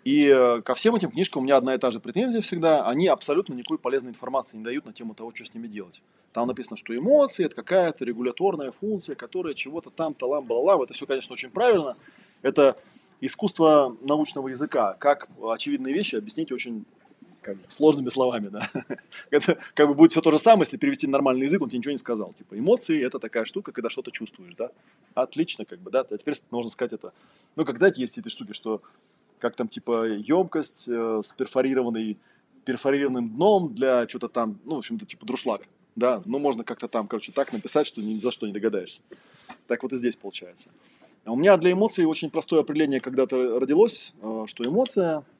и 0.06 0.26
э, 0.28 0.64
ко 0.64 0.74
всем 0.74 0.96
этим 0.96 1.12
книжкам 1.12 1.44
у 1.44 1.46
меня 1.46 1.56
одна 1.56 1.76
и 1.76 1.78
та 1.78 1.92
же 1.92 2.00
претензия 2.00 2.42
всегда, 2.42 2.88
они 2.88 3.08
абсолютно 3.08 3.54
никакой 3.54 3.78
полезной 3.78 4.10
информации 4.10 4.58
не 4.58 4.64
дают 4.64 4.88
на 4.88 4.94
тему 4.94 5.14
того, 5.14 5.32
что 5.36 5.46
с 5.46 5.54
ними 5.54 5.68
делать. 5.68 6.02
Там 6.34 6.48
написано, 6.48 6.78
что 6.78 6.98
эмоции– 6.98 7.46
это 7.46 7.56
какая-то 7.56 8.04
регуляторная 8.06 8.72
функция, 8.72 9.16
которая 9.16 9.54
чего-то 9.54 9.92
там, 9.92 10.16
талам, 10.16 10.46
балалам. 10.46 10.82
Это 10.82 10.96
все, 10.96 11.06
конечно, 11.06 11.34
очень 11.34 11.52
правильно. 11.52 11.96
Это 12.42 12.76
искусство 13.20 13.96
научного 14.02 14.48
языка. 14.48 14.96
Как 14.98 15.30
очевидные 15.44 15.94
вещи 15.94 16.16
объяснить 16.16 16.52
очень 16.52 16.86
как 17.42 17.58
бы, 17.58 17.64
сложными 17.70 18.10
словами, 18.10 18.50
да. 18.50 18.70
Это 19.32 19.58
как 19.74 19.88
бы 19.88 19.94
будет 19.94 20.12
все 20.12 20.22
то 20.22 20.32
же 20.32 20.39
самое, 20.39 20.62
если 20.62 20.78
перевести 20.78 21.08
на 21.08 21.14
нормальный 21.14 21.46
язык, 21.46 21.62
он 21.62 21.70
тебе 21.70 21.80
ничего 21.80 21.92
не 21.92 21.98
сказал. 21.98 22.34
Типа, 22.34 22.58
эмоции– 22.58 23.02
это 23.06 23.20
такая 23.20 23.46
штука, 23.46 23.72
когда 23.72 23.89
что-то 23.89 24.12
чувствуешь, 24.12 24.54
да. 24.56 24.72
Отлично, 25.14 25.66
как 25.66 25.80
бы, 25.80 25.92
да. 25.92 26.02
А 26.02 26.18
теперь 26.18 26.36
можно 26.52 26.70
сказать 26.70 26.94
это. 26.94 27.12
Ну, 27.56 27.66
как, 27.66 27.78
знаете, 27.78 28.02
есть 28.02 28.18
эти 28.18 28.30
штуки, 28.30 28.54
что 28.54 28.82
как 29.39 29.56
там, 29.56 29.68
типа, 29.68 30.08
емкость 30.08 30.88
э, 30.88 31.22
с 31.24 31.32
перфорированной, 31.32 32.18
перфорированным 32.64 33.30
дном 33.30 33.74
для 33.74 34.08
что-то 34.08 34.28
там, 34.28 34.60
ну, 34.66 34.76
в 34.76 34.80
общем-то, 34.80 35.06
типа, 35.06 35.26
друшлаг, 35.26 35.64
да. 35.96 36.22
Ну, 36.26 36.38
можно 36.38 36.64
как-то 36.64 36.88
там, 36.88 37.08
короче, 37.08 37.32
так 37.32 37.52
написать, 37.52 37.88
что 37.88 38.02
ни 38.02 38.20
за 38.20 38.32
что 38.32 38.46
не 38.46 38.54
догадаешься. 38.54 39.02
Так 39.68 39.82
вот 39.84 39.94
и 39.94 39.96
здесь 39.96 40.16
получается. 40.16 40.70
А 41.26 41.32
у 41.32 41.36
меня 41.36 41.58
для 41.58 41.72
эмоций 41.72 42.06
очень 42.06 42.30
простое 42.30 42.62
определение 42.62 43.02
когда-то 43.02 43.60
родилось, 43.60 44.14
э, 44.22 44.44
что 44.48 44.64
эмоция– 44.64 45.24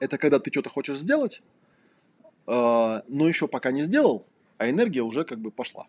это 0.00 0.18
когда 0.18 0.38
ты 0.38 0.50
что-то 0.50 0.70
хочешь 0.70 0.98
сделать, 0.98 1.42
э, 2.46 3.02
но 3.08 3.28
еще 3.28 3.48
пока 3.48 3.70
не 3.70 3.82
сделал, 3.82 4.26
а 4.58 4.68
энергия 4.68 5.02
уже 5.02 5.24
как 5.24 5.38
бы 5.38 5.50
пошла. 5.50 5.86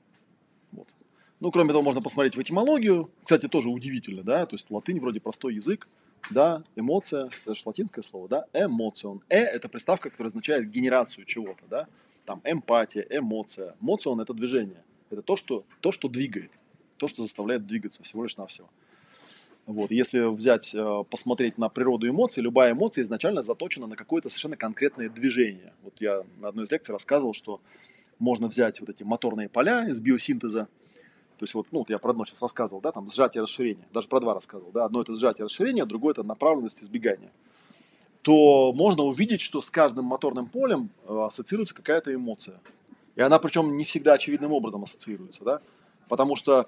Вот. 0.71 0.93
Ну, 1.39 1.51
кроме 1.51 1.69
того, 1.69 1.83
можно 1.83 2.01
посмотреть 2.01 2.35
в 2.35 2.41
этимологию. 2.41 3.11
Кстати, 3.23 3.47
тоже 3.47 3.69
удивительно, 3.69 4.23
да, 4.23 4.45
то 4.45 4.55
есть 4.55 4.71
латынь 4.71 4.99
вроде 4.99 5.19
простой 5.19 5.55
язык, 5.55 5.87
да, 6.29 6.63
эмоция, 6.75 7.29
это 7.45 7.55
же 7.55 7.61
латинское 7.65 8.01
слово, 8.01 8.27
да, 8.27 8.45
эмоцион. 8.53 9.21
Э– 9.29 9.37
это 9.43 9.69
приставка, 9.69 10.09
которая 10.09 10.29
означает 10.29 10.69
генерацию 10.69 11.25
чего-то, 11.25 11.63
да, 11.69 11.87
там 12.25 12.41
эмпатия, 12.43 13.05
эмоция. 13.09 13.75
Моцион– 13.79 14.19
это 14.21 14.33
движение, 14.33 14.83
это 15.09 15.21
то 15.21 15.35
что, 15.35 15.65
то, 15.81 15.91
что 15.91 16.07
двигает, 16.07 16.51
то, 16.97 17.07
что 17.07 17.21
заставляет 17.21 17.65
двигаться 17.65 18.01
всего 18.01 18.23
лишь 18.23 18.37
навсего. 18.37 18.69
Вот. 19.65 19.91
Если 19.91 20.19
взять, 20.19 20.75
э, 20.75 21.03
посмотреть 21.09 21.57
на 21.57 21.69
природу 21.69 22.07
эмоций, 22.07 22.43
любая 22.43 22.73
эмоция 22.73 23.01
изначально 23.01 23.41
заточена 23.41 23.87
на 23.87 23.95
какое-то 23.95 24.29
совершенно 24.29 24.57
конкретное 24.57 25.09
движение. 25.09 25.73
Вот 25.83 25.93
я 25.99 26.21
на 26.39 26.49
одной 26.49 26.65
из 26.65 26.71
лекций 26.71 26.93
рассказывал, 26.93 27.33
что 27.33 27.59
можно 28.19 28.47
взять 28.47 28.79
вот 28.79 28.89
эти 28.89 29.03
моторные 29.03 29.49
поля 29.49 29.87
из 29.89 29.99
биосинтеза, 29.99 30.67
то 31.37 31.43
есть 31.43 31.53
вот, 31.53 31.67
ну, 31.71 31.79
вот 31.79 31.89
я 31.89 31.99
про 31.99 32.11
одно 32.11 32.25
сейчас 32.25 32.41
рассказывал, 32.41 32.81
да, 32.81 32.91
там 32.91 33.09
сжатие 33.11 33.43
расширение, 33.43 33.85
даже 33.91 34.07
про 34.07 34.21
два 34.21 34.33
рассказывал, 34.33 34.71
да, 34.71 34.85
одно 34.85 35.01
это 35.01 35.15
сжатие 35.15 35.45
расширение, 35.45 35.85
другое 35.85 36.13
это 36.13 36.23
направленность 36.23 36.81
избегания, 36.81 37.31
то 38.21 38.71
можно 38.71 39.03
увидеть, 39.03 39.41
что 39.41 39.61
с 39.61 39.69
каждым 39.69 40.05
моторным 40.05 40.47
полем 40.47 40.89
э, 41.07 41.25
ассоциируется 41.27 41.75
какая-то 41.75 42.13
эмоция. 42.13 42.59
И 43.15 43.21
она 43.21 43.39
причем 43.39 43.75
не 43.77 43.83
всегда 43.83 44.13
очевидным 44.13 44.53
образом 44.53 44.83
ассоциируется, 44.83 45.43
да, 45.43 45.61
потому 46.07 46.35
что 46.35 46.67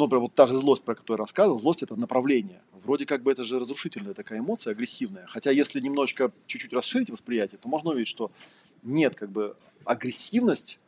ну, 0.00 0.06
например, 0.06 0.22
вот 0.22 0.34
та 0.34 0.46
же 0.46 0.56
злость, 0.56 0.82
про 0.82 0.94
которую 0.94 1.18
я 1.18 1.24
рассказывал, 1.24 1.58
злость 1.58 1.82
это 1.82 1.94
направление. 1.94 2.62
Вроде 2.72 3.04
как 3.04 3.22
бы 3.22 3.30
это 3.30 3.44
же 3.44 3.58
разрушительная 3.58 4.14
такая 4.14 4.38
эмоция, 4.38 4.70
агрессивная. 4.70 5.26
Хотя 5.26 5.50
если 5.50 5.78
немножечко 5.78 6.32
чуть-чуть 6.46 6.72
расширить 6.72 7.10
восприятие, 7.10 7.58
то 7.58 7.68
можно 7.68 7.90
увидеть, 7.90 8.08
что 8.08 8.30
нет, 8.82 9.14
как 9.14 9.30
бы 9.30 9.56
агрессивность, 9.84 10.78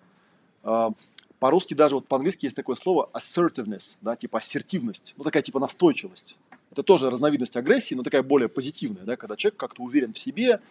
э, 0.64 0.90
по-русски 1.38 1.74
даже 1.74 1.96
вот 1.96 2.06
по-английски 2.06 2.46
есть 2.46 2.56
такое 2.56 2.74
слово 2.74 3.10
assertiveness, 3.12 3.98
да, 4.00 4.16
типа 4.16 4.38
ассертивность, 4.38 5.12
ну 5.18 5.24
такая 5.24 5.42
типа 5.42 5.60
настойчивость. 5.60 6.38
Это 6.70 6.82
тоже 6.82 7.10
разновидность 7.10 7.56
агрессии, 7.56 7.94
но 7.94 8.02
такая 8.04 8.22
более 8.22 8.48
позитивная, 8.48 9.04
да, 9.04 9.16
когда 9.16 9.36
человек 9.36 9.58
как-то 9.58 9.82
уверен 9.82 10.14
в 10.14 10.18
себе, 10.18 10.62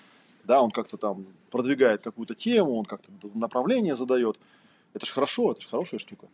да, 0.45 0.63
он 0.63 0.71
как-то 0.71 0.97
там 0.97 1.27
продвигает 1.51 2.01
какую-то 2.01 2.33
тему, 2.33 2.75
он 2.75 2.85
как-то 2.85 3.11
направление 3.35 3.93
задает. 3.93 4.39
Это 4.95 5.05
же 5.05 5.13
хорошо, 5.13 5.51
это 5.51 5.61
же 5.61 5.67
хорошая 5.67 5.99
штука. 5.99 6.25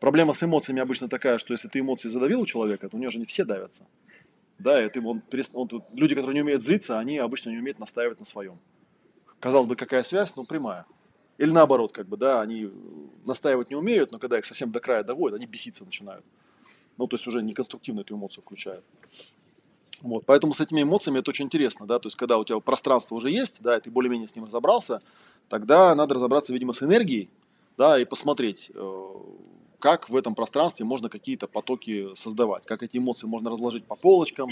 Проблема 0.00 0.32
с 0.32 0.42
эмоциями 0.42 0.80
обычно 0.80 1.08
такая, 1.08 1.38
что 1.38 1.52
если 1.52 1.68
ты 1.68 1.80
эмоции 1.80 2.08
задавил 2.08 2.40
у 2.40 2.46
человека, 2.46 2.88
то 2.88 2.96
у 2.96 3.00
него 3.00 3.10
же 3.10 3.18
не 3.18 3.24
все 3.24 3.44
давятся. 3.44 3.86
Да, 4.58 4.84
и 4.84 4.88
ты, 4.88 5.00
он, 5.00 5.22
он 5.54 5.84
люди, 5.92 6.14
которые 6.14 6.34
не 6.34 6.42
умеют 6.42 6.62
злиться, 6.62 6.98
они 6.98 7.18
обычно 7.18 7.50
не 7.50 7.58
умеют 7.58 7.78
настаивать 7.78 8.18
на 8.18 8.24
своем. 8.24 8.58
Казалось 9.40 9.68
бы, 9.68 9.76
какая 9.76 10.02
связь, 10.02 10.34
ну, 10.36 10.44
прямая. 10.44 10.84
Или 11.36 11.50
наоборот, 11.50 11.92
как 11.92 12.08
бы, 12.08 12.16
да, 12.16 12.40
они 12.40 12.70
настаивать 13.24 13.70
не 13.70 13.76
умеют, 13.76 14.10
но 14.10 14.18
когда 14.18 14.38
их 14.38 14.44
совсем 14.44 14.72
до 14.72 14.80
края 14.80 15.04
доводят, 15.04 15.36
они 15.36 15.46
беситься 15.46 15.84
начинают. 15.84 16.24
Ну, 16.96 17.06
то 17.06 17.14
есть 17.14 17.26
уже 17.28 17.42
неконструктивно 17.42 18.00
эту 18.00 18.16
эмоцию 18.16 18.42
включают. 18.42 18.84
Вот, 20.02 20.24
поэтому 20.26 20.52
с 20.52 20.60
этими 20.60 20.82
эмоциями 20.82 21.18
это 21.20 21.30
очень 21.30 21.46
интересно, 21.46 21.86
да, 21.86 21.98
то 21.98 22.06
есть 22.06 22.16
когда 22.16 22.38
у 22.38 22.44
тебя 22.44 22.60
пространство 22.60 23.16
уже 23.16 23.30
есть, 23.30 23.62
да, 23.62 23.76
и 23.76 23.80
ты 23.80 23.90
более-менее 23.90 24.28
с 24.28 24.36
ним 24.36 24.44
разобрался, 24.44 25.00
тогда 25.48 25.92
надо 25.96 26.14
разобраться, 26.14 26.52
видимо, 26.52 26.72
с 26.72 26.82
энергией, 26.82 27.28
да, 27.78 27.98
и 27.98 28.04
посмотреть, 28.04 28.70
э, 28.74 29.14
как 29.78 30.10
в 30.10 30.16
этом 30.16 30.34
пространстве 30.34 30.84
можно 30.84 31.08
какие-то 31.08 31.46
потоки 31.46 32.14
создавать, 32.14 32.66
как 32.66 32.82
эти 32.82 32.98
эмоции 32.98 33.28
можно 33.28 33.50
разложить 33.50 33.84
по 33.84 33.96
полочкам. 33.96 34.50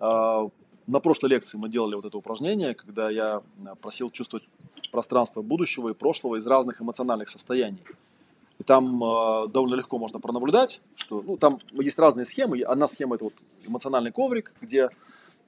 А, 0.00 0.48
На 0.86 1.00
прошлой 1.00 1.30
лекции 1.30 1.56
мы 1.56 1.68
делали 1.70 1.94
вот 1.94 2.04
это 2.04 2.18
упражнение, 2.18 2.74
когда 2.74 3.10
я 3.10 3.40
э, 3.40 3.74
просил 3.80 4.10
чувствовать 4.10 4.46
пространство 4.92 5.42
будущего 5.42 5.88
и 5.88 5.94
прошлого 5.94 6.36
из 6.36 6.46
разных 6.46 6.80
эмоциональных 6.80 7.28
состояний. 7.28 7.82
И 8.60 8.62
там 8.64 9.02
э, 9.02 9.48
довольно 9.48 9.76
легко 9.76 9.98
можно 9.98 10.20
пронаблюдать, 10.20 10.80
что 10.94 11.24
ну, 11.26 11.36
там 11.36 11.58
есть 11.72 11.98
разные 11.98 12.24
схемы. 12.24 12.60
Одна 12.60 12.86
схема 12.86 13.16
это 13.16 13.24
вот 13.24 13.34
эмоциональный 13.66 14.12
коврик, 14.12 14.52
где 14.60 14.90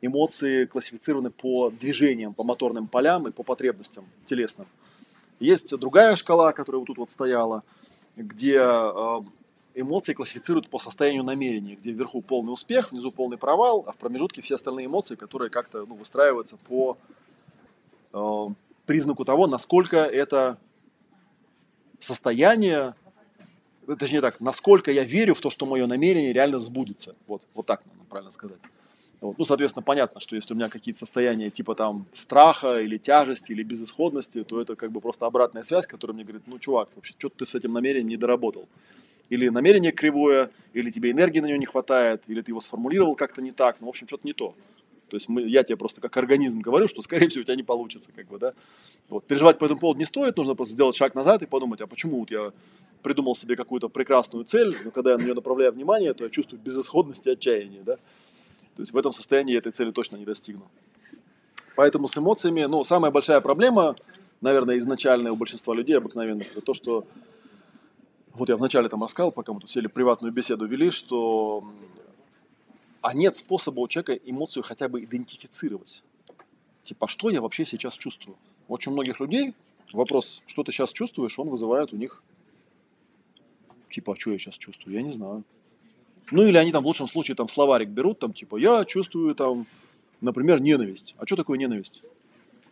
эмоции 0.01 0.65
классифицированы 0.65 1.31
по 1.31 1.71
движениям, 1.71 2.35
по 2.35 2.43
моторным 2.43 2.89
полям 2.89 3.29
и 3.29 3.31
по 3.31 3.43
потребностям 3.43 4.05
телесным. 4.25 4.67
Есть 5.39 5.77
другая 5.77 6.17
шкала, 6.17 6.53
которая 6.53 6.81
вот 6.81 6.87
тут 6.87 6.99
вот 6.99 7.11
стояла, 7.11 7.63
где 8.17 8.59
э, 8.59 9.21
эмоции 9.75 10.15
классифицируют 10.15 10.69
по 10.69 10.79
состоянию 10.79 11.23
намерения, 11.23 11.75
где 11.75 11.93
вверху 11.93 12.23
полный 12.23 12.53
успех, 12.53 12.91
внизу 12.91 13.13
полный 13.13 13.37
провал, 13.37 13.85
а 13.87 13.93
в 13.93 13.97
промежутке 13.97 14.41
все 14.41 14.55
остальные 14.55 14.87
эмоции, 14.87 15.15
которые 15.15 15.51
как-то 15.51 15.85
ну, 15.87 15.95
выстраиваются 15.95 16.57
по 16.57 16.97
э, 18.13 18.47
признаку 18.87 19.25
того, 19.25 19.47
насколько 19.47 19.99
это 19.99 20.57
состояние, 22.01 22.95
э, 23.87 23.97
точнее 23.97 24.23
так, 24.23 24.41
насколько 24.41 24.91
я 24.91 25.05
верю 25.05 25.35
в 25.35 25.41
то, 25.41 25.51
что 25.51 25.67
мое 25.67 25.87
намерение 25.87 26.33
реально 26.33 26.59
сбудется. 26.59 27.15
Вот, 27.27 27.43
вот 27.55 27.67
так, 27.67 27.85
наверное, 27.85 28.07
правильно 28.09 28.31
сказать. 28.31 28.59
Вот. 29.21 29.39
Ну, 29.39 29.45
соответственно, 29.45 29.83
понятно, 29.83 30.21
что 30.21 30.37
если 30.37 30.53
у 30.53 30.57
меня 30.57 30.69
какие-то 30.69 30.99
состояния 30.99 31.51
типа 31.51 31.75
там 31.75 32.07
страха 32.13 32.81
или 32.81 32.99
тяжести 32.99 33.53
или 33.53 33.63
безысходности, 33.63 34.45
то 34.45 34.61
это 34.61 34.77
как 34.77 34.93
бы 34.93 35.01
просто 35.01 35.27
обратная 35.27 35.63
связь, 35.63 35.87
которая 35.87 36.15
мне 36.15 36.25
говорит, 36.25 36.43
ну, 36.47 36.59
чувак, 36.59 36.89
вообще, 36.95 37.15
что 37.19 37.31
ты 37.31 37.47
с 37.47 37.55
этим 37.55 37.73
намерением 37.73 38.09
не 38.09 38.17
доработал? 38.17 38.69
Или 39.31 39.49
намерение 39.49 39.91
кривое, 39.91 40.51
или 40.75 40.91
тебе 40.91 41.11
энергии 41.11 41.41
на 41.41 41.47
него 41.47 41.59
не 41.59 41.67
хватает, 41.67 42.23
или 42.29 42.43
ты 42.43 42.53
его 42.53 42.61
сформулировал 42.61 43.17
как-то 43.17 43.43
не 43.43 43.53
так, 43.53 43.77
ну, 43.81 43.87
в 43.87 43.91
общем, 43.91 44.07
что-то 44.07 44.27
не 44.27 44.35
то. 44.35 44.55
То 45.09 45.17
есть 45.17 45.29
мы, 45.29 45.43
я 45.43 45.63
тебе 45.63 45.77
просто 45.77 46.01
как 46.01 46.17
организм 46.17 46.61
говорю, 46.61 46.89
что, 46.89 47.01
скорее 47.01 47.29
всего, 47.29 47.43
у 47.43 47.45
тебя 47.45 47.55
не 47.55 47.63
получится, 47.63 48.11
как 48.15 48.27
бы, 48.27 48.39
да. 48.39 48.53
Вот. 49.09 49.25
Переживать 49.25 49.59
по 49.59 49.65
этому 49.65 49.81
поводу 49.81 49.99
не 49.99 50.05
стоит, 50.05 50.37
нужно 50.37 50.55
просто 50.55 50.75
сделать 50.75 50.97
шаг 50.97 51.15
назад 51.15 51.43
и 51.43 51.47
подумать, 51.47 51.81
а 51.81 51.87
почему 51.87 52.21
вот 52.21 52.31
я 52.31 52.53
придумал 53.03 53.35
себе 53.37 53.55
какую-то 53.57 53.89
прекрасную 53.89 54.45
цель, 54.45 54.77
но 54.85 54.91
когда 54.91 55.13
я 55.13 55.19
на 55.19 55.23
нее 55.23 55.35
направляю 55.35 55.73
внимание, 55.73 56.13
то 56.13 56.25
я 56.25 56.31
чувствую 56.31 56.61
безысходность 56.61 57.27
и 57.27 57.31
отчаяние, 57.31 57.83
да. 57.83 57.99
То 58.77 58.83
есть 58.83 58.93
в 58.93 58.97
этом 58.97 59.13
состоянии 59.13 59.53
я 59.53 59.59
этой 59.59 59.73
цели 59.73 59.91
точно 59.91 60.17
не 60.17 60.25
достигну. 60.25 60.69
Поэтому 61.77 62.09
с 62.09 62.17
эмоциями, 62.17 62.63
ну, 62.65 62.85
самая 62.85 63.11
большая 63.11 63.41
проблема, 63.41 63.97
наверное, 64.41 64.79
изначальная 64.79 65.33
у 65.33 65.37
большинства 65.37 65.75
людей 65.75 65.97
обыкновенных, 65.97 66.53
это 66.53 66.61
то, 66.61 66.75
что 66.75 67.07
вот 68.35 68.49
я 68.49 68.57
вначале 68.57 68.89
там 68.89 69.03
рассказал, 69.03 69.33
пока 69.33 69.53
мы 69.53 69.61
тут 69.61 69.71
сели 69.71 69.87
приватную 69.87 70.33
беседу 70.33 70.67
вели, 70.67 70.91
что 70.91 71.65
а 73.01 73.15
нет 73.15 73.37
способа 73.37 73.81
у 73.81 73.89
человека 73.89 74.15
эмоцию 74.15 74.63
хотя 74.63 74.89
бы 74.89 75.03
идентифицировать. 75.05 76.03
Типа, 76.85 77.07
а 77.07 77.09
что 77.09 77.31
я 77.31 77.41
вообще 77.41 77.65
сейчас 77.65 77.95
чувствую? 77.95 78.37
Очень 78.69 78.93
многих 78.93 79.21
людей 79.21 79.55
вопрос, 79.93 80.43
что 80.47 80.65
ты 80.65 80.73
сейчас 80.73 80.93
чувствуешь, 80.93 81.39
он 81.39 81.49
вызывает 81.49 81.93
у 81.93 81.97
них, 81.97 82.23
типа, 83.91 84.13
а 84.13 84.17
что 84.17 84.33
я 84.33 84.39
сейчас 84.39 84.57
чувствую? 84.57 84.95
Я 84.95 85.03
не 85.03 85.13
знаю. 85.13 85.45
Ну 86.31 86.43
или 86.43 86.57
они 86.57 86.73
там 86.73 86.83
в 86.83 86.87
лучшем 86.87 87.07
случае 87.07 87.37
там 87.37 87.49
словарик 87.49 87.89
берут, 87.89 88.19
там 88.19 88.33
типа, 88.33 88.57
я 88.57 88.85
чувствую 88.85 89.35
там, 89.35 89.67
например, 90.21 90.61
ненависть. 90.61 91.15
А 91.19 91.27
что 91.27 91.37
такое 91.37 91.59
ненависть? 91.59 92.03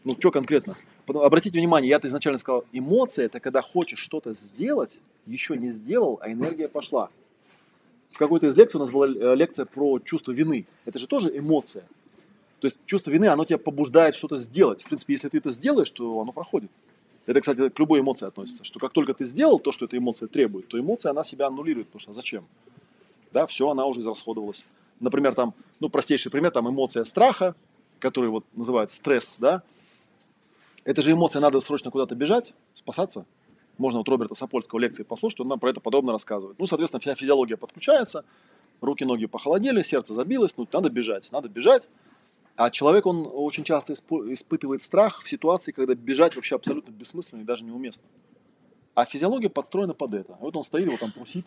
Ну, 0.03 0.17
что 0.19 0.31
конкретно? 0.31 0.77
Обратите 1.07 1.59
внимание, 1.59 1.89
я-то 1.89 2.09
изначально 2.09 2.39
сказал, 2.39 2.65
эмоция 2.73 3.27
это 3.27 3.41
когда 3.41 3.63
хочешь 3.63 3.99
что-то 3.99 4.35
сделать, 4.35 5.01
еще 5.27 5.57
не 5.57 5.71
сделал, 5.71 6.19
а 6.21 6.31
энергия 6.31 6.69
пошла. 6.69 7.11
В 8.11 8.19
какой-то 8.19 8.47
из 8.47 8.57
лекций 8.57 8.79
у 8.79 8.81
нас 8.81 8.91
была 8.91 9.09
э, 9.09 9.35
лекция 9.35 9.65
про 9.67 9.99
чувство 9.99 10.33
вины. 10.33 10.67
Это 10.85 10.99
же 10.99 11.07
тоже 11.07 11.37
эмоция. 11.37 11.85
То 12.61 12.67
есть 12.67 12.79
чувство 12.87 13.11
вины, 13.11 13.27
оно 13.27 13.45
тебя 13.45 13.59
побуждает 13.59 14.15
что-то 14.15 14.37
сделать. 14.37 14.83
В 14.83 14.87
принципе, 14.87 15.15
если 15.15 15.29
ты 15.29 15.39
это 15.39 15.51
сделаешь, 15.51 15.91
то 15.91 16.21
оно 16.21 16.33
проходит. 16.33 16.71
Это, 17.27 17.41
кстати, 17.41 17.71
к 17.71 17.79
любой 17.79 18.01
эмоции 18.01 18.27
относится, 18.27 18.65
что 18.65 18.79
как 18.79 18.93
только 18.93 19.15
ты 19.15 19.25
сделал 19.25 19.59
то, 19.59 19.73
что 19.73 19.87
эта 19.87 19.97
эмоция 19.97 20.29
требует, 20.29 20.69
то 20.69 20.79
эмоция, 20.79 21.11
она 21.11 21.25
себя 21.25 21.47
аннулирует, 21.47 21.89
потому 21.89 22.01
что 22.01 22.13
зачем? 22.13 22.45
Да, 23.35 23.47
все, 23.47 23.69
она 23.69 23.85
уже 23.85 24.01
израсходовалась. 24.01 24.65
Например, 25.01 25.35
там, 25.35 25.55
ну, 25.81 25.89
простейший 25.89 26.31
пример, 26.31 26.53
там 26.53 26.71
эмоция 26.71 27.05
страха, 27.05 27.57
который 27.99 28.31
вот 28.31 28.45
называют 28.55 28.93
стресс, 28.93 29.39
да, 29.41 29.63
это 30.85 31.03
же 31.03 31.11
эмоция, 31.11 31.41
надо 31.41 31.61
срочно 31.61 31.91
куда-то 31.91 32.15
бежать, 32.15 32.55
спасаться. 32.75 33.27
Можно 33.77 33.99
вот 33.99 34.09
Роберта 34.09 34.37
Сапольского 34.37 34.79
лекции 34.79 35.03
послушать, 35.03 35.41
он 35.41 35.49
нам 35.49 35.59
про 35.59 35.71
это 35.71 35.81
подробно 35.81 36.13
рассказывает. 36.13 36.61
Ну, 36.61 36.67
соответственно, 36.67 37.01
вся 37.01 37.17
физиология 37.17 37.57
подключается, 37.57 38.25
руки, 38.81 39.05
ноги 39.05 39.27
похолодели, 39.27 39.83
сердце 39.83 40.15
забилось, 40.15 40.57
ну, 40.57 40.69
надо 40.73 40.89
бежать, 40.89 41.33
надо 41.33 41.49
бежать. 41.49 41.89
А 42.55 42.71
человек, 42.71 43.05
он 43.05 43.29
очень 43.33 43.65
часто 43.65 43.95
испо- 43.95 44.33
испытывает 44.33 44.81
страх 44.81 45.23
в 45.23 45.29
ситуации, 45.29 45.73
когда 45.73 45.97
бежать 45.97 46.37
вообще 46.37 46.55
абсолютно 46.55 46.93
бессмысленно 46.93 47.41
и 47.41 47.45
даже 47.45 47.65
неуместно. 47.65 48.05
А 48.95 49.05
физиология 49.05 49.49
подстроена 49.49 49.93
под 49.93 50.15
это. 50.15 50.37
Вот 50.39 50.55
он 50.55 50.63
стоит, 50.63 50.89
вот 50.89 51.01
там 51.01 51.11
трусит, 51.11 51.45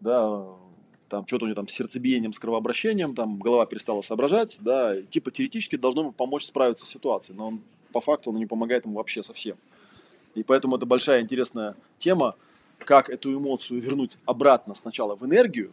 да, 0.00 0.46
там 1.10 1.26
что-то 1.26 1.44
у 1.44 1.48
него 1.48 1.56
там 1.56 1.68
с 1.68 1.72
сердцебиением, 1.72 2.32
с 2.32 2.38
кровообращением, 2.38 3.14
там 3.14 3.38
голова 3.38 3.66
перестала 3.66 4.00
соображать, 4.00 4.56
да, 4.60 5.02
типа 5.02 5.30
теоретически 5.30 5.76
должно 5.76 6.02
ему 6.02 6.12
помочь 6.12 6.46
справиться 6.46 6.86
с 6.86 6.88
ситуацией, 6.88 7.36
но 7.36 7.48
он 7.48 7.60
по 7.92 8.00
факту 8.00 8.30
он 8.30 8.36
не 8.36 8.46
помогает 8.46 8.84
ему 8.84 8.94
вообще 8.96 9.22
совсем. 9.22 9.56
И 10.36 10.44
поэтому 10.44 10.76
это 10.76 10.86
большая 10.86 11.20
интересная 11.20 11.74
тема, 11.98 12.36
как 12.78 13.10
эту 13.10 13.36
эмоцию 13.36 13.82
вернуть 13.82 14.16
обратно 14.24 14.74
сначала 14.74 15.16
в 15.16 15.26
энергию, 15.26 15.72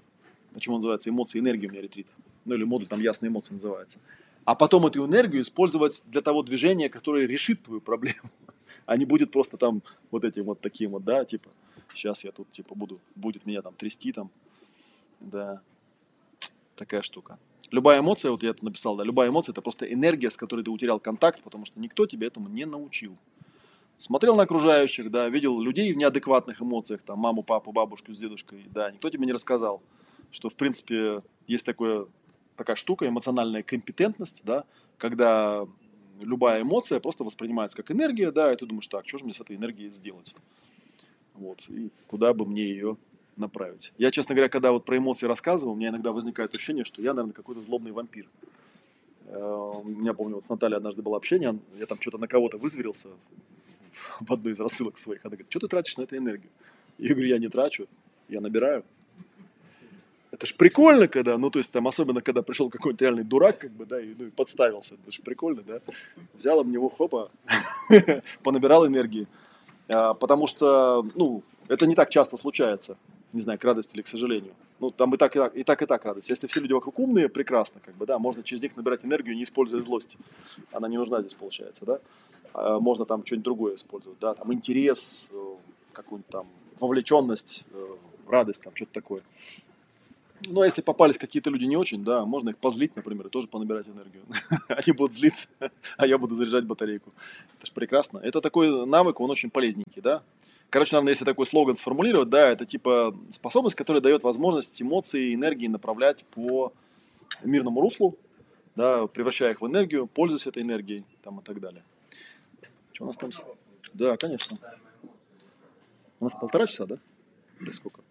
почему 0.53 0.75
он 0.75 0.79
называется 0.79 1.11
эмоции 1.11 1.39
энергии 1.39 1.67
у 1.67 1.71
меня 1.71 1.81
ретрит, 1.81 2.07
ну 2.45 2.55
или 2.55 2.63
модуль 2.63 2.87
там 2.87 2.99
ясные 2.99 3.29
эмоции 3.29 3.53
называется, 3.53 3.99
а 4.43 4.55
потом 4.55 4.87
эту 4.87 5.05
энергию 5.05 5.43
использовать 5.43 6.01
для 6.07 6.21
того 6.21 6.41
движения, 6.41 6.89
которое 6.89 7.27
решит 7.27 7.61
твою 7.61 7.79
проблему, 7.79 8.31
а 8.87 8.97
не 8.97 9.05
будет 9.05 9.31
просто 9.31 9.57
там 9.57 9.83
вот 10.09 10.23
этим 10.23 10.45
вот 10.45 10.59
таким 10.61 10.91
вот, 10.91 11.03
да, 11.03 11.23
типа, 11.25 11.51
сейчас 11.93 12.23
я 12.23 12.31
тут 12.31 12.49
типа 12.49 12.73
буду, 12.73 12.97
будет 13.15 13.45
меня 13.45 13.61
там 13.61 13.75
трясти 13.75 14.11
там, 14.11 14.31
да, 15.19 15.61
такая 16.75 17.01
штука. 17.01 17.37
Любая 17.71 17.99
эмоция, 17.99 18.31
вот 18.31 18.43
я 18.43 18.51
это 18.51 18.63
написал, 18.63 18.95
да, 18.95 19.03
любая 19.03 19.29
эмоция 19.29 19.51
это 19.51 19.61
просто 19.61 19.91
энергия, 19.91 20.31
с 20.31 20.37
которой 20.37 20.63
ты 20.63 20.71
утерял 20.71 20.99
контакт, 20.99 21.43
потому 21.43 21.65
что 21.65 21.79
никто 21.79 22.05
тебе 22.05 22.27
этому 22.27 22.47
не 22.47 22.65
научил. 22.65 23.17
Смотрел 23.97 24.35
на 24.35 24.43
окружающих, 24.43 25.11
да, 25.11 25.27
видел 25.27 25.59
людей 25.59 25.91
в 25.91 25.97
неадекватных 25.97 26.61
эмоциях, 26.61 27.01
там, 27.01 27.19
маму, 27.19 27.43
папу, 27.43 27.71
бабушку 27.71 28.13
с 28.13 28.17
дедушкой, 28.17 28.65
да, 28.69 28.91
никто 28.91 29.09
тебе 29.09 29.25
не 29.25 29.33
рассказал, 29.33 29.81
что, 30.31 30.49
в 30.49 30.55
принципе, 30.55 31.19
есть 31.47 31.65
такое, 31.65 32.05
такая 32.55 32.75
штука, 32.75 33.07
эмоциональная 33.07 33.63
компетентность, 33.63 34.43
да, 34.45 34.63
когда 34.97 35.65
любая 36.19 36.61
эмоция 36.61 36.99
просто 36.99 37.23
воспринимается 37.23 37.75
как 37.75 37.91
энергия, 37.91 38.31
да, 38.31 38.53
и 38.53 38.55
ты 38.55 38.65
думаешь, 38.65 38.87
так, 38.87 39.07
что 39.07 39.17
же 39.17 39.25
мне 39.25 39.33
с 39.33 39.41
этой 39.41 39.55
энергией 39.55 39.91
сделать? 39.91 40.33
Вот, 41.33 41.65
и 41.67 41.89
куда 42.07 42.33
бы 42.33 42.45
мне 42.45 42.63
ее 42.63 42.97
направить. 43.37 43.93
Я, 43.97 44.11
честно 44.11 44.35
говоря, 44.35 44.49
когда 44.49 44.71
вот 44.71 44.85
про 44.85 44.97
эмоции 44.97 45.25
рассказывал, 45.27 45.73
у 45.73 45.75
меня 45.75 45.89
иногда 45.89 46.11
возникает 46.11 46.53
ощущение, 46.53 46.83
что 46.83 47.01
я, 47.01 47.13
наверное, 47.13 47.33
какой-то 47.33 47.61
злобный 47.61 47.91
вампир. 47.91 48.27
Э, 49.27 49.71
У 49.83 49.87
меня, 49.87 50.13
помню, 50.13 50.35
вот 50.35 50.45
с 50.45 50.49
Натальей 50.49 50.77
однажды 50.77 51.01
было 51.01 51.17
общение, 51.17 51.57
я 51.77 51.85
там 51.85 51.99
что-то 51.99 52.17
на 52.17 52.27
кого-то 52.27 52.57
вызверился 52.57 53.09
в 54.19 54.31
одной 54.31 54.53
из 54.53 54.59
рассылок 54.59 54.97
своих. 54.97 55.25
Она 55.25 55.31
говорит, 55.31 55.47
что 55.49 55.59
ты 55.59 55.67
тратишь 55.67 55.97
на 55.97 56.03
это 56.03 56.17
энергию? 56.17 56.49
Я 56.97 57.13
говорю, 57.13 57.29
я 57.29 57.37
не 57.37 57.47
трачу, 57.47 57.87
я 58.29 58.41
набираю. 58.41 58.83
Это 60.31 60.45
ж 60.45 60.53
прикольно, 60.55 61.07
когда, 61.07 61.37
ну, 61.37 61.49
то 61.49 61.59
есть 61.59 61.71
там, 61.71 61.87
особенно, 61.87 62.21
когда 62.21 62.41
пришел 62.41 62.69
какой-нибудь 62.69 63.01
реальный 63.01 63.23
дурак, 63.23 63.59
как 63.59 63.71
бы, 63.71 63.85
да, 63.85 63.99
и, 63.99 64.13
ну, 64.17 64.25
и 64.27 64.29
подставился, 64.29 64.95
это 64.95 65.11
же 65.11 65.21
прикольно, 65.21 65.61
да. 65.65 65.79
Взял 66.33 66.59
об 66.59 66.67
него, 66.67 66.89
хопа, 66.89 67.31
понабирал 68.43 68.85
энергии. 68.85 69.27
А, 69.87 70.13
потому 70.13 70.47
что, 70.47 71.05
ну, 71.15 71.43
это 71.67 71.85
не 71.85 71.95
так 71.95 72.09
часто 72.09 72.37
случается, 72.37 72.97
не 73.33 73.41
знаю, 73.41 73.59
к 73.59 73.63
радости 73.63 73.93
или 73.95 74.01
к 74.01 74.07
сожалению. 74.07 74.53
Ну, 74.79 74.91
там 74.91 75.13
и 75.13 75.17
так, 75.17 75.35
и 75.35 75.39
так, 75.39 75.55
и 75.55 75.63
так, 75.63 75.81
и 75.81 75.85
так 75.85 76.05
радость. 76.05 76.29
Если 76.29 76.47
все 76.47 76.59
люди 76.59 76.73
вокруг 76.73 76.99
умные, 76.99 77.29
прекрасно, 77.29 77.81
как 77.83 77.95
бы, 77.95 78.05
да, 78.05 78.19
можно 78.19 78.43
через 78.43 78.61
них 78.61 78.75
набирать 78.75 79.03
энергию, 79.03 79.35
не 79.35 79.43
используя 79.43 79.81
злость. 79.81 80.17
Она 80.71 80.87
не 80.87 80.97
нужна 80.97 81.21
здесь, 81.21 81.33
получается, 81.33 81.85
да. 81.85 81.99
А, 82.53 82.79
можно 82.79 83.05
там 83.05 83.25
что-нибудь 83.25 83.43
другое 83.43 83.75
использовать, 83.75 84.19
да, 84.19 84.33
там 84.33 84.53
интерес, 84.53 85.29
э, 85.31 85.55
какую-нибудь 85.93 86.29
там 86.29 86.47
вовлеченность, 86.79 87.63
э, 87.71 87.87
радость, 88.27 88.61
там 88.61 88.75
что-то 88.75 88.93
такое. 88.93 89.21
Ну, 90.45 90.61
а 90.61 90.65
если 90.65 90.81
попались 90.81 91.17
какие-то 91.17 91.49
люди 91.49 91.65
не 91.65 91.77
очень, 91.77 92.03
да, 92.03 92.25
можно 92.25 92.49
их 92.49 92.57
позлить, 92.57 92.95
например, 92.95 93.27
и 93.27 93.29
тоже 93.29 93.47
понабирать 93.47 93.87
энергию. 93.87 94.23
Они 94.67 94.91
будут 94.91 95.13
злиться, 95.13 95.47
а 95.97 96.05
я 96.05 96.17
буду 96.17 96.35
заряжать 96.35 96.65
батарейку. 96.65 97.11
Это 97.57 97.65
же 97.65 97.71
прекрасно. 97.73 98.19
Это 98.19 98.41
такой 98.41 98.85
навык, 98.85 99.19
он 99.19 99.31
очень 99.31 99.49
полезненький, 99.49 100.01
да. 100.01 100.21
Короче, 100.69 100.95
наверное, 100.95 101.11
если 101.13 101.23
такой 101.25 101.45
слоган 101.45 101.75
сформулировать, 101.75 102.29
да, 102.29 102.49
это 102.49 102.65
типа 102.65 103.15
способность, 103.29 103.75
которая 103.75 104.01
дает 104.01 104.23
возможность 104.23 104.81
эмоции 104.81 105.29
и 105.31 105.33
энергии 105.35 105.67
направлять 105.67 106.25
по 106.25 106.73
мирному 107.41 107.79
руслу, 107.79 108.17
да, 108.75 109.07
превращая 109.07 109.51
их 109.51 109.61
в 109.61 109.65
энергию, 109.67 110.07
пользуясь 110.07 110.45
этой 110.45 110.63
энергией 110.63 111.05
там, 111.23 111.39
и 111.39 111.43
так 111.43 111.59
далее. 111.61 111.83
Что 112.91 113.05
у 113.05 113.07
нас 113.07 113.17
там? 113.17 113.29
Да, 113.93 114.17
конечно. 114.17 114.57
У 116.19 116.25
нас 116.25 116.35
полтора 116.35 116.67
часа, 116.67 116.85
да? 116.85 116.97
Или 117.61 117.71
сколько? 117.71 118.01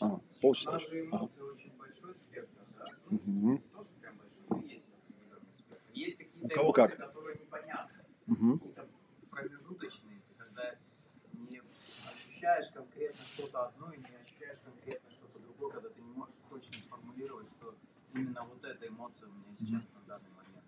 Ага, 0.00 0.20
полчаса. 0.40 0.72
У 0.72 0.74
Ага. 0.74 0.92
эмоции 1.00 1.40
очень 1.40 1.72
большой 1.78 2.14
спектр, 2.14 2.62
да? 2.78 2.86
Мгм. 3.10 3.62
Ощущаешь 12.44 12.72
конкретно 12.72 13.24
что-то 13.24 13.66
одно 13.66 13.92
и 13.92 13.98
не 13.98 14.16
ощущаешь 14.16 14.58
конкретно 14.64 15.10
что-то 15.10 15.38
другое, 15.38 15.72
когда 15.72 15.88
ты 15.88 16.02
не 16.02 16.12
можешь 16.12 16.34
точно 16.50 16.74
сформулировать, 16.82 17.46
что 17.58 17.74
именно 18.14 18.42
вот 18.42 18.64
эта 18.64 18.88
эмоция 18.88 19.28
у 19.28 19.32
меня 19.32 19.56
сейчас 19.56 19.92
на 19.94 20.00
данный 20.06 20.30
момент. 20.30 20.64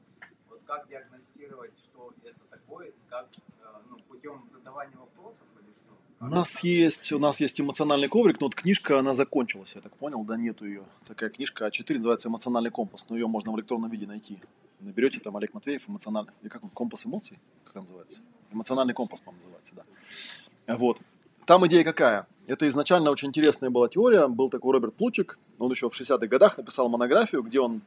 Вот 0.48 0.62
как 0.64 0.88
диагностировать, 0.88 1.78
что 1.78 2.12
это 2.24 2.40
такое, 2.50 2.92
как 3.08 3.28
э, 3.60 3.64
ну, 3.90 3.98
путем 4.08 4.48
задавания 4.50 4.96
вопросов 4.96 5.44
или 5.60 5.72
что? 5.72 5.98
У 6.20 6.28
нас 6.28 6.60
есть, 6.60 7.12
у 7.12 7.18
нас 7.18 7.40
есть 7.40 7.60
эмоциональный 7.60 8.08
коврик, 8.08 8.40
но 8.40 8.46
вот 8.46 8.54
книжка, 8.54 8.98
она 8.98 9.12
закончилась, 9.12 9.74
я 9.74 9.82
так 9.82 9.94
понял, 9.96 10.24
да, 10.24 10.36
нету 10.36 10.64
ее. 10.64 10.84
Такая 11.06 11.28
книжка 11.28 11.66
А4 11.66 11.96
называется 11.96 12.28
«Эмоциональный 12.28 12.70
компас», 12.70 13.06
но 13.10 13.16
ее 13.16 13.26
можно 13.26 13.52
в 13.52 13.56
электронном 13.56 13.90
виде 13.90 14.06
найти. 14.06 14.40
Наберете 14.80 15.20
там 15.20 15.36
Олег 15.36 15.52
Матвеев, 15.52 15.88
эмоциональный, 15.88 16.32
или 16.40 16.48
как 16.48 16.64
он, 16.64 16.70
компас 16.70 17.04
эмоций, 17.04 17.38
как 17.64 17.76
он 17.76 17.82
называется? 17.82 18.22
Эмоциональный 18.50 18.94
компас, 18.94 19.20
по-моему, 19.20 19.42
называется, 19.44 19.74
да. 19.74 20.76
Вот. 20.76 20.98
Там 21.47 21.64
идея 21.68 21.85
какая? 21.85 22.27
Это 22.48 22.66
изначально 22.66 23.10
очень 23.10 23.28
интересная 23.28 23.70
была 23.70 23.89
теория. 23.89 24.27
Был 24.27 24.51
такой 24.51 24.73
Роберт 24.73 24.94
Плучик, 24.94 25.39
он 25.60 25.70
еще 25.70 25.89
в 25.89 25.98
60-х 25.98 26.27
годах 26.27 26.59
написал 26.59 26.89
монографию, 26.89 27.43
где 27.43 27.60
он 27.60 27.82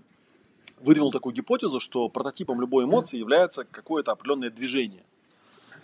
выдвинул 0.79 1.11
такую 1.11 1.35
гипотезу, 1.35 1.81
что 1.81 2.07
прототипом 2.07 2.61
любой 2.61 2.85
эмоции 2.85 3.17
является 3.17 3.65
какое-то 3.65 4.13
определенное 4.13 4.49
движение. 4.49 5.03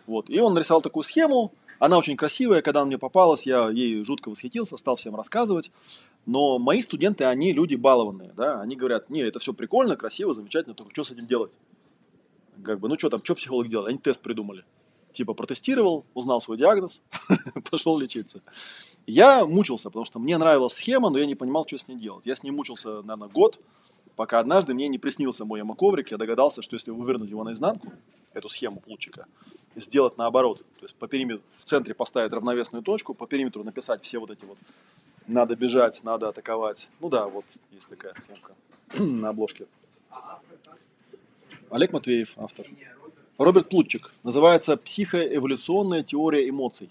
Вот. 0.08 0.30
И 0.30 0.40
он 0.40 0.54
нарисовал 0.54 0.82
такую 0.82 1.04
схему, 1.04 1.52
она 1.78 1.98
очень 1.98 2.16
красивая, 2.16 2.62
когда 2.62 2.82
она 2.82 2.88
мне 2.88 2.98
попалась, 2.98 3.46
я 3.46 3.70
ей 3.70 4.02
жутко 4.06 4.30
восхитился, 4.30 4.78
стал 4.78 4.96
всем 4.96 5.16
рассказывать. 5.18 5.70
Но 6.26 6.58
мои 6.60 6.80
студенты, 6.80 7.26
они 7.26 7.52
люди 7.52 7.76
балованные, 7.76 8.32
да, 8.38 8.62
они 8.62 8.78
говорят, 8.78 9.10
не, 9.10 9.20
это 9.20 9.40
все 9.40 9.54
прикольно, 9.54 9.98
красиво, 9.98 10.32
замечательно, 10.32 10.76
только 10.76 10.92
что 10.92 11.04
с 11.04 11.12
этим 11.12 11.28
делать? 11.28 11.52
Как 12.64 12.80
бы, 12.80 12.88
ну 12.88 12.98
что 12.98 13.10
там, 13.10 13.22
что 13.22 13.36
психолог 13.36 13.68
делал? 13.68 13.88
Они 13.88 13.98
тест 13.98 14.22
придумали. 14.22 14.64
Типа 15.16 15.34
протестировал, 15.34 16.06
узнал 16.14 16.42
свой 16.42 16.58
диагноз, 16.58 17.02
пошел 17.72 17.98
лечиться. 17.98 18.42
Я 19.08 19.46
мучился, 19.46 19.90
потому 19.90 20.04
что 20.04 20.20
мне 20.20 20.38
нравилась 20.38 20.74
схема, 20.74 21.10
но 21.10 21.18
я 21.18 21.26
не 21.26 21.36
понимал, 21.36 21.66
что 21.66 21.78
с 21.78 21.88
ней 21.88 21.96
делать. 21.96 22.26
Я 22.26 22.36
с 22.36 22.44
ней 22.44 22.52
мучился, 22.52 23.02
наверное, 23.02 23.30
год, 23.30 23.62
пока 24.18 24.40
однажды 24.40 24.74
мне 24.74 24.90
не 24.90 24.98
приснился 24.98 25.46
мой 25.46 25.60
ямоковрик, 25.60 26.12
я 26.12 26.18
догадался, 26.18 26.62
что 26.62 26.76
если 26.76 26.92
вывернуть 26.92 27.30
его 27.30 27.46
наизнанку, 27.46 27.94
эту 28.34 28.50
схему 28.50 28.84
лучика, 28.88 29.26
и 29.76 29.80
сделать 29.80 30.18
наоборот, 30.18 30.58
то 30.80 30.84
есть 30.84 30.96
по 30.96 31.08
периметру, 31.08 31.44
в 31.58 31.64
центре 31.64 31.94
поставить 31.94 32.34
равновесную 32.34 32.84
точку, 32.84 33.14
по 33.14 33.26
периметру 33.26 33.64
написать 33.64 34.04
все 34.04 34.20
вот 34.20 34.32
эти 34.32 34.44
вот 34.44 34.58
надо 35.28 35.56
бежать, 35.56 36.04
надо 36.04 36.28
атаковать. 36.28 36.90
Ну 37.00 37.08
да, 37.08 37.28
вот 37.28 37.46
есть 37.72 37.90
такая 37.90 38.14
съемка 38.16 38.54
на 39.00 39.30
обложке. 39.30 39.66
Олег 41.70 41.94
Матвеев, 41.94 42.34
автор. 42.38 42.68
Не, 42.70 42.95
Роберт. 43.38 43.70
Плутчик. 43.70 44.12
Называется 44.24 44.78
«Психоэволюционная 44.78 46.04
теория 46.04 46.48
эмоций». 46.50 46.90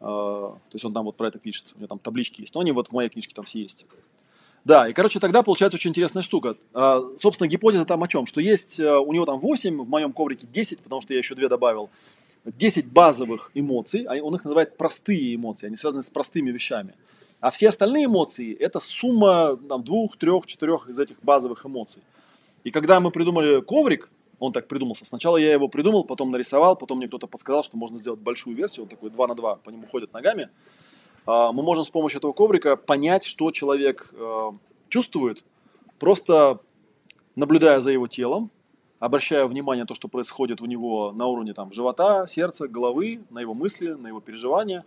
А, 0.00 0.56
То 0.68 0.74
есть 0.74 0.84
он 0.84 0.92
там 0.92 1.04
вот 1.04 1.16
про 1.16 1.28
это 1.28 1.38
пишет. 1.38 1.72
У 1.76 1.78
него 1.78 1.88
там 1.88 1.98
таблички 1.98 2.40
есть. 2.40 2.54
Но 2.54 2.60
они 2.60 2.72
вот 2.72 2.88
в 2.88 2.92
моей 2.92 3.08
книжке 3.08 3.34
там 3.34 3.44
все 3.44 3.62
есть. 3.62 3.86
Да, 4.64 4.88
и, 4.88 4.92
короче, 4.92 5.18
тогда 5.20 5.42
получается 5.42 5.76
очень 5.76 5.90
интересная 5.90 6.22
штука. 6.22 6.56
А, 6.74 7.02
Собственно, 7.16 7.48
гипотеза 7.48 7.84
там 7.84 8.02
о 8.02 8.08
чем? 8.08 8.26
Что 8.26 8.40
есть 8.40 8.80
а, 8.80 9.00
у 9.00 9.12
него 9.12 9.24
там 9.24 9.38
8, 9.38 9.82
в 9.82 9.88
моем 9.88 10.12
коврике 10.12 10.46
10, 10.50 10.80
потому 10.80 11.00
что 11.00 11.12
я 11.12 11.18
еще 11.18 11.34
2 11.34 11.48
добавил. 11.48 11.90
10 12.44 12.86
базовых 12.86 13.52
эмоций, 13.54 14.04
он 14.20 14.34
их 14.34 14.42
называет 14.42 14.76
простые 14.76 15.36
эмоции, 15.36 15.68
они 15.68 15.76
связаны 15.76 16.02
с 16.02 16.10
простыми 16.10 16.50
вещами. 16.50 16.94
А 17.38 17.52
все 17.52 17.68
остальные 17.68 18.06
эмоции– 18.06 18.52
это 18.60 18.80
сумма 18.80 19.56
там, 19.68 19.84
двух, 19.84 20.16
трех, 20.16 20.46
четырех 20.46 20.88
из 20.88 20.98
этих 20.98 21.16
базовых 21.22 21.64
эмоций. 21.64 22.02
И 22.64 22.72
когда 22.72 22.98
мы 23.00 23.12
придумали 23.12 23.60
коврик, 23.60 24.10
он 24.42 24.52
так 24.52 24.66
придумался. 24.66 25.04
Сначала 25.04 25.36
я 25.36 25.52
его 25.52 25.68
придумал, 25.68 26.02
потом 26.02 26.32
нарисовал, 26.32 26.74
потом 26.74 26.98
мне 26.98 27.06
кто-то 27.06 27.28
подсказал, 27.28 27.62
что 27.62 27.76
можно 27.76 27.96
сделать 27.96 28.18
большую 28.18 28.56
версию, 28.56 28.84
он 28.84 28.88
такой 28.88 29.10
2 29.10 29.26
на 29.28 29.34
2, 29.36 29.56
по 29.56 29.70
нему 29.70 29.86
ходят 29.86 30.12
ногами. 30.12 30.48
А, 31.26 31.52
Мы 31.52 31.62
можем 31.62 31.84
с 31.84 31.90
помощью 31.90 32.18
этого 32.18 32.32
коврика 32.32 32.76
понять, 32.76 33.22
что 33.22 33.52
человек 33.52 34.12
э, 34.12 34.50
чувствует, 34.88 35.44
просто 36.00 36.58
наблюдая 37.36 37.78
за 37.78 37.92
его 37.92 38.08
телом, 38.08 38.50
обращая 38.98 39.46
внимание 39.46 39.84
на 39.84 39.86
то, 39.86 39.94
что 39.94 40.08
происходит 40.08 40.60
у 40.60 40.66
него 40.66 41.12
на 41.12 41.26
уровне 41.26 41.54
там, 41.54 41.70
живота, 41.70 42.26
сердца, 42.26 42.66
головы, 42.66 43.22
на 43.30 43.38
его 43.38 43.54
мысли, 43.54 43.90
на 43.90 44.08
его 44.08 44.20
переживания. 44.20 44.84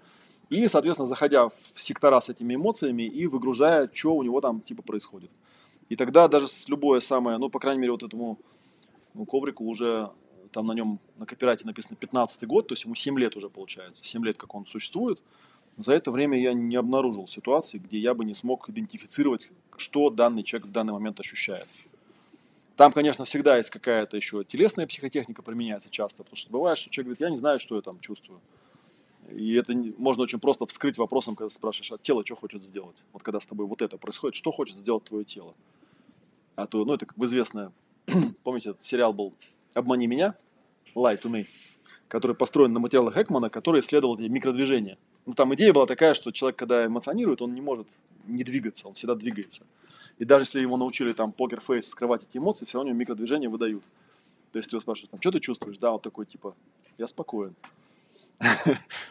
И, 0.49 0.67
соответственно, 0.67 1.05
заходя 1.05 1.47
в 1.47 1.55
сектора 1.77 2.19
с 2.19 2.27
этими 2.27 2.55
эмоциями 2.55 3.03
и 3.03 3.25
выгружая, 3.25 3.89
что 3.93 4.15
у 4.15 4.21
него 4.21 4.41
там 4.41 4.59
типа 4.59 4.83
происходит. 4.83 5.31
И 5.87 5.95
тогда 5.95 6.27
даже 6.27 6.49
с 6.49 6.67
любое 6.67 6.99
самое, 6.99 7.37
ну, 7.37 7.49
по 7.49 7.59
крайней 7.59 7.79
мере, 7.79 7.93
вот 7.93 8.03
этому 8.03 8.37
ну, 9.15 9.25
коврику 9.25 9.65
уже 9.65 10.11
там 10.51 10.67
на 10.67 10.73
нем 10.73 10.99
на 11.17 11.25
копирайте 11.25 11.65
написано 11.65 11.95
15 11.95 12.45
год, 12.47 12.67
то 12.67 12.73
есть 12.73 12.85
ему 12.85 12.95
7 12.95 13.17
лет 13.19 13.35
уже 13.35 13.49
получается, 13.49 14.05
7 14.05 14.23
лет 14.23 14.37
как 14.37 14.53
он 14.55 14.65
существует. 14.65 15.21
За 15.77 15.93
это 15.93 16.11
время 16.11 16.39
я 16.39 16.53
не 16.53 16.75
обнаружил 16.75 17.27
ситуации, 17.27 17.79
где 17.79 17.99
я 17.99 18.13
бы 18.13 18.23
не 18.23 18.33
смог 18.33 18.69
идентифицировать, 18.69 19.51
что 19.75 20.09
данный 20.09 20.43
человек 20.43 20.67
в 20.67 20.71
данный 20.71 20.93
момент 20.93 21.19
ощущает. 21.19 21.67
Там, 22.77 22.91
конечно, 22.91 23.25
всегда 23.25 23.57
есть 23.57 23.69
какая-то 23.69 24.17
еще 24.17 24.43
телесная 24.43 24.87
психотехника 24.87 25.41
применяется 25.41 25.89
часто, 25.89 26.23
потому 26.23 26.35
что 26.37 26.51
бывает, 26.51 26.77
что 26.77 26.89
человек 26.89 27.07
говорит, 27.07 27.21
я 27.21 27.29
не 27.29 27.37
знаю, 27.37 27.59
что 27.59 27.75
я 27.75 27.81
там 27.81 27.99
чувствую. 27.99 28.39
И 29.31 29.53
это 29.55 29.73
можно 29.97 30.23
очень 30.23 30.39
просто 30.39 30.65
вскрыть 30.65 30.97
вопросом, 30.97 31.35
когда 31.35 31.49
спрашиваешь, 31.49 31.91
а 31.91 31.97
тело 31.97 32.23
что 32.25 32.35
хочет 32.35 32.63
сделать? 32.63 33.03
Вот 33.11 33.23
когда 33.23 33.39
с 33.39 33.45
тобой 33.45 33.65
вот 33.65 33.81
это 33.81 33.97
происходит, 33.97 34.35
что 34.35 34.51
хочет 34.51 34.77
сделать 34.77 35.05
твое 35.05 35.25
тело? 35.25 35.53
А 36.55 36.67
то, 36.67 36.85
ну, 36.85 36.93
это 36.93 37.05
как 37.05 37.17
бы 37.17 37.25
известно, 37.25 37.71
помните, 38.43 38.71
этот 38.71 38.83
сериал 38.83 39.13
был 39.13 39.33
«Обмани 39.73 40.07
меня», 40.07 40.35
«Lie 40.95 41.21
to 41.21 41.29
me», 41.29 41.47
который 42.07 42.35
построен 42.35 42.73
на 42.73 42.79
материалах 42.79 43.17
Экмана, 43.17 43.49
который 43.49 43.81
исследовал 43.81 44.17
эти 44.17 44.29
микродвижения. 44.29 44.97
Ну, 45.25 45.33
там 45.33 45.53
идея 45.55 45.73
была 45.73 45.85
такая, 45.85 46.13
что 46.13 46.31
человек, 46.31 46.57
когда 46.57 46.85
эмоционирует, 46.85 47.41
он 47.41 47.53
не 47.53 47.61
может 47.61 47.87
не 48.27 48.43
двигаться, 48.43 48.87
он 48.87 48.93
всегда 48.93 49.15
двигается. 49.15 49.65
И 50.17 50.25
даже 50.25 50.45
если 50.45 50.61
его 50.61 50.77
научили 50.77 51.11
там 51.13 51.31
покер-фейс 51.31 51.87
скрывать 51.87 52.23
эти 52.23 52.37
эмоции, 52.37 52.65
все 52.65 52.77
равно 52.77 52.89
у 52.89 52.93
него 52.93 52.99
микродвижения 52.99 53.49
выдают. 53.49 53.83
То 54.51 54.59
есть 54.59 54.69
ты 54.69 54.75
его 54.75 54.81
спрашиваешь, 54.81 55.09
там, 55.09 55.19
что 55.19 55.31
ты 55.31 55.39
чувствуешь? 55.39 55.77
Да, 55.79 55.91
он 55.91 55.99
такой, 55.99 56.25
типа, 56.25 56.55
я 56.97 57.07
спокоен. 57.07 57.55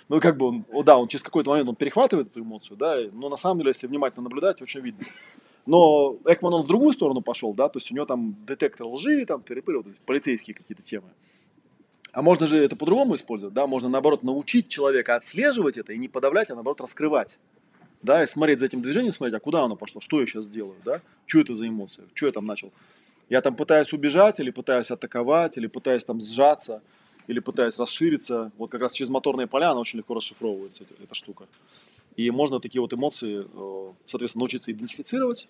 Ну, 0.09 0.21
как 0.21 0.37
бы 0.37 0.47
он, 0.47 0.65
да, 0.85 0.99
он 0.99 1.09
через 1.09 1.23
какой-то 1.23 1.51
момент 1.51 1.69
он 1.69 1.77
перехватывает 1.77 2.29
эту 2.29 2.41
эмоцию, 2.41 2.77
да, 2.77 2.99
но 3.13 3.31
на 3.31 3.37
самом 3.37 3.59
деле, 3.59 3.71
если 3.71 3.87
внимательно 3.87 4.25
наблюдать, 4.25 4.61
очень 4.61 4.81
видно. 4.81 5.05
Но 5.67 6.19
Экман, 6.27 6.55
он 6.55 6.63
в 6.63 6.67
другую 6.67 6.93
сторону 6.93 7.23
пошел, 7.23 7.55
да, 7.55 7.69
то 7.69 7.79
есть 7.79 7.91
у 7.91 7.95
него 7.95 8.05
там 8.05 8.37
детектор 8.47 8.87
лжи, 8.87 9.25
там 9.25 9.41
тыры-пыры, 9.41 9.79
вот 9.79 9.87
полицейские 10.05 10.55
какие-то 10.55 10.83
темы. 10.83 11.09
А 12.13 12.23
можно 12.23 12.47
же 12.47 12.57
это 12.59 12.77
по-другому 12.77 13.15
использовать, 13.15 13.55
да, 13.55 13.67
можно 13.67 13.89
наоборот 13.89 14.23
научить 14.23 14.69
человека 14.69 15.17
отслеживать 15.17 15.79
это 15.79 15.93
и 15.93 15.99
не 15.99 16.09
подавлять, 16.09 16.51
а 16.51 16.55
наоборот 16.55 16.81
раскрывать. 16.81 17.39
Да, 18.03 18.23
и 18.23 18.27
смотреть 18.27 18.61
за 18.61 18.67
этим 18.67 18.83
движением, 18.83 19.13
смотреть, 19.13 19.35
а 19.35 19.41
куда 19.41 19.63
оно 19.63 19.77
пошло, 19.77 20.03
что 20.03 20.21
я 20.21 20.27
сейчас 20.27 20.47
делаю, 20.47 20.77
да, 20.85 21.01
что 21.25 21.41
это 21.41 21.55
за 21.55 21.67
эмоция, 21.67 22.05
что 22.13 22.27
я 22.27 22.33
там 22.33 22.45
начал. 22.45 22.71
Я 23.31 23.41
там 23.41 23.57
пытаюсь 23.57 23.93
убежать, 23.95 24.39
или 24.41 24.51
пытаюсь 24.51 24.91
атаковать, 24.91 25.57
или 25.57 25.67
пытаюсь 25.67 26.05
там 26.05 26.21
сжаться, 26.21 26.83
или 27.27 27.41
пытаюсь 27.41 27.79
расшириться. 27.79 28.53
Вот 28.59 28.71
как 28.71 28.83
раз 28.83 28.93
через 28.93 29.09
моторные 29.09 29.47
поля 29.47 29.71
она 29.71 29.81
очень 29.81 29.99
легко 29.99 30.13
расшифровывается, 30.13 30.85
эта, 30.85 31.03
эта 31.03 31.15
штука. 31.15 31.47
И 32.17 32.31
можно 32.31 32.61
такие 32.61 32.81
вот 32.81 32.93
эмоции, 32.93 33.45
э, 33.45 33.93
соответственно, 34.07 34.43
научиться 34.43 34.71
идентифицировать. 34.71 35.49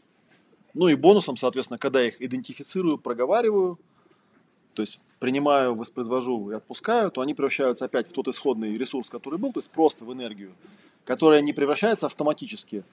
Ну 0.72 0.88
и 0.88 0.94
бонусом, 0.94 1.36
соответственно, 1.36 1.78
когда 1.78 2.00
я 2.00 2.08
их 2.08 2.20
идентифицирую, 2.20 2.98
проговариваю, 2.98 3.78
то 4.72 4.82
есть 4.82 4.98
принимаю, 5.20 5.74
воспроизвожу 5.74 6.50
и 6.50 6.54
отпускаю, 6.54 7.10
то 7.10 7.20
они 7.20 7.34
превращаются 7.34 7.84
опять 7.84 8.08
в 8.08 8.12
тот 8.12 8.28
исходный 8.28 8.76
ресурс, 8.76 9.08
который 9.08 9.38
был, 9.38 9.52
то 9.52 9.60
есть 9.60 9.70
просто 9.70 10.04
в 10.04 10.12
энергию, 10.12 10.52
которая 11.04 11.40
не 11.42 11.52
превращается 11.52 12.06
автоматически 12.06 12.84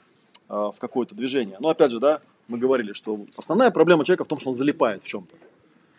э, 0.47 0.53
в 0.53 0.75
какое-то 0.79 1.15
движение. 1.15 1.57
Но 1.59 1.69
опять 1.69 1.91
же, 1.91 1.99
да, 1.99 2.21
мы 2.47 2.57
говорили, 2.57 2.93
что 2.93 3.25
основная 3.35 3.71
проблема 3.71 4.05
человека 4.05 4.25
в 4.25 4.27
том, 4.27 4.39
что 4.39 4.49
он 4.49 4.55
залипает 4.55 5.03
в 5.03 5.07
чем-то. 5.07 5.35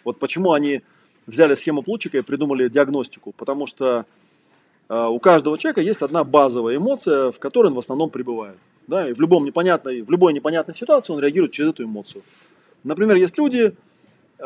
Вот 0.04 0.18
почему 0.18 0.52
они 0.52 0.82
взяли 1.26 1.54
схему 1.54 1.82
Плутчика 1.82 2.18
и 2.18 2.22
придумали 2.22 2.68
диагностику, 2.68 3.32
потому 3.32 3.66
что 3.66 4.06
у 4.88 5.18
каждого 5.20 5.56
человека 5.58 5.80
есть 5.80 6.02
одна 6.02 6.24
базовая 6.24 6.76
эмоция, 6.76 7.32
в 7.32 7.38
которой 7.38 7.68
он 7.68 7.74
в 7.74 7.78
основном 7.78 8.10
пребывает. 8.10 8.58
Да, 8.86 9.08
и 9.08 9.12
в, 9.12 9.20
любом 9.20 9.44
непонятной, 9.44 10.02
в 10.02 10.10
любой 10.10 10.32
непонятной 10.32 10.74
ситуации 10.74 11.12
он 11.12 11.20
реагирует 11.20 11.52
через 11.52 11.70
эту 11.70 11.84
эмоцию. 11.84 12.22
Например, 12.82 13.16
есть 13.16 13.38
люди, 13.38 13.74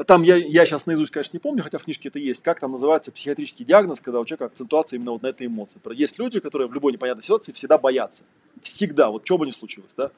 там 0.06 0.22
я, 0.22 0.36
я 0.36 0.66
сейчас 0.66 0.84
наизусть, 0.86 1.10
конечно, 1.10 1.36
не 1.36 1.40
помню, 1.40 1.62
хотя 1.62 1.78
в 1.78 1.84
книжке 1.84 2.08
это 2.08 2.18
есть, 2.18 2.42
как 2.42 2.60
там 2.60 2.72
называется 2.72 3.10
психиатрический 3.10 3.64
диагноз, 3.64 4.00
когда 4.00 4.20
у 4.20 4.24
человека 4.24 4.46
акцентуация 4.46 4.98
именно 4.98 5.12
вот 5.12 5.22
на 5.22 5.28
этой 5.28 5.46
эмоции. 5.46 5.80
Есть 5.94 6.18
люди, 6.18 6.38
которые 6.40 6.68
в 6.68 6.74
любой 6.74 6.92
непонятной 6.92 7.22
ситуации 7.22 7.52
всегда 7.52 7.78
боятся. 7.78 8.24
Всегда, 8.60 9.10
вот 9.10 9.24
что 9.24 9.38
бы 9.38 9.46
ни 9.46 9.52
случилось, 9.52 9.94
да. 9.96 10.10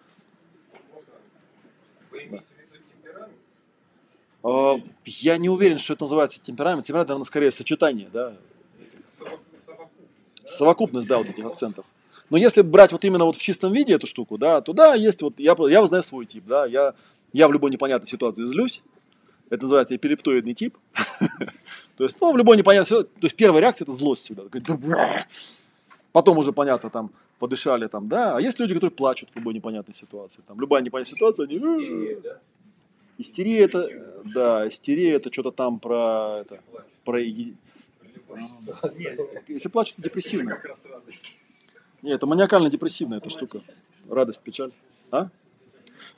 Можно? 0.93 1.13
Вы 2.11 2.19
имеете 2.19 2.47
в 2.57 2.73
виду 2.73 2.85
темперамент? 2.93 3.33
А, 4.43 4.77
Я 5.05 5.37
не 5.39 5.49
уверен, 5.49 5.79
что 5.79 5.93
это 5.93 6.03
называется 6.03 6.41
темперамент. 6.41 6.85
Темперамент, 6.87 7.09
наверное, 7.09 7.25
скорее 7.25 7.51
сочетание, 7.53 8.09
да, 8.13 8.35
Совокупность. 10.49 11.09
да? 11.09 11.19
вот 11.19 11.29
этих 11.29 11.45
акцентов. 11.45 11.85
Но 12.31 12.37
если 12.37 12.63
брать 12.63 12.93
вот 12.93 13.05
именно 13.05 13.25
вот 13.25 13.37
в 13.37 13.41
чистом 13.41 13.73
виде 13.73 13.95
эту 13.95 14.07
штуку, 14.07 14.37
да, 14.37 14.61
то 14.61 14.73
да, 14.73 14.95
есть 14.95 15.23
вот, 15.23 15.35
я, 15.39 15.57
я 15.69 15.87
знаю 15.87 16.03
свой 16.03 16.27
тип, 16.27 16.45
да, 16.47 16.67
я, 16.67 16.95
я 17.33 17.49
в 17.49 17.53
любой 17.53 17.71
непонятной 17.71 18.09
ситуации 18.09 18.45
злюсь, 18.45 18.83
это 19.51 19.63
называется 19.63 19.97
эпилептоидный 19.97 20.55
тип. 20.55 20.77
То 21.97 22.05
есть, 22.05 22.21
ну, 22.21 22.33
в 22.33 22.37
любой 22.37 22.57
непонятной 22.57 22.87
ситуации, 22.87 23.11
то 23.21 23.27
есть 23.27 23.37
первая 23.37 23.63
реакция 23.63 23.87
это 23.87 23.93
злость 23.93 24.25
всегда. 24.25 24.45
Потом 26.13 26.39
уже, 26.39 26.53
понятно, 26.53 26.91
там, 26.91 27.11
подышали 27.39 27.87
там, 27.87 28.09
да, 28.09 28.37
а 28.37 28.41
есть 28.41 28.59
люди, 28.59 28.75
которые 28.75 28.95
плачут 28.95 29.31
в 29.33 29.37
любой 29.37 29.55
непонятной 29.55 29.95
ситуации. 29.95 30.43
Там, 30.47 30.61
любая 30.61 30.83
непонятная 30.83 31.15
ситуация, 31.15 31.47
они... 31.47 31.57
Истерия, 31.57 32.21
да? 32.21 32.39
Истерия 33.19 33.59
это, 33.65 33.89
да, 34.25 34.69
истерия 34.69 35.13
это 35.13 35.33
что-то 35.33 35.51
там 35.51 35.81
про, 35.81 36.43
это, 36.43 36.61
про. 37.05 37.21
если 39.49 39.69
плачут, 39.69 39.99
это 39.99 40.09
депрессивно. 40.09 40.55
Как 40.55 40.65
раз 40.67 40.87
радость. 40.87 41.39
Нет, 42.03 42.17
это 42.17 42.27
маниакально-депрессивная 42.27 43.19
эта 43.19 43.31
штука. 43.31 43.61
Радость, 44.09 44.43
печаль. 44.43 44.73
А? 45.11 45.29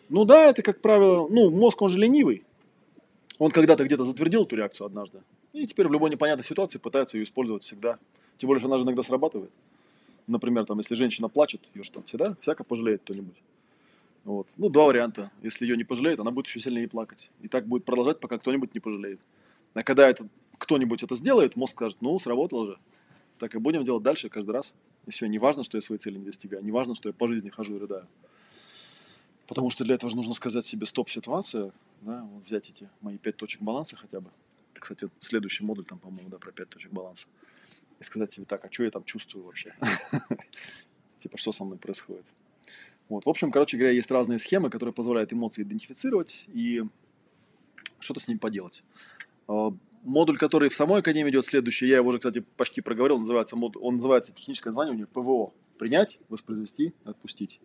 Ну 0.09 0.25
да, 0.25 0.47
это, 0.47 0.63
как 0.63 0.81
правило, 0.81 1.29
ну, 1.29 1.51
мозг, 1.51 1.81
он 1.83 1.91
же 1.91 1.99
ленивый. 1.99 2.45
Он 3.39 3.51
когда-то 3.51 3.85
где-то 3.85 4.05
затвердил 4.05 4.43
эту 4.43 4.57
реакцию 4.57 4.87
однажды. 4.87 5.23
И 5.53 5.67
теперь 5.67 5.89
в 5.89 5.93
любой 5.93 6.11
непонятной 6.11 6.45
ситуации 6.45 6.79
пытается 6.79 7.17
ее 7.17 7.25
использовать 7.25 7.63
всегда. 7.63 7.99
Тем 8.37 8.49
более, 8.49 8.61
что 8.61 8.69
она 8.69 8.77
же 8.77 8.85
иногда 8.85 9.03
срабатывает. 9.03 9.51
Например, 10.27 10.67
там, 10.67 10.79
если 10.79 10.95
женщина 10.95 11.29
плачет, 11.29 11.71
ее 11.75 11.83
же 11.83 11.91
там 11.91 12.03
всегда 12.03 12.37
всяко 12.41 12.65
пожалеет 12.65 13.03
кто-нибудь. 13.03 13.37
Вот. 14.25 14.49
Ну, 14.57 14.69
два 14.69 14.87
варианта. 14.87 15.31
Если 15.43 15.65
ее 15.65 15.77
не 15.77 15.85
пожалеет, 15.85 16.21
она 16.21 16.31
будет 16.31 16.47
еще 16.47 16.61
сильнее 16.61 16.89
плакать. 16.89 17.31
И 17.41 17.49
так 17.49 17.67
будет 17.67 17.85
продолжать, 17.85 18.21
пока 18.21 18.39
кто-нибудь 18.39 18.75
не 18.75 18.81
пожалеет. 18.81 19.21
А 19.75 19.83
когда 19.83 20.09
это, 20.09 20.29
кто-нибудь 20.61 21.03
это 21.03 21.17
сделает, 21.17 21.57
мозг 21.57 21.73
скажет, 21.73 21.99
ну, 22.03 22.19
сработало 22.19 22.67
же. 22.67 22.79
Так 23.39 23.55
и 23.55 23.59
будем 23.59 23.83
делать 23.83 24.03
дальше 24.03 24.29
каждый 24.29 24.51
раз. 24.51 24.75
И 25.07 25.11
все, 25.11 25.27
не 25.27 25.39
важно, 25.39 25.65
что 25.65 25.79
я 25.79 25.81
своей 25.81 25.99
цели 25.99 26.19
не 26.19 26.27
достигаю, 26.27 26.63
не 26.63 26.71
важно, 26.71 26.95
что 26.95 27.09
я 27.09 27.15
по 27.15 27.27
жизни 27.27 27.49
хожу 27.49 27.77
и 27.77 27.79
рыдаю. 27.79 28.07
Потому 29.49 29.71
что 29.71 29.85
для 29.85 29.95
этого 29.95 30.11
же 30.11 30.17
нужно 30.17 30.35
сказать 30.35 30.67
себе 30.67 30.85
стоп-ситуация, 30.85 31.73
да, 32.03 32.23
вот 32.31 32.45
взять 32.45 32.69
эти 32.69 32.89
мои 33.01 33.17
пять 33.17 33.37
точек 33.37 33.63
баланса 33.63 33.97
хотя 33.97 34.21
бы. 34.21 34.31
Это, 34.73 34.81
кстати, 34.81 35.09
следующий 35.19 35.65
модуль 35.65 35.87
там, 35.87 35.99
по-моему, 35.99 36.29
да, 36.29 36.39
про 36.39 36.53
пять 36.53 36.69
точек 36.69 36.93
баланса. 36.93 37.27
И 37.99 38.05
сказать 38.05 38.31
себе 38.31 38.45
так, 38.45 38.63
а 38.65 38.71
что 38.71 38.85
я 38.85 38.91
там 38.91 39.03
чувствую 39.05 39.47
вообще? 39.47 39.75
Типа, 41.19 41.39
что 41.39 41.53
со 41.53 41.65
мной 41.65 41.79
происходит? 41.79 42.27
Вот, 43.09 43.25
в 43.25 43.29
общем, 43.29 43.51
короче 43.51 43.79
говоря, 43.79 43.95
есть 43.95 44.11
разные 44.11 44.39
схемы, 44.39 44.69
которые 44.69 44.93
позволяют 44.93 45.33
эмоции 45.33 45.63
идентифицировать 45.63 46.45
и 46.49 46.85
что-то 47.99 48.21
с 48.21 48.29
ними 48.29 48.39
поделать. 48.39 48.83
Модуль, 50.03 50.39
который 50.39 50.69
в 50.69 50.75
самой 50.75 51.01
Академии 51.01 51.31
идет 51.31 51.45
следующий, 51.45 51.87
я 51.87 51.97
его 51.97 52.09
уже, 52.09 52.19
кстати, 52.19 52.45
почти 52.57 52.81
проговорил, 52.81 53.19
называется, 53.19 53.57
он 53.57 53.97
называется 53.97 54.33
техническое 54.33 54.71
название 54.71 54.95
у 54.95 54.99
него 54.99 55.09
ПВО. 55.13 55.53
Принять, 55.79 56.19
воспроизвести, 56.29 56.95
отпустить. 57.05 57.61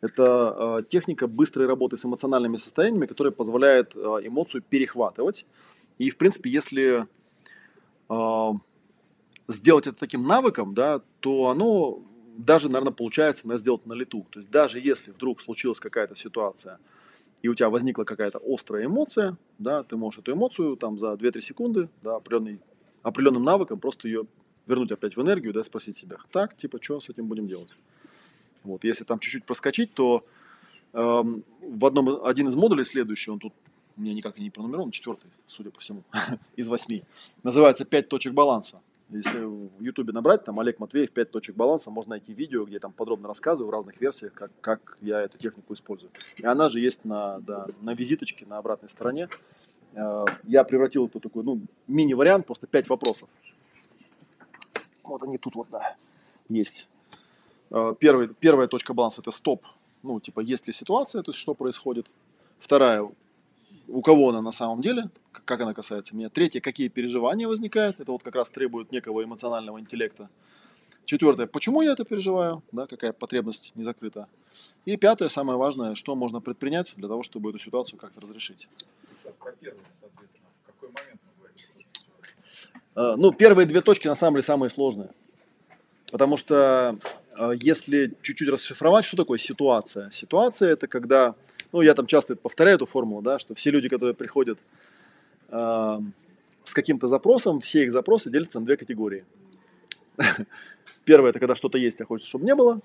Это 0.00 0.80
э, 0.80 0.82
техника 0.88 1.26
быстрой 1.26 1.66
работы 1.66 1.96
с 1.96 2.04
эмоциональными 2.04 2.56
состояниями, 2.56 3.06
которая 3.06 3.32
позволяет 3.32 3.96
э, 3.96 3.98
эмоцию 3.98 4.62
перехватывать. 4.62 5.46
И, 5.98 6.10
в 6.10 6.16
принципе, 6.16 6.50
если 6.50 7.06
э, 8.08 8.50
сделать 9.48 9.86
это 9.86 9.96
таким 9.96 10.24
навыком, 10.24 10.74
да, 10.74 11.00
то 11.20 11.48
оно 11.48 12.02
даже, 12.36 12.68
наверное, 12.68 12.92
получается 12.92 13.48
на- 13.48 13.58
сделать 13.58 13.86
на 13.86 13.94
лету. 13.94 14.26
То 14.30 14.38
есть 14.38 14.50
даже 14.50 14.78
если 14.78 15.10
вдруг 15.10 15.40
случилась 15.40 15.80
какая-то 15.80 16.14
ситуация, 16.14 16.78
и 17.42 17.48
у 17.48 17.54
тебя 17.54 17.70
возникла 17.70 18.04
какая-то 18.04 18.40
острая 18.44 18.86
эмоция, 18.86 19.36
да, 19.58 19.82
ты 19.82 19.96
можешь 19.96 20.20
эту 20.20 20.32
эмоцию 20.32 20.76
там 20.76 20.98
за 20.98 21.12
2-3 21.12 21.40
секунды, 21.40 21.88
да, 22.02 22.16
определенный, 22.16 22.60
определенным 23.02 23.44
навыком 23.44 23.78
просто 23.78 24.08
ее 24.08 24.26
вернуть 24.66 24.92
опять 24.92 25.16
в 25.16 25.22
энергию, 25.22 25.52
да, 25.52 25.62
спросить 25.62 25.96
себя, 25.96 26.18
так, 26.30 26.56
типа, 26.56 26.78
что 26.82 27.00
с 27.00 27.08
этим 27.08 27.26
будем 27.26 27.46
делать? 27.46 27.74
Вот, 28.64 28.84
если 28.84 29.04
там 29.04 29.18
чуть-чуть 29.18 29.44
проскочить, 29.44 29.94
то 29.94 30.24
эм, 30.92 31.44
в 31.62 31.86
одном, 31.86 32.24
один 32.24 32.48
из 32.48 32.54
модулей 32.54 32.84
следующий, 32.84 33.30
он 33.30 33.38
тут 33.38 33.54
у 33.96 34.00
меня 34.00 34.14
никак 34.14 34.38
и 34.38 34.42
не 34.42 34.50
пронумерован, 34.50 34.90
четвертый, 34.90 35.30
судя 35.46 35.70
по 35.70 35.80
всему, 35.80 36.02
из 36.56 36.68
восьми, 36.68 37.02
называется 37.42 37.84
«Пять 37.84 38.08
точек 38.08 38.32
баланса». 38.32 38.80
Если 39.10 39.38
в 39.40 39.80
Ютубе 39.80 40.12
набрать, 40.12 40.44
там 40.44 40.60
Олег 40.60 40.78
Матвеев 40.80 41.10
«Пять 41.10 41.30
точек 41.30 41.56
баланса», 41.56 41.90
можно 41.90 42.10
найти 42.10 42.34
видео, 42.34 42.64
где 42.64 42.74
я 42.74 42.80
там 42.80 42.92
подробно 42.92 43.26
рассказываю 43.28 43.70
в 43.70 43.72
разных 43.72 43.98
версиях, 44.00 44.34
как, 44.34 44.50
как 44.60 44.98
я 45.00 45.22
эту 45.22 45.38
технику 45.38 45.72
использую. 45.72 46.10
И 46.36 46.44
она 46.44 46.68
же 46.68 46.80
есть 46.80 47.06
на, 47.06 47.38
да, 47.40 47.64
на 47.80 47.94
визиточке 47.94 48.44
на 48.44 48.58
обратной 48.58 48.90
стороне. 48.90 49.30
Э, 49.94 50.26
Я 50.44 50.62
превратил 50.64 51.06
это 51.06 51.18
в 51.18 51.22
такой, 51.22 51.42
ну, 51.42 51.60
мини-вариант, 51.86 52.44
просто 52.46 52.66
пять 52.66 52.88
вопросов. 52.90 53.30
Вот 55.04 55.22
они 55.22 55.38
тут 55.38 55.54
вот, 55.54 55.68
да, 55.70 55.96
есть. 56.50 56.86
Э, 57.70 57.94
Первый, 57.98 58.28
первая 58.28 58.68
точка 58.68 58.92
баланса– 58.92 59.20
это 59.22 59.30
стоп. 59.30 59.64
Ну, 60.02 60.20
типа, 60.20 60.40
есть 60.40 60.66
ли 60.66 60.74
ситуация, 60.74 61.22
то 61.22 61.30
есть, 61.30 61.40
что 61.40 61.54
происходит. 61.54 62.10
Вторая, 62.58 63.10
у 63.88 64.02
кого 64.02 64.30
она 64.30 64.42
на 64.42 64.52
самом 64.52 64.80
деле, 64.82 65.10
как 65.32 65.60
она 65.60 65.74
касается 65.74 66.14
меня. 66.14 66.28
Третье, 66.28 66.60
какие 66.60 66.88
переживания 66.88 67.48
возникают. 67.48 68.00
Это 68.00 68.12
вот 68.12 68.22
как 68.22 68.34
раз 68.34 68.50
требует 68.50 68.92
некого 68.92 69.24
эмоционального 69.24 69.80
интеллекта. 69.80 70.28
Четвертое, 71.04 71.46
почему 71.46 71.80
я 71.80 71.92
это 71.92 72.04
переживаю, 72.04 72.62
да, 72.70 72.86
какая 72.86 73.12
потребность 73.12 73.72
не 73.74 73.82
закрыта. 73.82 74.28
И 74.84 74.94
пятое, 74.98 75.30
самое 75.30 75.58
важное, 75.58 75.94
что 75.94 76.14
можно 76.14 76.40
предпринять 76.40 76.92
для 76.96 77.08
того, 77.08 77.22
чтобы 77.22 77.48
эту 77.48 77.58
ситуацию 77.58 77.98
как-то 77.98 78.20
разрешить. 78.20 78.68
Э, 82.94 83.14
Ну, 83.16 83.32
первые 83.32 83.66
две 83.66 83.80
точки 83.80 84.06
на 84.06 84.14
самом 84.16 84.34
деле 84.34 84.42
самые 84.42 84.68
сложные. 84.68 85.08
Потому 86.10 86.36
что 86.36 86.96
э, 87.36 87.52
если 87.60 88.14
чуть-чуть 88.20 88.48
расшифровать, 88.48 89.04
что 89.04 89.16
такое 89.16 89.38
ситуация? 89.38 90.10
Ситуация 90.10 90.72
это 90.72 90.88
когда, 90.88 91.34
ну, 91.72 91.80
я 91.82 91.94
там 91.94 92.06
часто 92.06 92.36
повторяю 92.36 92.76
эту 92.76 92.86
формулу, 92.86 93.22
да, 93.22 93.38
что 93.38 93.54
все 93.54 93.70
люди, 93.70 93.88
которые 93.88 94.14
приходят 94.14 94.58
э, 95.48 95.98
с 96.64 96.74
каким-то 96.74 97.08
запросом, 97.08 97.60
все 97.60 97.84
их 97.84 97.92
запросы 97.92 98.30
делятся 98.30 98.60
на 98.60 98.66
две 98.66 98.76
категории. 98.76 99.24
Первая 101.04 101.30
это 101.30 101.38
когда 101.38 101.54
что-то 101.54 101.78
есть, 101.78 102.00
а 102.00 102.06
хочется, 102.06 102.28
чтобы 102.28 102.44
не 102.44 102.54
было. 102.54 102.80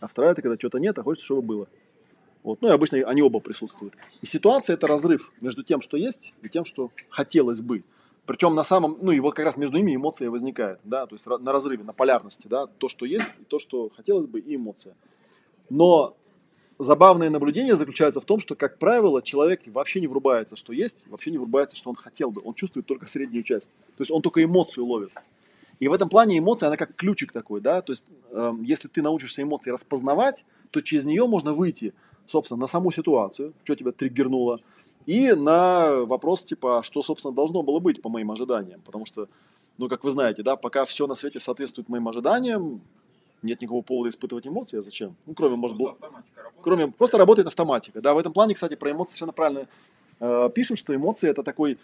А 0.00 0.06
вторая 0.06 0.32
это 0.32 0.42
когда 0.42 0.56
что-то 0.56 0.78
нет, 0.78 0.98
а 0.98 1.02
хочется, 1.02 1.26
чтобы 1.26 1.42
было. 1.42 1.68
Вот. 2.42 2.62
Ну 2.62 2.68
и 2.68 2.70
обычно 2.70 2.98
они 2.98 3.22
оба 3.22 3.40
присутствуют. 3.40 3.94
И 4.22 4.26
ситуация 4.26 4.74
это 4.74 4.86
разрыв 4.86 5.32
между 5.40 5.62
тем, 5.62 5.82
что 5.82 5.96
есть, 5.96 6.34
и 6.42 6.48
тем, 6.48 6.64
что 6.64 6.90
хотелось 7.10 7.60
бы. 7.60 7.84
Причем 8.24 8.54
на 8.54 8.64
самом, 8.64 8.96
ну 9.02 9.10
и 9.10 9.20
вот 9.20 9.34
как 9.34 9.44
раз 9.44 9.56
между 9.56 9.76
ними 9.76 9.96
эмоция 9.96 10.30
возникает, 10.30 10.78
да, 10.84 11.06
то 11.06 11.14
есть 11.14 11.26
на 11.26 11.52
разрыве, 11.52 11.82
на 11.84 11.92
полярности, 11.92 12.46
да, 12.48 12.66
то, 12.66 12.88
что 12.88 13.04
есть, 13.04 13.28
и 13.40 13.44
то, 13.44 13.58
что 13.58 13.90
хотелось 13.94 14.26
бы, 14.26 14.40
и 14.40 14.56
эмоция. 14.56 14.94
Но 15.68 16.16
забавное 16.80 17.28
наблюдение 17.28 17.76
заключается 17.76 18.20
в 18.20 18.24
том, 18.24 18.40
что, 18.40 18.54
как 18.54 18.78
правило, 18.78 19.22
человек 19.22 19.60
вообще 19.66 20.00
не 20.00 20.06
врубается, 20.06 20.56
что 20.56 20.72
есть, 20.72 21.06
вообще 21.08 21.30
не 21.30 21.38
врубается, 21.38 21.76
что 21.76 21.90
он 21.90 21.96
хотел 21.96 22.30
бы. 22.30 22.40
Он 22.42 22.54
чувствует 22.54 22.86
только 22.86 23.06
среднюю 23.06 23.44
часть. 23.44 23.68
То 23.96 24.00
есть 24.00 24.10
он 24.10 24.22
только 24.22 24.42
эмоцию 24.42 24.86
ловит. 24.86 25.12
И 25.78 25.88
в 25.88 25.92
этом 25.92 26.08
плане 26.08 26.38
эмоция, 26.38 26.68
она 26.68 26.76
как 26.76 26.96
ключик 26.96 27.32
такой, 27.32 27.60
да, 27.60 27.82
то 27.82 27.92
есть 27.92 28.06
эм, 28.32 28.62
если 28.62 28.88
ты 28.88 29.02
научишься 29.02 29.42
эмоции 29.42 29.70
распознавать, 29.70 30.44
то 30.70 30.80
через 30.80 31.04
нее 31.04 31.26
можно 31.26 31.52
выйти, 31.52 31.94
собственно, 32.26 32.60
на 32.60 32.66
саму 32.66 32.90
ситуацию, 32.90 33.52
что 33.64 33.76
тебя 33.76 33.92
триггернуло, 33.92 34.60
и 35.06 35.32
на 35.32 36.04
вопрос, 36.04 36.44
типа, 36.44 36.78
а 36.78 36.82
что, 36.82 37.02
собственно, 37.02 37.34
должно 37.34 37.62
было 37.62 37.78
быть 37.78 38.02
по 38.02 38.08
моим 38.08 38.30
ожиданиям. 38.30 38.80
Потому 38.84 39.06
что, 39.06 39.26
ну, 39.78 39.88
как 39.88 40.04
вы 40.04 40.10
знаете, 40.10 40.42
да, 40.42 40.56
пока 40.56 40.84
все 40.84 41.06
на 41.06 41.14
свете 41.14 41.40
соответствует 41.40 41.88
моим 41.88 42.08
ожиданиям, 42.08 42.82
нет 43.42 43.60
никакого 43.60 43.82
повода 43.82 44.10
испытывать 44.10 44.46
эмоции, 44.46 44.78
а 44.78 44.82
зачем? 44.82 45.16
Ну, 45.26 45.34
кроме, 45.34 45.56
может, 45.56 45.78
работает. 45.78 46.12
кроме 46.60 46.88
просто 46.88 47.18
работает 47.18 47.48
автоматика. 47.48 48.00
Да, 48.00 48.14
в 48.14 48.18
этом 48.18 48.32
плане, 48.32 48.54
кстати, 48.54 48.74
про 48.76 48.90
эмоции 48.90 49.12
совершенно 49.12 49.32
правильно 49.32 49.68
э, 50.20 50.50
пишем, 50.54 50.76
что 50.76 50.94
эмоции 50.94 51.28
это 51.28 51.42
такой 51.42 51.78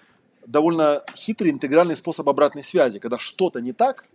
довольно 0.46 1.02
хитрый 1.14 1.50
интегральный 1.50 1.96
способ 1.96 2.28
обратной 2.28 2.62
связи. 2.62 2.98
Когда 2.98 3.18
что-то 3.18 3.60
не 3.60 3.72
так, 3.72 4.06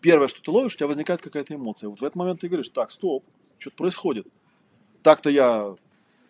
первое, 0.00 0.28
что 0.28 0.42
ты 0.42 0.50
ловишь, 0.50 0.74
у 0.74 0.76
тебя 0.78 0.86
возникает 0.88 1.20
какая-то 1.22 1.54
эмоция. 1.54 1.88
Вот 1.88 2.00
в 2.00 2.04
этот 2.04 2.16
момент 2.16 2.40
ты 2.40 2.48
говоришь, 2.48 2.68
так, 2.68 2.90
стоп, 2.90 3.24
что-то 3.58 3.76
происходит. 3.76 4.26
Так-то 5.02 5.30
я, 5.30 5.74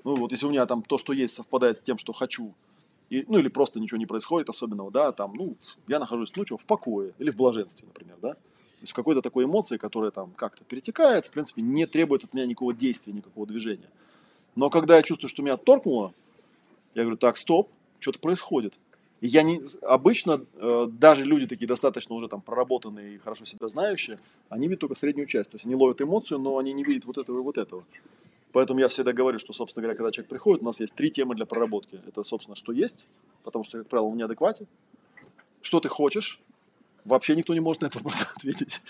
ну 0.04 0.16
вот 0.16 0.30
если 0.30 0.46
у 0.46 0.50
меня 0.50 0.66
там 0.66 0.82
то, 0.82 0.98
что 0.98 1.12
есть, 1.12 1.34
совпадает 1.34 1.78
с 1.78 1.80
тем, 1.80 1.98
что 1.98 2.12
хочу, 2.12 2.54
и, 3.10 3.24
ну 3.26 3.38
или 3.38 3.48
просто 3.48 3.80
ничего 3.80 3.98
не 3.98 4.06
происходит 4.06 4.48
особенного, 4.48 4.90
да, 4.90 5.12
там, 5.12 5.32
ну, 5.34 5.56
я 5.86 5.98
нахожусь, 5.98 6.30
ну 6.36 6.44
что, 6.44 6.58
в 6.58 6.66
покое 6.66 7.14
или 7.18 7.30
в 7.30 7.36
блаженстве, 7.36 7.86
например, 7.86 8.16
да, 8.20 8.36
То 8.78 8.82
есть 8.84 8.92
какой-то 8.92 9.22
такой 9.22 9.44
эмоции, 9.44 9.76
которая 9.76 10.12
там 10.12 10.30
как-то 10.36 10.62
перетекает, 10.64 11.26
в 11.26 11.30
принципе, 11.30 11.62
не 11.62 11.86
требует 11.86 12.22
от 12.22 12.32
меня 12.32 12.46
никакого 12.46 12.72
действия, 12.72 13.12
никакого 13.12 13.44
движения. 13.44 13.90
Но 14.54 14.70
когда 14.70 14.96
я 14.96 15.02
чувствую, 15.02 15.28
что 15.28 15.42
меня 15.42 15.56
торкнуло, 15.56 16.14
я 16.94 17.02
говорю, 17.02 17.16
так, 17.16 17.36
стоп, 17.36 17.70
что-то 17.98 18.20
происходит. 18.20 18.74
И 19.20 19.26
я 19.26 19.42
не, 19.42 19.60
обычно 19.82 20.44
э, 20.54 20.88
даже 20.92 21.24
люди 21.24 21.48
такие 21.48 21.66
достаточно 21.66 22.14
уже 22.14 22.28
там 22.28 22.40
проработанные 22.40 23.16
и 23.16 23.18
хорошо 23.18 23.44
себя 23.44 23.66
знающие, 23.66 24.20
они 24.48 24.68
видят 24.68 24.80
только 24.80 24.94
среднюю 24.94 25.26
часть. 25.26 25.50
То 25.50 25.56
есть 25.56 25.66
они 25.66 25.74
ловят 25.74 26.00
эмоцию, 26.00 26.38
но 26.38 26.56
они 26.58 26.72
не 26.72 26.84
видят 26.84 27.04
вот 27.04 27.18
этого 27.18 27.40
и 27.40 27.42
вот 27.42 27.58
этого. 27.58 27.82
Поэтому 28.52 28.80
я 28.80 28.88
всегда 28.88 29.12
говорю, 29.12 29.40
что, 29.40 29.52
собственно 29.52 29.82
говоря, 29.82 29.96
когда 29.96 30.12
человек 30.12 30.30
приходит, 30.30 30.62
у 30.62 30.66
нас 30.66 30.80
есть 30.80 30.94
три 30.94 31.10
темы 31.10 31.34
для 31.34 31.46
проработки. 31.46 32.00
Это, 32.06 32.22
собственно, 32.22 32.54
что 32.54 32.72
есть, 32.72 33.06
потому 33.42 33.64
что, 33.64 33.78
как 33.78 33.88
правило, 33.88 34.06
он 34.06 34.14
в 34.14 34.16
неадеквате. 34.16 34.66
Что 35.62 35.80
ты 35.80 35.88
хочешь, 35.88 36.40
вообще 37.08 37.34
никто 37.36 37.54
не 37.54 37.60
может 37.60 37.82
на 37.82 37.86
этот 37.86 37.96
вопрос 38.02 38.22
ответить. 38.36 38.80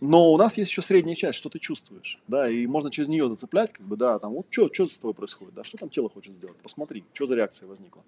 Но 0.00 0.32
у 0.32 0.36
нас 0.36 0.56
есть 0.56 0.70
еще 0.70 0.82
средняя 0.82 1.16
часть, 1.16 1.38
что 1.38 1.48
ты 1.48 1.58
чувствуешь, 1.58 2.20
да, 2.28 2.48
и 2.48 2.66
можно 2.66 2.90
через 2.90 3.08
нее 3.08 3.28
зацеплять, 3.28 3.72
как 3.72 3.84
бы, 3.84 3.96
да, 3.96 4.18
там, 4.20 4.32
вот 4.32 4.46
что, 4.50 4.72
что 4.72 4.86
с 4.86 4.96
тобой 4.96 5.14
происходит, 5.14 5.54
да, 5.54 5.64
что 5.64 5.76
там 5.76 5.90
тело 5.90 6.08
хочет 6.08 6.34
сделать, 6.34 6.56
посмотри, 6.58 7.04
что 7.14 7.26
за 7.26 7.34
реакция 7.34 7.66
возникла. 7.66 8.02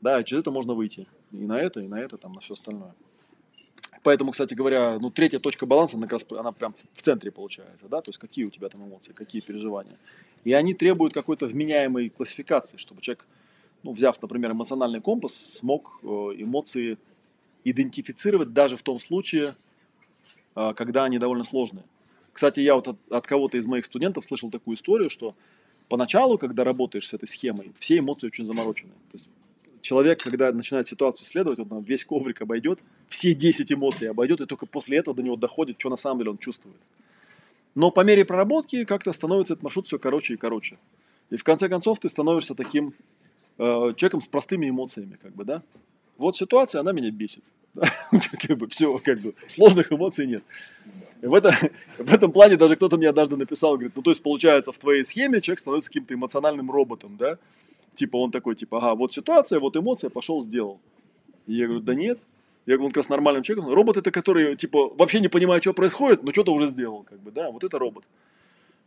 Да, 0.00 0.22
через 0.24 0.40
это 0.40 0.50
можно 0.50 0.74
выйти 0.74 1.06
и 1.30 1.36
на 1.36 1.58
это, 1.60 1.80
и 1.80 1.86
на 1.86 2.00
это, 2.00 2.16
там, 2.16 2.32
на 2.32 2.40
все 2.40 2.54
остальное. 2.54 2.94
Поэтому, 4.02 4.32
кстати 4.32 4.54
говоря, 4.54 4.98
ну, 4.98 5.10
третья 5.10 5.38
точка 5.38 5.66
баланса, 5.66 5.96
она, 5.96 6.08
раз, 6.08 6.26
она 6.30 6.52
прям 6.52 6.74
в 6.94 7.02
центре 7.02 7.30
получается, 7.30 7.86
да, 7.88 8.00
то 8.00 8.08
есть 8.08 8.18
какие 8.18 8.44
у 8.44 8.50
тебя 8.50 8.68
там 8.68 8.84
эмоции, 8.84 9.12
какие 9.12 9.42
переживания. 9.42 9.96
И 10.44 10.52
они 10.52 10.74
требуют 10.74 11.12
какой-то 11.12 11.46
вменяемой 11.46 12.08
классификации, 12.08 12.78
чтобы 12.78 13.02
человек, 13.02 13.26
ну, 13.82 13.92
взяв, 13.92 14.20
например, 14.22 14.52
эмоциональный 14.52 15.00
компас, 15.00 15.34
смог 15.34 16.00
э, 16.02 16.06
эмоции 16.06 16.96
идентифицировать 17.64 18.52
даже 18.52 18.76
в 18.76 18.82
том 18.82 19.00
случае, 19.00 19.54
э, 20.56 20.72
когда 20.74 21.04
они 21.04 21.18
довольно 21.18 21.44
сложные. 21.44 21.84
Кстати, 22.32 22.60
я 22.60 22.74
вот 22.74 22.88
от, 22.88 22.96
от 23.10 23.26
кого-то 23.26 23.58
из 23.58 23.66
моих 23.66 23.84
студентов 23.84 24.24
слышал 24.24 24.50
такую 24.50 24.76
историю, 24.76 25.10
что 25.10 25.34
поначалу, 25.88 26.38
когда 26.38 26.64
работаешь 26.64 27.08
с 27.08 27.14
этой 27.14 27.26
схемой, 27.26 27.72
все 27.78 27.98
эмоции 27.98 28.28
очень 28.28 28.44
заморочены. 28.44 28.92
То 29.10 29.14
есть 29.14 29.28
человек, 29.80 30.22
когда 30.22 30.52
начинает 30.52 30.86
ситуацию 30.86 31.26
исследовать, 31.26 31.58
он 31.58 31.82
весь 31.82 32.04
коврик 32.04 32.42
обойдет, 32.42 32.78
все 33.08 33.34
10 33.34 33.72
эмоций 33.72 34.08
обойдет, 34.08 34.40
и 34.40 34.46
только 34.46 34.66
после 34.66 34.98
этого 34.98 35.16
до 35.16 35.22
него 35.22 35.36
доходит, 35.36 35.80
что 35.80 35.90
на 35.90 35.96
самом 35.96 36.18
деле 36.18 36.30
он 36.30 36.38
чувствует. 36.38 36.76
Но 37.74 37.90
по 37.90 38.00
мере 38.02 38.24
проработки 38.24 38.84
как-то 38.84 39.12
становится 39.12 39.54
этот 39.54 39.62
маршрут 39.62 39.86
все 39.86 39.98
короче 39.98 40.34
и 40.34 40.36
короче. 40.36 40.78
И 41.30 41.36
в 41.36 41.44
конце 41.44 41.68
концов 41.68 41.98
ты 42.00 42.08
становишься 42.08 42.54
таким 42.54 42.94
э, 43.58 43.62
человеком 43.96 44.20
с 44.20 44.28
простыми 44.28 44.68
эмоциями, 44.68 45.16
как 45.22 45.34
бы, 45.34 45.44
да. 45.44 45.62
Вот 46.20 46.36
ситуация, 46.36 46.80
она 46.80 46.92
меня 46.92 47.10
бесит. 47.10 47.44
Как 48.48 48.58
бы 48.58 48.66
все, 48.68 48.98
как 48.98 49.20
бы 49.20 49.34
сложных 49.46 49.92
эмоций 49.92 50.26
нет. 50.26 50.42
В, 51.22 51.32
это, 51.34 51.54
в 51.98 52.12
этом 52.12 52.32
плане 52.32 52.56
даже 52.56 52.74
кто-то 52.74 52.96
мне 52.96 53.08
однажды 53.08 53.36
написал, 53.36 53.74
говорит, 53.74 53.92
ну 53.94 54.02
то 54.02 54.10
есть 54.10 54.22
получается 54.22 54.72
в 54.72 54.78
твоей 54.78 55.04
схеме 55.04 55.40
человек 55.40 55.60
становится 55.60 55.88
каким-то 55.88 56.14
эмоциональным 56.14 56.70
роботом, 56.70 57.16
да, 57.16 57.38
Типа 57.94 58.16
он 58.16 58.30
такой, 58.30 58.54
типа, 58.54 58.78
ага, 58.78 58.94
вот 58.94 59.12
ситуация, 59.12 59.60
вот 59.60 59.76
эмоция, 59.76 60.10
пошел, 60.10 60.40
сделал. 60.40 60.80
И 61.46 61.54
я 61.54 61.66
говорю, 61.66 61.82
да 61.82 61.94
нет. 61.94 62.26
Я 62.66 62.74
говорю, 62.74 62.86
он 62.86 62.90
как 62.92 62.98
раз 62.98 63.08
нормальным 63.08 63.42
человеком. 63.42 63.74
Робот 63.74 63.96
это 63.96 64.10
который, 64.10 64.56
типа, 64.56 64.90
вообще 64.96 65.20
не 65.20 65.28
понимает, 65.28 65.62
что 65.62 65.74
происходит, 65.74 66.22
но 66.22 66.32
что-то 66.32 66.52
уже 66.52 66.68
сделал, 66.68 67.02
как 67.02 67.20
бы, 67.20 67.30
да, 67.30 67.50
вот 67.50 67.64
это 67.64 67.78
робот. 67.78 68.04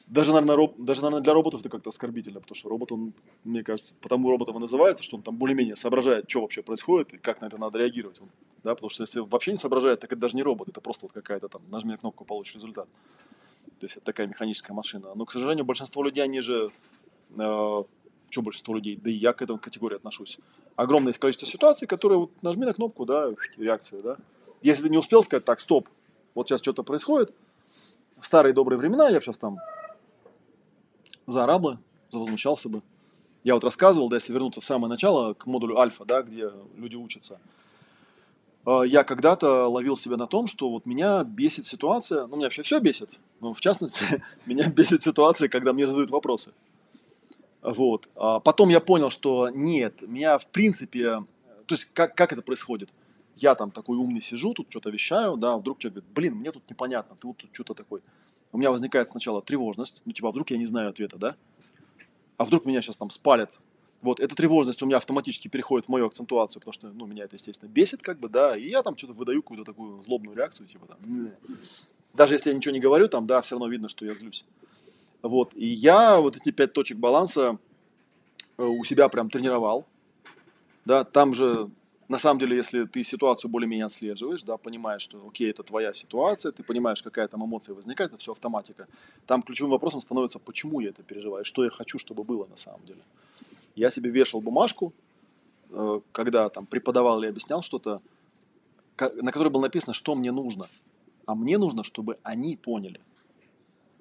Даже, 0.08 0.34
наверное, 0.34 0.56
роб... 0.56 0.76
даже, 0.78 1.02
наверное, 1.02 1.24
для 1.24 1.34
роботов 1.34 1.62
это 1.62 1.70
как-то 1.70 1.90
оскорбительно, 1.90 2.42
потому 2.42 2.56
что 2.56 2.70
робот, 2.70 2.92
он, 2.92 3.14
мне 3.44 3.64
кажется, 3.64 3.96
потому 4.02 4.30
роботом 4.30 4.58
и 4.58 4.60
называется, 4.60 5.04
что 5.04 5.18
он 5.18 5.24
там 5.24 5.38
более-менее 5.38 5.76
соображает, 5.76 6.30
что 6.30 6.42
вообще 6.42 6.62
происходит 6.62 7.14
и 7.14 7.18
как 7.18 7.42
на 7.42 7.46
это 7.46 7.60
надо 7.60 7.80
реагировать. 7.80 8.20
Он, 8.20 8.30
да, 8.64 8.76
потому 8.76 8.90
что 8.90 9.04
если 9.04 9.22
вообще 9.22 9.52
не 9.52 9.58
соображает, 9.58 10.02
так 10.02 10.12
это 10.12 10.20
даже 10.20 10.36
не 10.36 10.44
робот, 10.44 10.70
это 10.70 10.82
просто 10.82 11.06
вот 11.06 11.14
какая-то 11.14 11.48
там, 11.48 11.62
нажми 11.70 11.96
кнопку, 11.96 12.26
получишь 12.26 12.56
результат. 12.56 12.88
То 13.80 13.86
есть 13.86 13.98
это 13.98 14.06
такая 14.06 14.28
механическая 14.28 14.76
машина. 14.76 15.14
Но, 15.16 15.26
к 15.26 15.32
сожалению, 15.32 15.66
большинство 15.66 16.04
людей, 16.04 16.24
они 16.24 16.42
же 16.42 16.70
э, 17.38 17.84
что 18.30 18.42
большинство 18.42 18.76
людей, 18.76 18.98
да 18.98 19.10
и 19.10 19.14
я 19.14 19.32
к 19.32 19.42
этому 19.42 19.60
категории 19.60 19.96
отношусь. 19.96 20.40
Огромное 20.76 21.14
количество 21.14 21.48
ситуаций, 21.48 21.88
которые 21.88 22.20
вот 22.20 22.32
нажми 22.42 22.66
на 22.66 22.74
кнопку, 22.74 23.06
да, 23.06 23.30
реакция, 23.58 24.02
да. 24.02 24.18
Если 24.62 24.84
ты 24.84 24.90
не 24.90 24.98
успел 24.98 25.22
сказать, 25.22 25.46
так, 25.46 25.60
стоп, 25.60 25.88
вот 26.34 26.48
сейчас 26.48 26.62
что-то 26.62 26.84
происходит, 26.84 27.34
в 28.20 28.26
старые 28.26 28.54
добрые 28.54 28.80
времена 28.80 29.10
я 29.10 29.22
сейчас 29.22 29.38
там 29.38 29.58
заорал 31.26 31.60
бы, 31.60 31.80
завозмущался 32.12 32.70
бы. 32.70 32.82
Я 33.44 33.56
вот 33.56 33.64
рассказывал, 33.64 34.10
да, 34.10 34.18
если 34.18 34.32
вернуться 34.32 34.62
в 34.62 34.66
самое 34.66 34.90
начало, 34.90 35.34
к 35.34 35.46
модулю 35.46 35.78
альфа, 35.78 36.06
да, 36.06 36.22
где 36.22 36.50
люди 36.78 36.96
учатся. 36.96 37.40
А, 38.66 38.84
я 38.84 39.04
когда-то 39.04 39.68
ловил 39.68 39.98
себя 39.98 40.18
на 40.18 40.28
том, 40.28 40.48
что 40.48 40.70
вот 40.70 40.86
меня 40.86 41.24
бесит 41.24 41.66
ситуация, 41.66 42.28
ну, 42.28 42.38
меня 42.38 42.46
вообще 42.46 42.64
все 42.64 42.80
бесит, 42.80 43.10
но 43.42 43.54
в 43.54 43.62
частности, 43.62 44.24
меня 44.46 44.70
бесит 44.70 45.02
ситуация, 45.02 45.50
когда 45.50 45.74
мне 45.74 45.88
задают 45.88 46.10
вопросы. 46.10 46.54
Вот. 47.62 48.10
А 48.16 48.40
потом 48.40 48.70
я 48.70 48.80
понял, 48.80 49.10
что 49.10 49.50
нет, 49.50 50.02
меня 50.02 50.38
в 50.38 50.48
принципе, 50.48 51.24
то 51.66 51.76
есть 51.76 51.88
как, 51.94 52.16
как 52.16 52.34
это 52.34 52.42
происходит? 52.42 52.90
Я 53.36 53.56
там 53.56 53.72
такой 53.72 53.98
умный 53.98 54.22
сижу, 54.22 54.54
тут 54.54 54.68
что-то 54.70 54.90
вещаю, 54.90 55.38
да, 55.38 55.58
вдруг 55.58 55.80
человек 55.80 55.96
говорит, 55.96 56.14
блин, 56.14 56.36
мне 56.36 56.52
тут 56.52 56.70
непонятно, 56.70 57.16
ты 57.20 57.28
вот 57.28 57.38
тут 57.38 57.50
что-то 57.54 57.74
такой. 57.74 58.02
У 58.54 58.58
меня 58.58 58.72
возникает 58.72 59.10
сначала 59.10 59.42
тревожность, 59.42 60.02
ну 60.06 60.14
типа, 60.14 60.30
а 60.30 60.32
вдруг 60.32 60.50
я 60.52 60.58
не 60.58 60.66
знаю 60.66 60.90
ответа, 60.90 61.18
да? 61.18 61.36
А 62.38 62.46
вдруг 62.46 62.66
меня 62.66 62.82
сейчас 62.82 62.98
там 62.98 63.10
спалят? 63.10 63.52
Вот, 64.02 64.20
эта 64.20 64.36
тревожность 64.36 64.82
у 64.82 64.86
меня 64.86 64.98
автоматически 64.98 65.48
переходит 65.48 65.86
в 65.86 65.90
мою 65.90 66.08
акцентуацию, 66.08 66.60
потому 66.60 66.74
что, 66.74 66.90
ну, 66.90 67.06
меня 67.06 67.24
это, 67.24 67.36
естественно, 67.36 67.70
бесит, 67.70 68.02
как 68.02 68.20
бы, 68.20 68.28
да, 68.28 68.56
и 68.58 68.70
я 68.70 68.84
там 68.84 68.98
что-то 68.98 69.14
выдаю 69.14 69.42
какую-то 69.42 69.64
такую 69.64 70.04
злобную 70.04 70.36
реакцию, 70.36 70.68
типа 70.68 70.88
там, 70.88 71.32
даже 72.14 72.36
если 72.36 72.50
я 72.50 72.56
ничего 72.56 72.74
не 72.74 72.80
говорю, 72.80 73.08
там, 73.08 73.26
да, 73.26 73.42
все 73.42 73.56
равно 73.56 73.68
видно, 73.68 73.90
что 73.90 74.06
я 74.06 74.14
злюсь. 74.14 74.46
Вот. 75.22 75.52
И 75.56 75.66
я 75.66 76.20
вот 76.20 76.36
эти 76.36 76.52
пять 76.52 76.74
точек 76.74 76.98
баланса 76.98 77.58
э, 78.58 78.64
у 78.64 78.84
себя 78.84 79.10
прям 79.10 79.30
тренировал. 79.30 79.86
Да, 80.86 81.06
там 81.06 81.34
же, 81.34 81.70
на 82.08 82.20
самом 82.20 82.40
деле, 82.40 82.58
если 82.58 82.86
ты 82.86 83.04
ситуацию 83.04 83.50
более-менее 83.50 83.86
отслеживаешь, 83.86 84.44
да, 84.44 84.58
понимаешь, 84.58 85.02
что, 85.02 85.26
окей, 85.28 85.50
это 85.50 85.64
твоя 85.64 85.94
ситуация, 85.94 86.52
ты 86.52 86.64
понимаешь, 86.64 87.02
какая 87.02 87.28
там 87.28 87.44
эмоция 87.46 87.76
возникает, 87.76 88.12
это 88.12 88.20
все 88.20 88.32
автоматика. 88.32 88.88
Там 89.26 89.42
ключевым 89.42 89.72
вопросом 89.72 90.02
становится, 90.02 90.40
почему 90.40 90.80
я 90.80 90.90
это 90.90 91.04
переживаю, 91.04 91.46
что 91.46 91.64
я 91.64 91.70
хочу, 91.70 92.00
чтобы 92.00 92.24
было 92.24 92.46
на 92.46 92.58
самом 92.58 92.86
деле. 92.86 93.02
Я 93.76 93.92
себе 93.92 94.10
вешал 94.10 94.42
бумажку, 94.42 94.94
э, 95.70 96.02
когда 96.12 96.50
там 96.50 96.66
преподавал 96.66 97.20
или 97.20 97.30
объяснял 97.30 97.62
что-то, 97.62 98.02
на 98.98 99.32
которой 99.32 99.50
было 99.50 99.62
написано, 99.62 99.94
что 99.94 100.16
мне 100.16 100.32
нужно. 100.32 100.68
А 101.26 101.36
мне 101.36 101.58
нужно, 101.58 101.84
чтобы 101.84 102.18
они 102.24 102.58
поняли– 102.58 103.00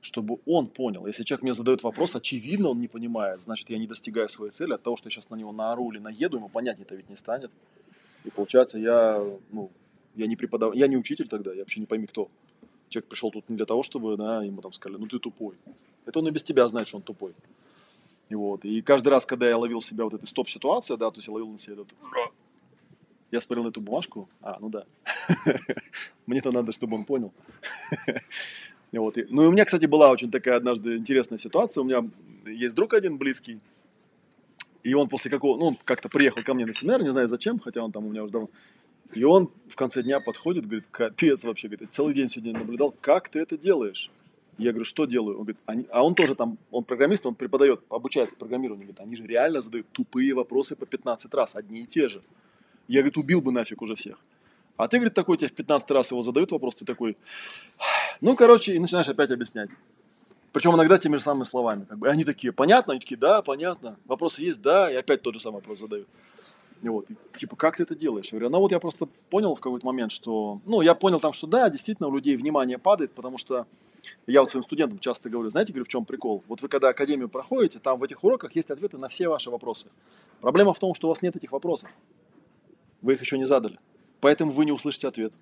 чтобы 0.03 0.41
он 0.47 0.67
понял. 0.67 1.07
Если 1.07 1.23
человек 1.23 1.45
мне 1.45 1.55
задает 1.55 1.83
вопрос, 1.85 2.17
очевидно, 2.17 2.71
он 2.71 2.81
не 2.81 2.89
понимает, 2.89 3.41
значит, 3.41 3.71
я 3.71 3.79
не 3.79 3.87
достигаю 3.87 4.29
своей 4.29 4.51
цели. 4.51 4.75
От 4.75 4.83
того, 4.83 4.97
что 4.97 5.07
я 5.07 5.11
сейчас 5.13 5.31
на 5.31 5.37
него 5.37 5.53
наору 5.53 5.91
или 5.93 6.01
наеду, 6.01 6.37
ему 6.37 6.49
понять 6.49 6.81
это 6.81 6.97
ведь 6.97 7.09
не 7.09 7.17
станет. 7.17 7.53
И 8.25 8.31
получается, 8.31 8.79
я, 8.79 9.23
ну, 9.51 9.71
я 10.15 10.27
не 10.27 10.37
преподав... 10.37 10.75
я 10.75 10.87
не 10.87 10.97
учитель 10.97 11.29
тогда, 11.29 11.53
я 11.53 11.61
вообще 11.61 11.81
не 11.81 11.87
пойми 11.87 12.07
кто. 12.07 12.29
Человек 12.89 13.09
пришел 13.09 13.31
тут 13.31 13.49
не 13.49 13.57
для 13.57 13.67
того, 13.67 13.83
чтобы, 13.83 14.17
да, 14.17 14.43
ему 14.43 14.61
там 14.61 14.73
сказали, 14.73 14.99
ну 14.99 15.07
ты 15.07 15.19
тупой. 15.19 15.55
Это 16.05 16.19
он 16.19 16.29
и 16.29 16.31
без 16.31 16.43
тебя 16.43 16.69
знает, 16.69 16.89
что 16.89 16.99
он 16.99 17.03
тупой. 17.03 17.33
И 18.29 18.35
вот. 18.35 18.65
И 18.65 18.83
каждый 18.83 19.09
раз, 19.09 19.27
когда 19.27 19.49
я 19.49 19.57
ловил 19.57 19.81
себя 19.81 20.05
вот 20.05 20.15
этой 20.15 20.27
стоп-ситуации, 20.27 20.97
да, 20.97 21.11
то 21.11 21.19
есть 21.19 21.29
я 21.29 21.35
ловил 21.35 21.49
на 21.49 21.59
себя 21.59 21.75
этот... 21.75 21.89
Я 23.31 23.41
смотрел 23.41 23.65
на 23.65 23.69
эту 23.69 23.81
бумажку, 23.81 24.29
а, 24.43 24.59
ну 24.61 24.69
да. 24.69 24.85
Мне-то 26.27 26.53
надо, 26.53 26.73
чтобы 26.73 26.97
он 26.97 27.05
понял. 27.05 27.33
Вот. 28.93 29.17
Ну 29.31 29.45
и 29.45 29.47
у 29.47 29.53
меня, 29.53 29.65
кстати, 29.65 29.87
была 29.87 30.11
очень 30.11 30.31
такая 30.31 30.57
однажды 30.57 30.99
интересная 30.99 31.39
ситуация. 31.39 31.81
У 31.81 31.85
меня 31.85 32.07
есть 32.45 32.75
друг 32.75 32.93
один 32.93 33.17
близкий, 33.17 33.59
и 34.83 34.95
он 34.95 35.09
после 35.09 35.31
какого, 35.31 35.57
ну, 35.59 35.67
он 35.67 35.79
как-то 35.85 36.09
приехал 36.09 36.43
ко 36.43 36.55
мне 36.55 36.67
на 36.67 36.73
семинар, 36.73 37.03
не 37.03 37.11
знаю 37.11 37.29
зачем, 37.29 37.59
хотя 37.59 37.83
он 37.83 37.93
там 37.93 38.07
у 38.07 38.11
меня 38.11 38.23
уже 38.23 38.33
давно. 38.33 38.51
И 39.15 39.25
он 39.25 39.51
в 39.69 39.77
конце 39.77 40.03
дня 40.03 40.21
подходит, 40.21 40.65
говорит, 40.65 40.87
капец 40.91 41.45
вообще, 41.45 41.69
говорит, 41.69 41.93
целый 41.93 42.15
день 42.15 42.29
сегодня 42.29 42.59
наблюдал, 42.59 42.95
как 43.01 43.29
ты 43.29 43.41
это 43.41 43.59
делаешь? 43.59 44.11
Я 44.59 44.71
говорю, 44.71 44.85
что 44.85 45.07
делаю? 45.07 45.39
Он 45.39 45.45
говорит, 45.45 45.61
они... 45.67 45.87
а 45.91 46.05
он 46.05 46.15
тоже 46.15 46.35
там, 46.35 46.59
он 46.71 46.85
программист, 46.85 47.27
он 47.27 47.35
преподает, 47.35 47.81
обучает 47.91 48.37
программированию. 48.37 48.87
Говорит, 48.87 49.01
они 49.01 49.17
же 49.17 49.27
реально 49.27 49.61
задают 49.61 49.89
тупые 49.93 50.35
вопросы 50.35 50.77
по 50.77 50.87
15 50.87 51.33
раз, 51.35 51.57
одни 51.57 51.81
и 51.81 51.87
те 51.87 52.09
же. 52.09 52.23
Я, 52.89 53.01
говорит, 53.01 53.17
убил 53.17 53.41
бы 53.41 53.53
нафиг 53.53 53.83
уже 53.83 53.95
всех. 53.95 54.19
А 54.77 54.89
ты, 54.89 54.99
говорит, 54.99 55.15
такой 55.15 55.37
тебе 55.37 55.49
в 55.49 55.53
15 55.53 55.91
раз 55.91 56.11
его 56.11 56.23
задают 56.23 56.51
вопрос, 56.53 56.77
ты 56.77 56.85
такой, 56.85 57.17
ну, 58.21 58.35
короче, 58.35 58.75
и 58.75 58.79
начинаешь 58.79 59.09
опять 59.09 59.31
объяснять. 59.31 59.71
Причем 60.53 60.75
иногда 60.75 60.99
теми 60.99 61.17
же 61.17 61.23
самыми 61.23 61.45
словами. 61.45 61.85
Как 61.85 61.99
бы. 61.99 62.07
И 62.07 62.11
они 62.11 62.25
такие, 62.25 62.53
понятно? 62.53 62.93
Они 62.93 63.01
такие, 63.01 63.19
да, 63.19 63.43
понятно. 63.43 63.97
Вопросы 64.05 64.43
есть, 64.43 64.61
да, 64.61 64.93
и 64.93 64.95
опять 64.95 65.23
тот 65.23 65.35
же 65.35 65.41
самый 65.41 65.57
вопрос 65.57 65.79
задают. 65.79 66.09
И 66.83 66.89
вот, 66.89 67.09
и, 67.11 67.17
типа, 67.37 67.57
как 67.57 67.77
ты 67.77 67.85
это 67.85 67.95
делаешь? 67.95 68.27
Я 68.33 68.39
говорю, 68.39 68.51
ну 68.51 68.59
вот 68.59 68.73
я 68.73 68.81
просто 68.81 69.07
понял 69.31 69.55
в 69.55 69.61
какой-то 69.61 69.87
момент, 69.87 70.11
что, 70.11 70.61
ну, 70.67 70.83
я 70.83 70.95
понял 70.95 71.21
там, 71.21 71.33
что 71.33 71.47
да, 71.47 71.71
действительно 71.71 72.09
у 72.09 72.15
людей 72.15 72.37
внимание 72.37 72.77
падает, 72.77 73.13
потому 73.13 73.39
что 73.39 73.67
я 74.27 74.41
вот 74.41 74.51
своим 74.51 74.65
студентам 74.65 74.99
часто 74.99 75.31
говорю, 75.31 75.49
знаете, 75.51 75.73
говорю, 75.73 75.85
в 75.85 75.89
чем 75.89 76.05
прикол? 76.05 76.43
Вот 76.49 76.61
вы 76.61 76.69
когда 76.69 76.89
академию 76.89 77.29
проходите, 77.29 77.79
там 77.79 77.99
в 77.99 78.03
этих 78.03 78.25
уроках 78.25 78.57
есть 78.57 78.71
ответы 78.71 78.99
на 78.99 79.09
все 79.09 79.29
ваши 79.29 79.49
вопросы. 79.49 79.89
Проблема 80.41 80.75
в 80.75 80.79
том, 80.81 80.95
что 80.95 81.07
у 81.07 81.11
вас 81.11 81.23
нет 81.23 81.37
этих 81.37 81.53
вопросов. 81.53 81.89
Вы 83.01 83.15
их 83.15 83.21
еще 83.21 83.39
не 83.39 83.47
задали. 83.47 83.79
Поэтому 84.21 84.51
вы 84.51 84.65
не 84.65 84.73
услышите 84.73 85.07
ответ. 85.07 85.33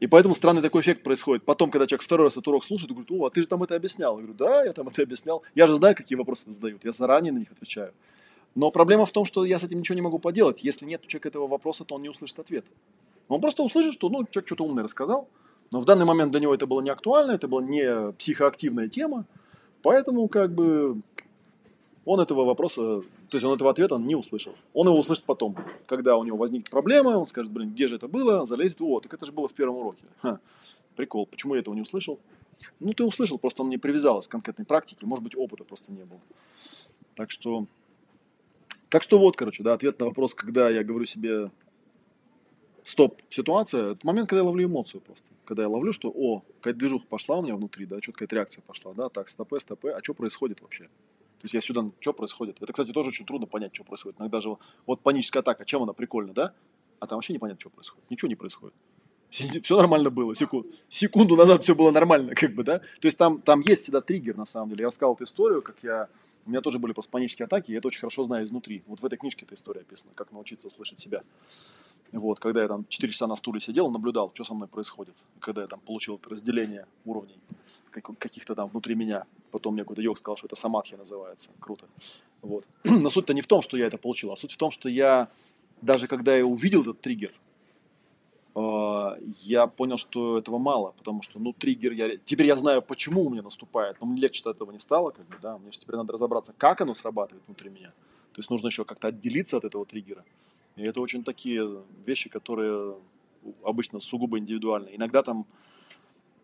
И 0.00 0.06
поэтому 0.06 0.34
странный 0.34 0.62
такой 0.62 0.80
эффект 0.80 1.02
происходит. 1.02 1.44
Потом, 1.44 1.70
когда 1.70 1.86
человек 1.86 2.02
второй 2.02 2.26
раз 2.26 2.32
этот 2.32 2.48
урок 2.48 2.64
слушает, 2.64 2.90
говорит, 2.90 3.10
о, 3.12 3.26
а 3.26 3.30
ты 3.30 3.42
же 3.42 3.48
там 3.48 3.62
это 3.62 3.76
объяснял. 3.76 4.16
Я 4.18 4.22
говорю, 4.22 4.38
да, 4.38 4.64
я 4.64 4.72
там 4.72 4.88
это 4.88 5.02
объяснял. 5.02 5.42
Я 5.54 5.66
же 5.66 5.76
знаю, 5.76 5.94
какие 5.94 6.16
вопросы 6.16 6.50
задают. 6.50 6.84
Я 6.84 6.92
заранее 6.92 7.32
на 7.32 7.38
них 7.38 7.52
отвечаю. 7.52 7.92
Но 8.54 8.70
проблема 8.70 9.04
в 9.04 9.12
том, 9.12 9.26
что 9.26 9.44
я 9.44 9.58
с 9.58 9.62
этим 9.62 9.78
ничего 9.78 9.94
не 9.94 10.02
могу 10.02 10.18
поделать. 10.18 10.64
Если 10.64 10.86
нет 10.86 11.02
у 11.04 11.06
человека 11.06 11.28
этого 11.28 11.46
вопроса, 11.46 11.84
то 11.84 11.94
он 11.94 12.02
не 12.02 12.08
услышит 12.08 12.38
ответ. 12.38 12.64
Он 13.28 13.40
просто 13.40 13.62
услышит, 13.62 13.94
что 13.94 14.08
ну, 14.08 14.24
человек 14.24 14.46
что-то 14.46 14.64
умное 14.64 14.84
рассказал, 14.84 15.28
но 15.70 15.80
в 15.80 15.84
данный 15.84 16.04
момент 16.04 16.32
для 16.32 16.40
него 16.40 16.52
это 16.52 16.66
было 16.66 16.80
не 16.80 16.90
актуально, 16.90 17.32
это 17.32 17.46
была 17.46 17.62
не 17.62 18.12
психоактивная 18.14 18.88
тема, 18.88 19.24
поэтому 19.82 20.26
как 20.26 20.52
бы 20.52 21.00
он 22.04 22.18
этого 22.18 22.44
вопроса, 22.44 23.02
то 23.30 23.36
есть 23.36 23.44
он 23.44 23.54
этого 23.54 23.70
ответа 23.70 23.96
не 23.96 24.16
услышал. 24.16 24.54
Он 24.74 24.88
его 24.88 24.98
услышит 24.98 25.24
потом, 25.24 25.56
когда 25.86 26.16
у 26.16 26.24
него 26.24 26.36
возникнет 26.36 26.68
проблема, 26.68 27.10
он 27.10 27.26
скажет, 27.26 27.52
блин, 27.52 27.70
где 27.70 27.86
же 27.86 27.94
это 27.94 28.08
было, 28.08 28.44
залезет, 28.44 28.80
о, 28.80 29.00
так 29.00 29.14
это 29.14 29.24
же 29.24 29.32
было 29.32 29.48
в 29.48 29.54
первом 29.54 29.76
уроке. 29.76 30.02
Ха, 30.20 30.40
прикол, 30.96 31.26
почему 31.26 31.54
я 31.54 31.60
этого 31.60 31.74
не 31.74 31.82
услышал? 31.82 32.18
Ну, 32.80 32.92
ты 32.92 33.04
услышал, 33.04 33.38
просто 33.38 33.62
он 33.62 33.68
не 33.68 33.78
привязалось 33.78 34.26
к 34.26 34.30
конкретной 34.32 34.66
практике, 34.66 35.06
может 35.06 35.22
быть, 35.22 35.36
опыта 35.36 35.62
просто 35.62 35.92
не 35.92 36.02
было. 36.02 36.20
Так 37.14 37.30
что, 37.30 37.66
так 38.88 39.02
что 39.04 39.18
вот, 39.20 39.36
короче, 39.36 39.62
да, 39.62 39.74
ответ 39.74 40.00
на 40.00 40.06
вопрос, 40.06 40.34
когда 40.34 40.68
я 40.68 40.82
говорю 40.82 41.06
себе 41.06 41.50
стоп, 42.82 43.22
ситуация, 43.30 43.92
это 43.92 44.04
момент, 44.04 44.28
когда 44.28 44.40
я 44.40 44.46
ловлю 44.46 44.66
эмоцию 44.66 45.00
просто. 45.00 45.28
Когда 45.44 45.62
я 45.62 45.68
ловлю, 45.68 45.92
что, 45.92 46.10
о, 46.10 46.42
какая-то 46.58 46.78
движуха 46.80 47.06
пошла 47.06 47.38
у 47.38 47.42
меня 47.42 47.54
внутри, 47.54 47.86
да, 47.86 48.00
какая-то 48.00 48.34
реакция 48.34 48.62
пошла, 48.62 48.92
да, 48.92 49.08
так, 49.08 49.28
стопы, 49.28 49.60
стопы, 49.60 49.90
а 49.90 50.02
что 50.02 50.14
происходит 50.14 50.60
вообще? 50.60 50.88
То 51.40 51.46
есть 51.46 51.54
я 51.54 51.62
сюда, 51.62 51.90
что 52.00 52.12
происходит? 52.12 52.60
Это, 52.60 52.70
кстати, 52.70 52.92
тоже 52.92 53.08
очень 53.08 53.24
трудно 53.24 53.46
понять, 53.46 53.74
что 53.74 53.82
происходит. 53.82 54.20
Иногда 54.20 54.40
же 54.40 54.54
вот 54.86 55.00
паническая 55.00 55.40
атака, 55.40 55.64
чем 55.64 55.82
она 55.82 55.94
прикольна, 55.94 56.34
да? 56.34 56.52
А 56.98 57.06
там 57.06 57.16
вообще 57.16 57.32
непонятно, 57.32 57.58
что 57.58 57.70
происходит. 57.70 58.10
Ничего 58.10 58.28
не 58.28 58.34
происходит. 58.34 58.74
Все 59.30 59.76
нормально 59.76 60.10
было, 60.10 60.34
секунду, 60.34 60.68
секунду 60.88 61.36
назад 61.36 61.62
все 61.62 61.74
было 61.74 61.92
нормально, 61.92 62.34
как 62.34 62.54
бы, 62.54 62.62
да? 62.62 62.80
То 62.80 63.06
есть 63.06 63.16
там, 63.16 63.40
там 63.40 63.60
есть 63.60 63.84
всегда 63.84 64.00
триггер, 64.00 64.36
на 64.36 64.44
самом 64.44 64.70
деле. 64.70 64.82
Я 64.82 64.88
рассказал 64.88 65.14
эту 65.14 65.24
историю, 65.24 65.62
как 65.62 65.76
я... 65.82 66.08
У 66.46 66.50
меня 66.50 66.60
тоже 66.60 66.78
были 66.78 66.92
просто 66.92 67.10
панические 67.12 67.46
атаки, 67.46 67.70
я 67.70 67.78
это 67.78 67.88
очень 67.88 68.00
хорошо 68.00 68.24
знаю 68.24 68.44
изнутри. 68.44 68.82
Вот 68.86 69.00
в 69.00 69.04
этой 69.04 69.16
книжке 69.16 69.46
эта 69.46 69.54
история 69.54 69.82
описана, 69.82 70.12
как 70.14 70.32
научиться 70.32 70.68
слышать 70.68 70.98
себя. 70.98 71.22
Вот, 72.12 72.40
когда 72.40 72.62
я 72.62 72.68
там 72.68 72.84
4 72.88 73.12
часа 73.12 73.26
на 73.28 73.36
стуле 73.36 73.60
сидел, 73.60 73.88
наблюдал, 73.90 74.32
что 74.34 74.44
со 74.44 74.52
мной 74.52 74.68
происходит. 74.68 75.14
Когда 75.38 75.62
я 75.62 75.68
там 75.68 75.80
получил 75.80 76.20
разделение 76.28 76.86
уровней 77.04 77.38
каких-то 77.92 78.54
там 78.54 78.68
внутри 78.68 78.96
меня. 78.96 79.26
Потом 79.50 79.74
мне 79.74 79.82
какой-то 79.82 80.02
йог 80.02 80.18
сказал, 80.18 80.36
что 80.36 80.46
это 80.46 80.56
самадхи 80.56 80.94
называется. 80.94 81.50
Круто. 81.60 81.86
Вот. 82.42 82.66
Но 82.84 83.10
суть-то 83.10 83.34
не 83.34 83.42
в 83.42 83.46
том, 83.46 83.62
что 83.62 83.76
я 83.76 83.86
это 83.86 83.98
получил, 83.98 84.32
а 84.32 84.36
суть 84.36 84.52
в 84.52 84.56
том, 84.56 84.70
что 84.70 84.88
я, 84.88 85.28
даже 85.82 86.06
когда 86.06 86.36
я 86.36 86.46
увидел 86.46 86.82
этот 86.82 87.00
триггер, 87.00 87.32
а, 88.54 89.16
я 89.42 89.66
понял, 89.66 89.98
что 89.98 90.38
этого 90.38 90.58
мало, 90.58 90.92
потому 90.98 91.22
что, 91.22 91.38
ну, 91.38 91.52
триггер, 91.52 91.92
я, 91.92 92.16
теперь 92.16 92.46
я 92.46 92.56
знаю, 92.56 92.82
почему 92.82 93.24
у 93.24 93.30
меня 93.30 93.42
наступает, 93.42 93.96
но 94.00 94.06
мне 94.06 94.20
легче 94.20 94.42
от 94.44 94.56
этого 94.56 94.72
не 94.72 94.80
стало, 94.80 95.10
как 95.10 95.26
бы, 95.26 95.36
да, 95.40 95.58
мне 95.58 95.72
же 95.72 95.78
теперь 95.78 95.96
надо 95.96 96.12
разобраться, 96.12 96.52
как 96.56 96.80
оно 96.80 96.94
срабатывает 96.94 97.44
внутри 97.46 97.70
меня. 97.70 97.92
То 98.32 98.38
есть 98.38 98.50
нужно 98.50 98.68
еще 98.68 98.84
как-то 98.84 99.08
отделиться 99.08 99.56
от 99.56 99.64
этого 99.64 99.84
триггера. 99.84 100.24
И 100.76 100.82
это 100.82 101.00
очень 101.00 101.24
такие 101.24 101.82
вещи, 102.06 102.28
которые 102.28 102.96
обычно 103.62 104.00
сугубо 104.00 104.38
индивидуальны. 104.38 104.90
Иногда 104.92 105.22
там, 105.22 105.46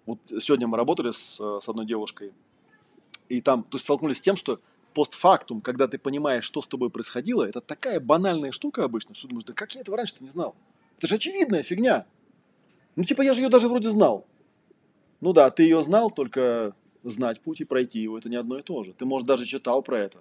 вот 0.05 0.19
сегодня 0.39 0.67
мы 0.67 0.77
работали 0.77 1.11
с, 1.13 1.41
с 1.41 1.69
одной 1.69 1.87
девушкой, 1.87 2.33
и 3.29 3.41
там, 3.41 3.63
то 3.63 3.77
есть 3.77 3.85
столкнулись 3.85 4.19
с 4.19 4.21
тем, 4.21 4.37
что 4.37 4.59
постфактум, 4.95 5.61
когда 5.61 5.89
ты 5.89 5.99
понимаешь, 5.99 6.45
что 6.45 6.63
с 6.63 6.67
тобой 6.67 6.91
происходило, 6.91 7.45
это 7.45 7.61
такая 7.61 8.01
банальная 8.01 8.51
штука 8.51 8.85
обычно, 8.85 9.15
что 9.15 9.23
ты 9.23 9.29
думаешь, 9.29 9.45
да 9.45 9.53
как 9.53 9.75
я 9.75 9.83
этого 9.83 9.97
раньше-то 9.97 10.25
не 10.25 10.31
знал? 10.31 10.55
Это 10.97 11.07
же 11.07 11.17
очевидная 11.17 11.63
фигня. 11.63 12.07
Ну, 12.97 13.05
типа, 13.05 13.23
я 13.23 13.35
же 13.35 13.43
ее 13.43 13.51
даже 13.51 13.69
вроде 13.69 13.91
знал. 13.91 14.27
Ну 15.21 15.33
да, 15.33 15.51
ты 15.51 15.65
ее 15.65 15.83
знал, 15.83 16.11
только 16.11 16.75
знать 17.05 17.41
путь 17.41 17.61
и 17.61 17.65
пройти 17.65 18.01
его, 18.01 18.19
это 18.19 18.29
не 18.29 18.37
одно 18.37 18.59
и 18.59 18.63
то 18.63 18.83
же. 18.83 18.93
Ты, 18.95 19.05
может, 19.05 19.27
даже 19.27 19.45
читал 19.45 19.83
про 19.83 20.01
это. 20.01 20.19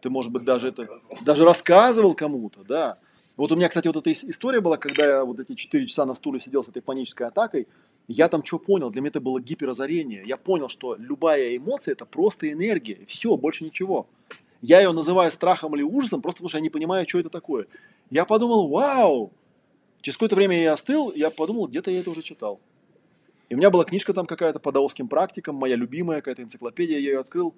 Ты, 0.00 0.10
может 0.10 0.32
быть, 0.32 0.44
даже 0.44 0.68
это, 0.68 0.88
даже 1.22 1.44
рассказывал 1.44 2.14
кому-то, 2.14 2.64
да. 2.64 2.96
Вот 3.36 3.52
у 3.52 3.56
меня, 3.56 3.68
кстати, 3.68 3.86
вот 3.86 3.96
эта 3.96 4.12
история 4.12 4.60
была, 4.60 4.76
когда 4.76 5.06
я 5.06 5.24
вот 5.24 5.40
эти 5.40 5.54
4 5.54 5.86
часа 5.86 6.04
на 6.04 6.14
стуле 6.14 6.40
сидел 6.40 6.62
с 6.62 6.68
этой 6.68 6.82
панической 6.82 7.26
атакой, 7.26 7.68
я 8.12 8.28
там 8.28 8.44
что 8.44 8.58
понял? 8.58 8.90
Для 8.90 9.02
меня 9.02 9.10
это 9.10 9.20
было 9.20 9.40
гиперозарение. 9.40 10.24
Я 10.26 10.36
понял, 10.36 10.68
что 10.68 10.96
любая 10.96 11.56
эмоция– 11.56 11.92
это 11.94 12.04
просто 12.04 12.50
энергия. 12.50 12.98
Все, 13.06 13.36
больше 13.36 13.62
ничего. 13.62 14.08
Я 14.62 14.80
ее 14.80 14.90
называю 14.90 15.30
страхом 15.30 15.76
или 15.76 15.82
ужасом, 15.82 16.20
просто 16.20 16.38
потому 16.38 16.48
что 16.48 16.58
я 16.58 16.62
не 16.62 16.70
понимаю, 16.70 17.08
что 17.08 17.20
это 17.20 17.30
такое. 17.30 17.66
Я 18.10 18.24
подумал, 18.24 18.68
вау! 18.68 19.30
Через 20.02 20.16
какое-то 20.16 20.34
время 20.34 20.60
я 20.60 20.72
остыл, 20.72 21.12
я 21.14 21.30
подумал, 21.30 21.68
где-то 21.68 21.92
я 21.92 22.00
это 22.00 22.10
уже 22.10 22.22
читал. 22.22 22.60
И 23.48 23.54
у 23.54 23.58
меня 23.58 23.70
была 23.70 23.84
книжка 23.84 24.12
там 24.12 24.26
какая-то 24.26 24.58
по 24.58 24.72
даосским 24.72 25.06
практикам, 25.06 25.54
моя 25.54 25.76
любимая 25.76 26.18
какая-то 26.18 26.42
энциклопедия, 26.42 26.98
я 26.98 27.12
ее 27.12 27.20
открыл 27.20 27.54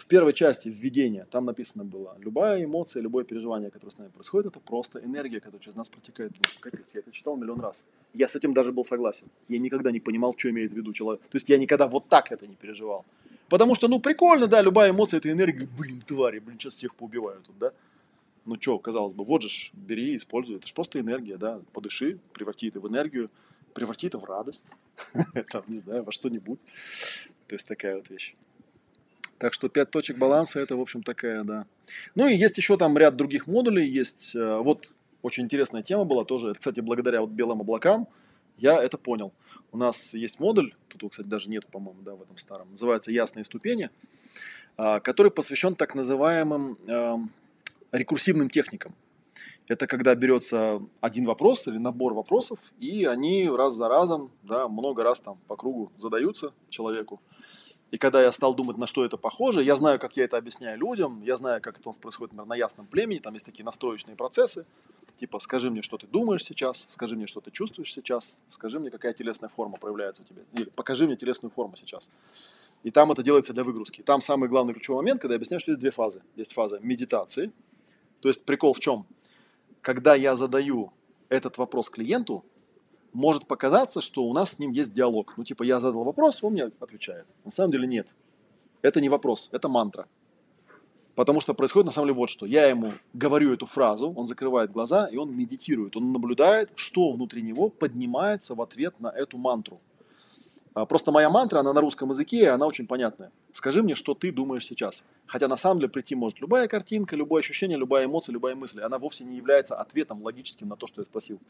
в 0.00 0.06
первой 0.06 0.32
части 0.32 0.68
введения 0.68 1.26
там 1.30 1.44
написано 1.44 1.84
было, 1.84 2.16
любая 2.18 2.64
эмоция, 2.64 3.02
любое 3.02 3.22
переживание, 3.24 3.70
которое 3.70 3.92
с 3.92 3.98
нами 3.98 4.08
происходит, 4.08 4.46
это 4.46 4.58
просто 4.58 4.98
энергия, 4.98 5.40
которая 5.40 5.60
через 5.60 5.76
нас 5.76 5.90
протекает. 5.90 6.32
Ну, 6.32 6.42
капец, 6.60 6.94
я 6.94 7.00
это 7.00 7.12
читал 7.12 7.36
миллион 7.36 7.60
раз. 7.60 7.84
Я 8.14 8.26
с 8.26 8.34
этим 8.34 8.54
даже 8.54 8.72
был 8.72 8.82
согласен. 8.82 9.26
Я 9.48 9.58
никогда 9.58 9.90
не 9.90 10.00
понимал, 10.00 10.34
что 10.38 10.48
имеет 10.48 10.72
в 10.72 10.76
виду 10.76 10.94
человек. 10.94 11.20
То 11.20 11.36
есть 11.36 11.50
я 11.50 11.58
никогда 11.58 11.86
вот 11.86 12.08
так 12.08 12.32
это 12.32 12.46
не 12.46 12.54
переживал. 12.54 13.04
Потому 13.50 13.74
что, 13.74 13.88
ну, 13.88 14.00
прикольно, 14.00 14.46
да, 14.46 14.62
любая 14.62 14.90
эмоция 14.90 15.18
это 15.18 15.30
энергия. 15.30 15.68
Блин, 15.78 16.00
твари, 16.00 16.38
блин, 16.38 16.58
сейчас 16.58 16.76
всех 16.76 16.94
поубивают 16.94 17.44
тут, 17.44 17.58
да? 17.58 17.72
Ну, 18.46 18.56
что, 18.58 18.78
казалось 18.78 19.12
бы, 19.12 19.24
вот 19.24 19.42
же, 19.42 19.70
бери, 19.74 20.16
используй. 20.16 20.56
Это 20.56 20.66
же 20.66 20.72
просто 20.72 20.98
энергия, 20.98 21.36
да. 21.36 21.60
Подыши, 21.74 22.18
преврати 22.32 22.68
это 22.68 22.80
в 22.80 22.88
энергию, 22.88 23.28
преврати 23.74 24.06
это 24.06 24.18
в 24.18 24.24
радость. 24.24 24.64
Там, 25.52 25.62
не 25.66 25.76
знаю, 25.76 26.04
во 26.04 26.12
что-нибудь. 26.12 26.60
То 27.48 27.54
есть 27.54 27.68
такая 27.68 27.96
вот 27.96 28.08
вещь. 28.08 28.34
Так 29.40 29.54
что 29.54 29.70
пять 29.70 29.90
точек 29.90 30.18
баланса 30.18 30.60
это, 30.60 30.76
в 30.76 30.80
общем, 30.82 31.02
такая, 31.02 31.44
да. 31.44 31.64
Ну 32.14 32.28
и 32.28 32.34
есть 32.34 32.58
еще 32.58 32.76
там 32.76 32.98
ряд 32.98 33.16
других 33.16 33.46
модулей. 33.46 33.88
Есть, 33.88 34.36
э, 34.36 34.58
вот, 34.58 34.92
очень 35.22 35.44
интересная 35.44 35.82
тема 35.82 36.04
была 36.04 36.26
тоже. 36.26 36.52
Кстати, 36.54 36.80
благодаря 36.80 37.22
вот 37.22 37.30
белым 37.30 37.62
облакам 37.62 38.06
я 38.58 38.82
это 38.82 38.98
понял. 38.98 39.32
У 39.72 39.78
нас 39.78 40.12
есть 40.12 40.40
модуль, 40.40 40.74
тут 40.88 41.00
его, 41.00 41.08
кстати, 41.08 41.26
даже 41.26 41.48
нету, 41.48 41.68
по-моему, 41.70 42.02
да, 42.02 42.14
в 42.16 42.22
этом 42.22 42.36
старом, 42.36 42.70
называется 42.70 43.10
«Ясные 43.12 43.44
ступени», 43.44 43.88
а, 44.76 45.00
который 45.00 45.30
посвящен 45.30 45.74
так 45.74 45.94
называемым 45.94 46.76
эм, 46.86 47.30
рекурсивным 47.92 48.50
техникам. 48.50 48.94
Это 49.68 49.86
когда 49.86 50.14
берется 50.14 50.82
один 51.00 51.24
вопрос 51.24 51.66
или 51.66 51.78
набор 51.78 52.12
вопросов, 52.12 52.74
и 52.78 53.06
они 53.06 53.48
раз 53.48 53.72
за 53.72 53.88
разом, 53.88 54.30
да, 54.42 54.68
много 54.68 55.02
раз 55.02 55.20
там 55.20 55.38
по 55.46 55.56
кругу 55.56 55.90
задаются 55.96 56.52
человеку. 56.68 57.20
И 57.90 57.98
когда 57.98 58.22
я 58.22 58.30
стал 58.30 58.54
думать, 58.54 58.76
на 58.78 58.86
что 58.86 59.04
это 59.04 59.16
похоже, 59.16 59.62
я 59.64 59.74
знаю, 59.76 59.98
как 59.98 60.16
я 60.16 60.24
это 60.24 60.36
объясняю 60.36 60.78
людям, 60.78 61.22
я 61.22 61.36
знаю, 61.36 61.60
как 61.60 61.78
это 61.78 61.88
у 61.88 61.92
нас 61.92 61.98
происходит, 61.98 62.32
например, 62.32 62.48
на 62.48 62.54
ясном 62.54 62.86
племени, 62.86 63.18
там 63.18 63.34
есть 63.34 63.44
такие 63.44 63.64
настроечные 63.64 64.16
процессы, 64.16 64.64
типа, 65.16 65.40
скажи 65.40 65.70
мне, 65.70 65.82
что 65.82 65.98
ты 65.98 66.06
думаешь 66.06 66.44
сейчас, 66.44 66.86
скажи 66.88 67.16
мне, 67.16 67.26
что 67.26 67.40
ты 67.40 67.50
чувствуешь 67.50 67.92
сейчас, 67.92 68.38
скажи 68.48 68.78
мне, 68.78 68.90
какая 68.90 69.12
телесная 69.12 69.48
форма 69.48 69.76
проявляется 69.76 70.22
у 70.22 70.24
тебя, 70.24 70.42
или 70.52 70.64
покажи 70.64 71.06
мне 71.06 71.16
телесную 71.16 71.50
форму 71.50 71.74
сейчас. 71.76 72.08
И 72.84 72.90
там 72.90 73.12
это 73.12 73.22
делается 73.22 73.52
для 73.52 73.64
выгрузки. 73.64 74.02
Там 74.02 74.22
самый 74.22 74.48
главный 74.48 74.72
ключевой 74.72 75.02
момент, 75.02 75.20
когда 75.20 75.34
я 75.34 75.36
объясняю, 75.36 75.60
что 75.60 75.72
есть 75.72 75.80
две 75.80 75.90
фазы. 75.90 76.22
Есть 76.36 76.54
фаза 76.54 76.78
медитации, 76.80 77.52
то 78.20 78.28
есть 78.28 78.44
прикол 78.44 78.72
в 78.72 78.80
чем? 78.80 79.04
Когда 79.82 80.14
я 80.14 80.34
задаю 80.34 80.92
этот 81.28 81.58
вопрос 81.58 81.90
клиенту, 81.90 82.44
может 83.12 83.46
показаться, 83.46 84.00
что 84.00 84.24
у 84.24 84.32
нас 84.32 84.52
с 84.52 84.58
ним 84.58 84.72
есть 84.72 84.92
диалог. 84.92 85.34
Ну, 85.36 85.44
типа, 85.44 85.62
я 85.62 85.80
задал 85.80 86.04
вопрос, 86.04 86.42
он 86.42 86.52
мне 86.52 86.70
отвечает. 86.80 87.26
На 87.44 87.50
самом 87.50 87.72
деле 87.72 87.86
нет. 87.86 88.08
Это 88.82 89.00
не 89.00 89.08
вопрос, 89.08 89.48
это 89.52 89.68
мантра. 89.68 90.06
Потому 91.14 91.40
что 91.40 91.54
происходит 91.54 91.86
на 91.86 91.92
самом 91.92 92.08
деле 92.08 92.16
вот 92.16 92.30
что. 92.30 92.46
Я 92.46 92.66
ему 92.66 92.92
говорю 93.12 93.52
эту 93.52 93.66
фразу, 93.66 94.12
он 94.16 94.26
закрывает 94.26 94.72
глаза, 94.72 95.06
и 95.06 95.16
он 95.16 95.36
медитирует. 95.36 95.96
Он 95.96 96.12
наблюдает, 96.12 96.70
что 96.76 97.12
внутри 97.12 97.42
него 97.42 97.68
поднимается 97.68 98.54
в 98.54 98.62
ответ 98.62 98.98
на 99.00 99.08
эту 99.08 99.36
мантру. 99.36 99.80
А, 100.72 100.86
просто 100.86 101.10
моя 101.10 101.28
мантра, 101.28 101.58
она 101.58 101.72
на 101.72 101.80
русском 101.80 102.10
языке, 102.10 102.48
она 102.50 102.66
очень 102.66 102.86
понятная. 102.86 103.32
Скажи 103.52 103.82
мне, 103.82 103.96
что 103.96 104.14
ты 104.14 104.32
думаешь 104.32 104.66
сейчас. 104.66 105.02
Хотя 105.26 105.48
на 105.48 105.56
самом 105.56 105.80
деле 105.80 105.90
прийти 105.90 106.14
может 106.14 106.40
любая 106.40 106.68
картинка, 106.68 107.16
любое 107.16 107.40
ощущение, 107.40 107.76
любая 107.76 108.06
эмоция, 108.06 108.32
любая 108.32 108.54
мысль. 108.54 108.80
Она 108.80 108.98
вовсе 108.98 109.24
не 109.24 109.36
является 109.36 109.74
ответом 109.76 110.22
логическим 110.22 110.68
на 110.68 110.76
то, 110.76 110.86
что 110.86 111.00
я 111.00 111.04
спросил. 111.04 111.40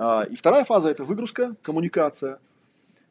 А, 0.00 0.22
и 0.22 0.34
вторая 0.34 0.64
фаза– 0.64 0.88
это 0.90 1.04
выгрузка, 1.04 1.54
коммуникация. 1.60 2.38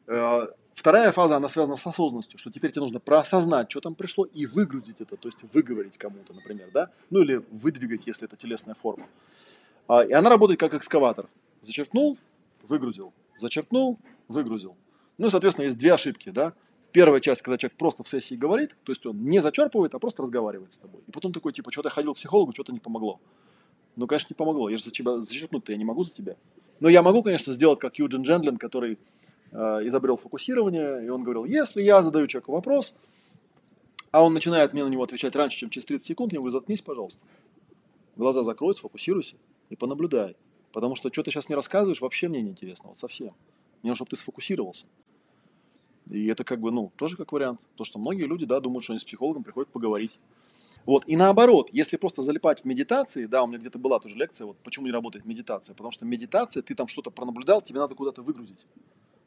А, 0.08 0.48
вторая 0.74 1.12
фаза, 1.12 1.36
она 1.36 1.48
связана 1.48 1.76
с 1.76 1.86
осознанностью, 1.86 2.36
что 2.36 2.50
теперь 2.50 2.72
тебе 2.72 2.80
нужно 2.80 2.98
проосознать, 2.98 3.70
что 3.70 3.80
там 3.80 3.94
пришло, 3.94 4.24
и 4.24 4.44
выгрузить 4.44 5.00
это, 5.00 5.16
то 5.16 5.28
есть 5.28 5.38
выговорить 5.54 5.96
кому-то, 5.96 6.32
например, 6.32 6.68
да? 6.74 6.90
Ну 7.10 7.20
или 7.20 7.44
выдвигать, 7.52 8.08
если 8.08 8.26
это 8.26 8.36
телесная 8.36 8.74
форма. 8.74 9.06
А, 9.86 10.02
и 10.02 10.12
она 10.12 10.30
работает 10.30 10.58
как 10.58 10.74
экскаватор. 10.74 11.28
Зачерпнул, 11.60 12.18
выгрузил, 12.64 13.12
зачерпнул, 13.38 13.96
выгрузил. 14.26 14.74
Ну 15.16 15.28
и, 15.28 15.30
соответственно, 15.30 15.66
есть 15.66 15.78
две 15.78 15.94
ошибки, 15.94 16.30
да? 16.30 16.54
Первая 16.90 17.20
часть, 17.20 17.42
когда 17.42 17.56
человек 17.56 17.78
просто 17.78 18.02
в 18.02 18.08
сессии 18.08 18.34
говорит, 18.34 18.74
то 18.82 18.90
есть 18.90 19.06
он 19.06 19.24
не 19.26 19.38
зачерпывает, 19.38 19.94
а 19.94 20.00
просто 20.00 20.22
разговаривает 20.22 20.72
с 20.72 20.78
тобой. 20.78 21.02
И 21.06 21.12
потом 21.12 21.32
такой, 21.32 21.52
типа, 21.52 21.70
что-то 21.70 21.90
ходил 21.90 22.14
к 22.14 22.16
психологу, 22.16 22.52
что-то 22.52 22.72
не 22.72 22.80
помогло. 22.80 23.20
Ну, 23.94 24.08
конечно, 24.08 24.28
не 24.30 24.36
помогло. 24.36 24.68
Я 24.68 24.78
же 24.78 24.82
за 24.82 24.90
тебя 24.90 25.20
зачерпнуть-то 25.20 25.70
я 25.70 25.78
не 25.78 25.84
могу 25.84 26.02
за 26.02 26.10
тебя. 26.10 26.34
Но 26.80 26.88
я 26.88 27.02
могу, 27.02 27.22
конечно, 27.22 27.52
сделать 27.52 27.78
как 27.78 27.98
Юджин 27.98 28.22
Джендлин, 28.22 28.56
который 28.56 28.98
э, 29.52 29.56
изобрел 29.84 30.16
фокусирование, 30.16 31.04
и 31.04 31.08
он 31.08 31.22
говорил, 31.22 31.44
если 31.44 31.82
я 31.82 32.02
задаю 32.02 32.26
человеку 32.26 32.52
вопрос, 32.52 32.96
а 34.10 34.22
он 34.24 34.34
начинает 34.34 34.72
мне 34.72 34.84
на 34.84 34.88
него 34.88 35.04
отвечать 35.04 35.36
раньше, 35.36 35.58
чем 35.58 35.70
через 35.70 35.84
30 35.86 36.06
секунд, 36.06 36.32
я 36.32 36.36
ему 36.36 36.44
говорю, 36.44 36.58
заткнись, 36.58 36.80
пожалуйста. 36.80 37.24
Глаза 38.16 38.42
закрой, 38.42 38.74
сфокусируйся 38.74 39.36
и 39.68 39.76
понаблюдай. 39.76 40.36
Потому 40.72 40.96
что 40.96 41.12
что 41.12 41.22
ты 41.22 41.30
сейчас 41.30 41.48
мне 41.48 41.56
рассказываешь, 41.56 42.00
вообще 42.00 42.28
мне 42.28 42.42
не 42.42 42.50
интересно, 42.50 42.88
вот 42.88 42.98
совсем. 42.98 43.32
Мне 43.82 43.90
нужно, 43.90 43.96
чтобы 43.96 44.10
ты 44.10 44.16
сфокусировался. 44.16 44.86
И 46.08 46.26
это 46.26 46.44
как 46.44 46.60
бы, 46.60 46.72
ну, 46.72 46.90
тоже 46.96 47.16
как 47.16 47.32
вариант. 47.32 47.60
То, 47.76 47.84
что 47.84 47.98
многие 47.98 48.24
люди, 48.24 48.46
да, 48.46 48.60
думают, 48.60 48.84
что 48.84 48.92
они 48.92 49.00
с 49.00 49.04
психологом 49.04 49.44
приходят 49.44 49.70
поговорить. 49.70 50.18
Вот, 50.90 51.04
и 51.06 51.14
наоборот, 51.14 51.68
если 51.70 51.96
просто 51.96 52.22
залипать 52.22 52.62
в 52.62 52.64
медитации, 52.64 53.26
да, 53.26 53.44
у 53.44 53.46
меня 53.46 53.58
где-то 53.58 53.78
была 53.78 54.00
тоже 54.00 54.16
лекция, 54.16 54.46
вот 54.46 54.56
почему 54.64 54.86
не 54.86 54.92
работает 54.92 55.24
медитация, 55.24 55.72
потому 55.72 55.92
что 55.92 56.04
медитация, 56.04 56.64
ты 56.64 56.74
там 56.74 56.88
что-то 56.88 57.12
пронаблюдал, 57.12 57.62
тебе 57.62 57.78
надо 57.78 57.94
куда-то 57.94 58.22
выгрузить. 58.22 58.66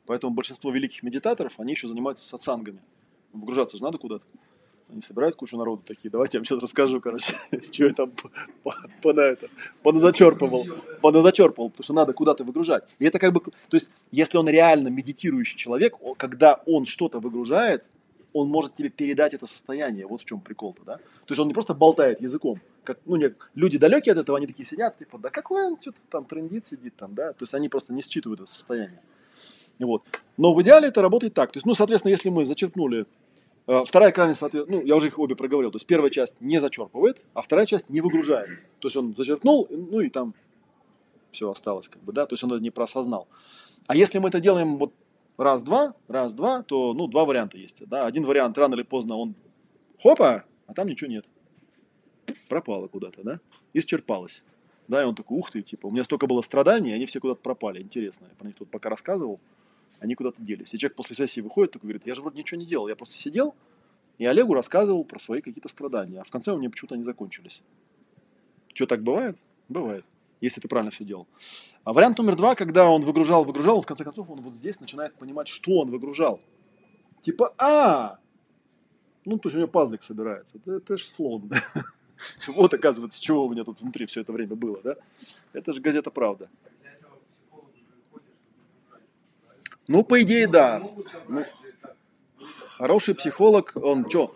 Поэтому 0.06 0.34
большинство 0.34 0.72
великих 0.72 1.04
медитаторов, 1.04 1.54
они 1.58 1.72
еще 1.72 1.88
занимаются 1.88 2.26
сатсангами. 2.26 2.80
Выгружаться 3.32 3.78
же 3.78 3.84
надо 3.84 3.98
куда-то. 3.98 4.26
Они 4.92 5.00
собирают 5.00 5.38
кучу 5.38 5.56
народу 5.56 5.84
такие, 5.88 6.10
давайте 6.12 6.36
я 6.36 6.40
вам 6.42 6.46
сейчас 6.46 6.62
расскажу, 6.62 7.00
короче, 7.00 7.34
что 7.72 7.86
я 7.86 7.94
там 7.94 8.12
поназачерпывал, 9.82 10.66
поназачерпывал, 11.02 11.70
потому 11.70 11.84
что 11.86 11.94
надо 11.94 12.12
куда-то 12.12 12.44
выгружать. 12.44 12.94
И 13.00 13.06
это 13.06 13.20
как 13.20 13.32
бы, 13.32 13.40
то 13.40 13.78
есть, 13.78 13.90
если 14.12 14.38
он 14.38 14.50
реально 14.50 14.90
медитирующий 14.90 15.58
человек, 15.58 15.96
когда 16.18 16.62
он 16.66 16.86
что-то 16.86 17.22
выгружает, 17.22 17.86
он 18.34 18.50
может 18.50 18.76
тебе 18.76 18.90
передать 18.90 19.34
это 19.34 19.46
состояние. 19.46 20.06
Вот 20.06 20.22
в 20.22 20.26
чем 20.26 20.42
прикол-то, 20.42 20.84
да? 20.84 20.94
То 20.96 21.30
есть 21.30 21.40
он 21.40 21.48
не 21.48 21.54
просто 21.54 21.74
болтает 21.74 22.22
языком. 22.22 22.60
Как, 22.84 23.00
ну, 23.06 23.16
не, 23.16 23.34
люди 23.56 23.78
далекие 23.78 24.14
от 24.14 24.20
этого, 24.20 24.38
они 24.38 24.48
такие 24.48 24.66
сидят, 24.66 24.98
типа, 24.98 25.18
да 25.18 25.30
какой 25.30 25.66
он 25.66 25.80
что-то 25.80 26.00
там 26.10 26.26
трендит, 26.26 26.66
сидит 26.66 26.96
там, 26.96 27.16
да? 27.16 27.34
То 27.34 27.44
есть 27.44 27.54
они 27.54 27.70
просто 27.70 27.94
не 27.94 28.02
считывают 28.02 28.42
это 28.42 28.52
состояние. 28.52 29.02
Вот. 29.80 30.04
Но 30.38 30.54
в 30.54 30.62
идеале 30.62 30.90
это 30.90 31.02
работает 31.02 31.34
так. 31.34 31.52
То 31.52 31.58
есть, 31.58 31.66
ну, 31.66 31.74
соответственно, 31.74 32.12
если 32.12 32.30
мы 32.30 32.46
зачерпнули 32.46 33.06
Э, 33.66 33.84
вторая 33.86 34.12
крайность, 34.12 34.40
соответственно, 34.42 34.80
ну, 34.80 34.86
я 34.86 34.96
уже 34.96 35.08
их 35.08 35.20
обе 35.20 35.36
проговорил. 35.36 35.72
То 35.72 35.78
есть 35.78 35.88
первая 35.88 36.10
часть 36.10 36.36
не 36.42 36.60
зачерпывает, 36.60 37.24
а 37.34 37.42
вторая 37.42 37.66
часть 37.66 37.90
не 37.90 38.02
выгружает. 38.02 38.50
То 38.80 38.88
есть 38.88 38.98
он 38.98 39.16
зачерпнул, 39.16 39.68
ну 39.70 40.02
и 40.02 40.10
там 40.10 40.34
все 41.32 41.50
осталось, 41.50 41.88
как 41.88 42.02
бы, 42.04 42.14
да, 42.14 42.26
то 42.26 42.34
есть 42.34 42.44
он 42.44 42.52
это 42.52 42.62
не 42.62 42.72
просознал. 42.72 43.28
А 43.88 43.96
если 43.96 44.20
мы 44.20 44.30
это 44.30 44.40
делаем 44.40 44.78
вот 44.78 44.94
раз-два, 45.38 45.96
раз-два, 46.08 46.64
то, 46.64 46.94
ну, 46.94 47.08
два 47.08 47.26
варианта 47.26 47.58
есть. 47.58 47.88
Да? 47.88 48.06
Один 48.06 48.26
вариант, 48.26 48.58
рано 48.58 48.76
или 48.76 48.84
поздно 48.84 49.16
он 49.16 49.36
хопа, 50.02 50.44
а 50.68 50.74
там 50.74 50.88
ничего 50.88 51.10
нет. 51.10 51.26
Пропало 52.50 52.88
куда-то, 52.88 53.24
да? 53.24 53.40
Исчерпалось. 53.74 54.44
Да, 54.88 55.02
и 55.02 55.06
он 55.06 55.16
такой, 55.16 55.38
ух 55.38 55.50
ты, 55.52 55.62
типа, 55.62 55.88
у 55.88 55.92
меня 55.92 56.04
столько 56.04 56.28
было 56.28 56.42
страданий, 56.42 56.94
они 56.94 57.06
все 57.06 57.20
куда-то 57.20 57.42
пропали. 57.42 57.82
Интересно, 57.82 58.28
я 58.30 58.36
про 58.36 58.48
них 58.48 58.56
тут 58.56 58.70
пока 58.70 58.90
рассказывал 58.90 59.40
они 60.00 60.16
куда-то 60.16 60.42
делись. 60.42 60.74
И 60.74 60.78
человек 60.78 60.98
после 60.98 61.16
сессии 61.16 61.40
выходит, 61.40 61.72
такой 61.72 61.88
говорит, 61.88 62.06
я 62.06 62.14
же 62.14 62.22
вроде 62.22 62.38
ничего 62.38 62.60
не 62.60 62.66
делал, 62.66 62.90
я 62.90 62.96
просто 62.96 63.16
сидел 63.16 63.56
и 64.18 64.26
Олегу 64.26 64.54
рассказывал 64.54 65.04
про 65.06 65.20
свои 65.20 65.42
какие-то 65.42 65.70
страдания, 65.70 66.22
а 66.22 66.24
в 66.24 66.30
конце 66.30 66.52
у 66.52 66.58
меня 66.58 66.70
почему-то 66.70 66.96
они 66.96 67.04
закончились. 67.04 67.62
Что, 68.74 68.86
так 68.86 69.04
бывает? 69.04 69.38
Бывает, 69.70 70.06
если 70.44 70.60
ты 70.60 70.68
правильно 70.68 70.92
все 70.92 71.06
делал. 71.06 71.28
А 71.84 71.94
вариант 71.94 72.18
номер 72.18 72.36
два, 72.36 72.56
когда 72.56 72.90
он 72.90 73.04
выгружал, 73.04 73.46
выгружал, 73.46 73.82
в 73.82 73.86
конце 73.86 74.04
концов 74.04 74.30
он 74.30 74.42
вот 74.42 74.54
здесь 74.54 74.80
начинает 74.80 75.16
понимать, 75.16 75.48
что 75.48 75.80
он 75.80 75.90
выгружал. 75.90 76.42
Типа, 77.22 77.54
а, 77.58 78.18
ну, 79.24 79.38
то 79.38 79.48
есть 79.48 79.56
у 79.56 79.60
него 79.60 79.70
пазлик 79.70 80.04
собирается. 80.04 80.58
Это, 80.58 80.74
это 80.74 80.98
же 80.98 81.06
слон. 81.06 81.50
Вот, 82.48 82.74
оказывается, 82.74 83.20
чего 83.20 83.46
у 83.46 83.50
меня 83.50 83.66
тут 83.66 83.82
внутри 83.82 84.06
все 84.06 84.22
это 84.22 84.32
время 84.32 84.56
было, 84.56 84.80
да? 84.82 84.96
Это 85.52 85.74
же 85.74 85.82
газета 85.82 86.10
«Правда». 86.10 86.48
Ну, 89.90 90.06
по 90.06 90.22
идее, 90.22 90.48
да. 90.48 90.82
Ну, 91.28 91.44
хороший 92.78 93.16
психолог, 93.16 93.74
он 93.76 94.10
что? 94.10 94.34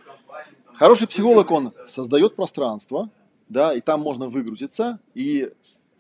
Хороший 0.74 1.08
психолог, 1.08 1.50
он 1.52 1.72
создает 1.86 2.36
пространство, 2.36 3.10
да, 3.48 3.74
и 3.74 3.80
там 3.80 4.02
можно 4.02 4.28
выгрузиться, 4.28 5.00
и 5.14 5.54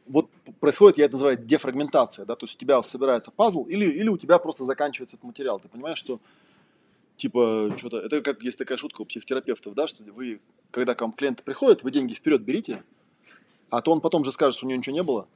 вот 0.07 0.29
происходит, 0.59 0.97
я 0.97 1.05
это 1.05 1.13
называю 1.13 1.37
дефрагментация, 1.37 2.25
да, 2.25 2.35
то 2.35 2.45
есть 2.45 2.55
у 2.55 2.59
тебя 2.59 2.81
собирается 2.83 3.31
пазл, 3.31 3.63
или, 3.63 3.85
или 3.85 4.09
у 4.09 4.17
тебя 4.17 4.39
просто 4.39 4.63
заканчивается 4.63 5.15
этот 5.15 5.25
материал. 5.25 5.59
Ты 5.59 5.67
понимаешь, 5.67 5.97
что 5.97 6.19
типа 7.17 7.73
что-то, 7.77 7.99
это 7.99 8.21
как 8.21 8.41
есть 8.43 8.57
такая 8.57 8.77
шутка 8.77 9.01
у 9.01 9.05
психотерапевтов, 9.05 9.73
да, 9.73 9.87
что 9.87 10.03
вы, 10.03 10.39
когда 10.71 10.95
к 10.95 11.01
вам 11.01 11.11
клиент 11.11 11.43
приходит, 11.43 11.83
вы 11.83 11.91
деньги 11.91 12.13
вперед 12.13 12.41
берите, 12.41 12.83
а 13.69 13.81
то 13.81 13.91
он 13.91 14.01
потом 14.01 14.23
же 14.23 14.31
скажет, 14.31 14.55
что 14.55 14.65
у 14.65 14.69
него 14.69 14.77
ничего 14.77 14.95
не 14.95 15.03
было. 15.03 15.27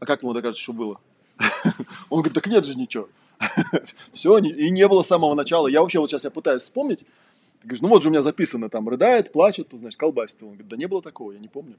А 0.00 0.06
как 0.06 0.22
ему 0.22 0.32
докажете, 0.32 0.62
что 0.62 0.72
было? 0.72 1.00
Он 2.10 2.20
говорит, 2.20 2.34
так 2.34 2.46
нет 2.46 2.64
же 2.64 2.76
ничего. 2.76 3.08
Все, 4.12 4.38
и 4.38 4.70
не 4.70 4.86
было 4.88 5.02
с 5.02 5.06
самого 5.06 5.34
начала. 5.34 5.68
Я 5.68 5.82
вообще 5.82 5.98
вот 5.98 6.10
сейчас 6.10 6.24
я 6.24 6.30
пытаюсь 6.30 6.62
вспомнить. 6.62 7.00
Ты 7.00 7.64
говоришь, 7.64 7.80
ну 7.80 7.88
вот 7.88 8.02
же 8.02 8.08
у 8.08 8.10
меня 8.12 8.22
записано, 8.22 8.68
там, 8.68 8.88
рыдает, 8.88 9.32
плачет, 9.32 9.68
значит, 9.72 9.98
колбасит. 9.98 10.42
Он 10.42 10.50
говорит, 10.50 10.68
да 10.68 10.76
не 10.76 10.86
было 10.86 11.02
такого, 11.02 11.32
я 11.32 11.38
не 11.38 11.48
помню. 11.48 11.76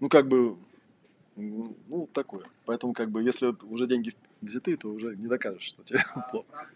Ну, 0.00 0.08
как 0.08 0.28
бы, 0.28 0.56
ну, 1.36 2.08
такое. 2.12 2.44
Поэтому, 2.66 2.92
как 2.92 3.10
бы, 3.10 3.22
если 3.22 3.54
уже 3.64 3.86
деньги 3.86 4.12
взяты, 4.40 4.76
то 4.76 4.88
уже 4.88 5.16
не 5.16 5.26
докажешь, 5.26 5.62
что 5.62 5.82
тебе 5.82 6.00
А 6.14 6.20
плохо. 6.30 6.68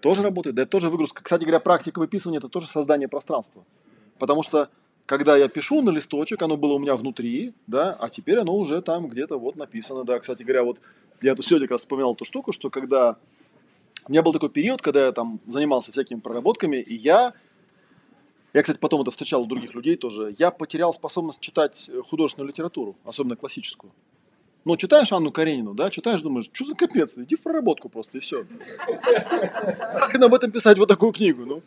Тоже 0.00 0.22
работает, 0.22 0.54
да, 0.56 0.62
это 0.62 0.70
тоже 0.70 0.88
выгрузка. 0.88 1.22
Кстати 1.22 1.42
говоря, 1.42 1.60
практика 1.60 1.98
выписывания– 1.98 2.38
это 2.40 2.48
тоже 2.48 2.68
создание 2.68 3.08
пространства. 3.08 3.64
Потому 4.18 4.42
что, 4.42 4.68
когда 5.04 5.36
я 5.36 5.48
пишу 5.48 5.82
на 5.82 5.90
листочек, 5.90 6.42
оно 6.42 6.56
было 6.56 6.74
у 6.74 6.78
меня 6.78 6.96
внутри, 6.96 7.52
да, 7.66 7.92
а 7.92 8.08
теперь 8.08 8.38
оно 8.38 8.54
уже 8.56 8.80
там 8.82 9.08
где-то 9.08 9.38
вот 9.38 9.56
написано, 9.56 10.04
да. 10.04 10.18
Кстати 10.18 10.42
говоря, 10.42 10.64
вот 10.64 10.78
я 11.22 11.34
тут 11.34 11.46
сегодня 11.46 11.66
как 11.66 11.72
раз 11.72 11.80
вспоминал 11.80 12.14
эту 12.14 12.24
штуку, 12.24 12.52
что 12.52 12.70
когда... 12.70 13.16
У 14.08 14.12
меня 14.12 14.22
был 14.22 14.32
такой 14.32 14.50
период, 14.50 14.80
когда 14.82 15.06
я 15.06 15.12
там 15.12 15.40
занимался 15.46 15.92
всякими 15.92 16.20
проработками, 16.20 16.76
и 16.76 16.94
я... 16.94 17.34
Я, 18.56 18.62
кстати, 18.62 18.78
потом 18.78 19.02
это 19.02 19.10
встречал 19.10 19.42
у 19.42 19.46
других 19.46 19.74
людей 19.74 19.96
тоже. 19.96 20.34
Я 20.38 20.50
потерял 20.50 20.90
способность 20.90 21.40
читать 21.40 21.90
э, 21.90 22.00
художественную 22.00 22.48
литературу, 22.48 22.96
особенно 23.04 23.36
классическую. 23.36 23.92
Ну, 24.64 24.78
читаешь 24.78 25.12
Анну 25.12 25.30
Каренину, 25.30 25.74
да, 25.74 25.90
читаешь, 25.90 26.22
думаешь, 26.22 26.48
что 26.50 26.64
за 26.64 26.74
капец, 26.74 27.18
иди 27.18 27.36
в 27.36 27.42
проработку 27.42 27.90
просто, 27.90 28.16
и 28.16 28.22
все. 28.22 28.46
Как 28.96 30.14
об 30.14 30.32
этом 30.32 30.50
писать 30.52 30.78
вот 30.78 30.88
такую 30.88 31.12
книгу, 31.12 31.44
ну? 31.44 31.62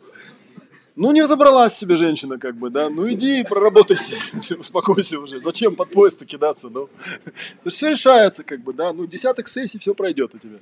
Ну, 0.96 1.12
не 1.12 1.22
разобралась 1.22 1.74
себе 1.74 1.96
женщина, 1.96 2.40
как 2.40 2.56
бы, 2.56 2.70
да. 2.70 2.90
Ну, 2.90 3.08
иди 3.08 3.44
проработайся, 3.44 4.16
успокойся 4.58 5.20
уже. 5.20 5.40
Зачем 5.40 5.76
под 5.76 5.92
поезд 5.92 6.26
кидаться, 6.26 6.70
ну? 6.70 6.88
То 6.88 7.66
есть 7.66 7.76
все 7.76 7.90
решается, 7.90 8.42
как 8.42 8.64
бы, 8.64 8.72
да. 8.72 8.92
Ну, 8.92 9.06
десяток 9.06 9.46
сессий, 9.46 9.78
все 9.78 9.94
пройдет 9.94 10.34
у 10.34 10.38
тебя. 10.38 10.58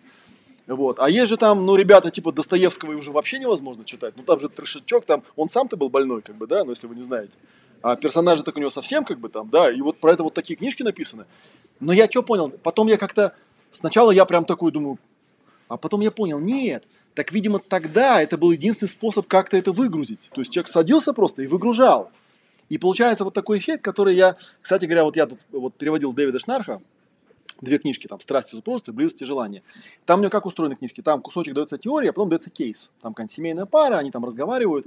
Вот. 0.69 0.99
А 1.01 1.09
есть 1.09 1.29
же 1.31 1.39
там, 1.39 1.65
ну, 1.65 1.77
ребята 1.77 2.11
типа 2.11 2.31
Достоевского 2.31 2.97
уже 2.97 3.11
вообще 3.11 3.39
невозможно 3.39 3.85
читать. 3.85 4.15
Ну, 4.17 4.23
там 4.23 4.39
же 4.39 4.51
трешечок, 4.51 5.07
там, 5.07 5.23
он 5.35 5.49
сам-то 5.49 5.77
был 5.79 5.89
больной, 5.89 6.21
как 6.21 6.37
бы, 6.37 6.47
да, 6.47 6.63
ну, 6.63 6.71
если 6.71 6.87
вы 6.87 6.95
не 6.95 7.03
знаете. 7.03 7.33
А 7.81 7.97
персонажи 7.97 8.43
так 8.43 8.57
у 8.57 8.61
него 8.61 8.69
совсем, 8.69 9.05
как 9.05 9.19
бы, 9.19 9.31
там, 9.31 9.49
да, 9.49 9.73
и 9.73 9.81
вот 9.81 9.99
про 9.99 10.13
это 10.13 10.23
вот 10.23 10.35
такие 10.35 10.57
книжки 10.57 10.83
написаны. 10.83 11.25
Но 11.81 11.93
я 11.93 12.07
что 12.11 12.23
понял? 12.23 12.51
Потом 12.63 12.87
я 12.89 12.99
как-то, 12.99 13.35
сначала 13.71 14.11
я 14.11 14.27
прям 14.27 14.45
такой 14.45 14.71
думаю, 14.71 14.99
а 15.69 15.79
потом 15.79 16.03
я 16.03 16.11
понял, 16.11 16.39
нет, 16.39 16.85
так, 17.15 17.33
видимо, 17.33 17.61
тогда 17.61 18.21
это 18.21 18.37
был 18.37 18.51
единственный 18.51 18.89
способ 18.89 19.27
как-то 19.27 19.57
это 19.57 19.73
выгрузить. 19.73 20.31
То 20.35 20.41
есть 20.43 20.53
человек 20.53 20.69
садился 20.69 21.15
просто 21.15 21.43
и 21.43 21.47
выгружал. 21.47 22.11
И 22.69 22.77
получается 22.77 23.25
вот 23.25 23.33
такой 23.33 23.59
эффект, 23.59 23.83
который 23.83 24.15
я, 24.15 24.37
кстати 24.61 24.85
говоря, 24.85 25.05
вот 25.05 25.17
я 25.17 25.27
тут 25.27 25.41
вот 25.51 25.75
переводил 25.75 26.13
Дэвида 26.13 26.39
Шнарха, 26.39 26.83
две 27.61 27.79
книжки, 27.79 28.07
там, 28.07 28.21
«Страсть 28.21 28.53
и 28.53 28.57
супружество», 28.57 28.93
«Близость 28.93 29.23
и 29.23 29.25
желание». 29.25 29.63
Там 30.07 30.21
у 30.21 30.23
него 30.23 30.31
как 30.31 30.47
устроены 30.47 30.77
книжки? 30.77 31.01
Там 31.01 31.21
кусочек 31.23 31.55
дается 31.55 31.79
теория, 31.79 32.11
а 32.11 32.13
потом 32.13 32.29
дается 32.29 32.51
кейс. 32.51 32.93
Там 33.03 33.15
какая-нибудь 33.15 33.35
семейная 33.35 33.67
пара, 33.67 33.99
они 33.99 34.11
там 34.11 34.25
разговаривают. 34.25 34.87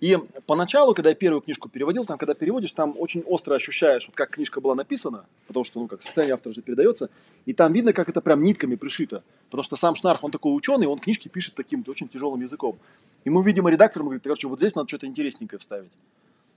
И 0.00 0.18
поначалу, 0.46 0.92
когда 0.94 1.08
я 1.08 1.14
первую 1.16 1.40
книжку 1.40 1.70
переводил, 1.70 2.04
там, 2.04 2.18
когда 2.18 2.34
переводишь, 2.34 2.72
там 2.72 2.94
очень 2.98 3.22
остро 3.22 3.54
ощущаешь, 3.54 4.06
вот 4.06 4.14
как 4.14 4.30
книжка 4.30 4.60
была 4.60 4.74
написана, 4.74 5.24
потому 5.46 5.64
что, 5.64 5.80
ну, 5.80 5.86
как 5.86 6.02
состояние 6.02 6.34
автора 6.34 6.52
же 6.52 6.60
передается, 6.60 7.08
и 7.46 7.54
там 7.54 7.72
видно, 7.72 7.94
как 7.94 8.10
это 8.10 8.20
прям 8.20 8.42
нитками 8.42 8.74
пришито. 8.76 9.22
Потому 9.46 9.64
что 9.64 9.76
сам 9.76 9.96
Шнарх, 9.96 10.22
он 10.22 10.30
такой 10.30 10.54
ученый, 10.54 10.86
он 10.86 10.98
книжки 10.98 11.28
пишет 11.28 11.54
таким 11.54 11.82
очень 11.86 12.08
тяжелым 12.08 12.42
языком. 12.42 12.78
И 13.24 13.30
мы, 13.30 13.42
видимо, 13.42 13.70
редактор 13.70 14.00
ему 14.00 14.10
говорит, 14.10 14.22
короче, 14.22 14.48
вот 14.48 14.58
здесь 14.58 14.74
надо 14.74 14.88
что-то 14.88 15.06
интересненькое 15.06 15.58
вставить. 15.58 15.90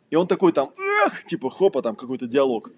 И 0.10 0.18
он 0.18 0.28
такой 0.28 0.52
там, 0.52 0.72
эх, 1.06 1.24
типа, 1.24 1.50
хопа, 1.50 1.82
там 1.82 1.96
какой-то 1.96 2.28
диалог. 2.28 2.70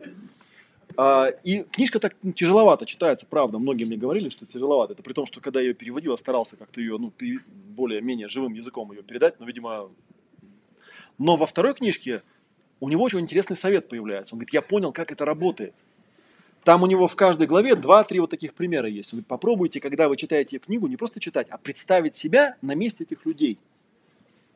А, 1.03 1.29
и 1.43 1.63
книжка 1.63 1.99
так 1.99 2.13
ну, 2.21 2.31
тяжеловато 2.31 2.85
читается, 2.85 3.25
правда. 3.25 3.57
Многие 3.57 3.85
мне 3.85 3.97
говорили, 3.97 4.29
что 4.29 4.45
тяжеловато. 4.45 4.93
Это 4.93 5.01
при 5.01 5.13
том, 5.13 5.25
что 5.25 5.41
когда 5.41 5.59
я 5.59 5.69
ее 5.69 5.73
переводил, 5.73 6.11
я 6.11 6.17
старался 6.17 6.57
как-то 6.57 6.79
ее, 6.79 6.99
ну, 6.99 7.11
более-менее 7.75 8.27
живым 8.27 8.53
языком 8.53 8.91
ее 8.91 9.01
передать, 9.01 9.39
но, 9.39 9.47
видимо... 9.47 9.89
Но 11.17 11.37
во 11.37 11.47
второй 11.47 11.73
книжке 11.73 12.21
у 12.79 12.87
него 12.87 13.03
очень 13.03 13.19
интересный 13.19 13.55
совет 13.55 13.89
появляется. 13.89 14.35
Он 14.35 14.37
говорит, 14.37 14.53
я 14.53 14.61
понял, 14.61 14.91
как 14.91 15.11
это 15.11 15.25
работает. 15.25 15.73
Там 16.63 16.83
у 16.83 16.85
него 16.85 17.07
в 17.07 17.15
каждой 17.15 17.47
главе 17.47 17.73
два-три 17.73 18.19
вот 18.19 18.29
таких 18.29 18.53
примера 18.53 18.87
есть. 18.87 19.11
Он 19.11 19.17
говорит, 19.17 19.27
попробуйте, 19.27 19.79
когда 19.79 20.07
вы 20.07 20.17
читаете 20.17 20.59
книгу, 20.59 20.85
не 20.85 20.97
просто 20.97 21.19
читать, 21.19 21.47
а 21.49 21.57
представить 21.57 22.15
себя 22.15 22.57
на 22.61 22.75
месте 22.75 23.05
этих 23.05 23.25
людей. 23.25 23.57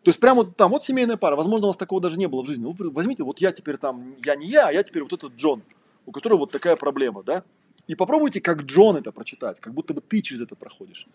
То 0.03 0.09
есть 0.09 0.19
прямо 0.19 0.43
вот 0.43 0.55
там, 0.55 0.69
вот 0.69 0.83
семейная 0.83 1.17
пара, 1.17 1.35
возможно, 1.35 1.65
у 1.65 1.69
вас 1.69 1.77
такого 1.77 2.01
даже 2.01 2.19
не 2.19 2.27
было 2.27 2.43
в 2.43 2.45
жизни. 2.45 2.61
Ну, 2.61 2.75
возьмите, 2.91 3.23
вот 3.23 3.41
я 3.41 3.51
теперь 3.51 3.77
там, 3.77 4.13
я 4.23 4.35
не 4.35 4.45
я, 4.45 4.67
а 4.67 4.71
я 4.71 4.83
теперь 4.83 5.01
вот 5.01 5.11
этот 5.11 5.33
Джон, 5.35 5.63
у 6.05 6.11
которого 6.11 6.39
вот 6.39 6.51
такая 6.51 6.75
проблема, 6.75 7.23
да? 7.23 7.43
И 7.87 7.95
попробуйте, 7.95 8.41
как 8.41 8.63
Джон 8.63 8.95
это 8.95 9.11
прочитать, 9.11 9.59
как 9.59 9.73
будто 9.73 9.93
бы 9.93 10.01
ты 10.01 10.21
через 10.21 10.41
это 10.41 10.55
проходишь. 10.55 11.07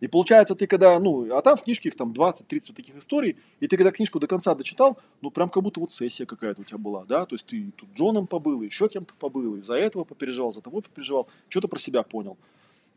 И 0.00 0.06
получается, 0.06 0.54
ты 0.54 0.66
когда, 0.66 0.98
ну, 0.98 1.34
а 1.34 1.40
там 1.40 1.56
в 1.56 1.64
книжке 1.64 1.88
их 1.88 1.96
там 1.96 2.12
20-30 2.12 2.64
вот 2.68 2.76
таких 2.76 2.96
историй, 2.96 3.36
и 3.60 3.66
ты 3.66 3.76
когда 3.76 3.90
книжку 3.90 4.20
до 4.20 4.26
конца 4.26 4.54
дочитал, 4.54 4.98
ну, 5.22 5.30
прям 5.30 5.48
как 5.48 5.62
будто 5.62 5.80
вот 5.80 5.92
сессия 5.92 6.26
какая-то 6.26 6.60
у 6.60 6.64
тебя 6.64 6.78
была, 6.78 7.04
да, 7.04 7.26
то 7.26 7.34
есть 7.34 7.46
ты 7.46 7.72
тут 7.76 7.88
Джоном 7.96 8.26
побыл, 8.26 8.62
еще 8.62 8.88
кем-то 8.88 9.14
побыл, 9.18 9.56
и 9.56 9.62
за 9.62 9.74
этого 9.74 10.04
попереживал, 10.04 10.52
за 10.52 10.60
того 10.60 10.82
попереживал, 10.82 11.28
что-то 11.48 11.68
про 11.68 11.78
себя 11.78 12.02
понял. 12.02 12.36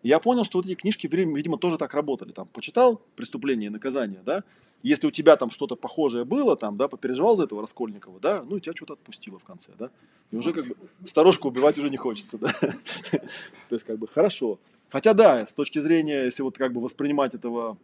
Я 0.04 0.20
понял, 0.20 0.44
что 0.44 0.58
вот 0.58 0.66
эти 0.66 0.76
книжки, 0.76 1.08
видимо, 1.08 1.58
тоже 1.58 1.78
так 1.78 1.94
работали. 1.94 2.32
Там, 2.32 2.48
почитал 2.48 3.02
«Преступление 3.16 3.68
и 3.68 3.72
наказание», 3.72 4.22
да, 4.26 4.44
если 4.84 5.08
у 5.08 5.12
тебя 5.12 5.38
там 5.38 5.52
что-то 5.52 5.76
похожее 5.76 6.26
было, 6.26 6.58
там, 6.58 6.78
да, 6.78 6.88
попереживал 6.88 7.36
за 7.36 7.44
этого 7.44 7.62
Раскольникова, 7.62 8.20
да, 8.20 8.44
ну, 8.44 8.58
и 8.58 8.62
тебя 8.62 8.74
что-то 8.76 8.94
отпустило 8.94 9.38
в 9.38 9.44
конце, 9.44 9.72
да, 9.78 9.92
и 10.32 10.36
уже 10.36 10.54
как 10.54 10.66
бы 10.66 10.76
старушку 11.06 11.50
убивать 11.50 11.78
уже 11.78 11.90
не 11.90 11.98
хочется, 11.98 12.38
да, 12.38 12.52
то 12.62 13.22
есть 13.70 13.86
как 13.86 14.00
бы 14.00 14.08
хорошо. 14.08 14.60
Хотя 14.90 15.14
да, 15.14 15.46
с 15.46 15.54
точки 15.54 15.80
зрения, 15.80 16.26
если 16.26 16.44
вот 16.44 16.58
как 16.58 16.74
бы 16.74 16.82
воспринимать 16.82 17.36
этого 17.36 17.78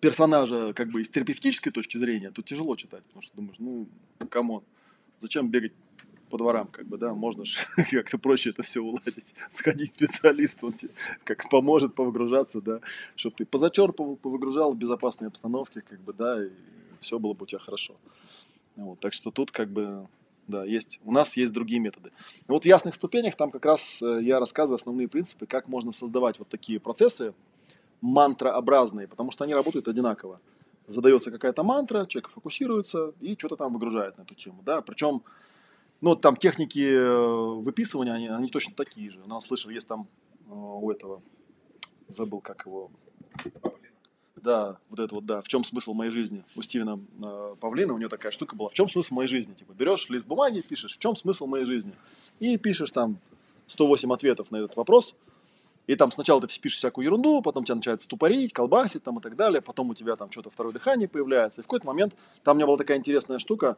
персонажа 0.00 0.72
как 0.74 0.90
бы 0.90 1.00
из 1.00 1.08
терапевтической 1.08 1.72
точки 1.72 1.96
зрения, 1.96 2.30
то 2.30 2.42
тяжело 2.42 2.76
читать, 2.76 3.02
потому 3.04 3.22
что 3.22 3.36
думаешь, 3.36 3.58
ну, 3.58 3.88
come 4.30 4.48
on, 4.48 4.62
зачем 5.18 5.48
бегать 5.48 5.72
по 6.30 6.38
дворам, 6.38 6.68
как 6.68 6.86
бы, 6.86 6.96
да, 6.96 7.12
можно 7.12 7.44
как-то 7.90 8.18
проще 8.18 8.50
это 8.50 8.62
все 8.62 8.80
уладить, 8.80 9.34
сходить 9.48 9.90
к 9.90 9.94
специалисту, 9.94 10.68
он 10.68 10.72
тебе 10.72 10.92
как 11.24 11.48
поможет 11.50 11.94
повыгружаться, 11.94 12.62
да, 12.62 12.80
чтобы 13.16 13.36
ты 13.36 13.44
позачерпывал, 13.44 14.16
повыгружал 14.16 14.72
в 14.72 14.78
безопасной 14.78 15.28
обстановке, 15.28 15.82
как 15.82 16.00
бы, 16.00 16.12
да, 16.12 16.44
и 16.44 16.50
все 17.00 17.18
было 17.18 17.34
бы 17.34 17.42
у 17.42 17.46
тебя 17.46 17.58
хорошо. 17.58 17.94
Вот, 18.76 19.00
так 19.00 19.12
что 19.12 19.30
тут 19.30 19.50
как 19.50 19.68
бы, 19.68 20.06
да, 20.48 20.64
есть, 20.64 21.00
у 21.04 21.12
нас 21.12 21.36
есть 21.36 21.52
другие 21.52 21.80
методы. 21.80 22.12
вот 22.46 22.62
в 22.62 22.66
ясных 22.66 22.94
ступенях 22.94 23.36
там 23.36 23.50
как 23.50 23.64
раз 23.66 24.00
э, 24.02 24.20
я 24.22 24.40
рассказываю 24.40 24.76
основные 24.76 25.08
принципы, 25.08 25.46
как 25.46 25.68
можно 25.68 25.92
создавать 25.92 26.38
вот 26.38 26.48
такие 26.48 26.80
процессы 26.80 27.34
мантрообразные, 28.00 29.06
потому 29.06 29.30
что 29.30 29.44
они 29.44 29.54
работают 29.54 29.88
одинаково. 29.88 30.40
Задается 30.86 31.30
какая-то 31.30 31.62
мантра, 31.62 32.06
человек 32.06 32.30
фокусируется 32.30 33.12
и 33.20 33.34
что-то 33.34 33.56
там 33.56 33.72
выгружает 33.72 34.18
на 34.18 34.22
эту 34.22 34.34
тему, 34.34 34.62
да, 34.64 34.80
причем 34.80 35.22
ну, 36.00 36.16
там 36.16 36.36
техники 36.36 36.92
э, 36.92 37.60
выписывания, 37.60 38.14
они, 38.14 38.28
они 38.28 38.48
точно 38.48 38.74
такие 38.74 39.10
же. 39.10 39.20
Нас 39.26 39.46
слышал, 39.46 39.70
есть 39.70 39.86
там 39.86 40.08
э, 40.46 40.52
у 40.52 40.90
этого, 40.90 41.22
забыл, 42.08 42.40
как 42.40 42.64
его, 42.66 42.90
да, 44.36 44.78
вот 44.88 44.98
это 44.98 45.14
вот, 45.14 45.26
да, 45.26 45.42
в 45.42 45.48
чем 45.48 45.62
смысл 45.62 45.92
моей 45.92 46.10
жизни? 46.10 46.42
У 46.56 46.62
Стивена 46.62 46.98
э, 47.22 47.56
Павлина, 47.60 47.92
у 47.92 47.98
него 47.98 48.08
такая 48.08 48.32
штука 48.32 48.56
была, 48.56 48.70
в 48.70 48.74
чем 48.74 48.88
смысл 48.88 49.14
моей 49.14 49.28
жизни? 49.28 49.52
Типа, 49.52 49.72
берешь 49.74 50.08
лист 50.08 50.26
бумаги, 50.26 50.60
пишешь, 50.60 50.96
в 50.96 50.98
чем 50.98 51.14
смысл 51.16 51.46
моей 51.46 51.66
жизни? 51.66 51.92
И 52.38 52.56
пишешь 52.56 52.90
там 52.90 53.18
108 53.66 54.12
ответов 54.12 54.50
на 54.50 54.56
этот 54.56 54.76
вопрос, 54.76 55.14
и 55.86 55.96
там 55.96 56.12
сначала 56.12 56.40
ты 56.40 56.46
пишешь 56.46 56.78
всякую 56.78 57.04
ерунду, 57.04 57.42
потом 57.42 57.64
тебя 57.64 57.74
начинает 57.74 58.00
ступорить, 58.00 58.54
колбасить 58.54 59.02
там 59.02 59.18
и 59.18 59.22
так 59.22 59.36
далее, 59.36 59.60
потом 59.60 59.90
у 59.90 59.94
тебя 59.94 60.16
там 60.16 60.30
что-то 60.30 60.48
второе 60.48 60.72
дыхание 60.72 61.08
появляется, 61.08 61.60
и 61.60 61.64
в 61.64 61.66
какой-то 61.66 61.86
момент, 61.86 62.14
там 62.42 62.56
у 62.56 62.58
меня 62.58 62.66
была 62.66 62.78
такая 62.78 62.96
интересная 62.96 63.38
штука, 63.38 63.76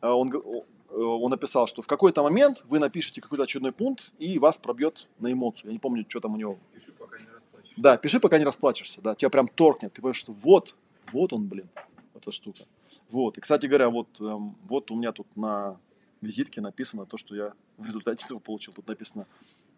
он, 0.00 0.32
Э, 0.32 0.62
он 0.90 1.30
написал, 1.30 1.66
что 1.66 1.82
в 1.82 1.86
какой-то 1.86 2.22
момент 2.22 2.64
вы 2.68 2.78
напишете 2.78 3.20
какой-то 3.20 3.44
очередной 3.44 3.72
пункт, 3.72 4.12
и 4.18 4.38
вас 4.38 4.58
пробьет 4.58 5.06
на 5.18 5.32
эмоцию. 5.32 5.68
Я 5.68 5.72
не 5.72 5.78
помню, 5.78 6.04
что 6.08 6.20
там 6.20 6.34
у 6.34 6.36
него. 6.36 6.58
Пиши, 6.72 6.92
пока 6.92 7.18
не 7.18 7.26
расплачешься. 7.26 7.80
Да, 7.80 7.96
пиши, 7.96 8.20
пока 8.20 8.38
не 8.38 8.44
расплачешься. 8.44 9.00
Да, 9.00 9.14
тебя 9.14 9.30
прям 9.30 9.48
торкнет. 9.48 9.92
Ты 9.92 10.02
понимаешь, 10.02 10.16
что 10.16 10.32
вот, 10.32 10.74
вот 11.12 11.32
он, 11.32 11.46
блин, 11.46 11.68
эта 12.14 12.32
штука. 12.32 12.64
Вот. 13.10 13.38
И, 13.38 13.40
кстати 13.40 13.66
говоря, 13.66 13.90
вот, 13.90 14.08
эм, 14.20 14.56
вот 14.68 14.90
у 14.90 14.96
меня 14.96 15.12
тут 15.12 15.26
на 15.36 15.78
визитке 16.20 16.60
написано 16.60 17.06
то, 17.06 17.16
что 17.16 17.34
я 17.34 17.52
в 17.78 17.86
результате 17.86 18.24
этого 18.24 18.38
получил. 18.38 18.72
Тут 18.72 18.86
написано 18.88 19.26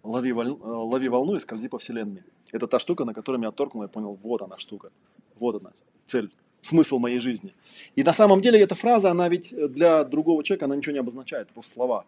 лови, 0.02 0.32
воль... 0.32 0.48
Э, 0.48 0.52
лови 0.52 1.08
волну 1.08 1.36
и 1.36 1.40
скользи 1.40 1.68
по 1.68 1.78
вселенной. 1.78 2.24
Это 2.50 2.66
та 2.66 2.78
штука, 2.78 3.04
на 3.04 3.14
которой 3.14 3.38
меня 3.38 3.52
торкнуло, 3.52 3.84
я 3.84 3.88
понял, 3.88 4.14
вот 4.14 4.42
она 4.42 4.56
штука. 4.58 4.90
Вот 5.36 5.62
она, 5.62 5.72
цель 6.04 6.30
смысл 6.62 6.98
моей 6.98 7.18
жизни. 7.18 7.52
И 7.94 8.02
на 8.02 8.14
самом 8.14 8.40
деле 8.40 8.60
эта 8.60 8.74
фраза, 8.74 9.10
она 9.10 9.28
ведь 9.28 9.54
для 9.72 10.04
другого 10.04 10.42
человека, 10.42 10.64
она 10.64 10.76
ничего 10.76 10.94
не 10.94 11.00
обозначает, 11.00 11.48
просто 11.48 11.72
слова. 11.72 12.04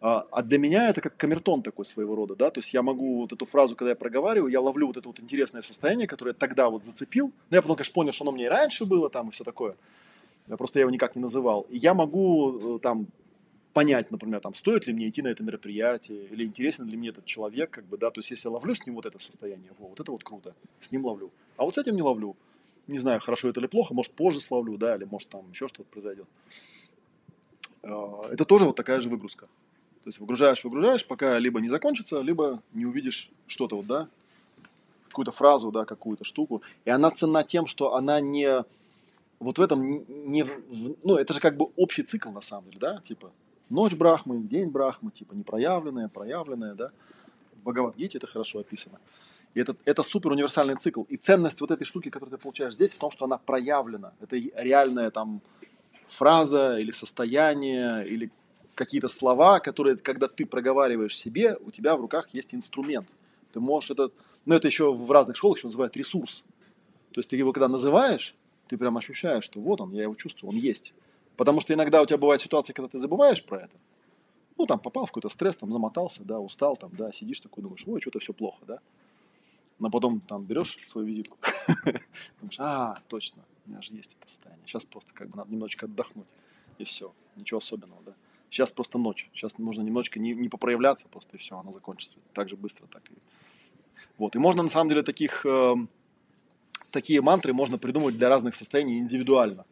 А, 0.00 0.26
а 0.30 0.42
для 0.42 0.58
меня 0.58 0.90
это 0.90 1.00
как 1.00 1.16
камертон 1.16 1.62
такой 1.62 1.86
своего 1.86 2.14
рода, 2.14 2.36
да, 2.36 2.50
то 2.50 2.58
есть 2.58 2.74
я 2.74 2.82
могу 2.82 3.22
вот 3.22 3.32
эту 3.32 3.46
фразу, 3.46 3.74
когда 3.74 3.90
я 3.90 3.96
проговариваю, 3.96 4.52
я 4.52 4.60
ловлю 4.60 4.88
вот 4.88 4.98
это 4.98 5.08
вот 5.08 5.20
интересное 5.20 5.62
состояние, 5.62 6.06
которое 6.06 6.30
я 6.30 6.34
тогда 6.34 6.68
вот 6.68 6.84
зацепил, 6.84 7.32
но 7.48 7.56
я 7.56 7.62
потом, 7.62 7.76
конечно, 7.76 7.94
понял, 7.94 8.12
что 8.12 8.24
оно 8.24 8.32
мне 8.32 8.44
и 8.44 8.48
раньше 8.48 8.84
было 8.84 9.08
там 9.08 9.30
и 9.30 9.32
все 9.32 9.42
такое, 9.42 9.74
просто 10.58 10.78
я 10.78 10.82
его 10.82 10.90
никак 10.90 11.16
не 11.16 11.22
называл, 11.22 11.66
и 11.70 11.78
я 11.78 11.94
могу 11.94 12.76
э, 12.76 12.78
там 12.80 13.06
понять, 13.72 14.10
например, 14.10 14.40
там, 14.40 14.54
стоит 14.54 14.86
ли 14.86 14.92
мне 14.92 15.08
идти 15.08 15.22
на 15.22 15.28
это 15.28 15.42
мероприятие, 15.42 16.26
или 16.26 16.44
интересен 16.44 16.86
ли 16.86 16.96
мне 16.96 17.08
этот 17.08 17.24
человек, 17.24 17.70
как 17.70 17.84
бы, 17.86 17.96
да, 17.96 18.10
то 18.10 18.20
есть 18.20 18.30
если 18.30 18.48
я 18.48 18.52
ловлю 18.52 18.74
с 18.74 18.84
ним 18.86 18.96
вот 18.96 19.06
это 19.06 19.18
состояние, 19.18 19.70
во, 19.78 19.88
вот 19.88 19.98
это 19.98 20.12
вот 20.12 20.24
круто, 20.24 20.54
с 20.80 20.92
ним 20.92 21.06
ловлю, 21.06 21.30
а 21.56 21.64
вот 21.64 21.74
с 21.74 21.78
этим 21.78 21.96
не 21.96 22.02
ловлю, 22.02 22.36
не 22.86 22.98
знаю, 22.98 23.20
хорошо 23.20 23.48
это 23.48 23.60
или 23.60 23.66
плохо, 23.66 23.94
может, 23.94 24.12
позже 24.12 24.40
славлю, 24.40 24.76
да, 24.76 24.96
или 24.96 25.04
может 25.04 25.28
там 25.28 25.50
еще 25.50 25.68
что-то 25.68 25.88
произойдет. 25.90 26.26
А, 27.82 28.28
это 28.30 28.44
тоже 28.44 28.64
вот 28.64 28.76
такая 28.76 29.00
же 29.00 29.08
выгрузка. 29.08 29.46
То 29.46 30.08
есть 30.08 30.20
выгружаешь, 30.20 30.62
выгружаешь, 30.62 31.04
пока 31.06 31.38
либо 31.38 31.60
не 31.60 31.68
закончится, 31.68 32.20
либо 32.20 32.62
не 32.72 32.86
увидишь 32.86 33.30
что-то 33.46 33.76
вот, 33.76 33.86
да, 33.86 34.08
какую-то 35.08 35.32
фразу, 35.32 35.72
да, 35.72 35.84
какую-то 35.84 36.24
штуку. 36.24 36.62
И 36.84 36.90
она 36.90 37.10
ценна 37.10 37.42
тем, 37.42 37.66
что 37.66 37.94
она 37.94 38.20
не 38.20 38.64
вот 39.38 39.58
в 39.58 39.62
этом 39.62 40.04
не, 40.30 40.46
ну, 41.02 41.16
это 41.16 41.34
же 41.34 41.40
как 41.40 41.56
бы 41.56 41.66
общий 41.76 42.02
цикл 42.02 42.30
на 42.30 42.40
самом 42.40 42.70
деле, 42.70 42.78
да, 42.80 43.00
типа 43.00 43.30
ночь 43.68 43.94
Брахмы, 43.94 44.38
день 44.38 44.68
Брахмы, 44.68 45.10
типа 45.10 45.34
непроявленное, 45.34 46.08
проявленное, 46.08 46.74
да. 46.74 46.90
В 47.54 47.62
Бхагавадгите 47.62 48.18
это 48.18 48.26
хорошо 48.26 48.60
описано. 48.60 48.98
И 49.56 49.60
это, 49.60 49.74
это 49.86 50.02
супер 50.02 50.32
универсальный 50.32 50.76
цикл. 50.76 51.04
И 51.04 51.16
ценность 51.16 51.62
вот 51.62 51.70
этой 51.70 51.84
штуки, 51.84 52.10
которую 52.10 52.36
ты 52.36 52.42
получаешь 52.42 52.74
здесь, 52.74 52.92
в 52.92 52.98
том, 52.98 53.10
что 53.10 53.24
она 53.24 53.38
проявлена. 53.38 54.12
Это 54.20 54.36
реальная 54.36 55.10
там 55.10 55.40
фраза 56.08 56.76
или 56.78 56.90
состояние, 56.90 58.06
или 58.06 58.30
какие-то 58.74 59.08
слова, 59.08 59.60
которые, 59.60 59.96
когда 59.96 60.28
ты 60.28 60.44
проговариваешь 60.44 61.16
себе, 61.16 61.56
у 61.64 61.70
тебя 61.70 61.96
в 61.96 62.02
руках 62.02 62.28
есть 62.34 62.54
инструмент. 62.54 63.08
Ты 63.52 63.60
можешь 63.60 63.92
это... 63.92 64.10
Ну, 64.44 64.54
это 64.54 64.68
еще 64.68 64.92
в 64.92 65.10
разных 65.10 65.38
школах 65.38 65.56
еще 65.56 65.68
называют 65.68 65.96
ресурс. 65.96 66.44
То 67.12 67.20
есть 67.20 67.30
ты 67.30 67.36
его 67.36 67.54
когда 67.54 67.68
называешь, 67.68 68.34
ты 68.68 68.76
прям 68.76 68.98
ощущаешь, 68.98 69.44
что 69.44 69.58
вот 69.60 69.80
он, 69.80 69.90
я 69.94 70.02
его 70.02 70.14
чувствую, 70.14 70.50
он 70.50 70.56
есть. 70.58 70.92
Потому 71.38 71.62
что 71.62 71.72
иногда 71.72 72.02
у 72.02 72.06
тебя 72.06 72.18
бывают 72.18 72.42
ситуации, 72.42 72.74
когда 72.74 72.90
ты 72.90 72.98
забываешь 72.98 73.42
про 73.42 73.60
это. 73.60 73.76
Ну, 74.58 74.66
там 74.66 74.78
попал 74.78 75.06
в 75.06 75.08
какой-то 75.08 75.30
стресс, 75.30 75.56
там 75.56 75.72
замотался, 75.72 76.24
да, 76.24 76.40
устал, 76.40 76.76
там, 76.76 76.90
да, 76.94 77.10
сидишь 77.14 77.40
такой, 77.40 77.62
думаешь, 77.64 77.84
ой, 77.86 78.02
что-то 78.02 78.18
все 78.18 78.34
плохо, 78.34 78.58
да 78.66 78.80
но 79.78 79.90
потом 79.90 80.20
там 80.20 80.44
берешь 80.44 80.78
свою 80.86 81.06
визитку, 81.06 81.38
думаешь, 82.40 82.58
а, 82.58 82.98
точно, 83.08 83.42
у 83.66 83.70
меня 83.70 83.82
же 83.82 83.94
есть 83.94 84.16
это 84.18 84.28
состояние. 84.28 84.66
Сейчас 84.66 84.84
просто 84.84 85.12
как 85.12 85.28
бы 85.28 85.36
надо 85.36 85.52
немножечко 85.52 85.86
отдохнуть, 85.86 86.26
и 86.78 86.84
все, 86.84 87.12
ничего 87.36 87.58
особенного, 87.58 88.02
да. 88.04 88.14
Сейчас 88.48 88.70
просто 88.72 88.98
ночь, 88.98 89.28
сейчас 89.34 89.58
нужно 89.58 89.82
немножечко 89.82 90.20
не, 90.20 90.32
не 90.32 90.48
попроявляться 90.48 91.08
просто, 91.08 91.36
и 91.36 91.40
все, 91.40 91.58
оно 91.58 91.72
закончится 91.72 92.20
так 92.32 92.48
же 92.48 92.56
быстро, 92.56 92.86
так 92.86 93.02
и... 93.10 93.14
Вот, 94.18 94.34
и 94.36 94.38
можно 94.38 94.62
на 94.62 94.70
самом 94.70 94.88
деле 94.88 95.02
таких, 95.02 95.44
э, 95.44 95.74
такие 96.90 97.20
мантры 97.20 97.52
можно 97.52 97.76
придумать 97.76 98.16
для 98.16 98.28
разных 98.28 98.54
состояний 98.54 98.98
индивидуально. 98.98 99.66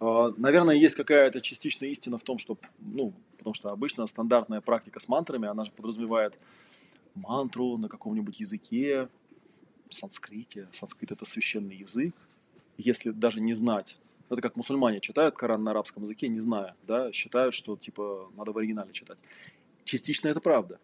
Э, 0.00 0.32
наверное, 0.36 0.76
есть 0.76 0.94
какая-то 0.94 1.40
частичная 1.40 1.88
истина 1.90 2.18
в 2.18 2.22
том, 2.22 2.38
что, 2.38 2.56
ну, 2.78 3.12
потому 3.36 3.52
что 3.52 3.70
обычно 3.70 4.06
стандартная 4.06 4.60
практика 4.60 5.00
с 5.00 5.08
мантрами, 5.08 5.48
она 5.48 5.64
же 5.64 5.72
подразумевает 5.72 6.38
мантру 7.14 7.76
на 7.76 7.88
каком-нибудь 7.88 8.40
языке, 8.40 9.08
санскрите. 9.90 10.68
Санскрит 10.72 11.12
это 11.12 11.24
священный 11.24 11.76
язык. 11.76 12.14
Если 12.76 13.10
даже 13.10 13.40
не 13.40 13.54
знать, 13.54 13.98
это 14.30 14.42
как 14.42 14.56
мусульмане 14.56 15.00
читают 15.00 15.34
Коран 15.34 15.64
на 15.64 15.70
арабском 15.70 16.02
языке, 16.02 16.28
не 16.28 16.40
зная, 16.40 16.76
да, 16.86 17.10
считают, 17.12 17.54
что 17.54 17.76
типа 17.76 18.30
надо 18.36 18.52
в 18.52 18.58
оригинале 18.58 18.92
читать. 18.92 19.18
Частично 19.84 20.28
это 20.28 20.40
правда. 20.40 20.78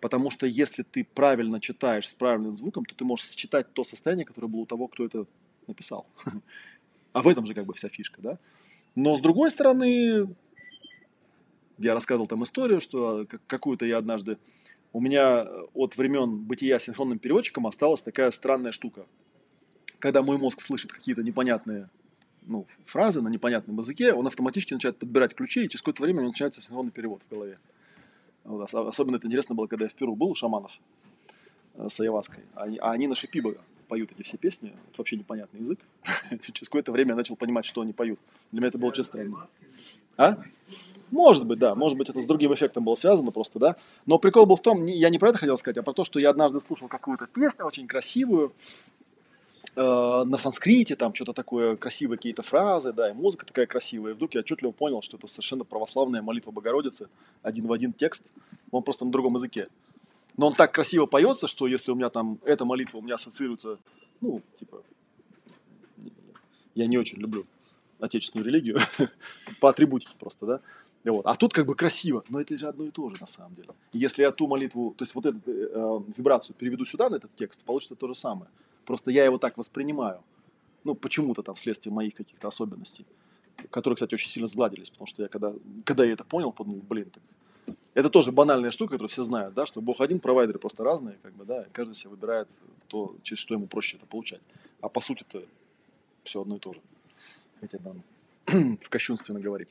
Потому 0.00 0.30
что 0.30 0.46
если 0.46 0.82
ты 0.82 1.04
правильно 1.04 1.60
читаешь 1.60 2.08
с 2.08 2.14
правильным 2.14 2.52
звуком, 2.52 2.84
то 2.84 2.94
ты 2.94 3.04
можешь 3.04 3.30
считать 3.30 3.72
то 3.72 3.82
состояние, 3.84 4.26
которое 4.26 4.48
было 4.48 4.60
у 4.60 4.66
того, 4.66 4.88
кто 4.88 5.04
это 5.04 5.26
написал. 5.66 6.06
А 7.12 7.22
в 7.22 7.28
этом 7.28 7.46
же 7.46 7.54
как 7.54 7.64
бы 7.64 7.72
вся 7.72 7.88
фишка, 7.88 8.20
да? 8.20 8.38
Но 8.94 9.16
с 9.16 9.22
другой 9.22 9.50
стороны, 9.50 10.28
я 11.78 11.94
рассказывал 11.94 12.26
там 12.26 12.44
историю, 12.44 12.82
что 12.82 13.26
какую-то 13.46 13.86
я 13.86 13.96
однажды 13.96 14.36
у 14.96 15.00
меня 15.00 15.44
э, 15.44 15.66
от 15.74 15.98
времен 15.98 16.38
бытия 16.38 16.78
синхронным 16.78 17.18
переводчиком 17.18 17.66
осталась 17.66 18.00
такая 18.00 18.30
странная 18.30 18.72
штука. 18.72 19.04
Когда 19.98 20.22
мой 20.22 20.38
мозг 20.38 20.62
слышит 20.62 20.90
какие-то 20.90 21.22
непонятные 21.22 21.90
ну, 22.46 22.66
фразы 22.86 23.20
на 23.20 23.28
непонятном 23.28 23.76
языке, 23.76 24.14
он 24.14 24.26
автоматически 24.26 24.72
начинает 24.72 24.96
подбирать 24.96 25.34
ключи, 25.34 25.66
и 25.66 25.68
через 25.68 25.82
какое-то 25.82 26.02
время 26.02 26.20
у 26.20 26.22
него 26.22 26.30
начинается 26.30 26.62
синхронный 26.62 26.92
перевод 26.92 27.20
в 27.26 27.30
голове. 27.30 27.58
Вот, 28.44 28.72
особенно 28.72 29.16
это 29.16 29.26
интересно 29.26 29.54
было, 29.54 29.66
когда 29.66 29.84
я 29.84 29.90
в 29.90 29.94
Перу 29.94 30.16
был 30.16 30.28
у 30.28 30.34
шаманов 30.34 30.72
э, 31.74 31.88
с 31.90 32.00
Аяваской, 32.00 32.44
а 32.54 32.92
они, 32.92 33.06
на 33.06 33.14
Шипибага. 33.14 33.60
Поют 33.86 34.12
эти 34.12 34.22
все 34.22 34.36
песни. 34.36 34.68
Это 34.68 34.98
вообще 34.98 35.16
непонятный 35.16 35.60
язык. 35.60 35.78
Через 36.52 36.68
какое-то 36.68 36.92
время 36.92 37.10
я 37.10 37.16
начал 37.16 37.36
понимать, 37.36 37.64
что 37.64 37.80
они 37.80 37.92
поют. 37.92 38.18
Для 38.52 38.60
меня 38.60 38.68
это 38.68 38.78
было 38.78 38.88
очень 38.88 39.04
странно. 39.04 39.48
А? 40.16 40.38
Может 41.10 41.46
быть, 41.46 41.58
да. 41.58 41.74
Может 41.74 41.98
быть, 41.98 42.08
это 42.08 42.20
с 42.20 42.26
другим 42.26 42.52
эффектом 42.54 42.84
было 42.84 42.94
связано 42.94 43.30
просто, 43.30 43.58
да. 43.58 43.76
Но 44.06 44.18
прикол 44.18 44.46
был 44.46 44.56
в 44.56 44.62
том, 44.62 44.86
я 44.86 45.08
не 45.08 45.18
про 45.18 45.30
это 45.30 45.38
хотел 45.38 45.56
сказать, 45.58 45.78
а 45.78 45.82
про 45.82 45.92
то, 45.92 46.04
что 46.04 46.18
я 46.18 46.30
однажды 46.30 46.60
слушал 46.60 46.88
какую-то 46.88 47.26
песню 47.26 47.64
очень 47.64 47.86
красивую, 47.86 48.52
э, 49.76 49.80
на 49.80 50.36
санскрите, 50.36 50.96
там 50.96 51.14
что-то 51.14 51.32
такое, 51.32 51.76
красивые 51.76 52.16
какие-то 52.16 52.42
фразы, 52.42 52.92
да, 52.92 53.10
и 53.10 53.12
музыка 53.12 53.46
такая 53.46 53.66
красивая. 53.66 54.12
И 54.12 54.14
вдруг 54.14 54.34
я 54.34 54.40
отчетливо 54.40 54.72
понял, 54.72 55.02
что 55.02 55.16
это 55.16 55.26
совершенно 55.26 55.64
православная 55.64 56.22
молитва 56.22 56.50
Богородицы, 56.50 57.08
один 57.42 57.66
в 57.66 57.72
один 57.72 57.92
текст, 57.92 58.24
он 58.70 58.82
просто 58.82 59.04
на 59.04 59.12
другом 59.12 59.34
языке. 59.34 59.68
Но 60.36 60.48
он 60.48 60.54
так 60.54 60.72
красиво 60.72 61.06
поется, 61.06 61.48
что 61.48 61.66
если 61.66 61.90
у 61.90 61.94
меня 61.94 62.10
там 62.10 62.38
эта 62.44 62.64
молитва 62.64 62.98
у 62.98 63.02
меня 63.02 63.14
ассоциируется, 63.14 63.78
ну, 64.20 64.42
типа, 64.54 64.82
я 66.74 66.86
не 66.86 66.98
очень 66.98 67.18
люблю 67.18 67.44
отечественную 67.98 68.46
религию, 68.46 68.78
по 69.60 69.70
атрибутике 69.70 70.14
просто, 70.18 70.46
да. 70.46 70.60
Вот. 71.04 71.24
А 71.24 71.36
тут 71.36 71.52
как 71.52 71.66
бы 71.66 71.74
красиво, 71.76 72.24
но 72.28 72.40
это 72.40 72.56
же 72.56 72.66
одно 72.66 72.84
и 72.84 72.90
то 72.90 73.08
же 73.10 73.16
на 73.20 73.26
самом 73.26 73.54
деле. 73.54 73.68
Если 73.92 74.22
я 74.22 74.32
ту 74.32 74.48
молитву, 74.48 74.92
то 74.96 75.04
есть 75.04 75.14
вот 75.14 75.24
эту 75.24 75.38
э, 75.46 75.98
вибрацию 76.16 76.56
переведу 76.56 76.84
сюда, 76.84 77.08
на 77.08 77.16
этот 77.16 77.32
текст, 77.36 77.64
получится 77.64 77.94
то 77.94 78.08
же 78.08 78.14
самое. 78.14 78.50
Просто 78.84 79.12
я 79.12 79.24
его 79.24 79.38
так 79.38 79.56
воспринимаю. 79.56 80.22
Ну, 80.82 80.94
почему-то 80.96 81.42
там 81.42 81.54
вследствие 81.54 81.94
моих 81.94 82.14
каких-то 82.14 82.48
особенностей, 82.48 83.06
которые, 83.70 83.94
кстати, 83.94 84.14
очень 84.14 84.30
сильно 84.30 84.48
сгладились, 84.48 84.90
потому 84.90 85.06
что 85.06 85.22
я 85.22 85.28
когда, 85.28 85.54
когда 85.84 86.04
я 86.04 86.12
это 86.12 86.24
понял, 86.24 86.52
подумал, 86.52 86.80
блин, 86.88 87.10
так 87.10 87.22
это 87.96 88.10
тоже 88.10 88.30
банальная 88.30 88.70
штука, 88.70 88.92
которую 88.92 89.08
все 89.08 89.22
знают, 89.22 89.54
да, 89.54 89.64
что 89.64 89.80
Бог 89.80 90.02
один, 90.02 90.20
провайдеры 90.20 90.58
просто 90.58 90.84
разные, 90.84 91.16
как 91.22 91.32
бы, 91.32 91.46
да, 91.46 91.62
и 91.62 91.70
каждый 91.72 91.94
себе 91.94 92.10
выбирает 92.10 92.46
то, 92.88 93.16
через 93.22 93.38
что 93.40 93.54
ему 93.54 93.66
проще 93.66 93.96
это 93.96 94.04
получать. 94.04 94.42
А 94.82 94.90
по 94.90 95.00
сути 95.00 95.24
это 95.26 95.42
все 96.22 96.42
одно 96.42 96.56
и 96.56 96.58
то 96.58 96.74
же. 96.74 96.80
Хотя 97.58 97.78
бы 97.78 98.02
в 98.82 98.88
кощунственно 98.90 99.40
говорить. 99.40 99.70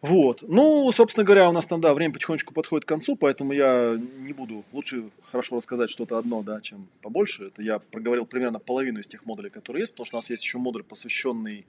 Вот. 0.00 0.42
Ну, 0.48 0.90
собственно 0.90 1.24
говоря, 1.24 1.48
у 1.48 1.52
нас 1.52 1.66
там, 1.66 1.80
да, 1.80 1.94
время 1.94 2.14
потихонечку 2.14 2.52
подходит 2.52 2.84
к 2.84 2.88
концу, 2.88 3.14
поэтому 3.14 3.52
я 3.52 3.96
не 3.96 4.32
буду, 4.32 4.64
лучше 4.72 5.10
хорошо 5.30 5.56
рассказать 5.56 5.90
что-то 5.90 6.18
одно, 6.18 6.42
да, 6.42 6.60
чем 6.60 6.88
побольше. 7.00 7.46
Это 7.46 7.62
я 7.62 7.78
проговорил 7.78 8.26
примерно 8.26 8.58
половину 8.58 8.98
из 8.98 9.06
тех 9.06 9.24
модулей, 9.24 9.50
которые 9.50 9.82
есть, 9.82 9.92
потому 9.92 10.06
что 10.06 10.16
у 10.16 10.18
нас 10.18 10.30
есть 10.30 10.42
еще 10.42 10.58
модуль, 10.58 10.82
посвященный 10.82 11.64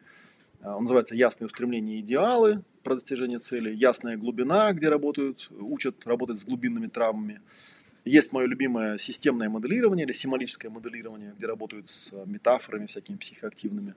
Он 0.63 0.81
называется 0.81 1.15
«Ясные 1.15 1.45
устремления 1.45 1.95
и 1.95 1.99
идеалы 2.01 2.63
про 2.83 2.95
достижение 2.95 3.39
цели», 3.39 3.73
«Ясная 3.73 4.17
глубина», 4.17 4.71
где 4.73 4.89
работают, 4.89 5.49
учат 5.51 6.05
работать 6.05 6.37
с 6.37 6.45
глубинными 6.45 6.87
травмами. 6.87 7.41
Есть 8.05 8.31
мое 8.33 8.45
любимое 8.45 8.97
системное 8.97 9.49
моделирование 9.49 10.05
или 10.05 10.13
символическое 10.13 10.71
моделирование, 10.71 11.33
где 11.37 11.45
работают 11.45 11.89
с 11.89 12.11
метафорами 12.25 12.87
всякими 12.87 13.17
психоактивными. 13.17 13.95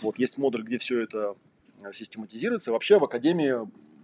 Вот, 0.00 0.18
есть 0.18 0.36
модуль, 0.36 0.62
где 0.62 0.78
все 0.78 1.00
это 1.00 1.36
э, 1.82 1.92
систематизируется. 1.92 2.72
Вообще 2.72 2.98
в 2.98 3.04
Академии 3.04 3.54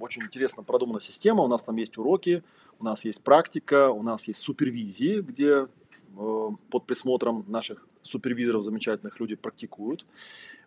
очень 0.00 0.22
интересно 0.22 0.62
продумана 0.62 1.00
система. 1.00 1.42
У 1.42 1.48
нас 1.48 1.62
там 1.62 1.76
есть 1.76 1.98
уроки, 1.98 2.42
у 2.78 2.84
нас 2.84 3.04
есть 3.04 3.22
практика, 3.22 3.90
у 3.90 4.02
нас 4.02 4.26
есть 4.26 4.40
супервизии, 4.40 5.20
где 5.20 5.64
э, 6.16 6.48
под 6.70 6.86
присмотром 6.86 7.44
наших 7.48 7.86
супервизоров 8.02 8.62
замечательных 8.62 9.20
люди 9.20 9.34
практикуют. 9.34 10.04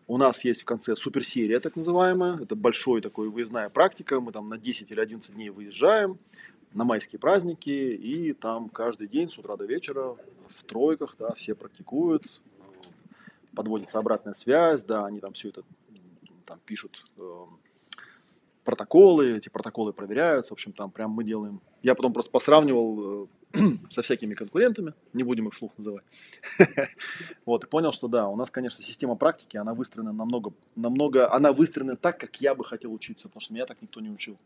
У 0.07 0.17
нас 0.17 0.45
есть 0.45 0.61
в 0.61 0.65
конце 0.65 0.95
суперсерия, 0.95 1.59
так 1.59 1.75
называемая. 1.75 2.37
Это 2.39 2.55
большой 2.55 3.01
такой 3.01 3.29
выездная 3.29 3.69
практика. 3.69 4.19
Мы 4.21 4.31
там 4.31 4.49
на 4.49 4.57
10 4.57 4.91
или 4.91 4.99
11 4.99 5.33
дней 5.33 5.49
выезжаем 5.49 6.19
на 6.73 6.83
майские 6.83 7.19
праздники, 7.19 7.69
и 7.69 8.33
там 8.33 8.69
каждый 8.69 9.07
день 9.07 9.29
с 9.29 9.37
утра 9.37 9.55
до 9.55 9.65
вечера 9.65 10.17
в 10.49 10.63
тройках, 10.65 11.15
да, 11.17 11.33
все 11.35 11.55
практикуют, 11.55 12.41
подводится 13.55 13.97
обратная 13.97 14.33
связь, 14.33 14.83
да, 14.83 15.05
они 15.05 15.21
там 15.21 15.33
все 15.33 15.49
это 15.49 15.63
там 16.45 16.59
пишут 16.65 17.05
э, 17.17 17.45
протоколы, 18.65 19.37
эти 19.37 19.49
протоколы 19.49 19.93
проверяются, 19.93 20.51
в 20.51 20.55
общем, 20.55 20.73
там 20.73 20.91
прям 20.91 21.11
мы 21.11 21.23
делаем. 21.23 21.61
Я 21.81 21.95
потом 21.95 22.13
просто 22.13 22.29
посравнивал 22.29 23.23
э, 23.23 23.27
со 23.89 24.01
всякими 24.01 24.33
конкурентами, 24.33 24.93
не 25.13 25.23
будем 25.23 25.47
их 25.47 25.53
вслух 25.53 25.71
называть. 25.77 26.03
Вот, 27.45 27.63
и 27.63 27.67
понял, 27.67 27.91
что 27.91 28.07
да, 28.07 28.27
у 28.27 28.35
нас, 28.35 28.49
конечно, 28.49 28.83
система 28.83 29.15
практики, 29.15 29.57
она 29.57 29.73
выстроена 29.73 30.11
намного, 30.11 30.53
намного, 30.75 31.31
она 31.31 31.53
выстроена 31.53 31.95
так, 31.95 32.19
как 32.19 32.41
я 32.41 32.55
бы 32.55 32.63
хотел 32.63 32.93
учиться, 32.93 33.27
потому 33.27 33.41
что 33.41 33.53
меня 33.53 33.65
так 33.65 33.81
никто 33.81 33.99
не 34.01 34.09
учил. 34.09 34.37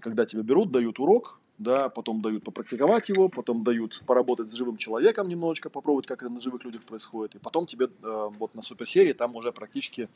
Когда 0.00 0.24
тебя 0.24 0.42
берут, 0.42 0.72
дают 0.72 0.98
урок, 0.98 1.38
да, 1.58 1.88
потом 1.88 2.22
дают 2.22 2.44
попрактиковать 2.44 3.08
его, 3.08 3.28
потом 3.28 3.62
дают 3.62 4.02
поработать 4.06 4.48
с 4.48 4.52
живым 4.52 4.76
человеком 4.76 5.28
немножечко, 5.28 5.70
попробовать, 5.70 6.06
как 6.06 6.22
это 6.22 6.32
на 6.32 6.40
живых 6.40 6.64
людях 6.64 6.82
происходит, 6.82 7.34
и 7.34 7.38
потом 7.38 7.66
тебе 7.66 7.86
э, 7.86 8.30
вот 8.38 8.54
на 8.54 8.62
суперсерии 8.62 9.12
там 9.12 9.36
уже 9.36 9.52
практически 9.52 10.08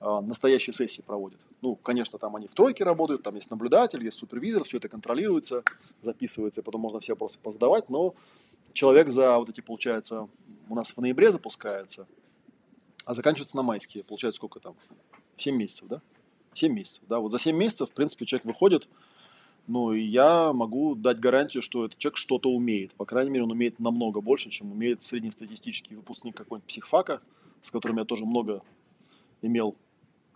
настоящие 0.00 0.72
сессии 0.72 1.02
проводят. 1.02 1.40
Ну, 1.60 1.76
конечно, 1.76 2.18
там 2.18 2.34
они 2.36 2.46
в 2.46 2.54
тройке 2.54 2.84
работают, 2.84 3.22
там 3.22 3.34
есть 3.34 3.50
наблюдатель, 3.50 4.02
есть 4.02 4.18
супервизор, 4.18 4.64
все 4.64 4.78
это 4.78 4.88
контролируется, 4.88 5.62
записывается, 6.00 6.62
и 6.62 6.64
потом 6.64 6.80
можно 6.80 7.00
все 7.00 7.12
вопросы 7.12 7.38
позадавать, 7.38 7.90
но 7.90 8.14
человек 8.72 9.10
за 9.10 9.36
вот 9.38 9.50
эти, 9.50 9.60
получается, 9.60 10.28
у 10.68 10.74
нас 10.74 10.96
в 10.96 11.00
ноябре 11.00 11.30
запускается, 11.30 12.06
а 13.04 13.14
заканчивается 13.14 13.56
на 13.56 13.62
майские, 13.62 14.04
получается 14.04 14.36
сколько 14.36 14.60
там? 14.60 14.74
7 15.36 15.54
месяцев, 15.56 15.88
да? 15.88 16.00
7 16.54 16.72
месяцев, 16.72 17.04
да, 17.08 17.18
вот 17.18 17.32
за 17.32 17.38
7 17.38 17.56
месяцев, 17.56 17.90
в 17.90 17.92
принципе, 17.92 18.24
человек 18.24 18.46
выходит, 18.46 18.88
ну, 19.66 19.92
и 19.92 20.00
я 20.00 20.52
могу 20.52 20.94
дать 20.94 21.20
гарантию, 21.20 21.62
что 21.62 21.84
этот 21.84 21.98
человек 21.98 22.16
что-то 22.16 22.50
умеет. 22.50 22.92
По 22.94 23.04
крайней 23.04 23.30
мере, 23.30 23.44
он 23.44 23.52
умеет 23.52 23.78
намного 23.78 24.20
больше, 24.20 24.50
чем 24.50 24.72
умеет 24.72 25.02
среднестатистический 25.02 25.94
выпускник 25.94 26.36
какой-нибудь 26.36 26.66
психфака, 26.66 27.20
с 27.62 27.70
которым 27.70 27.98
я 27.98 28.04
тоже 28.04 28.24
много 28.24 28.62
имел. 29.42 29.76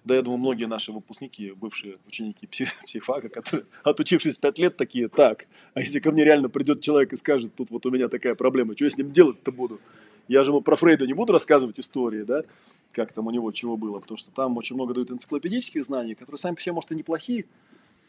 Да, 0.05 0.14
я 0.14 0.22
думаю, 0.22 0.39
многие 0.39 0.66
наши 0.66 0.93
выпускники, 0.93 1.52
бывшие 1.52 1.97
ученики 2.06 2.47
псих, 2.47 2.68
психфака, 2.85 3.31
которые, 3.31 3.66
отучившись 3.82 4.36
5 4.36 4.59
лет, 4.59 4.76
такие, 4.76 5.09
так, 5.09 5.47
а 5.72 5.81
если 5.81 5.98
ко 5.98 6.12
мне 6.12 6.24
реально 6.24 6.51
придет 6.51 6.82
человек 6.82 7.12
и 7.14 7.16
скажет, 7.16 7.55
тут 7.55 7.70
вот 7.70 7.86
у 7.86 7.90
меня 7.90 8.09
такая 8.09 8.35
проблема, 8.35 8.74
что 8.74 8.85
я 8.85 8.90
с 8.90 8.98
ним 8.98 9.12
делать-то 9.12 9.51
буду? 9.51 9.81
Я 10.28 10.44
же 10.44 10.51
ему 10.51 10.60
про 10.60 10.76
Фрейда 10.76 11.06
не 11.06 11.14
буду 11.14 11.32
рассказывать 11.32 11.81
истории, 11.81 12.22
да, 12.22 12.43
как 12.93 13.12
там 13.12 13.26
у 13.26 13.31
него 13.31 13.51
чего 13.52 13.76
было, 13.76 13.98
потому 13.98 14.18
что 14.18 14.31
там 14.31 14.56
очень 14.59 14.76
много 14.76 14.93
дают 14.93 15.10
энциклопедических 15.10 15.82
знаний, 15.82 16.14
которые 16.14 16.39
сами 16.39 16.55
по 16.55 16.60
себе, 16.60 16.74
может, 16.74 16.93
и 16.93 16.94
неплохие, 16.94 17.47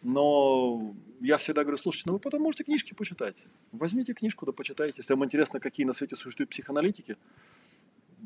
но 0.04 0.94
я 1.22 1.38
всегда 1.38 1.64
говорю, 1.64 1.78
слушайте, 1.78 2.04
ну 2.08 2.14
вы 2.14 2.20
потом 2.20 2.42
можете 2.42 2.64
книжки 2.64 2.94
почитать. 2.94 3.46
Возьмите 3.72 4.14
книжку, 4.14 4.46
да 4.46 4.52
почитайте. 4.52 4.96
Если 4.98 5.14
вам 5.14 5.26
интересно, 5.26 5.60
какие 5.60 5.86
на 5.86 5.94
свете 5.94 6.16
существуют 6.16 6.52
психоаналитики, 6.52 7.18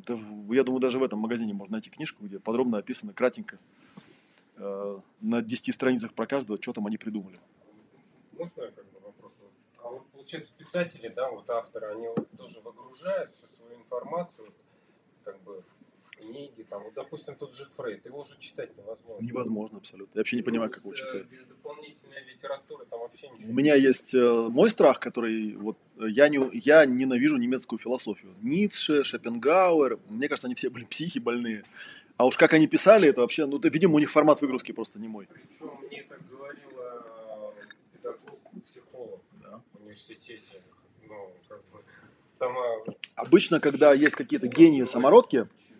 я 0.07 0.63
думаю, 0.63 0.79
даже 0.79 0.99
в 0.99 1.03
этом 1.03 1.19
магазине 1.19 1.53
можно 1.53 1.73
найти 1.73 1.89
книжку, 1.89 2.25
где 2.25 2.39
подробно 2.39 2.77
описано, 2.77 3.13
кратенько, 3.13 3.59
э, 4.57 4.99
на 5.21 5.41
10 5.41 5.73
страницах 5.73 6.13
про 6.13 6.27
каждого, 6.27 6.61
что 6.61 6.73
там 6.73 6.87
они 6.87 6.97
придумали. 6.97 7.39
Можно 8.37 8.71
как 8.71 8.85
бы 8.91 8.99
вопрос? 9.01 9.33
А 9.83 9.89
вот 9.89 10.05
получается 10.07 10.53
писатели, 10.57 11.07
да, 11.09 11.29
вот 11.29 11.49
авторы, 11.49 11.87
они 11.87 12.07
вот 12.07 12.29
тоже 12.37 12.59
выгружают 12.61 13.31
всю 13.33 13.47
свою 13.47 13.75
информацию 13.79 14.53
как 15.23 15.39
бы 15.41 15.63
книги, 16.19 16.65
там, 16.69 16.83
вот, 16.83 16.93
допустим, 16.93 17.35
тот 17.35 17.55
же 17.55 17.65
Фрейд, 17.77 18.05
его 18.05 18.19
уже 18.21 18.37
читать 18.39 18.77
невозможно. 18.77 19.25
Невозможно 19.25 19.77
абсолютно. 19.77 20.11
Я 20.15 20.19
вообще 20.19 20.35
не 20.35 20.43
понимаю, 20.43 20.69
как 20.69 20.81
его 20.83 20.93
Э, 20.93 20.95
читают. 20.95 21.27
Без 21.29 21.45
дополнительной 21.45 22.23
литературы 22.25 22.85
там 22.89 22.99
вообще 22.99 23.29
ничего. 23.29 23.49
У 23.49 23.53
меня 23.53 23.75
есть 23.75 24.13
э, 24.13 24.47
мой 24.49 24.69
страх, 24.69 24.99
который 24.99 25.55
вот 25.55 25.77
э, 25.97 26.05
я 26.09 26.29
не 26.29 26.39
я 26.53 26.85
ненавижу 26.85 27.37
немецкую 27.37 27.79
философию. 27.79 28.33
Ницше, 28.41 29.03
Шопенгауэр, 29.03 29.99
мне 30.09 30.27
кажется, 30.27 30.47
они 30.47 30.55
все 30.55 30.69
были 30.69 30.85
психи 30.85 31.19
больные. 31.19 31.63
А 32.17 32.25
уж 32.25 32.37
как 32.37 32.53
они 32.53 32.67
писали, 32.67 33.07
это 33.07 33.21
вообще, 33.21 33.45
ну, 33.45 33.59
это, 33.59 33.69
видимо, 33.69 33.95
у 33.95 33.99
них 33.99 34.11
формат 34.11 34.41
выгрузки 34.41 34.73
просто 34.73 34.99
не 34.99 35.07
мой. 35.07 35.27
Причем 35.31 35.71
мне 35.87 36.03
так 36.03 36.19
говорила 36.29 37.53
педагог, 37.93 38.39
психолог 38.65 39.21
Да. 39.41 39.61
в 39.73 39.81
университете. 39.81 40.61
Ну, 41.07 41.31
как 41.47 41.59
бы, 41.71 41.79
сама... 42.29 42.61
Обычно, 43.15 43.59
когда 43.61 43.93
есть 43.93 44.15
какие-то 44.15 44.47
гении 44.47 44.83
самородки, 44.83 45.47
Читать 45.57 45.71
э, 45.71 45.78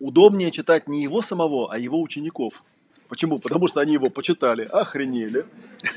удобнее 0.00 0.50
читать 0.50 0.88
не 0.88 1.02
его 1.02 1.22
самого, 1.22 1.72
а 1.72 1.78
его 1.78 2.00
учеников. 2.00 2.62
Почему? 3.08 3.38
Потому 3.38 3.68
что 3.68 3.80
они 3.80 3.92
его 3.92 4.10
почитали, 4.10 4.64
охренели. 4.64 5.46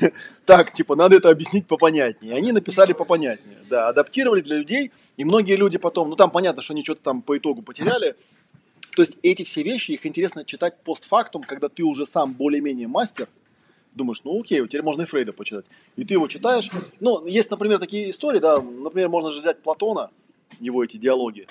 Так, 0.44 0.72
типа, 0.72 0.96
надо 0.96 1.16
это 1.16 1.30
объяснить 1.30 1.66
попонятнее. 1.66 2.34
Они 2.34 2.52
написали 2.52 2.92
попонятнее. 2.92 3.58
Да, 3.68 3.88
адаптировали 3.88 4.40
для 4.40 4.58
людей. 4.58 4.92
И 5.16 5.24
многие 5.24 5.56
люди 5.56 5.78
потом, 5.78 6.10
ну 6.10 6.16
там 6.16 6.30
понятно, 6.30 6.62
что 6.62 6.74
они 6.74 6.84
что-то 6.84 7.02
там 7.02 7.22
по 7.22 7.36
итогу 7.36 7.62
потеряли. 7.62 8.14
То 8.94 9.02
есть 9.02 9.16
эти 9.22 9.44
все 9.44 9.62
вещи, 9.62 9.92
их 9.92 10.04
интересно 10.06 10.44
читать 10.44 10.76
постфактум, 10.82 11.42
когда 11.42 11.68
ты 11.68 11.82
уже 11.84 12.04
сам 12.04 12.34
более-менее 12.34 12.88
мастер. 12.88 13.28
Думаешь, 13.94 14.20
ну 14.24 14.40
окей, 14.40 14.60
теперь 14.66 14.82
можно 14.82 15.02
и 15.02 15.04
Фрейда 15.06 15.32
почитать. 15.32 15.64
И 15.96 16.04
ты 16.04 16.14
его 16.14 16.28
читаешь. 16.28 16.70
Ну, 17.00 17.26
есть, 17.26 17.50
например, 17.50 17.78
такие 17.78 18.10
истории, 18.10 18.38
да, 18.38 18.60
например, 18.60 19.08
можно 19.08 19.30
же 19.30 19.40
взять 19.40 19.62
Платона, 19.62 20.10
его 20.60 20.84
эти 20.84 20.98
диалоги. 20.98 21.46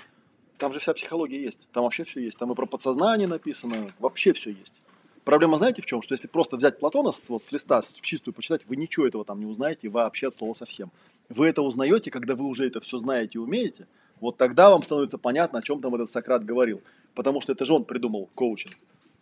Там 0.58 0.74
же 0.74 0.80
вся 0.80 0.94
психология 0.94 1.42
есть. 1.42 1.68
Там 1.72 1.84
вообще 1.84 2.04
все 2.04 2.20
есть. 2.20 2.38
Там 2.38 2.52
и 2.52 2.56
про 2.56 2.66
подсознание 2.66 3.28
написано. 3.28 3.92
Вообще 4.00 4.34
все 4.34 4.52
есть. 4.52 4.82
Проблема, 5.24 5.58
знаете, 5.58 5.82
в 5.82 5.86
чем? 5.86 6.02
Что 6.02 6.14
если 6.14 6.28
просто 6.28 6.56
взять 6.56 6.80
Платона 6.80 7.12
с, 7.12 7.30
вот, 7.30 7.42
с 7.42 7.52
листа, 7.52 7.82
в 7.82 8.02
чистую 8.02 8.34
почитать, 8.34 8.62
вы 8.66 8.78
ничего 8.78 9.06
этого 9.06 9.26
там 9.26 9.40
не 9.40 9.46
узнаете 9.46 9.90
вообще 9.90 10.30
от 10.30 10.36
слова 10.36 10.54
совсем. 10.54 10.90
Вы 11.30 11.48
это 11.48 11.62
узнаете, 11.62 12.12
когда 12.12 12.34
вы 12.36 12.46
уже 12.46 12.66
это 12.66 12.80
все 12.80 12.98
знаете 12.98 13.32
и 13.34 13.38
умеете. 13.38 13.88
Вот 14.22 14.38
тогда 14.38 14.70
вам 14.70 14.84
становится 14.84 15.18
понятно, 15.18 15.60
о 15.60 15.62
чем 15.62 15.82
там 15.82 15.94
этот 15.96 16.10
Сократ 16.10 16.46
говорил. 16.46 16.82
Потому 17.14 17.42
что 17.42 17.52
это 17.52 17.66
же 17.66 17.74
он 17.74 17.84
придумал 17.84 18.30
коучинг. 18.36 18.78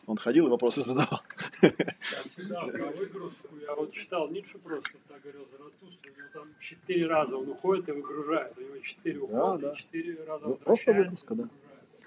Он 0.08 0.18
ходил 0.18 0.48
и 0.48 0.50
вопросы 0.50 0.82
задавал. 0.82 1.22
Да, 1.62 2.68
про 2.68 2.92
выгрузку 2.92 3.48
я 3.62 3.76
вот 3.76 3.92
читал 3.92 4.30
Ницше 4.30 4.58
просто, 4.60 4.92
так 5.08 5.22
говорил 5.22 5.48
Заратустра, 5.52 6.12
у 6.12 6.18
него 6.18 6.28
там 6.34 6.48
четыре 6.60 7.08
раза 7.08 7.38
он 7.38 7.50
уходит 7.50 7.90
и 7.90 7.92
выгружает, 7.92 8.58
у 8.58 8.62
него 8.62 8.78
четыре 8.80 9.20
ухода, 9.20 9.58
да. 9.58 9.74
и 9.74 9.76
четыре 9.76 10.24
раза 10.28 10.50
просто 10.50 10.94
выгрузка, 10.94 11.36
да. 11.36 11.50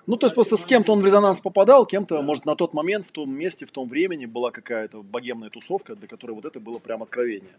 Ну, 0.06 0.16
то 0.16 0.26
есть 0.26 0.34
просто 0.34 0.56
с 0.56 0.64
кем-то 0.64 0.92
он 0.92 1.00
в 1.00 1.04
резонанс 1.04 1.38
попадал, 1.40 1.84
кем-то, 1.84 2.22
может, 2.22 2.46
на 2.46 2.56
тот 2.56 2.72
момент, 2.72 3.06
в 3.06 3.10
том 3.10 3.30
месте, 3.30 3.66
в 3.66 3.70
том 3.70 3.88
времени 3.88 4.24
была 4.24 4.50
какая-то 4.50 5.02
богемная 5.02 5.50
тусовка, 5.50 5.94
для 5.96 6.08
которой 6.08 6.32
вот 6.32 6.46
это 6.46 6.60
было 6.60 6.78
прям 6.78 7.02
откровение. 7.02 7.52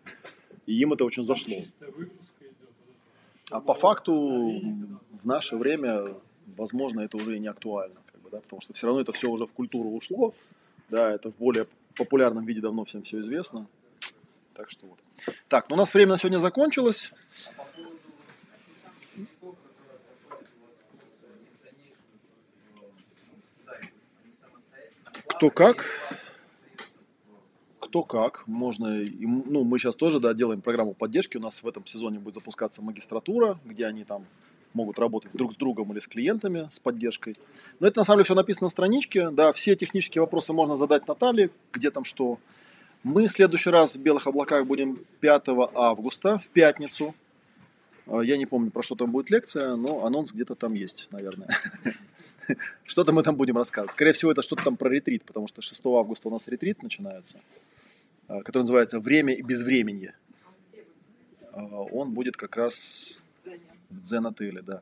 И 0.66 0.74
им 0.82 0.94
это 0.94 1.06
очень 1.06 1.24
зашло. 1.24 1.58
А 3.52 3.62
по 3.62 3.76
факту 3.76 4.14
в 5.22 5.26
наше 5.26 5.58
время, 5.58 6.16
возможно, 6.58 7.02
это 7.02 7.18
уже 7.18 7.36
и 7.36 7.40
не 7.40 7.48
актуально, 7.48 8.02
бы, 8.30 8.38
да, 8.38 8.42
потому 8.42 8.62
что 8.62 8.74
все 8.74 8.88
равно 8.88 9.02
это 9.02 9.12
все 9.12 9.30
уже 9.30 9.46
в 9.46 9.54
культуру 9.54 9.90
ушло, 9.90 10.34
да, 10.90 11.12
это 11.12 11.32
в 11.32 11.36
более 11.38 11.68
популярном 11.96 12.46
виде 12.46 12.62
давно 12.62 12.86
всем 12.86 13.04
все 13.04 13.20
известно. 13.20 13.68
Так 14.54 14.70
что 14.70 14.88
вот. 14.88 15.00
Так, 15.48 15.70
ну 15.70 15.76
у 15.76 15.78
нас 15.78 15.94
время 15.94 16.12
на 16.12 16.18
сегодня 16.18 16.38
закончилось. 16.38 17.12
Кто 25.28 25.50
как? 25.50 25.86
Кто 27.80 28.04
как, 28.04 28.48
можно, 28.48 29.04
ну, 29.20 29.64
мы 29.64 29.80
сейчас 29.80 29.96
тоже, 29.96 30.20
да, 30.20 30.36
делаем 30.36 30.62
программу 30.62 30.94
поддержки, 30.94 31.38
у 31.38 31.40
нас 31.40 31.64
в 31.64 31.68
этом 31.68 31.88
сезоне 31.88 32.20
будет 32.20 32.36
запускаться 32.36 32.84
магистратура, 32.84 33.58
где 33.66 33.88
они 33.88 34.04
там 34.04 34.28
могут 34.74 35.00
работать 35.00 35.32
друг 35.34 35.54
с 35.54 35.56
другом 35.56 35.92
или 35.92 36.00
с 36.00 36.08
клиентами 36.08 36.68
с 36.72 36.80
поддержкой. 36.80 37.36
Но 37.80 37.88
это 37.88 38.02
на 38.02 38.04
самом 38.04 38.18
деле 38.20 38.26
все 38.26 38.36
написано 38.36 38.66
на 38.66 38.70
страничке, 38.70 39.30
да, 39.30 39.52
все 39.52 39.76
технические 39.76 40.22
вопросы 40.22 40.54
можно 40.54 40.76
задать 40.76 41.08
Наталье, 41.08 41.50
где 41.74 41.92
там 41.92 42.04
что. 42.04 42.40
Мы 43.04 43.28
в 43.28 43.32
следующий 43.32 43.70
раз 43.70 43.96
в 43.96 44.02
Белых 44.02 44.28
облаках 44.28 44.66
будем 44.66 45.00
5 45.22 45.44
августа, 45.74 46.38
в 46.38 46.50
пятницу. 46.50 47.16
Э, 48.08 48.22
Я 48.24 48.38
не 48.38 48.46
помню, 48.46 48.72
про 48.72 48.84
что 48.84 48.96
там 48.96 49.12
будет 49.12 49.30
лекция, 49.30 49.76
но 49.76 50.06
анонс 50.06 50.34
где-то 50.34 50.56
там 50.56 50.74
есть, 50.74 51.08
наверное. 51.12 51.48
Что-то 52.84 53.14
мы 53.14 53.24
там 53.24 53.36
будем 53.36 53.58
рассказывать. 53.58 53.92
Скорее 53.92 54.12
всего, 54.12 54.32
это 54.32 54.42
что-то 54.42 54.64
там 54.64 54.76
про 54.76 54.90
ретрит, 54.90 55.24
потому 55.24 55.48
что 55.48 55.62
6 55.62 55.86
августа 55.86 56.28
у 56.28 56.32
нас 56.32 56.48
ретрит 56.48 56.84
начинается, 56.84 57.40
э, 58.28 58.42
который 58.42 58.64
называется 58.64 59.00
«Время 59.00 59.34
и 59.34 59.42
безвременье». 59.42 60.14
Э, 61.54 61.62
Он 61.62 62.12
будет 62.12 62.36
как 62.36 62.58
раз 62.58 63.22
в 63.90 64.02
дзен-отеле, 64.02 64.62
да. 64.62 64.82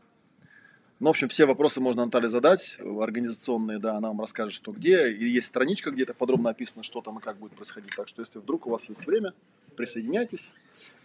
Ну, 1.00 1.08
в 1.08 1.10
общем, 1.12 1.28
все 1.28 1.46
вопросы 1.46 1.80
можно 1.80 2.06
Наталье 2.06 2.28
задать, 2.28 2.80
организационные, 2.80 3.78
да, 3.78 3.98
она 3.98 4.08
вам 4.08 4.22
расскажет, 4.22 4.54
что 4.54 4.72
где. 4.72 5.12
И 5.12 5.26
есть 5.26 5.48
страничка, 5.48 5.92
где 5.92 6.04
это 6.04 6.16
подробно 6.16 6.50
описано, 6.50 6.82
что 6.82 7.02
там 7.02 7.20
и 7.20 7.22
как 7.22 7.38
будет 7.38 7.54
происходить. 7.54 7.92
Так 7.96 8.08
что, 8.08 8.22
если 8.22 8.40
вдруг 8.40 8.66
у 8.66 8.72
вас 8.72 8.90
есть 8.90 9.06
время, 9.06 9.34
присоединяйтесь. 9.76 10.52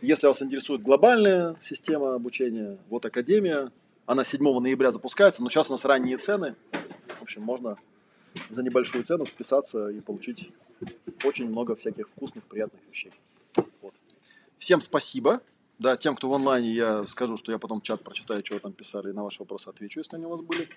Если 0.00 0.26
вас 0.26 0.40
интересует 0.42 0.82
глобальная 0.82 1.56
система 1.60 2.14
обучения, 2.14 2.78
вот 2.88 3.04
Академия, 3.04 3.70
она 4.06 4.24
7 4.24 4.42
ноября 4.42 4.92
запускается, 4.92 5.42
но 5.42 5.50
сейчас 5.50 5.68
у 5.68 5.72
нас 5.72 5.84
ранние 5.84 6.16
цены. 6.16 6.54
В 7.08 7.22
общем, 7.22 7.42
можно 7.42 7.76
за 8.48 8.62
небольшую 8.62 9.04
цену 9.04 9.26
вписаться 9.26 9.88
и 9.88 10.00
получить 10.00 10.50
очень 11.24 11.48
много 11.48 11.76
всяких 11.76 12.08
вкусных, 12.08 12.44
приятных 12.44 12.80
вещей. 12.90 13.12
Вот. 13.82 13.92
Всем 14.56 14.80
спасибо. 14.80 15.42
Да, 15.82 15.96
тем, 15.96 16.14
кто 16.14 16.28
в 16.28 16.34
онлайне, 16.34 16.70
я 16.70 17.04
скажу, 17.06 17.36
что 17.36 17.50
я 17.50 17.58
потом 17.58 17.80
чат 17.80 18.04
прочитаю, 18.04 18.44
что 18.44 18.54
вы 18.54 18.60
там 18.60 18.72
писали, 18.72 19.10
и 19.10 19.12
на 19.12 19.24
ваши 19.24 19.40
вопросы 19.40 19.68
отвечу, 19.68 19.98
если 19.98 20.14
они 20.14 20.26
у 20.26 20.28
вас 20.28 20.40
были. 20.40 20.68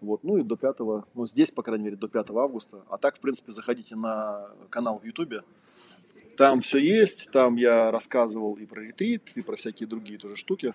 Вот, 0.00 0.24
ну 0.24 0.36
и 0.36 0.42
до 0.42 0.56
5, 0.56 0.80
ну 1.14 1.26
здесь, 1.28 1.52
по 1.52 1.62
крайней 1.62 1.84
мере, 1.84 1.96
до 1.96 2.08
5 2.08 2.30
августа. 2.30 2.82
А 2.88 2.98
так, 2.98 3.18
в 3.18 3.20
принципе, 3.20 3.52
заходите 3.52 3.94
на 3.94 4.50
канал 4.68 4.98
в 4.98 5.04
Ютубе. 5.04 5.42
Там 6.36 6.58
все 6.58 6.78
есть, 6.78 7.30
там 7.30 7.54
я 7.54 7.92
рассказывал 7.92 8.54
и 8.54 8.66
про 8.66 8.80
ретрит, 8.80 9.30
и 9.36 9.42
про 9.42 9.54
всякие 9.54 9.86
другие 9.86 10.18
тоже 10.18 10.34
штуки. 10.34 10.74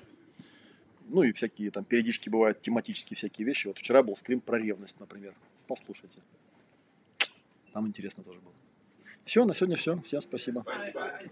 Ну 1.10 1.23
и 1.23 1.34
всякие 1.34 1.69
там 1.69 1.84
периодически 1.84 2.30
бывают 2.30 2.61
тематические 2.61 3.18
всякие 3.18 3.45
вещи. 3.45 3.68
Вот 3.68 3.77
вчера 3.80 4.02
был 4.02 4.15
стрим 4.15 4.39
про 4.39 4.60
ревность, 4.60 4.98
например. 5.02 5.34
Послушайте. 5.68 6.19
Там 7.73 7.85
интересно 7.85 8.23
тоже 8.23 8.39
было. 8.39 8.53
Все, 9.26 9.44
на 9.44 9.53
сегодня 9.53 9.76
все. 9.76 9.99
Всем 10.03 10.22
спасибо. 10.22 10.64
Может, 10.65 11.27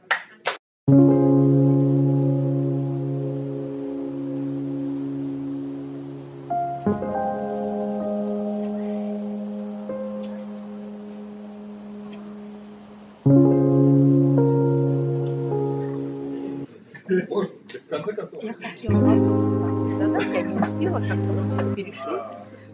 Я 18.42 18.54
хотела 18.54 19.00
вот 19.00 19.40
так 19.62 20.02
задать, 20.02 20.34
я 20.34 20.42
не 20.42 20.60
успела, 20.60 21.00
как-то 21.00 21.58
тобой 21.58 21.76
перешли. 21.76 22.20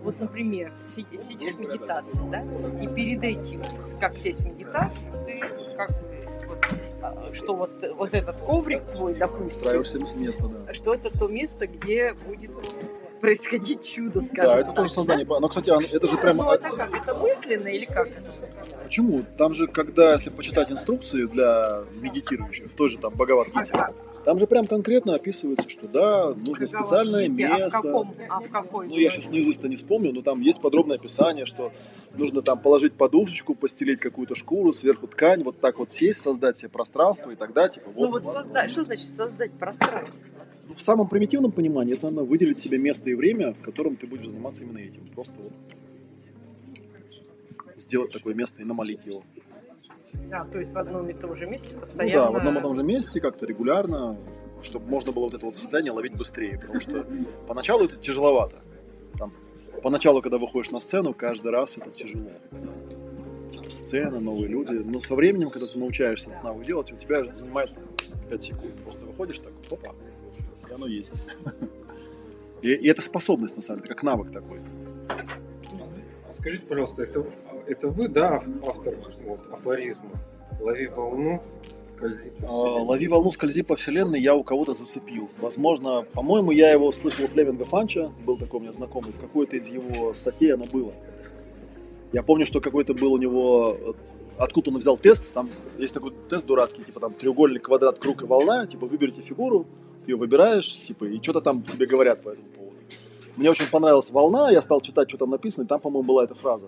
Вот, 0.01 0.19
например, 0.19 0.71
си- 0.87 1.05
сидишь 1.19 1.53
в 1.53 1.59
медитации, 1.59 2.21
да, 2.31 2.43
и 2.81 2.87
перед 2.87 3.23
этим, 3.23 3.63
как 3.99 4.17
сесть 4.17 4.39
в 4.39 4.45
медитацию, 4.45 5.11
ты 5.25 5.39
как 5.75 5.91
вот, 6.47 6.65
а, 7.01 7.33
что 7.33 7.53
вот, 7.55 7.71
вот 7.95 8.13
этот 8.13 8.37
коврик 8.41 8.83
твой, 8.91 9.15
допустим, 9.15 9.85
с 10.05 10.15
места, 10.15 10.47
да. 10.47 10.73
что 10.73 10.93
это 10.93 11.09
то 11.09 11.27
место, 11.27 11.67
где 11.67 12.13
будет 12.13 12.51
происходить 13.21 13.85
чудо, 13.85 14.19
скажем 14.19 14.51
Да, 14.51 14.55
это 14.57 14.67
так, 14.67 14.75
тоже 14.75 14.89
создание. 14.89 15.25
Но, 15.27 15.47
кстати, 15.47 15.69
это 15.95 16.07
же 16.07 16.17
прямо... 16.17 16.43
Ну, 16.43 16.51
это 16.51 16.69
как? 16.69 17.01
Это 17.03 17.15
мысленно 17.15 17.67
или 17.67 17.85
как? 17.85 18.09
Почему? 18.83 19.23
Там 19.37 19.53
же, 19.53 19.67
когда, 19.67 20.13
если 20.13 20.31
почитать 20.31 20.71
инструкции 20.71 21.25
для 21.25 21.83
медитирующих, 21.93 22.65
в 22.65 22.73
той 22.73 22.89
же 22.89 22.97
там 22.97 23.13
А 23.13 23.15
Бхагавад-гите, 23.15 23.73
как? 23.73 23.93
Там 24.25 24.39
же 24.39 24.47
прям 24.47 24.67
конкретно 24.67 25.15
описывается, 25.15 25.69
что 25.69 25.87
да, 25.87 26.33
нужно 26.33 26.67
специальное 26.67 27.25
А 27.25 27.29
в 27.29 27.33
место. 27.33 27.69
каком? 27.71 28.15
А 28.29 28.39
в 28.39 28.49
какой? 28.49 28.87
Ну, 28.87 28.97
я 28.97 29.09
сейчас 29.11 29.29
наизусть-то 29.29 29.67
не 29.67 29.75
вспомню, 29.75 30.13
но 30.13 30.21
там 30.21 30.41
есть 30.41 30.61
подробное 30.61 30.97
описание, 30.97 31.45
что 31.45 31.71
нужно 32.15 32.41
там 32.41 32.59
положить 32.61 32.93
подушечку, 32.93 33.55
постелить 33.55 33.99
какую-то 33.99 34.35
шкуру, 34.35 34.71
сверху 34.73 35.07
ткань, 35.07 35.43
вот 35.43 35.59
так 35.59 35.79
вот 35.79 35.91
сесть, 35.91 36.21
создать 36.21 36.57
себе 36.57 36.69
пространство, 36.69 37.31
и 37.31 37.35
тогда, 37.35 37.67
типа, 37.67 37.89
вот... 37.93 38.05
Ну 38.05 38.11
вот 38.11 38.25
создать, 38.25 38.71
что 38.71 38.83
значит 38.83 39.05
создать 39.05 39.51
пространство? 39.53 40.27
Ну, 40.67 40.75
в 40.75 40.81
самом 40.81 41.07
примитивном 41.07 41.51
понимании 41.51 41.95
это 41.95 42.09
надо 42.09 42.23
выделить 42.23 42.59
себе 42.59 42.77
место 42.77 43.09
и 43.09 43.13
время, 43.13 43.53
в 43.53 43.61
котором 43.61 43.95
ты 43.95 44.07
будешь 44.07 44.27
заниматься 44.27 44.63
именно 44.63 44.79
этим. 44.79 45.07
Просто 45.13 45.33
вот 45.41 45.51
сделать 47.75 48.11
такое 48.11 48.33
место 48.33 48.61
и 48.61 48.65
намолить 48.65 49.05
его. 49.05 49.23
Да, 50.29 50.45
то 50.45 50.59
есть 50.59 50.71
в 50.71 50.77
одном 50.77 51.09
и 51.09 51.13
том 51.13 51.35
же 51.35 51.45
месте 51.45 51.69
Ну 51.73 51.79
постоянно. 51.81 52.25
да, 52.25 52.31
в 52.31 52.35
одном 52.35 52.57
и 52.57 52.61
том 52.61 52.75
же 52.75 52.83
месте, 52.83 53.19
как-то 53.19 53.45
регулярно, 53.45 54.17
чтобы 54.61 54.87
можно 54.89 55.11
было 55.11 55.25
вот 55.25 55.33
это 55.33 55.45
вот 55.45 55.55
состояние 55.55 55.91
ловить 55.91 56.13
быстрее. 56.15 56.57
Потому 56.59 56.79
что 56.79 57.05
поначалу 57.47 57.85
это 57.85 57.95
тяжеловато. 57.97 58.57
Там, 59.17 59.33
поначалу, 59.83 60.21
когда 60.21 60.37
выходишь 60.37 60.71
на 60.71 60.79
сцену, 60.79 61.13
каждый 61.13 61.51
раз 61.51 61.77
это 61.77 61.89
тяжело. 61.91 62.29
Сцена, 63.69 64.19
новые 64.19 64.47
люди. 64.47 64.73
Но 64.73 64.99
со 64.99 65.15
временем, 65.15 65.49
когда 65.49 65.67
ты 65.67 65.79
научаешься 65.79 66.29
этот 66.31 66.43
навык 66.43 66.65
делать, 66.65 66.91
у 66.91 66.97
тебя 66.97 67.19
это 67.19 67.33
занимает 67.33 67.71
5 68.29 68.43
секунд. 68.43 68.75
Просто 68.83 69.05
выходишь 69.05 69.39
так, 69.39 69.53
опа, 69.69 69.93
и 70.69 70.73
оно 70.73 70.87
есть. 70.87 71.13
И, 72.61 72.69
и 72.73 72.87
это 72.89 73.01
способность, 73.01 73.55
на 73.55 73.63
самом 73.63 73.81
деле, 73.81 73.95
как 73.95 74.03
навык 74.03 74.31
такой. 74.31 74.59
А 76.29 76.31
скажите, 76.31 76.63
пожалуйста, 76.63 77.01
это, 77.01 77.25
это 77.67 77.87
вы, 77.87 78.07
да, 78.07 78.35
ав- 78.35 78.45
автор 78.67 78.95
вот, 79.25 79.39
афоризма? 79.51 80.09
Лови 80.59 80.87
волну, 80.87 81.41
скользи 81.89 82.29
по 82.29 82.45
А, 82.45 82.47
вселенной». 82.47 82.85
Лови 82.85 83.07
волну, 83.07 83.31
скользи 83.31 83.61
по 83.63 83.75
вселенной, 83.75 84.19
я 84.19 84.35
у 84.35 84.43
кого-то 84.43 84.73
зацепил. 84.73 85.29
Возможно, 85.41 86.03
по-моему, 86.13 86.51
я 86.51 86.71
его 86.71 86.91
слышал 86.91 87.25
у 87.25 87.27
Флеминга 87.27 87.65
Фанча, 87.65 88.11
был 88.25 88.37
такой 88.37 88.59
у 88.59 88.63
меня 88.63 88.73
знакомый, 88.73 89.11
в 89.11 89.19
какой-то 89.19 89.55
из 89.57 89.67
его 89.67 90.13
статей 90.13 90.53
оно 90.53 90.65
было. 90.65 90.93
Я 92.13 92.23
помню, 92.23 92.45
что 92.45 92.59
какой-то 92.59 92.93
был 92.93 93.13
у 93.13 93.17
него, 93.17 93.77
э, 93.79 93.93
откуда 94.37 94.69
он 94.69 94.77
взял 94.77 94.97
тест, 94.97 95.33
там 95.33 95.49
есть 95.77 95.93
такой 95.93 96.13
тест 96.29 96.45
дурацкий, 96.45 96.83
типа 96.83 96.99
там 96.99 97.13
треугольник, 97.13 97.63
квадрат, 97.63 97.99
круг 97.99 98.21
и 98.23 98.25
волна, 98.25 98.67
типа 98.67 98.85
выберите 98.85 99.21
фигуру, 99.21 99.65
ты 100.05 100.11
ее 100.11 100.17
выбираешь, 100.17 100.67
типа, 100.85 101.05
и 101.05 101.17
что-то 101.21 101.41
там 101.41 101.63
тебе 101.63 101.85
говорят 101.85 102.21
по 102.21 102.29
этому 102.29 102.47
поводу. 102.49 102.75
Мне 103.37 103.49
очень 103.49 103.67
понравилась 103.71 104.11
волна, 104.11 104.51
я 104.51 104.61
стал 104.61 104.81
читать, 104.81 105.07
что 105.09 105.17
там 105.17 105.29
написано, 105.29 105.63
и 105.63 105.67
там, 105.67 105.79
по-моему, 105.79 106.07
была 106.07 106.25
эта 106.25 106.35
фраза. 106.35 106.67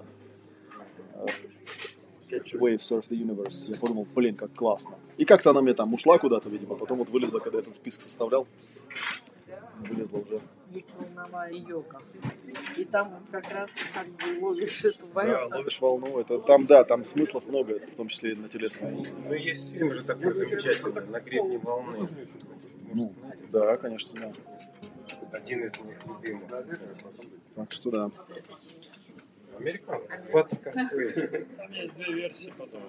Catch 2.29 2.55
a 2.55 2.57
wave, 2.57 2.79
surf 2.81 3.07
the 3.09 3.15
universe. 3.17 3.67
Я 3.67 3.75
подумал, 3.79 4.07
блин, 4.15 4.35
как 4.35 4.53
классно. 4.53 4.97
И 5.17 5.25
как-то 5.25 5.51
она 5.51 5.61
мне 5.61 5.73
там 5.73 5.93
ушла 5.93 6.17
куда-то, 6.17 6.49
видимо, 6.49 6.75
потом 6.75 6.97
вот 6.99 7.09
вылезла, 7.09 7.39
когда 7.39 7.57
я 7.57 7.61
этот 7.61 7.75
список 7.75 8.01
составлял. 8.01 8.47
Вылезла 9.81 10.19
уже. 10.19 10.41
Есть 10.71 10.89
волновая 10.97 11.51
йога. 11.53 12.01
И 12.77 12.85
там 12.85 13.23
как 13.31 13.51
раз 13.51 13.69
как 13.93 14.07
бы 14.07 14.43
ловишь 14.45 14.83
эту 14.85 15.05
Да, 15.13 15.23
волну. 15.41 15.55
ловишь 15.57 15.81
волну. 15.81 16.19
Это 16.19 16.39
там, 16.39 16.65
да, 16.65 16.83
там 16.83 17.03
смыслов 17.05 17.45
много, 17.47 17.79
в 17.79 17.95
том 17.95 18.07
числе 18.07 18.31
и 18.31 18.35
на 18.35 18.49
телесной. 18.49 19.07
Ну, 19.27 19.33
есть 19.33 19.71
фильм 19.73 19.93
же 19.93 20.03
такой 20.03 20.33
замечательный, 20.33 21.05
«На 21.07 21.19
гребне 21.19 21.59
волны». 21.59 22.07
Ну, 22.93 23.13
да, 23.51 23.77
конечно, 23.77 24.11
знаю. 24.11 24.33
Один 25.31 25.65
из 25.65 25.71
них 25.81 25.97
любимых. 26.07 26.49
Так 27.55 27.71
что 27.71 27.91
да. 27.91 28.11
Американский. 29.57 30.17
С 30.17 30.89
Суэйзи. 30.89 31.47
Там 31.57 31.71
есть 31.71 31.95
две 31.95 32.13
версии 32.13 32.53
потом. 32.57 32.81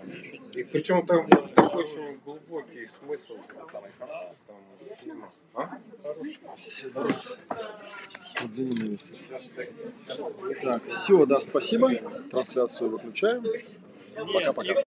И 0.55 0.63
причем 0.65 1.07
там 1.07 1.29
такой 1.29 1.85
очень 1.85 2.19
глубокий 2.25 2.87
смысл. 2.87 3.37
Там. 3.73 3.85
А? 5.55 5.79
Версия. 8.49 9.17
Так, 10.63 10.85
все, 10.85 11.27
да, 11.27 11.41
спасибо. 11.41 11.91
Трансляцию 12.31 12.91
выключаем. 12.91 13.45
Пока-пока. 14.15 14.84